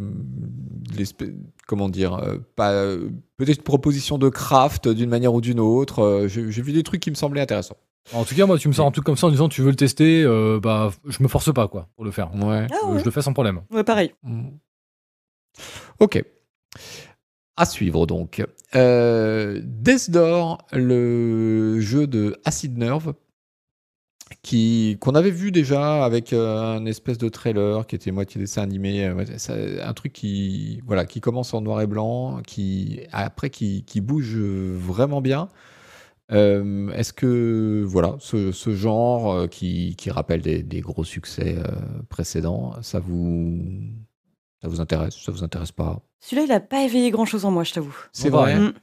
[0.97, 1.29] l'espèce
[1.69, 5.99] comment dire euh, pas euh, peut-être une proposition de craft d'une manière ou d'une autre,
[6.03, 7.77] euh, j'ai vu des trucs qui me semblaient intéressants.
[8.11, 9.69] En tout cas, moi, tu me sors un truc comme ça en disant tu veux
[9.69, 12.33] le tester, euh, bah, je me force pas quoi pour le faire.
[12.33, 12.65] Ouais.
[12.71, 12.99] Ah Euh, ouais.
[12.99, 13.61] Je le fais sans problème.
[13.71, 14.13] Ouais, pareil.
[14.23, 14.47] Mm.
[15.99, 16.23] Ok.
[17.55, 18.43] À suivre donc.
[18.75, 23.13] Euh, Death Door, le jeu de Acid Nerve,
[24.41, 28.61] qui qu'on avait vu déjà avec euh, un espèce de trailer qui était moitié dessin
[28.63, 33.49] animé, euh, ça- un truc qui voilà qui commence en noir et blanc, qui après
[33.49, 35.49] qui, qui bouge vraiment bien.
[36.31, 41.55] Euh, Est-ce que voilà ce, ce genre euh, qui, qui rappelle des, des gros succès
[41.57, 41.63] euh,
[42.07, 43.59] précédents, ça vous
[44.61, 46.01] ça vous intéresse Ça vous intéresse pas?
[46.19, 47.95] Celui-là, il a pas éveillé grand-chose en moi, je t'avoue.
[48.11, 48.59] C'est vrai.
[48.59, 48.73] Mm.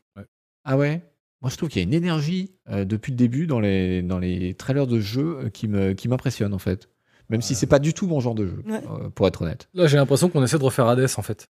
[0.65, 1.03] Ah ouais?
[1.47, 4.19] Moi, je trouve qu'il y a une énergie euh, depuis le début dans les, dans
[4.19, 6.89] les trailers de jeux euh, qui me qui m'impressionne en fait.
[7.31, 8.81] Même si c'est pas du tout mon genre de jeu, Ouais.
[8.91, 9.69] euh, pour être honnête.
[9.73, 11.47] Là, j'ai l'impression qu'on essaie de refaire Hades en fait.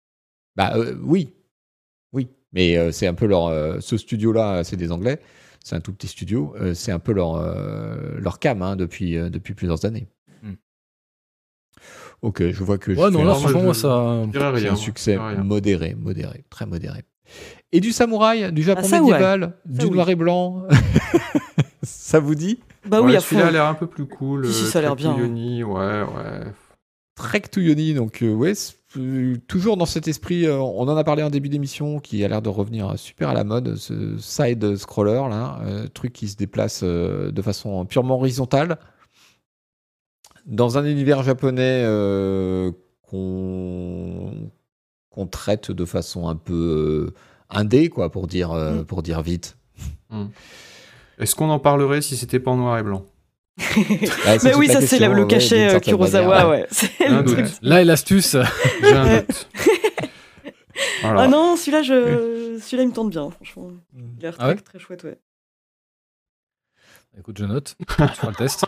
[0.57, 1.29] Bah euh, oui,
[2.11, 2.27] oui.
[2.51, 5.21] Mais euh, c'est un peu leur euh, ce studio-là, c'est des Anglais.
[5.63, 6.53] C'est un tout petit studio.
[6.59, 10.09] euh, c'est un peu leur euh, leur cam hein, depuis euh, depuis plusieurs années.
[10.43, 10.55] Hmm.
[12.21, 14.23] Ok, je vois que je Ouais, non, fais là, un- franchement, je- moi, ça.
[14.25, 14.67] Je dirais j'ai rien.
[14.71, 15.43] un moi, succès je dirais rien.
[15.45, 17.03] modéré, modéré, très modéré.
[17.71, 18.99] Et du samouraï, du Japon Ah, ouais.
[19.01, 19.91] médiéval, du oui.
[19.91, 20.63] noir et blanc.
[21.83, 22.59] ça vous dit?
[22.85, 23.21] Bah Ouais, oui, fond.
[23.21, 24.47] celui-là a l'air un peu plus cool.
[24.47, 26.43] Si, si, euh, ça a l'air bien, couillonny, Ouais, ouais.
[27.15, 28.51] Trek to Yoni, donc euh, ouais,
[28.97, 32.27] euh, toujours dans cet esprit, euh, on en a parlé en début d'émission, qui a
[32.27, 36.35] l'air de revenir super à la mode, ce side scroller là, euh, truc qui se
[36.35, 38.77] déplace euh, de façon purement horizontale.
[40.45, 42.71] dans un univers japonais euh,
[43.09, 44.51] qu'on
[45.31, 47.13] traite de façon un peu euh,
[47.49, 48.85] indé, quoi, pour dire, euh, Mm.
[48.85, 49.57] pour dire vite.
[51.19, 53.05] Est-ce qu'on en parlerait si c'était pas en noir et blanc
[53.57, 56.67] Ouais, Mais oui, ça c'est le ouais, cachet euh, Kurosawa, manière, ouais.
[57.07, 57.45] Un le truc.
[57.61, 58.35] Là est l'astuce.
[58.81, 59.47] J'ai un doute.
[61.01, 61.21] Voilà.
[61.21, 62.59] Ah non, celui-là, je...
[62.61, 63.69] celui-là, il me tente bien, franchement.
[63.95, 65.17] Il a l'air Ah ouais très, très chouette, ouais.
[67.17, 67.75] Écoute, je note.
[67.79, 68.65] Tu feras le test.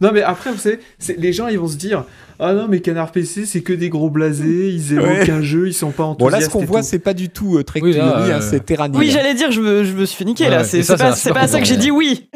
[0.00, 2.04] Non, mais après, vous savez, c'est- les gens, ils vont se dire
[2.40, 5.30] Ah non, mais Canard PC, c'est que des gros blasés, ils évoquent Ouais.
[5.30, 6.40] un jeu, ils sont pas Bon, enthousiastes.
[6.42, 6.86] là, ce qu'on voit, tout.
[6.86, 8.98] c'est pas du tout euh, Trek Oui, to là, Yomi, hein, euh, c'est Terranil.
[8.98, 10.64] Oui, j'allais dire, je me, je me suis fait niquer Ouais, là.
[10.64, 12.28] C'est ça, c'est pas, ça, c'est c'est pas pas à ça que j'ai dit oui.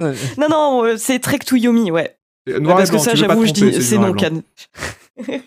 [0.00, 0.14] Ouais.
[0.38, 2.16] Non, non, euh, c'est Trek to Yomi, ouais.
[2.48, 4.16] Euh, Noir et Parce que blanc, ça, veux pas j'avoue, je dis, c'est noir non
[4.16, 4.42] can.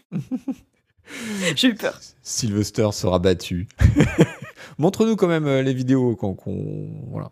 [1.56, 2.00] j'ai eu peur.
[2.22, 3.68] Sylvester sera battu.
[4.78, 6.34] Montre-nous quand même euh, les vidéos qu'on.
[6.36, 7.32] qu'on- Voilà.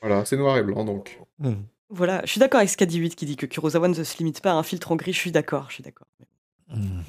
[0.00, 1.18] Voilà, c'est noir et blanc donc.
[1.38, 1.54] Hmm.
[1.90, 4.54] Voilà, je suis d'accord avec Scadi8 qui dit que Kurosawa ne se limite pas à
[4.54, 5.12] un filtre en gris.
[5.12, 6.06] Je suis d'accord, je suis d'accord.
[6.68, 7.00] Hmm.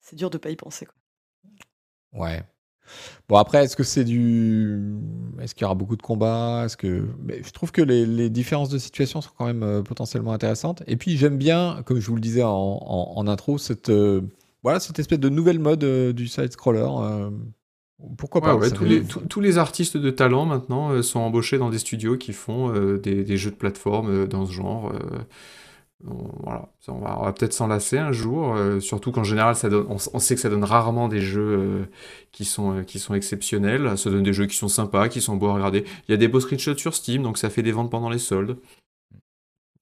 [0.00, 0.86] C'est dur de pas y penser.
[0.86, 0.94] Quoi.
[2.26, 2.42] Ouais.
[3.28, 4.96] Bon après, est-ce que c'est du,
[5.40, 6.62] est-ce qu'il y aura beaucoup de combats?
[6.64, 9.82] Est-ce que, mais je trouve que les, les différences de situation sont quand même euh,
[9.82, 10.82] potentiellement intéressantes.
[10.88, 14.22] Et puis j'aime bien, comme je vous le disais en, en- en intro, cette, euh,
[14.64, 16.80] voilà, cette espèce de nouvelle mode euh, du side scroller.
[18.16, 21.02] Pourquoi pas Ouais, ouais, ça tous, les, tous- tous les artistes de talent maintenant euh,
[21.02, 24.46] sont embauchés dans des studios qui font euh, des, des jeux de plateforme euh, dans
[24.46, 24.92] ce genre.
[26.06, 29.86] on- voilà, Ça, on va, peut-être s'en lasser un jour, surtout qu'en général, ça donne,
[29.88, 31.88] on, sait que ça donne rarement des jeux
[32.32, 33.98] qui, sont, qui sont exceptionnels.
[33.98, 35.84] Ça donne des jeux qui sont sympas, qui sont beaux à regarder.
[36.08, 38.18] Il y a des beaux screenshots sur Steam, donc ça fait des ventes pendant les
[38.18, 38.56] soldes.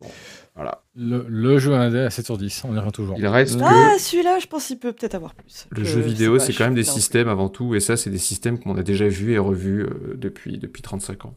[0.00, 0.10] Bon,
[0.59, 0.82] voilà.
[0.97, 3.16] Le, le jeu indé à 7 sur 10, on y revient toujours.
[3.18, 5.66] Il reste que Ah, celui-là, je pense qu'il peut peut-être avoir plus.
[5.70, 8.10] le Je jeu vidéo, c'est quand même suis des systèmes avant tout, et ça, c'est
[8.10, 11.35] des systèmes qu'on a déjà vus et revus euh, depuis, depuis 35 ans.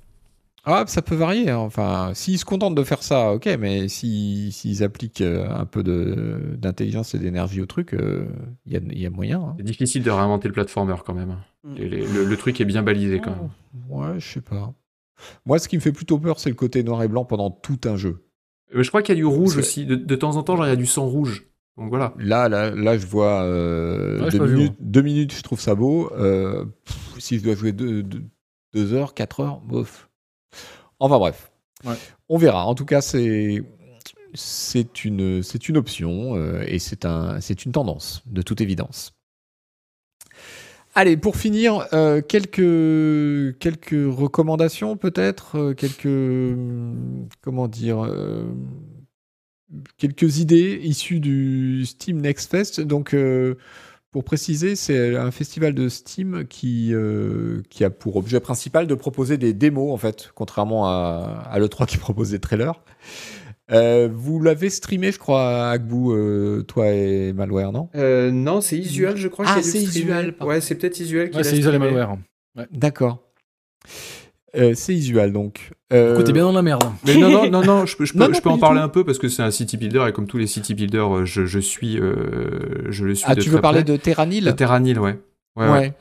[0.64, 1.50] Ah, ça peut varier.
[1.50, 1.58] hein.
[1.58, 3.48] Enfin, s'ils se contentent de faire ça, ok.
[3.60, 8.28] Mais si- s'ils appliquent euh, un peu de- d'intelligence et d'énergie au truc, euh,
[8.68, 9.40] il y, a, il y a moyen.
[9.42, 9.54] hein.
[9.58, 11.38] C'est difficile de réinventer le platformer quand même.
[11.64, 11.74] Mm.
[11.78, 13.50] Les- les- le, le truc est bien balisé quand même.
[13.90, 14.72] Ouais, je sais pas.
[15.48, 17.80] Moi, ce qui me fait plutôt peur, c'est le côté noir et blanc pendant tout
[17.86, 18.24] un jeu.
[18.76, 19.86] Euh, Je crois qu'il y a du rouge aussi.
[19.86, 21.48] De, de temps en temps, genre, il y a du sang rouge.
[21.78, 22.14] Donc voilà.
[22.18, 26.12] Là, là, là, je vois euh, Ouais, deux, minutes, deux minutes, je trouve ça beau.
[26.14, 28.24] Euh, pff, si je dois jouer deux, deux,
[28.74, 30.10] deux heures, quatre heures, bof.
[31.00, 31.52] Enfin bref,
[31.86, 31.96] Ouais.
[32.30, 32.66] on verra.
[32.68, 33.64] En tout cas, c'est
[34.34, 39.14] c'est une c'est une option euh, et c'est un c'est une tendance de toute évidence.
[40.94, 48.04] Allez, pour finir, euh, quelques quelques recommandations peut-être, euh, quelques hum, comment dire.
[48.04, 48.44] euh,
[49.98, 52.82] quelques idées issues du Steam Next Fest.
[52.82, 53.56] Donc, euh,
[54.12, 58.96] pour préciser, c'est un festival de Steam qui, euh, qui a pour objet principal de
[58.96, 62.74] proposer des démos, en fait, contrairement à, à l'E3 qui propose des trailers.
[63.72, 67.90] Euh, vous l'avez streamé, je crois, Agbu, euh, toi et Malware, non?
[67.96, 69.46] Euh, non, c'est Isual, je crois.
[69.48, 69.80] Ah, c'est.
[69.82, 70.36] Isual.
[70.42, 71.80] Ouais, c'est peut-être Isual qui Ouais, l'a c'est Isol et.
[71.80, 72.18] Malware.
[72.72, 73.24] D'accord.
[74.58, 75.72] Euh, c'est Isual, donc.
[75.94, 76.84] Euh, Écoute, t'es bien dans la merde.
[77.06, 78.58] Mais non, non, non, non, je peux, je peux, Non, non, je peux pas en
[78.58, 78.86] parler tout.
[78.86, 81.46] un peu parce que c'est un city builder et comme tous les city builders, je,
[81.46, 83.94] je suis, euh, je le suis Ah, de tu très veux parler près.
[83.94, 85.18] de Terranil de Terranil, ouais.
[85.56, 85.94] Ouais, ouais.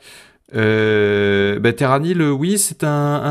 [0.55, 2.89] Euh, bah, Terranil, oui, c'est un,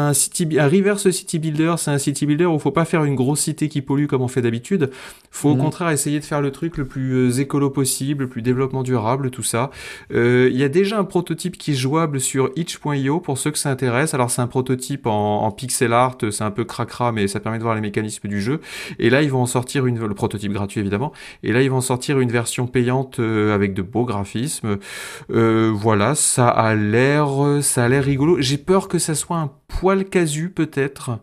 [0.09, 1.75] un, city, un reverse city builder.
[1.79, 4.29] C'est un city builder où faut pas faire une grosse cité qui pollue comme on
[4.29, 4.91] fait d'habitude.
[5.31, 5.61] faut Mhm.
[5.61, 8.83] au contraire essayer de faire le truc le plus euh, écolo possible, le plus développement
[8.83, 9.71] durable, tout ça.
[10.13, 13.59] Euh, Il y a déjà un prototype qui est jouable sur itch.io pour ceux que
[13.59, 14.15] ça intéresse.
[14.15, 17.59] Alors c'est un prototype en, en pixel art, c'est un peu cracra, mais ça permet
[17.59, 18.61] de voir les mécanismes du jeu.
[18.99, 21.13] Et là, ils vont en sortir une, le prototype gratuit évidemment.
[21.43, 24.79] Et là, ils vont en sortir une version payante euh, avec de beaux graphismes.
[25.33, 27.10] Euh, voilà, ça a l'air,
[27.63, 28.41] ça a l'air rigolo.
[28.41, 31.19] J'ai peur que ça soit un poil casu peut-être.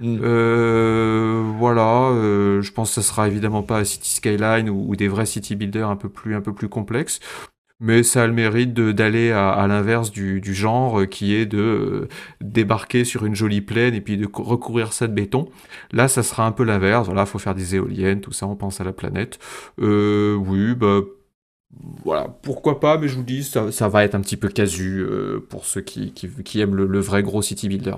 [0.00, 0.18] Mm.
[0.22, 5.08] Euh, voilà, euh, je pense que ça sera évidemment pas City Skyline ou, ou des
[5.08, 7.20] vrais city builders un peu plus, un peu plus complexes.
[7.82, 11.46] Mais ça a le mérite d'aller à, à l'inverse du, du genre euh, qui est
[11.46, 12.08] de euh,
[12.42, 15.48] débarquer sur une jolie plaine et puis de cou- recouvrir ça de béton.
[15.92, 17.06] Là, ça sera un peu l'inverse.
[17.06, 19.38] Voilà, faut faire des éoliennes, tout ça, on pense à la planète.
[19.78, 21.00] Oui, bah,
[22.04, 25.00] voilà, pourquoi pas, mais je vous dis, ça, ça va être un petit peu casu
[25.00, 27.94] euh, pour ceux qui, qui, qui aiment le, le vrai gros city builder.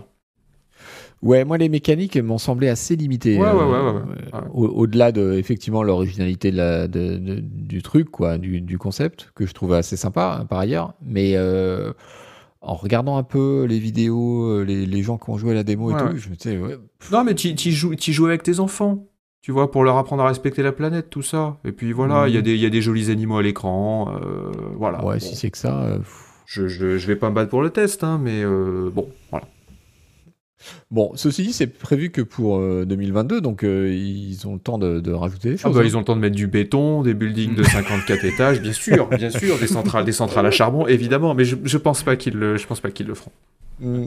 [1.23, 3.39] Ouais, moi les mécaniques m'ont semblé assez limitées.
[3.39, 4.03] Ouais, ouais, euh, ouais,
[4.35, 8.77] euh, au- Au-delà de effectivement l'originalité de la- de- de- du truc, quoi, du, du
[8.77, 10.95] concept, que je trouve assez sympa hein, par ailleurs.
[11.07, 11.37] Mais
[12.61, 15.91] en regardant un peu les vidéos, les, les gens qui ont joué à la démo
[15.91, 16.17] et Ouais, tout, ouais.
[16.17, 16.77] je me disais, ouais,
[17.13, 19.07] Non, mais tu joues, joues avec tes enfants,
[19.43, 21.57] tu vois, pour leur apprendre à respecter la planète, tout ça.
[21.65, 22.45] Et puis voilà, il y, a Mhm.
[22.45, 25.05] des- il y a des jolis animaux à l'écran, euh, voilà.
[25.05, 25.83] ouais, Bon, si c'est que ça.
[25.83, 25.99] euh,
[26.47, 29.47] je, je, je vais pas me battre pour le test, hein, mais euh, bon, voilà.
[30.93, 34.79] Bon, ceci dit, c'est prévu que pour euh, 2022, donc euh, ils ont le temps
[34.79, 35.75] de, de rajouter des Ah choses.
[35.75, 35.85] bah, hein.
[35.87, 39.09] ils ont le temps de mettre du béton, des buildings de 54 étages, bien sûr,
[39.09, 42.35] bien sûr, des centrales, des centrales à charbon, évidemment, mais je, je pense pas qu'ils
[42.35, 43.33] le, je pense pas qu'ils le feront.
[43.81, 44.05] Mm.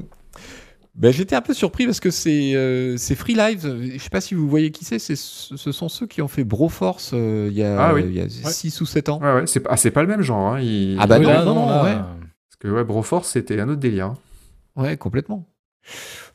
[0.96, 3.92] Ben, J'étais un peu surpris parce que c'est euh, c'est Free Lives.
[3.94, 4.98] Je sais pas si vous voyez qui c'est.
[5.00, 8.04] c'est- Ce sont ceux qui ont fait Broforce euh, il y a, Ah oui.
[8.08, 9.20] il y a 6 ou 7 ans.
[9.22, 10.96] Ouais, ouais, c'est pas, ah, c'est pas le même genre, hein.
[11.00, 11.96] Ah bah Oui, non, là, non, non, ouais.
[11.96, 14.06] Parce que ouais, Broforce, c'était un autre délire.
[14.06, 14.18] hein.
[14.78, 15.50] Ouais, complètement.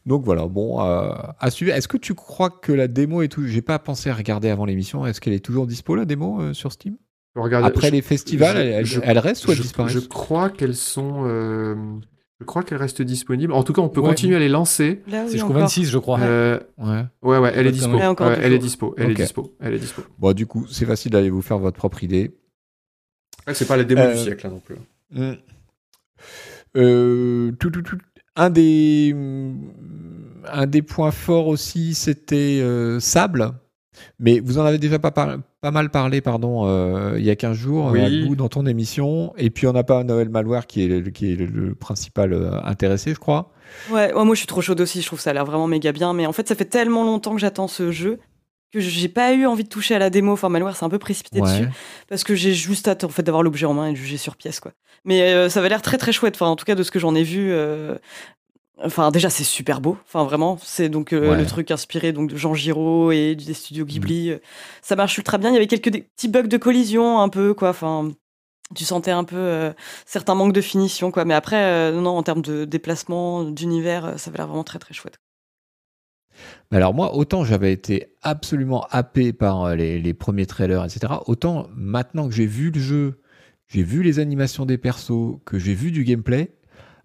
[0.07, 1.73] Donc voilà, bon, euh, à suivre.
[1.73, 4.65] Est-ce que tu crois que la démo est tout J'ai pas pensé à regarder avant
[4.67, 5.07] l'émission.
[5.07, 6.97] Est-ce qu'elle est toujours dispo la démo euh, sur Steam?
[7.35, 9.91] Regardez, Après je- les festivals, je- elle, elle- je- elle reste ou elle je, disparaît?
[9.91, 11.75] je crois qu'elles sont, euh,
[12.41, 13.53] je crois qu'elles restent disponibles.
[13.53, 14.09] En tout cas, on peut Ouais.
[14.09, 15.03] continuer à les lancer.
[15.09, 15.61] Là, C'est jusqu'au encore.
[15.63, 16.19] 26, je crois.
[16.21, 17.05] Euh, Ouais.
[17.23, 17.93] ouais, ouais, elle est dispo.
[17.97, 18.95] Ouais, elle est dispo.
[18.99, 19.55] Elle est dispo.
[19.61, 20.03] Elle est dispo.
[20.19, 22.35] Bon, du coup, c'est facile d'aller vous faire votre propre idée.
[23.47, 24.77] Ouais, c'est pas la démo Euh, du siècle hein, non plus.
[25.13, 25.33] Mm.
[26.77, 27.99] Euh, tout, tout, tout.
[28.37, 29.15] Un des,
[30.47, 33.53] un des points forts aussi, c'était euh, Sable.
[34.19, 37.37] Mais vous en avez déjà pas, par- pas mal parlé pardon, euh, il y a
[37.37, 38.01] 15 jours Oui.
[38.01, 39.33] euh, Agbou, dans ton émission.
[39.37, 42.33] Et puis on n'a pas Noël Malware qui est, le- qui est le, le principal
[42.33, 43.53] euh, intéressé, je crois.
[43.91, 45.67] Ouais, ouais, moi je suis trop chaude aussi, je trouve que ça a l'air vraiment
[45.67, 48.19] méga bien, mais en fait ça fait tellement longtemps que j'attends ce jeu
[48.73, 50.33] que j'ai pas eu envie de toucher à la démo.
[50.33, 51.67] Enfin, Malware c'est un peu précipité dessus
[52.09, 54.37] parce que j'ai juste hâte en fait d'avoir l'objet en main et de juger sur
[54.37, 54.71] pièce quoi.
[55.05, 56.37] Mais euh, ça va l'air très très chouette.
[56.37, 57.51] Enfin, en tout cas de ce que j'en ai vu.
[57.51, 57.97] euh,
[58.83, 59.99] Enfin, déjà, c'est super beau.
[60.07, 61.37] Enfin, vraiment, c'est donc euh, Ouais.
[61.37, 64.33] le truc inspiré donc de Jean Giraud et des studios Ghibli.
[64.83, 65.51] Ça marche ultra bien.
[65.51, 67.71] Il y avait quelques petits bugs de collision, un peu quoi.
[67.71, 68.11] Enfin,
[68.75, 69.73] tu sentais un peu euh,
[70.07, 71.25] certains manques de finition, quoi.
[71.25, 74.79] Mais après, euh, non, en termes de déplacement, d'univers, euh, ça avait l'air vraiment très
[74.79, 75.19] très chouette.
[76.71, 81.15] Mais Alors moi, autant j'avais été absolument happé par euh, les, les premiers trailers, etc.
[81.27, 83.21] Autant maintenant que j'ai vu le jeu,
[83.69, 86.55] j'ai vu les animations des persos, que j'ai vu du gameplay,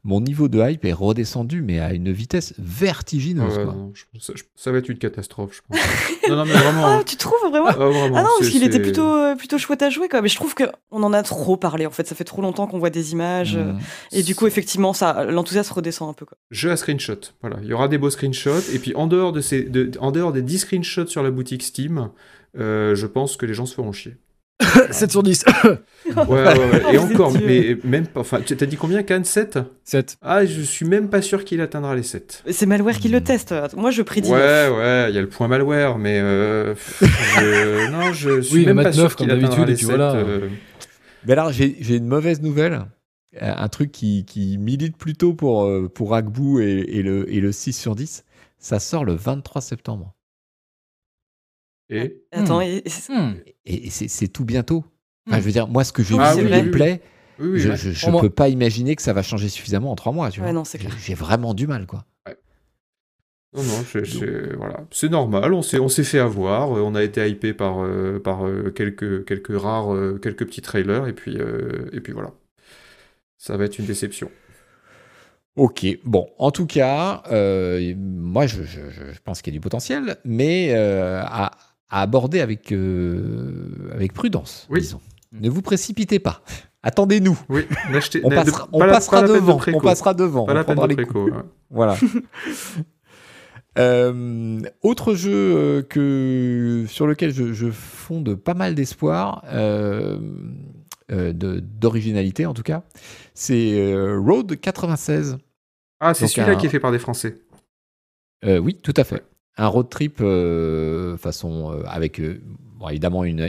[0.05, 3.57] mon niveau de hype est redescendu, mais à une vitesse vertigineuse.
[3.57, 3.73] Ouais, quoi.
[3.73, 5.77] non, je- ça, je- ça va être une catastrophe, je pense.
[6.29, 6.85] non, non, mais vraiment.
[6.85, 9.81] Ah, tu trouves vraiment Ah, vraiment, Ah non, parce qu'il était plutôt, euh, plutôt chouette
[9.81, 10.21] à jouer, quoi.
[10.21, 12.07] Mais je trouve qu'on en a trop parlé, en fait.
[12.07, 13.55] Ça fait trop longtemps qu'on voit des images.
[13.55, 13.79] euh, Mm.
[14.11, 16.37] Et du coup, effectivement, ça, l'enthousiasme redescend un peu, quoi.
[16.51, 17.19] Jeu à screenshot.
[17.41, 18.61] Voilà, il y aura des beaux screenshots.
[18.73, 21.63] Et puis en dehors de ces, de- en dehors des 10 screenshots sur la boutique
[21.63, 22.09] Steam,
[22.57, 24.15] euh, je pense que les gens se feront chier.
[24.91, 25.43] 7 sur 10.
[25.65, 25.73] Ouais,
[26.15, 26.83] ouais, ouais.
[26.93, 28.21] Et Oh, encore, mais même pas.
[28.21, 29.25] Enfin, t'as dit combien, Cannes?
[29.25, 30.17] 7 7.
[30.21, 32.43] Ah, je suis même pas sûr qu'il atteindra les 7.
[32.51, 33.23] C'est Malware qui le Mm.
[33.23, 33.53] teste.
[33.75, 34.29] Moi, je prédis.
[34.31, 34.37] Ouais,
[34.69, 38.81] ouais, il y a le point malware, mais euh, je- non, je suis Oui, même
[38.81, 39.95] pas sûr qu'il atteindra d'habitude, les et puis 7.
[39.95, 40.13] voilà.
[40.15, 40.47] euh.
[41.25, 42.81] Mais alors, j'ai une mauvaise nouvelle.
[43.41, 47.41] Euh, Un truc qui, qui milite plutôt pour, euh, pour Agbou et, et le, et
[47.41, 48.23] le 6 sur 10.
[48.59, 50.13] Ça sort le 23 septembre.
[51.89, 52.63] Et Attends, Hmm.
[52.63, 52.83] et-
[53.65, 54.83] et- et c'est c'est tout bientôt.
[55.27, 55.39] Enfin, Hmm.
[55.41, 57.01] je veux dire, moi, ce que j'ai Ah vu oui, gameplay,
[57.39, 59.95] oui, oui, je, je, je moi- peux pas imaginer que ça va changer suffisamment en
[59.95, 60.31] trois mois.
[60.31, 60.53] Tu Ouais, vois.
[60.53, 60.97] non, c'est J'ai- clair.
[60.99, 62.05] J'ai vraiment du mal, quoi.
[63.55, 64.81] Non, non, je- je- voilà.
[64.91, 68.19] c'est normal, on s'est, on s'est fait avoir, euh, on a été hypé par, euh,
[68.19, 72.31] par euh, quelques, quelques rares, euh, quelques petits trailers, et puis, euh, et puis voilà.
[73.37, 74.29] Ça va être une déception.
[75.55, 79.57] Ok, bon, en tout cas, euh, moi je, je- je- je pense qu'il y a
[79.57, 81.51] du potentiel, mais euh, à,
[81.89, 84.81] à aborder avec, euh, avec prudence, Oui.
[84.81, 85.01] disons.
[85.33, 86.41] Ne vous précipitez pas.
[86.83, 87.37] Attendez-nous.
[87.49, 87.65] Oui,
[88.23, 89.59] On passera, pas on la- passera de devant.
[89.73, 90.45] on passera devant.
[90.45, 91.31] Pas on de ouais.
[91.69, 91.97] Voilà.
[93.77, 100.17] Euh, autre jeu euh, que, sur lequel je, je fonde pas mal d'espoir, euh,
[101.09, 102.83] de- d'originalité en tout cas,
[103.33, 105.37] c'est Road 96.
[105.99, 107.37] Ah, c'est celui-là un- qui est fait par des Français.
[108.45, 109.23] Oui, tout à fait.
[109.57, 112.41] Un road trip euh, façon euh, avec euh,
[112.89, 113.41] évidemment une,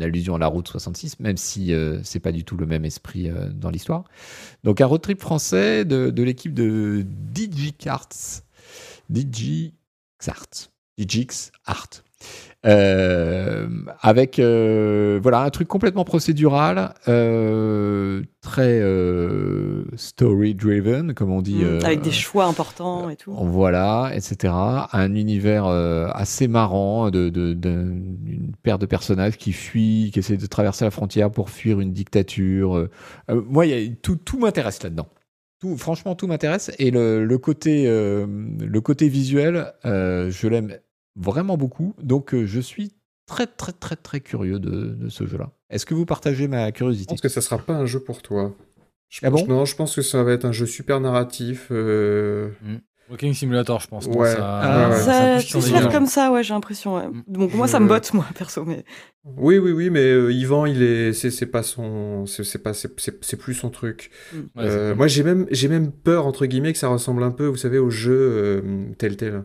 [0.00, 1.72] allusion à la route 66, même si
[2.02, 4.04] c'est pas du tout le même esprit dans l'histoire.
[4.62, 8.42] Donc un road trip français de, de l'équipe de DigiCarts,
[9.08, 12.03] DigiXart, DigiX Art.
[12.66, 13.66] Euh,
[14.00, 21.56] avec euh, voilà un truc complètement procédural, euh, très euh, story driven comme on dit.
[21.56, 23.32] Mm, euh, Avec des choix importants et tout.
[23.34, 24.52] voilà, etc.
[24.92, 30.18] Un univers euh, assez marrant de, de- d'un- d'une paire de personnages qui fuient, qui
[30.20, 32.76] essaient de traverser la frontière pour fuir une dictature.
[32.76, 32.90] Euh,
[33.30, 35.08] euh, moi, y a- tout, tout m'intéresse là-dedans.
[35.60, 36.70] Tout, franchement, tout m'intéresse.
[36.78, 38.26] Et le, le côté, euh,
[38.60, 40.74] le côté visuel, euh, je l'aime
[41.16, 41.94] vraiment beaucoup.
[42.02, 42.92] Donc, euh, je suis
[43.26, 45.50] très, très, très, très curieux de, de ce jeu-là.
[45.70, 48.22] Est-ce que vous partagez ma Je curiosité pense que ça sera pas un jeu pour
[48.22, 48.54] toi.
[49.08, 51.68] Je Ah pense- bon Non, je pense que ça va être un jeu super narratif.
[51.70, 52.76] euh, Mm.
[53.10, 54.06] Walking Simulator, je pense.
[54.06, 54.32] Ouais.
[54.32, 56.96] ça, Ah, ouais, ça faire comme ça, ouais, j'ai l'impression.
[56.96, 57.06] ouais.
[57.08, 57.22] Mm.
[57.28, 58.64] Donc moi, Je- ça me botte, moi, perso.
[58.64, 58.82] Mais
[59.36, 62.72] Oui, oui, oui, mais euh, Yvan, il est, c'est, c'est pas son, c'est, c'est pas,
[62.72, 64.10] c'est, c'est, c'est plus son truc.
[64.34, 67.46] Ouais, Euh, moi, j'ai même, j'ai même peur entre guillemets que ça ressemble un peu,
[67.46, 68.62] vous savez, au jeu euh,
[68.98, 69.44] Telltale.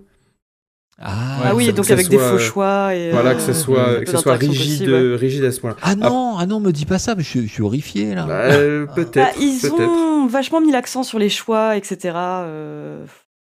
[1.02, 3.42] Ah, ah oui, ça- donc ça avec des faux euh, choix et Voilà, euh, que
[3.42, 5.16] ça un soit, peu que ça soit rigide, ouais.
[5.16, 5.76] rigide à ce point.
[5.82, 8.26] Ah non, ah non, me dis pas ça, mais je, suis- je suis horrifié là.
[8.26, 9.80] Bah, euh, peut-être, Bah, ils peut-être.
[9.80, 12.14] ont vachement mis l'accent sur les choix, etc.
[12.16, 13.06] euh,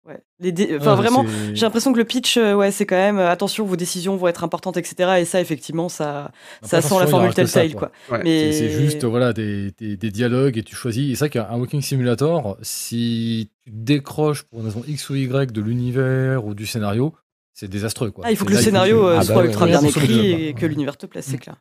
[0.07, 0.19] ouais.
[0.39, 2.95] Les dé- Enfin, Ouais, vraiment, c'est- j'ai l'impression que le pitch, euh, ouais, c'est quand
[2.95, 5.11] même euh, attention, vos décisions vont être importantes, etc.
[5.19, 6.31] Et ça, effectivement, ça,
[6.63, 7.91] ça Après, sent la formule que ça, Telltale, quoi.
[8.11, 8.21] Ouais.
[8.23, 11.11] Mais C'est c'est juste voilà des, des, des dialogues et tu choisis.
[11.11, 15.51] Et c'est vrai qu'un Walking Simulator, si tu décroches pour une raison X ou Y
[15.51, 17.13] de l'univers ou du scénario,
[17.55, 18.11] c'est désastreux.
[18.11, 18.25] Quoi.
[18.27, 20.43] Ah, il faut que le scénario euh, Ah bah soit ouais, ultra ouais, bien écrit
[20.43, 21.39] et que l'univers te plaise, c'est Mm.
[21.39, 21.55] clair.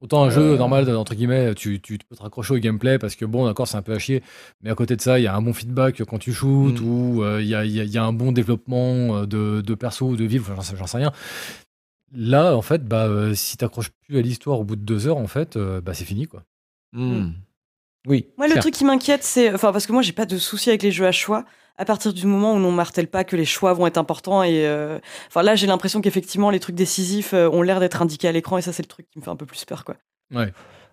[0.00, 3.14] Autant un jeu Euh, normal, entre guillemets, tu, tu peux te raccrocher au gameplay parce
[3.14, 4.20] que bon, d'accord, c'est un peu à chier,
[4.62, 6.84] mais à côté de ça, il y a un bon feedback quand tu shootes Mm.
[6.88, 9.60] ou euh, il y, a, il y a- il y a un bon développement de,
[9.60, 11.12] de perso ou de enfin, j'en sais, rien.
[12.14, 15.16] Là, en fait, bah, euh, si t'accroches plus à l'histoire au bout de deux heures,
[15.16, 16.42] en fait, euh, bah, c'est fini, quoi.
[16.92, 17.30] Hmm.
[18.06, 18.26] Oui.
[18.36, 19.54] Moi, le truc qui m'inquiète, c'est.
[19.54, 21.44] Enfin, parce que moi, j'ai pas de souci avec les jeux à choix.
[21.78, 24.66] À partir du moment où on martèle pas que les choix vont être importants et.
[24.66, 28.32] euh, Enfin, là, j'ai l'impression qu'effectivement, les trucs décisifs euh, ont l'air d'être indiqués à
[28.32, 29.96] l'écran et ça, c'est le truc qui me fait un peu plus peur, quoi.
[30.34, 30.52] Ouais.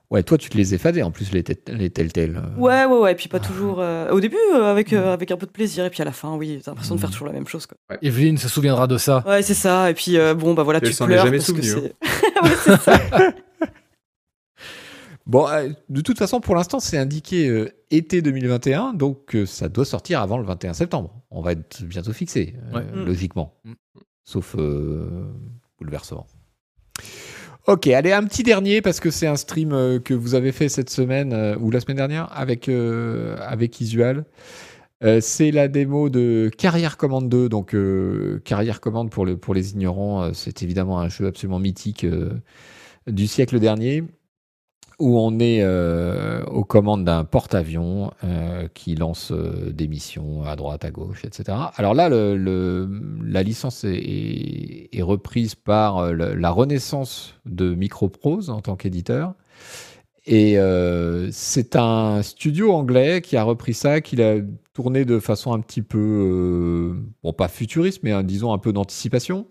[0.09, 2.37] Ouais, toi, tu te les effadais en plus, les, les Telltale.
[2.43, 2.59] euh.
[2.59, 3.11] Ouais, ouais, ouais.
[3.11, 3.45] Et puis pas Ah.
[3.45, 3.77] toujours.
[3.79, 5.85] euh, Au début, euh, avec, euh, avec un peu de plaisir.
[5.85, 7.13] Et puis à la fin, oui, t'as l'impression de faire Mhm.
[7.13, 7.77] toujours la même chose, quoi.
[8.01, 9.23] Evelyne se souviendra de ça.
[9.27, 9.91] Ouais, c'est ça.
[9.91, 11.23] Et puis, euh, bon, bah voilà, Elle tu pleures.
[11.25, 11.93] jamais parce que c'est.
[12.41, 12.99] Ouais, c'est ça.
[15.29, 19.69] Bon, euh, de toute façon, pour l'instant, c'est indiqué euh, été 2021, donc euh, ça
[19.69, 21.13] doit sortir avant le 21 septembre.
[21.29, 22.83] On va être bientôt fixé, Ouais.
[22.83, 23.05] Mm.
[23.05, 23.53] logiquement.
[23.63, 23.73] Mm.
[24.25, 24.55] Sauf
[25.79, 26.27] bouleversement.
[27.67, 29.69] Ok, allez, un petit dernier, parce que c'est un stream
[30.03, 34.25] que vous avez fait cette semaine, ou la semaine dernière, avec, avec Isual.
[35.03, 37.49] Euh, c'est la démo de Carrière Command 2.
[37.49, 41.59] Donc, euh, Carrière Command, pour, le, pour les ignorants, euh, c'est évidemment un jeu absolument
[41.59, 42.05] mythique
[43.07, 44.03] du siècle dernier
[44.99, 50.57] où on est euh, aux commandes d'un porte-avions euh, qui lance euh, des missions à
[50.57, 51.57] droite, à gauche, etc.
[51.75, 59.33] Alors là, la licence est, reprise par la renaissance de Microprose en tant qu'éditeur.
[60.25, 60.57] Et
[61.31, 64.35] c'est un studio anglais qui a repris ça, qui l'a
[64.73, 69.47] tourné de façon un petit peu, bon pas futuriste, mais hein, disons un peu d'anticipation.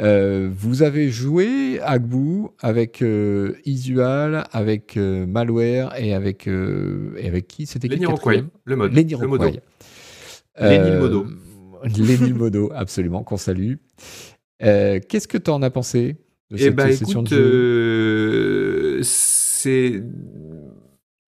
[0.00, 7.28] Euh, vous avez joué Agbu avec euh, Isual, avec euh, Malware et avec euh, et
[7.28, 7.66] avec qui?
[7.66, 8.92] C'était qui Rockway, le mode.
[8.94, 9.14] Lenny.
[9.14, 9.60] Rockway.
[10.58, 11.26] Lenny le modo.
[11.84, 13.74] Lenny le modo, absolument, qu'on salue.
[14.62, 16.16] Euh, Qu'est-ce que tu en as pensé
[16.50, 18.96] de Eh cette ben session écoute, de jeu?
[18.98, 20.02] euh, c'est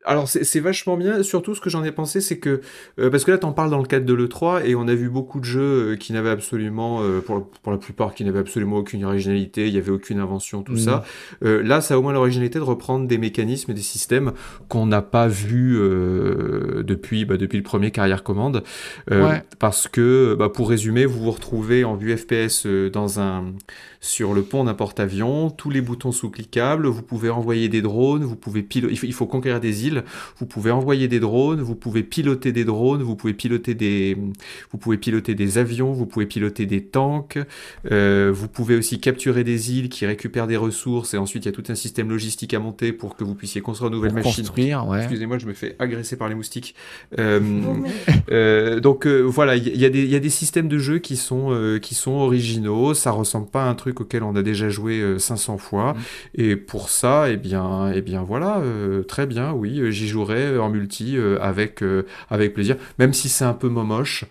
[0.05, 1.23] alors c'est vachement bien.
[1.23, 2.61] Surtout ce que j'en ai pensé, c'est que
[2.99, 5.09] euh, parce que là t'en parles dans le cadre de l'E3 et on a vu
[5.09, 8.77] beaucoup de jeux euh, qui n'avaient absolument, euh, pour, pour la plupart, qui n'avaient absolument
[8.79, 9.69] aucune originalité.
[9.69, 10.79] Il y avait aucune invention, tout Mhm.
[10.79, 11.05] ça.
[11.45, 14.33] Euh, là, ça a au moins l'originalité de reprendre des mécanismes et des systèmes
[14.69, 18.63] qu'on n'a pas vus euh, depuis bah, depuis le premier carrière commande.
[19.11, 19.43] Ouais.
[19.59, 23.53] Parce que, bah, pour résumer, vous vous retrouvez en vue FPS dans un
[24.05, 28.25] sur le pont d'un porte-avions, tous les boutons sont cliquables, vous pouvez envoyer des drones,
[28.25, 30.03] vous pouvez pilo- il faut, il faut conquérir des îles,
[30.41, 34.17] vous pouvez envoyer des drones, vous pouvez piloter des drones, vous pouvez piloter des,
[34.73, 37.39] vous pouvez piloter des avions, vous pouvez piloter des tanks,
[37.93, 41.51] euh, vous pouvez aussi capturer des îles qui récupèrent des ressources et ensuite il y
[41.51, 44.25] a tout un système logistique à monter pour que vous puissiez construire de nouvelles pour
[44.25, 44.43] machines.
[44.45, 44.99] construire ouais.
[44.99, 46.75] Excusez-moi, je me fais agresser par les moustiques.
[47.21, 47.39] Euh,
[48.33, 50.79] euh, donc euh, voilà, il y, y a des- il y a des systèmes de
[50.79, 52.95] jeu qui sont, euh, qui sont originaux.
[52.95, 55.93] Ça ressemble pas à un truc auquel on a déjà joué euh, 500 fois.
[55.93, 55.97] Mm.
[56.35, 60.59] Et pour ça, eh bien, eh bien voilà, euh, très bien, oui, euh, j'y jouerai
[60.59, 64.25] en multi euh, avec, euh, avec plaisir, même si c'est un peu momoche.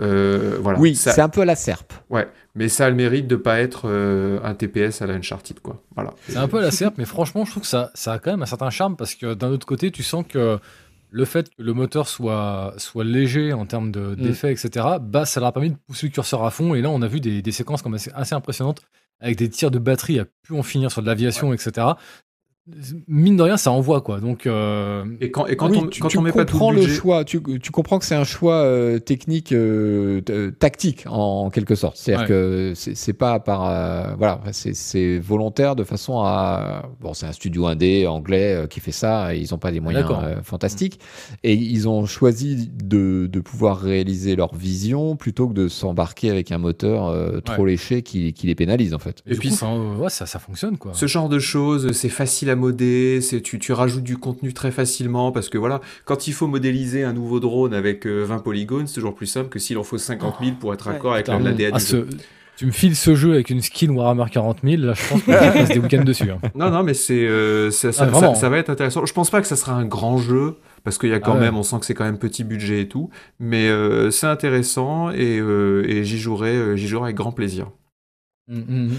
[0.00, 0.78] Euh, voilà.
[0.78, 3.34] oui ça, c'est un peu à la serpe ouais, mais ça a le mérite de
[3.34, 5.82] pas être euh, un TPS à la Uncharted, quoi.
[5.96, 6.12] Voilà.
[6.28, 8.42] C'est un peu la serpe, mais franchement, je trouve que ça, ça a quand même
[8.42, 10.58] un certain charme parce que d'un autre côté, tu sens que
[11.10, 15.40] le fait que le moteur soit, soit léger en termes de- d'effets, etc., bah, ça
[15.40, 16.74] leur a permis de pousser le curseur à fond.
[16.74, 18.82] Et là, on a vu des, des séquences comme assez, assez impressionnantes
[19.20, 21.86] avec des tirs de batterie à pu en finir sur de l'aviation, etc.
[23.08, 24.20] Mine de rien, ça envoie quoi.
[24.20, 26.58] Donc, euh, Et quand, et quand Oui, on, tu, quand tu on met pas tout
[26.70, 30.20] le le, budget, choix, tu, tu comprends que c'est un choix euh, technique, euh,
[30.58, 31.96] tactique en, en quelque sorte.
[31.96, 32.28] C'est-à-dire Ouais.
[32.28, 37.26] que c'est c'est pas par, euh, voilà, c'est- c'est volontaire de façon à, bon, c'est
[37.26, 39.34] un studio indé anglais euh, qui fait ça.
[39.34, 41.00] et Ils ont pas des moyens euh, fantastiques
[41.44, 46.52] et ils ont choisi de, de pouvoir réaliser leur vision plutôt que de s'embarquer avec
[46.52, 49.22] un moteur euh, trop léché qui, qui les pénalise en fait.
[49.26, 50.92] Et puis, coup, ça, ouais, ça, ça fonctionne quoi.
[50.94, 54.70] Ce genre de choses, c'est facile à modé, c'est tu, tu rajoutes du contenu très
[54.70, 58.94] facilement parce que voilà, quand il faut modéliser un nouveau drone avec 20 polygones, c'est
[58.94, 61.78] toujours plus simple que s'il en faut 50 000 pour être accord avec l'ADN ah,
[62.56, 65.32] Tu me files ce jeu avec une skin Warhammer 40 000, là je pense que
[65.32, 66.30] je passe des week-ends dessus.
[66.30, 66.38] Hein.
[66.54, 67.26] Non, non, mais c'est
[67.70, 69.06] ça, ça, ah, ça, va être intéressant.
[69.06, 71.40] Je pense pas que ça sera un grand jeu parce qu'il y a quand ah
[71.40, 73.70] même, on sent que c'est quand même petit budget et tout, mais
[74.10, 77.70] c'est intéressant et, et j'y jouerai, j'y jouerai avec grand plaisir.
[78.48, 78.90] Mmh, mmh.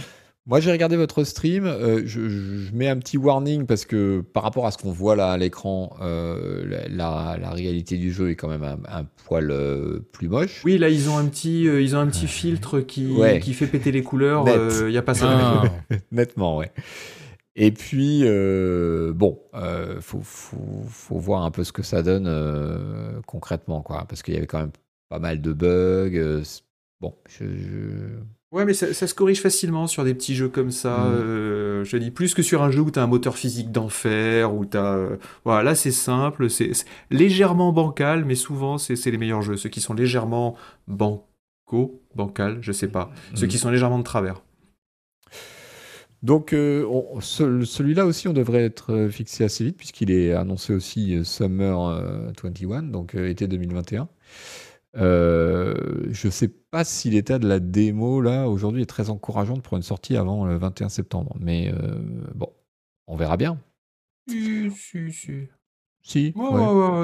[0.49, 1.67] Moi, j'ai regardé votre stream.
[1.67, 5.29] Euh, je, mets un petit warning parce que par rapport à ce qu'on voit là
[5.29, 10.63] à l'écran, euh, la, réalité du jeu est quand même un, poil euh, plus moche.
[10.65, 13.91] Oui, là, ils ont un petit, ils ont un petit filtre qui, qui fait péter
[13.91, 14.45] les couleurs.
[14.47, 15.27] Il n'y a pas ça.
[15.29, 15.63] Ah.
[16.11, 16.71] Nettement, ouais.
[17.55, 18.23] Et puis,
[19.13, 24.05] bon, il faut, faut, faut, voir un peu ce que ça donne concrètement, quoi.
[24.09, 24.71] Parce qu'il y avait quand même
[25.09, 26.41] pas mal de bugs.
[26.99, 27.45] bon, je
[28.51, 30.97] Ouais, mais ça, se corrige facilement sur des petits jeux comme ça.
[30.97, 31.13] Mm.
[31.13, 34.55] Euh, je dis plus que sur un jeu où tu as un moteur physique d'enfer,
[34.55, 34.95] où tu as.
[34.95, 36.71] Euh, voilà, là c'est simple, c'est
[37.11, 39.55] légèrement bancal, mais souvent c'est les meilleurs jeux.
[39.55, 40.55] Ceux qui sont légèrement
[40.87, 43.11] banco, bancal, je sais pas.
[43.35, 43.59] Ceux qui mm.
[43.59, 44.41] sont légèrement de travers.
[46.23, 46.85] Donc euh,
[47.21, 53.13] celui-là aussi, on devrait être fixé assez vite, puisqu'il est annoncé aussi Summer 21, donc
[53.13, 54.09] été 2021.
[54.97, 55.75] Euh,
[56.09, 59.83] je sais pas si l'état de la démo là aujourd'hui est très encourageante pour une
[59.83, 61.95] sortie avant le 21 septembre, mais euh,
[62.33, 62.49] bon,
[63.07, 63.59] on verra bien.
[64.27, 65.31] Si, si, si.
[66.01, 66.33] Si.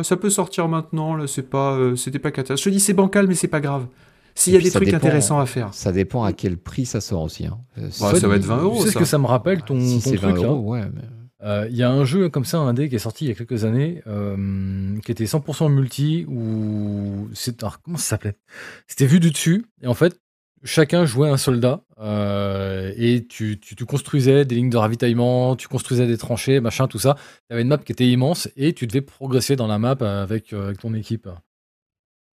[0.03, 1.15] ça peut sortir maintenant.
[1.15, 2.63] Là, c'est pas, euh, c'était pas catastrophique.
[2.63, 3.87] Je te dis, c'est bancal, mais c'est pas grave.
[4.33, 5.73] S'il y a des trucs intéressants à faire.
[5.73, 7.45] Ça dépend à quel prix ça sort aussi.
[7.45, 7.59] Hein.
[7.89, 8.77] ça va être 20 euros.
[8.77, 10.81] Tu sais ce que ça me rappelle ton, si ton truc 20 euros, ouais.
[10.81, 10.89] Euh,
[11.43, 13.35] il y a un jeu comme ça, un dé qui est sorti il y a
[13.35, 18.35] quelques années, euh, qui était 100% multi, ou c'est comment ça s'appelait?
[18.87, 20.19] C'était vu du dessus, et en fait,
[20.63, 26.07] chacun jouait un soldat, euh, et tu, tu, construisais des lignes de ravitaillement, tu construisais
[26.07, 27.15] des tranchées, machin, tout ça.
[27.49, 29.97] Il y avait une map qui était immense, et tu devais progresser dans la map
[29.99, 31.27] avec, avec ton équipe.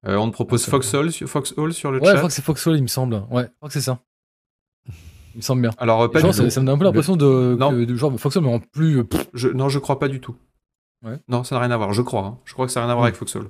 [0.02, 2.05] on te propose Foxhole, Foxhole sur le chat.
[2.05, 3.23] Ouais, je crois que c'est Foxhole, il me semble.
[3.31, 4.01] Ouais, je crois que c'est ça.
[5.39, 5.70] Il me semble bien.
[5.78, 8.99] Alors, pas ça, me donne un peu l'impression de, de genre Foxhole, mais en plus.
[8.99, 10.34] Euh, je, non, je crois pas du tout.
[11.05, 11.17] Ouais.
[11.28, 11.92] Non, ça n'a rien à voir.
[11.92, 12.25] Je crois.
[12.25, 12.39] Hein.
[12.44, 13.49] Je crois que ça n'a rien à voir avec Foxhole.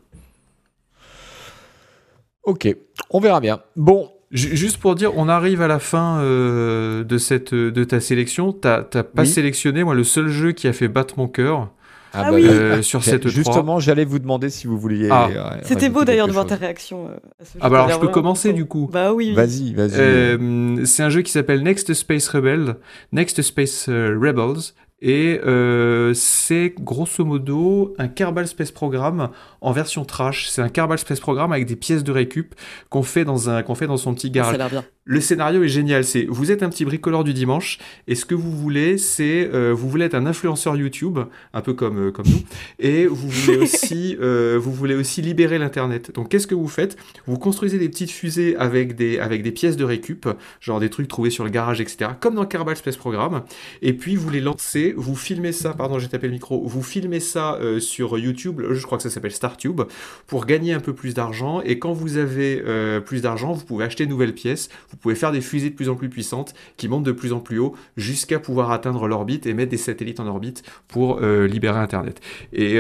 [2.42, 2.68] Ok,
[3.08, 3.62] on verra bien.
[3.74, 8.52] Bon, Juste pour dire, on arrive à la fin euh, de, cette, de ta sélection.
[8.52, 11.70] T'as pas sélectionné, moi, le seul jeu qui a fait battre mon cœur.
[12.12, 12.46] Ah, ah bah, oui.
[12.46, 15.08] Euh, sur cette Justement, j'allais vous demander si vous vouliez.
[15.10, 15.28] Ah.
[15.62, 17.06] C'était beau d'ailleurs de voir ta réaction.
[17.06, 18.88] Euh, à ce ah bah alors je peux commencer du coup.
[18.92, 19.32] Bah oui.
[19.34, 19.98] Vas-y, vas-y.
[19.98, 22.76] Euh, c'est un jeu qui s'appelle Next Space Rebel,
[23.12, 29.30] Next Space Rebels, et euh, c'est grosso modo un Kerbal Space Program
[29.60, 30.48] en version trash.
[30.48, 32.54] C'est un Kerbal Space Program avec des pièces de récup
[32.90, 34.52] qu'on fait dans un qu'on fait dans son petit garage.
[34.52, 34.84] Ça a l'air bien.
[35.04, 36.04] Le scénario est génial.
[36.04, 39.72] C'est vous êtes un petit bricoleur du dimanche et ce que vous voulez, c'est euh,
[39.72, 41.18] vous voulez être un influenceur YouTube,
[41.54, 42.42] un peu comme euh, comme nous,
[42.78, 46.14] et vous voulez aussi euh, vous voulez aussi libérer l'internet.
[46.14, 46.96] Donc qu'est-ce que vous faites?
[47.26, 50.28] Vous construisez des petites fusées avec des avec des pièces de récup,
[50.60, 52.10] genre des trucs trouvés sur le garage, etc.
[52.20, 53.42] Comme dans Kerbal Space Program.
[53.80, 57.20] Et puis vous les lancez vous filmez ça, pardon, j'ai tapé le micro, vous filmez
[57.20, 59.82] ça euh, sur YouTube, je crois que ça s'appelle StarTube,
[60.26, 61.60] pour gagner un peu plus d'argent.
[61.62, 65.14] Et quand vous avez euh, plus d'argent, vous pouvez acheter de nouvelles pièces, vous pouvez
[65.14, 67.74] faire des fusées de plus en plus puissantes qui montent de plus en plus haut
[67.96, 72.20] jusqu'à pouvoir atteindre l'orbite et mettre des satellites en orbite pour euh, libérer Internet.
[72.52, 72.78] Et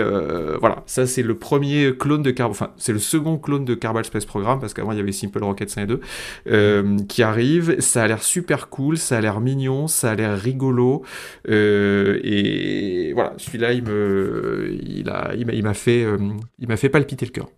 [0.60, 4.04] voilà, ça c'est le premier clone de Carbal, enfin c'est le second clone de Carbal
[4.04, 7.80] Space Program parce qu'avant il y avait Simple Rocket 1 et 2 qui arrive.
[7.80, 11.02] Ça a l'air super cool, ça a l'air mignon, ça a l'air rigolo.
[11.48, 15.10] Euh, et voilà, celui-là, il me, il
[15.52, 16.18] il m'a fait, euh,
[16.58, 17.48] il m'a fait palpiter le cœur.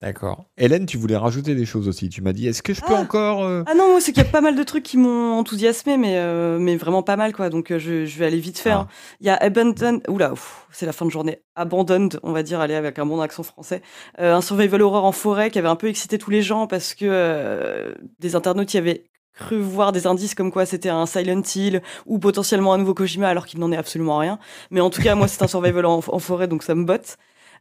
[0.00, 0.44] D'accord.
[0.56, 2.08] Hélène, tu voulais rajouter des choses aussi.
[2.08, 3.00] Tu m'as dit, est-ce que je peux ah.
[3.00, 3.42] encore.
[3.42, 5.96] Euh, ah non, moi, c'est qu'il y a pas mal de trucs qui m'ont enthousiasmé,
[5.96, 6.16] mais,
[6.60, 7.50] mais vraiment pas mal, quoi.
[7.50, 8.86] Donc, je, je vais aller vite faire.
[8.88, 8.88] Ah.
[9.20, 10.02] Il y a Abandoned.
[10.08, 10.34] Oula,
[10.70, 11.42] c'est la fin de journée.
[11.56, 13.82] Abandoned, on va dire, aller avec un bon accent français.
[14.18, 17.92] un survival horror en forêt qui avait un peu excité tous les gens parce que
[18.20, 19.04] des internautes y avaient
[19.38, 23.28] cru voir des indices comme quoi c'était un Silent Hill ou potentiellement un nouveau Kojima
[23.28, 24.38] alors qu'il n'en est absolument rien.
[24.70, 27.16] Mais en tout cas, moi, c'est un survival en, forêt, donc ça me botte.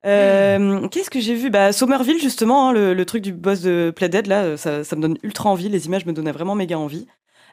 [0.06, 1.50] Euh, Qu'est-ce que j'ai vu?
[1.50, 5.18] Bah, Somerville, justement, hein, le, truc du boss de Playdead, là, ça, ça, me donne
[5.24, 5.70] ultra envie.
[5.70, 7.08] Les images me donnaient vraiment méga envie.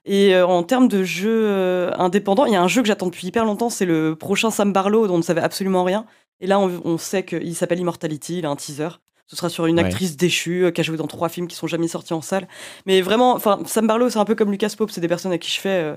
[0.04, 3.06] Et euh, en termes de jeux euh, indépendants, il y a un jeu que j'attends
[3.06, 6.04] depuis hyper longtemps, c'est le prochain Sam Barlow dont on ne savait absolument rien.
[6.40, 8.88] Et là, on, on sait qu'il s'appelle Immortality, il a un teaser.
[9.26, 11.66] Ce sera sur une actrice déchue euh, qui a joué dans trois films qui sont
[11.66, 12.46] jamais sortis en salle.
[12.86, 15.38] Mais vraiment, enfin, Sam Barlow, c'est un peu comme Lucas Pope, c'est des personnes à
[15.38, 15.96] qui je fais euh,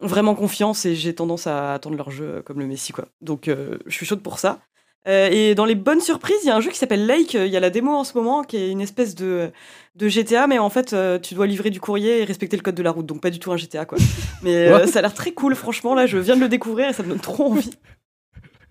[0.00, 3.06] vraiment confiance et j'ai tendance à attendre leur jeu euh, comme le Messi, quoi.
[3.20, 4.60] Donc, je suis chaude pour ça.
[5.08, 7.34] Euh, et dans les bonnes surprises, il y a un jeu qui s'appelle Lake.
[7.34, 9.50] Il y a la démo en ce moment, qui est une espèce de,
[9.96, 12.74] de GTA, mais en fait, euh, tu dois livrer du courrier et respecter le code
[12.74, 13.06] de la route.
[13.06, 13.98] Donc pas du tout un GTA, quoi.
[14.42, 15.94] Mais euh, ça a l'air très cool, franchement.
[15.94, 17.70] Là, je viens de le découvrir et ça me donne trop envie.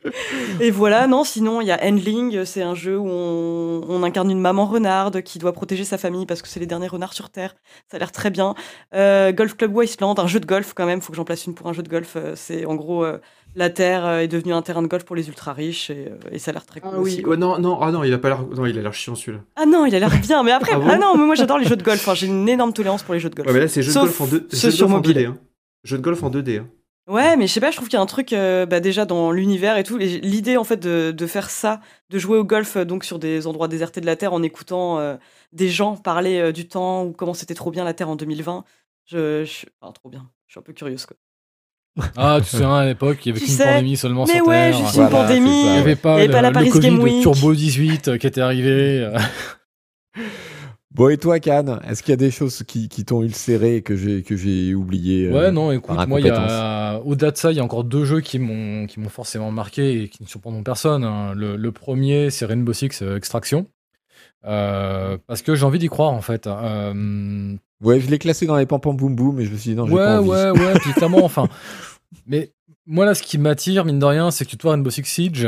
[0.60, 4.30] Et voilà, non, sinon il y a Handling, c'est un jeu où on, on, incarne
[4.32, 7.30] une maman renarde qui doit protéger sa famille parce que c'est les derniers renards sur
[7.30, 7.56] Terre.
[7.90, 8.56] Ça a l'air très bien.
[8.94, 11.56] Euh, golf Club Wasteland, un jeu de golf quand même, faut que j'en place une
[11.56, 12.16] pour un jeu de golf.
[12.36, 13.20] C'est en gros, euh,
[13.56, 16.30] la Terre euh, est devenue un terrain de golf pour les ultra riches et, euh,
[16.32, 16.92] et ça a l'air très cool.
[16.94, 18.94] Ah oui, aussi, non, non, ah non, il a pas l'air, non, il a l'air
[18.94, 19.44] chiant celui-là.
[19.56, 21.66] Ah non, il a l'air bien, mais après, Ah ah, non, mais moi j'adore les
[21.66, 22.00] jeux de golf.
[22.00, 23.48] Enfin, j'ai une énorme tolérance pour les jeux de golf.
[23.48, 24.98] Ouais, mais là c'est jeu de golf en, deux, ceux jeu de sur golf en
[24.98, 25.18] mobile.
[25.18, 25.26] 2D.
[25.28, 25.38] Hein.
[25.84, 26.60] Jeu de golf en 2D.
[26.60, 26.68] Hein.
[27.08, 29.06] Ouais, mais je sais pas, je trouve qu'il y a un truc euh, bah, déjà
[29.06, 29.98] dans l'univers et tout.
[29.98, 33.48] L'idée en fait de, de faire ça, de jouer au golf euh, donc sur des
[33.48, 35.16] endroits désertés de la Terre en écoutant euh,
[35.54, 38.66] des gens parler euh, du temps ou comment c'était trop bien la Terre en 2020.
[39.06, 40.30] Je, je enfin, trop bien.
[40.48, 41.16] Je suis un peu curieuse quoi.
[42.16, 44.48] Ah, tu sais, à l'époque, il y avait Tu qu'une sais, pandémie seulement Mais sur
[44.48, 44.78] ouais, Terre.
[44.80, 45.62] juste Voilà, une pandémie.
[45.66, 47.22] Il n'y avait pas, Il y avait le, pas la le Paris Covid Game Week.
[47.22, 49.10] Turbo 18 euh, qui était arrivé.
[50.92, 53.82] Bon, et toi, Cannes, est-ce qu'il y a des choses qui, qui t'ont ulcéré et
[53.84, 57.30] que j'ai que j'ai oublié euh, Ouais, non, écoute, moi, il y incompétence a, au-delà
[57.32, 60.10] de ça, il y a encore deux jeux qui m'ont, qui m'ont forcément marqué et
[60.10, 61.04] qui ne surprendront personne.
[61.04, 61.34] hein.
[61.36, 63.68] Le, le premier, c'est Rainbow Six euh, Extraction.
[64.46, 66.48] Euh, parce que j'ai envie d'y croire, en fait.
[66.48, 69.70] Euh, Ouais, je l'ai classé dans les pam pam boum boum, mais je me suis
[69.70, 70.30] dit non, j'ai ouais, pas envie.
[70.32, 71.48] ouais, ouais, puis clairement, enfin.
[72.26, 72.54] Mais
[72.86, 75.48] moi, là, ce qui m'attire, mine de rien, c'est que tu vois, Rainbow Six Siege,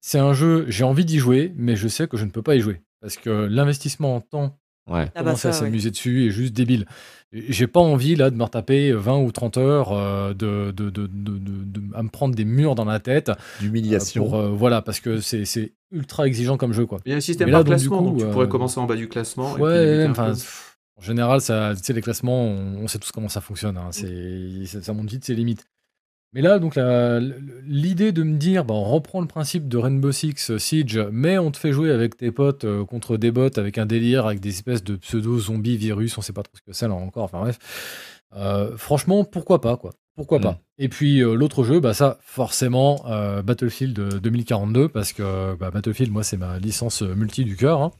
[0.00, 2.54] c'est un jeu, j'ai envie d'y jouer, mais je sais que je ne peux pas
[2.56, 2.80] y jouer.
[3.00, 4.56] Parce que l'investissement en temps
[4.88, 5.04] Ouais.
[5.14, 5.66] Ah bah commencer à ça, ouais.
[5.66, 6.84] s'amuser dessus est juste débile.
[7.32, 11.06] J'ai pas envie là de me retaper 20 ou 30 heures euh, de, de, de,
[11.06, 13.28] de- de- de- à me prendre des murs dans la tête.
[13.28, 14.34] euh, D'humiliation.
[14.34, 16.98] euh, voilà, parce que c'est c'est ultra exigeant comme jeu quoi.
[17.04, 18.86] Il y a un système par donc, classement, coup, donc tu euh, pourrais commencer en
[18.86, 19.50] bas du classement.
[19.52, 23.12] et puis Ouais, pff, en général, ça, tu sais, les classements, on, on sait tous
[23.12, 23.76] comment ça fonctionne.
[23.76, 23.90] hein.
[23.92, 25.66] Ça monte vite ses limites.
[26.32, 26.76] Mais là, donc,
[27.66, 31.38] l'idée de me dire, bah, on reprend le principe de Rainbow Six euh, Siege, mais
[31.38, 34.38] on te fait jouer avec tes potes euh, contre des bots avec un délire, avec
[34.40, 37.24] des espèces de pseudo-zombies, virus, on sait pas trop ce que c'est là encore.
[37.24, 37.58] Enfin bref.
[38.36, 39.92] Euh, franchement, pourquoi pas, quoi.
[40.14, 40.42] Pourquoi Mm.
[40.42, 40.60] pas.
[40.78, 43.02] Et puis euh, l'autre jeu, bah ça, forcément,
[43.44, 47.82] Battlefield euh, 2042, parce que bah, Battlefield, moi, c'est ma licence multi du cœur.
[47.82, 47.90] hein.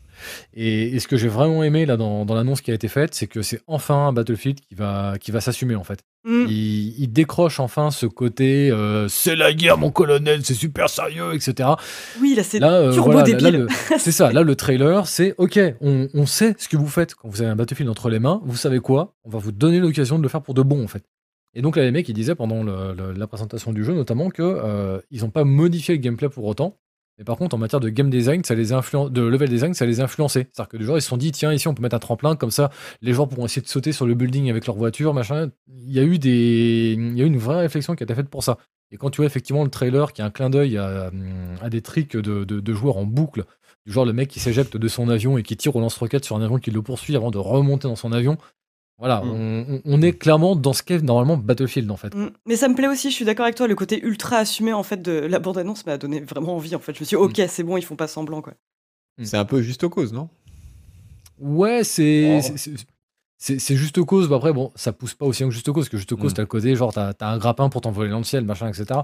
[0.55, 3.15] Et, et ce que j'ai vraiment aimé là dans, dans l'annonce qui a été faite,
[3.15, 6.00] c'est que c'est enfin un Battlefield qui va, qui va s'assumer en fait.
[6.24, 6.44] Mm.
[6.49, 11.34] Il, il décroche enfin ce côté euh, c'est la guerre, mon colonel, c'est super sérieux,
[11.34, 11.70] etc.
[12.20, 13.66] Oui, là c'est Là, euh, turbo voilà, débile.
[13.99, 14.31] c'est ça.
[14.32, 15.58] Là, le trailer, c'est OK.
[15.81, 18.40] On, on sait ce que vous faites quand vous avez un Battlefield entre les mains.
[18.44, 20.89] Vous savez quoi On va vous donner l'occasion de le faire pour de bon, en
[20.89, 21.05] fait.
[21.55, 24.28] Et donc là, les mecs, ils disaient pendant le- le- la présentation du jeu, notamment,
[24.31, 26.76] que euh, ils n'ont pas modifié le gameplay pour autant.
[27.20, 30.00] Mais par contre, en matière de game design, ça les de level design, ça les
[30.00, 30.49] a influencés.
[30.55, 32.34] C'est-à-dire que les joueurs, ils se sont dit, tiens, ici, on peut mettre un tremplin,
[32.34, 32.70] comme ça,
[33.02, 35.50] les joueurs pourront essayer de sauter sur le building avec leur voiture, machin.
[35.68, 38.15] Il y a eu des, il y a eu une vraie réflexion qui a été
[38.15, 38.57] faite pour ça.
[38.90, 41.10] Et quand tu vois effectivement le trailer qui a un clin d'œil à,
[41.68, 43.44] des tricks de, de- de joueurs en boucle,
[43.84, 46.36] du genre le mec qui s'éjecte de son avion et qui tire au lance-roquette sur
[46.36, 48.39] un avion qui le poursuit avant de remonter dans son avion.
[49.01, 49.81] Voilà, Mm.
[49.87, 52.15] on, est clairement dans ce qu'est normalement Battlefield en fait.
[52.15, 52.31] Mm.
[52.47, 54.83] Mais ça me plaît aussi, je suis d'accord avec toi, le côté ultra assumé en
[54.83, 56.95] fait de la bande-annonce m'a donné vraiment envie en fait.
[56.95, 58.53] Je me suis dit, ok, c'est bon, ils font pas semblant quoi.
[59.23, 60.29] C'est un peu juste aux causes, non?
[61.39, 62.41] Ouais, c'est.
[62.45, 62.57] Oh.
[63.39, 65.89] c'est- juste cause, bah après, bon, ça pousse pas aussi loin que juste cause, parce
[65.89, 66.35] que juste cause, Mm.
[66.35, 69.01] t'as le côté, genre, t'as as un grappin pour t'envoler dans le ciel, machin, etc.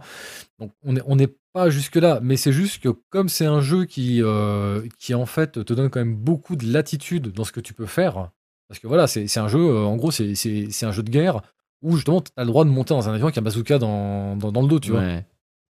[0.58, 3.86] Donc, on n'est on n'est pas jusque-là, mais c'est juste que comme c'est un jeu
[3.86, 7.60] qui, euh, qui, en fait, te donne quand même beaucoup de latitude dans ce que
[7.60, 8.31] tu peux faire,
[8.68, 10.34] parce que voilà, c'est un jeu, euh, en gros, c'est
[10.82, 11.40] un jeu de guerre
[11.82, 14.50] où justement, t'as le droit de monter dans un avion avec un bazooka dans, dans,
[14.52, 15.02] dans le dos, tu vois.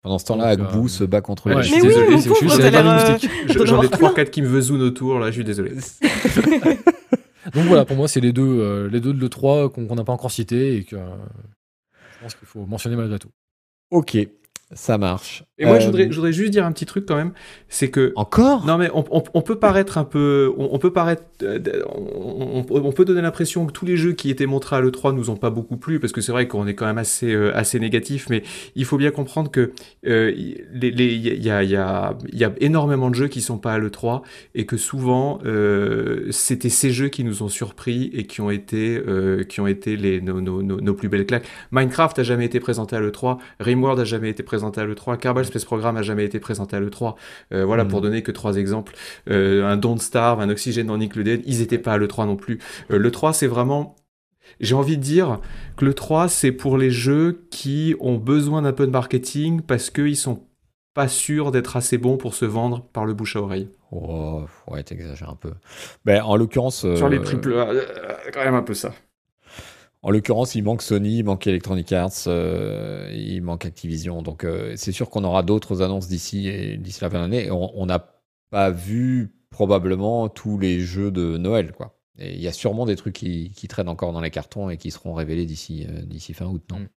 [0.02, 3.18] Pendant ce temps-là, Agbu euh, se bat contre ouais, les je suis désolé, c'est- euh.
[3.48, 5.72] Je- J'en ai avoir 3-4 qui me vezounent autour, là, je suis désolé.
[7.54, 10.12] Donc voilà, pour moi, c'est les deux, euh, les deux de l'E3 qu'on n'a pas
[10.12, 11.06] encore cités et que euh,
[12.16, 13.28] je pense qu'il faut mentionner malgré tout.
[13.90, 14.16] Ok,
[14.74, 15.44] ça marche.
[15.56, 17.32] Et moi, je, Euh, voudrais, je voudrais juste dire un petit truc quand même,
[17.68, 18.66] c'est que Encore?
[18.66, 22.92] Non mais on, on- on peut paraître un peu, on, on peut paraître, euh, on,
[22.92, 25.50] peut donner l'impression que tous les jeux qui étaient montrés à l'E3 nous ont pas
[25.50, 28.42] beaucoup plu parce que c'est vrai qu'on est quand même assez euh, assez négatif, mais
[28.74, 29.72] il faut bien comprendre que
[30.06, 30.32] euh,
[30.72, 33.58] les- il y a, il y, a, il y a énormément de jeux qui sont
[33.58, 34.22] pas à l'E3
[34.56, 39.00] et que souvent euh, c'était ces jeux qui nous ont surpris et qui ont été
[39.06, 41.46] euh, qui ont été les nos, nos, nos, nos plus belles claques.
[41.70, 45.44] Minecraft a jamais été présenté à l'E3, Rimworld a jamais été présenté à l'E3, Kerbal
[45.44, 47.14] Space Program a jamais été présenté à l'E3.
[47.52, 48.94] Euh, voilà pour donner que trois exemples.
[49.30, 52.58] Euh, un Don't Starve, un Oxygène non included, ils étaient pas à l'E3 non plus.
[52.90, 53.96] Euh, le 3 c'est vraiment
[54.60, 55.40] j'ai envie de dire
[55.76, 59.90] que le 3 c'est pour les jeux qui ont besoin d'un peu de marketing parce
[59.90, 60.42] qu'ils sont
[60.94, 63.68] pas sûrs d'être assez bons pour se vendre par le bouche à oreille.
[63.90, 65.52] Oh, ouais, t'exagères un peu.
[66.04, 67.84] Ben, en l'occurrence, Sur les euh, triple A, euh,
[68.32, 68.92] quand même un peu ça.
[70.04, 74.20] En l'occurrence, il manque Sony, il manque Electronic Arts, euh, il manque Activision.
[74.20, 77.50] Donc, euh, c'est sûr qu'on aura d'autres annonces d'ici et d'ici la fin de l'année.
[77.50, 78.06] On n'a
[78.50, 81.98] pas vu probablement tous les jeux de Noël, quoi.
[82.18, 84.76] Et il y a sûrement des trucs qui, qui, traînent encore dans les cartons et
[84.76, 86.80] qui seront révélés d'ici euh, d'ici fin août, non?
[86.80, 86.88] Mm.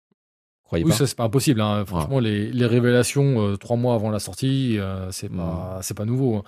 [0.64, 1.62] Croyez oui, ça c'est pas impossible.
[1.62, 1.86] Hein.
[1.86, 4.78] Franchement, les, les, révélations trois mois avant la sortie,
[5.12, 5.82] c'est pas, mm.
[5.82, 6.36] c'est pas nouveau.
[6.36, 6.44] Hein.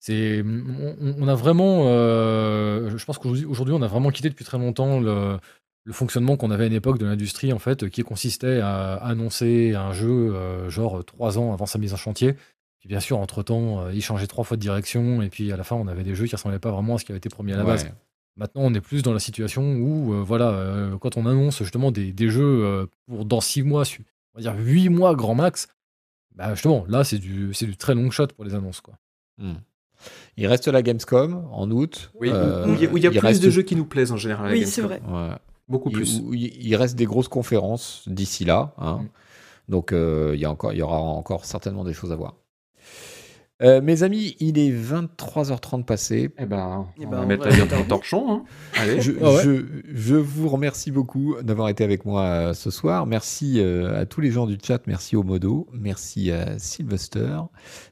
[0.00, 4.98] C'est, on, on, a vraiment, je pense qu'aujourd'hui, on a vraiment quitté depuis très longtemps
[4.98, 5.38] le,
[5.84, 9.74] le fonctionnement qu'on avait à une époque de l'industrie, en fait, qui consistait à annoncer
[9.74, 12.34] un jeu euh, genre trois ans avant sa mise en chantier.
[12.78, 15.64] Puis bien sûr, entre-temps, euh, il changeait trois fois de direction, et puis à la
[15.64, 17.52] fin, on avait des jeux qui ressemblaient pas vraiment à ce qui avait été promis
[17.52, 17.88] à la base.
[18.36, 22.14] Maintenant, on est plus dans la situation où, euh, voilà, quand on annonce justement des,
[22.30, 23.82] jeux pour dans six mois,
[24.34, 25.68] on va dire huit mois grand max,
[26.34, 28.94] bah justement, là, c'est du, c'est du très long shot pour les annonces, quoi.
[29.36, 29.54] Hmm.
[30.36, 32.10] Il reste la Gamescom en août.
[32.14, 34.50] Oui, où il y a, plus de jeux qui nous plaisent en général.
[34.50, 35.00] Oui, c'est vrai.
[35.68, 36.20] Beaucoup plus.
[36.32, 38.74] Il, reste des grosses conférences d'ici là.
[38.78, 39.00] Hein.
[39.02, 39.08] Mm.
[39.68, 42.36] Donc euh, il, y a encore, il y aura encore certainement des choses à voir.
[43.62, 46.30] Euh, mes amis, il est 23h30 passé.
[46.36, 48.32] Eh ben, eh on ben, va mettre la torchon.
[48.32, 48.44] Hein.
[48.76, 49.00] Allez.
[49.00, 53.06] Je, ah je, je, vous remercie beaucoup d'avoir été avec moi euh, ce soir.
[53.06, 54.80] Merci à tous les gens du chat.
[54.88, 55.68] Merci au Modo.
[55.72, 57.38] Merci à Sylvester,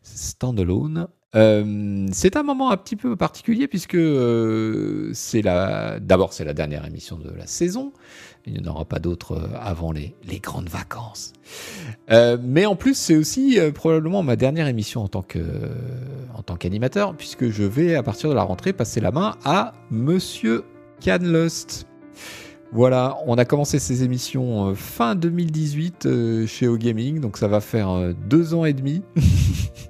[0.02, 6.44] Standalone, euh, c'est un moment un petit peu particulier puisque euh, c'est la, d'abord c'est
[6.44, 7.92] la dernière émission de la saison.
[8.46, 11.32] Il n'y en aura pas d'autres euh, avant les, les, grandes vacances.
[12.08, 15.40] mais en plus, c'est aussi probablement ma dernière émission en tant que
[16.34, 19.74] en tant qu'animateur puisque je vais à partir de la rentrée passer la main à
[19.90, 20.64] Monsieur
[21.00, 21.86] Canlust.
[22.72, 28.14] Voilà, on a commencé ces émissions fin 2018 chez O Gaming, donc ça va faire
[28.28, 29.02] deux ans et demi.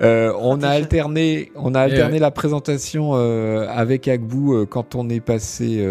[0.00, 4.96] Euh, on, a alterné, on a eh alterné la présentation euh, avec Agbou euh, quand
[4.96, 5.86] on est passé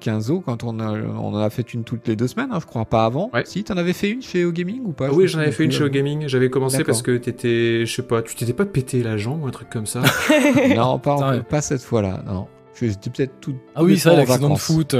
[0.00, 2.58] 15 ans, quand on, a, on en a fait une toutes les deux semaines, hein,
[2.60, 3.30] je crois, pas avant.
[3.32, 3.42] Ouais.
[3.46, 5.10] Si, t'en avais fait une chez O-Gaming ou pas?
[5.10, 6.28] Oui, j'en avais fait une chez O-Gaming.
[6.28, 9.46] J'avais commencé parce que t'étais, je sais pas, tu t'étais pas pété la jambe ou
[9.46, 10.02] un truc comme ça?
[10.76, 12.46] Non, pas, pas cette fois-là, non.
[12.80, 13.54] J'étais peut-être tout.
[13.74, 14.94] Ah oui, ça, l'accident de foot,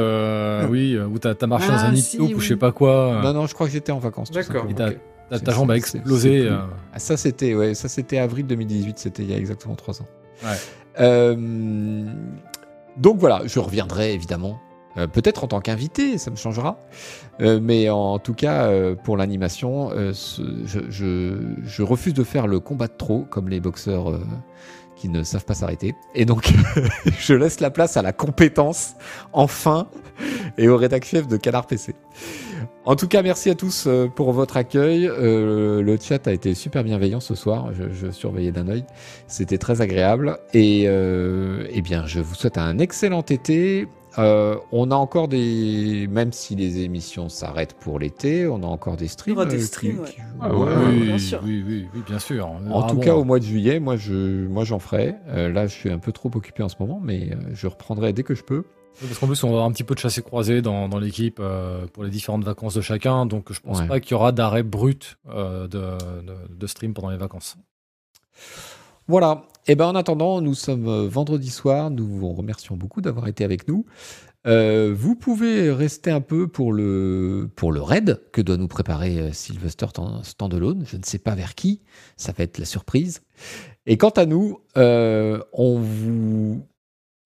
[0.70, 3.20] oui, où t'as marché dans un nid ah, ou je sais pas quoi.
[3.22, 4.30] Non, non, je crois que j'étais en vacances.
[4.30, 4.66] D'accord.
[5.30, 6.46] Ta, jambe a explosé.
[6.46, 6.58] Euh.
[6.92, 10.06] Ah, ça, c'était ouais, ça c'était avril 2018, c'était il y a exactement trois ans.
[11.00, 12.04] Euh,
[12.96, 14.58] donc voilà, je reviendrai évidemment.
[14.96, 16.78] Euh, peut-être en tant qu'invité, ça me changera.
[17.40, 18.70] mais en tout cas,
[19.04, 24.18] pour l'animation, je, je, refuse de faire le combat de trop, comme les boxeurs
[24.98, 25.94] qui ne savent pas s'arrêter.
[26.14, 26.52] Et donc,
[27.18, 28.94] je laisse la place à la compétence,
[29.32, 29.88] enfin,
[30.58, 31.94] et au rédac chef de Canard PC.
[32.88, 35.06] En tout cas, merci à tous euh, pour votre accueil.
[35.06, 37.70] Euh, le chat a été super bienveillant ce soir.
[37.74, 38.84] Je, surveillais d'un œil.
[39.26, 40.38] C'était très agréable.
[40.54, 43.88] Et euh, eh bien, je vous souhaite un excellent été.
[44.16, 49.08] on a encore des, même si les émissions s'arrêtent pour l'été, on a encore des
[49.08, 49.36] streams.
[49.38, 50.04] On des streams,
[50.40, 51.40] ah oui, bien sûr.
[51.44, 52.48] Oui, oui, bien sûr.
[52.70, 55.14] En tout cas, au mois de juillet, moi, je, moi, j'en ferai.
[55.26, 58.34] là, je suis un peu trop occupé en ce moment, mais je reprendrai dès que
[58.34, 58.64] je peux.
[59.00, 61.38] Parce qu'en plus, on va avoir un petit peu de chassé croisé dans, dans l'équipe
[61.40, 63.26] euh, pour les différentes vacances de chacun.
[63.26, 65.96] Donc, je pense pas qu'il y aura d'arrêt brut euh, de,
[66.48, 67.56] de, stream pendant les vacances.
[69.06, 69.44] Voilà.
[69.66, 71.90] Et eh ben en attendant, nous sommes euh, vendredi soir.
[71.90, 73.84] Nous vous remercions beaucoup d'avoir été avec nous.
[74.44, 79.86] vous pouvez rester un peu pour le, pour le raid que doit nous préparer Sylvester
[80.22, 80.84] Standalone.
[80.86, 81.82] Je ne sais pas vers qui.
[82.16, 83.22] Ça va être la surprise.
[83.86, 86.66] Et quant à nous, on vous.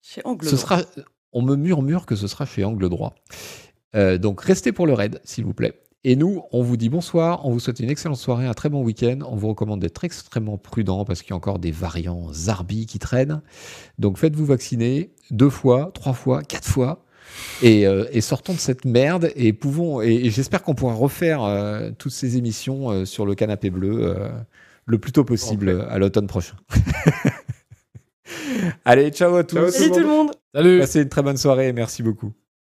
[0.01, 0.49] Chez Angle.
[0.49, 0.81] Ce sera,
[1.33, 3.15] on me murmure que ce sera chez Angle Droit.
[3.95, 5.79] Euh, donc restez pour le raid, s'il vous plaît.
[6.05, 8.83] Et nous, on vous dit bonsoir, on vous souhaite une excellente soirée, un très bon
[8.83, 9.19] week-end.
[9.25, 12.99] On vous recommande d'être extrêmement prudent parce qu'il y a encore des variants Zarbi qui
[12.99, 13.41] traînent.
[13.99, 17.05] Donc faites-vous vacciner deux fois, trois fois, quatre fois.
[17.61, 22.11] Et, euh, sortons de cette merde et pouvons et, j'espère qu'on pourra refaire euh, toutes
[22.11, 24.17] ces émissions sur le canapé bleu
[24.85, 26.55] le plus tôt possible à l'automne prochain.
[28.85, 29.71] Allez, ciao à tous.
[29.71, 30.31] Salut tout le monde.
[30.53, 30.79] Salut.
[30.79, 32.33] Passez une très bonne soirée et merci beaucoup.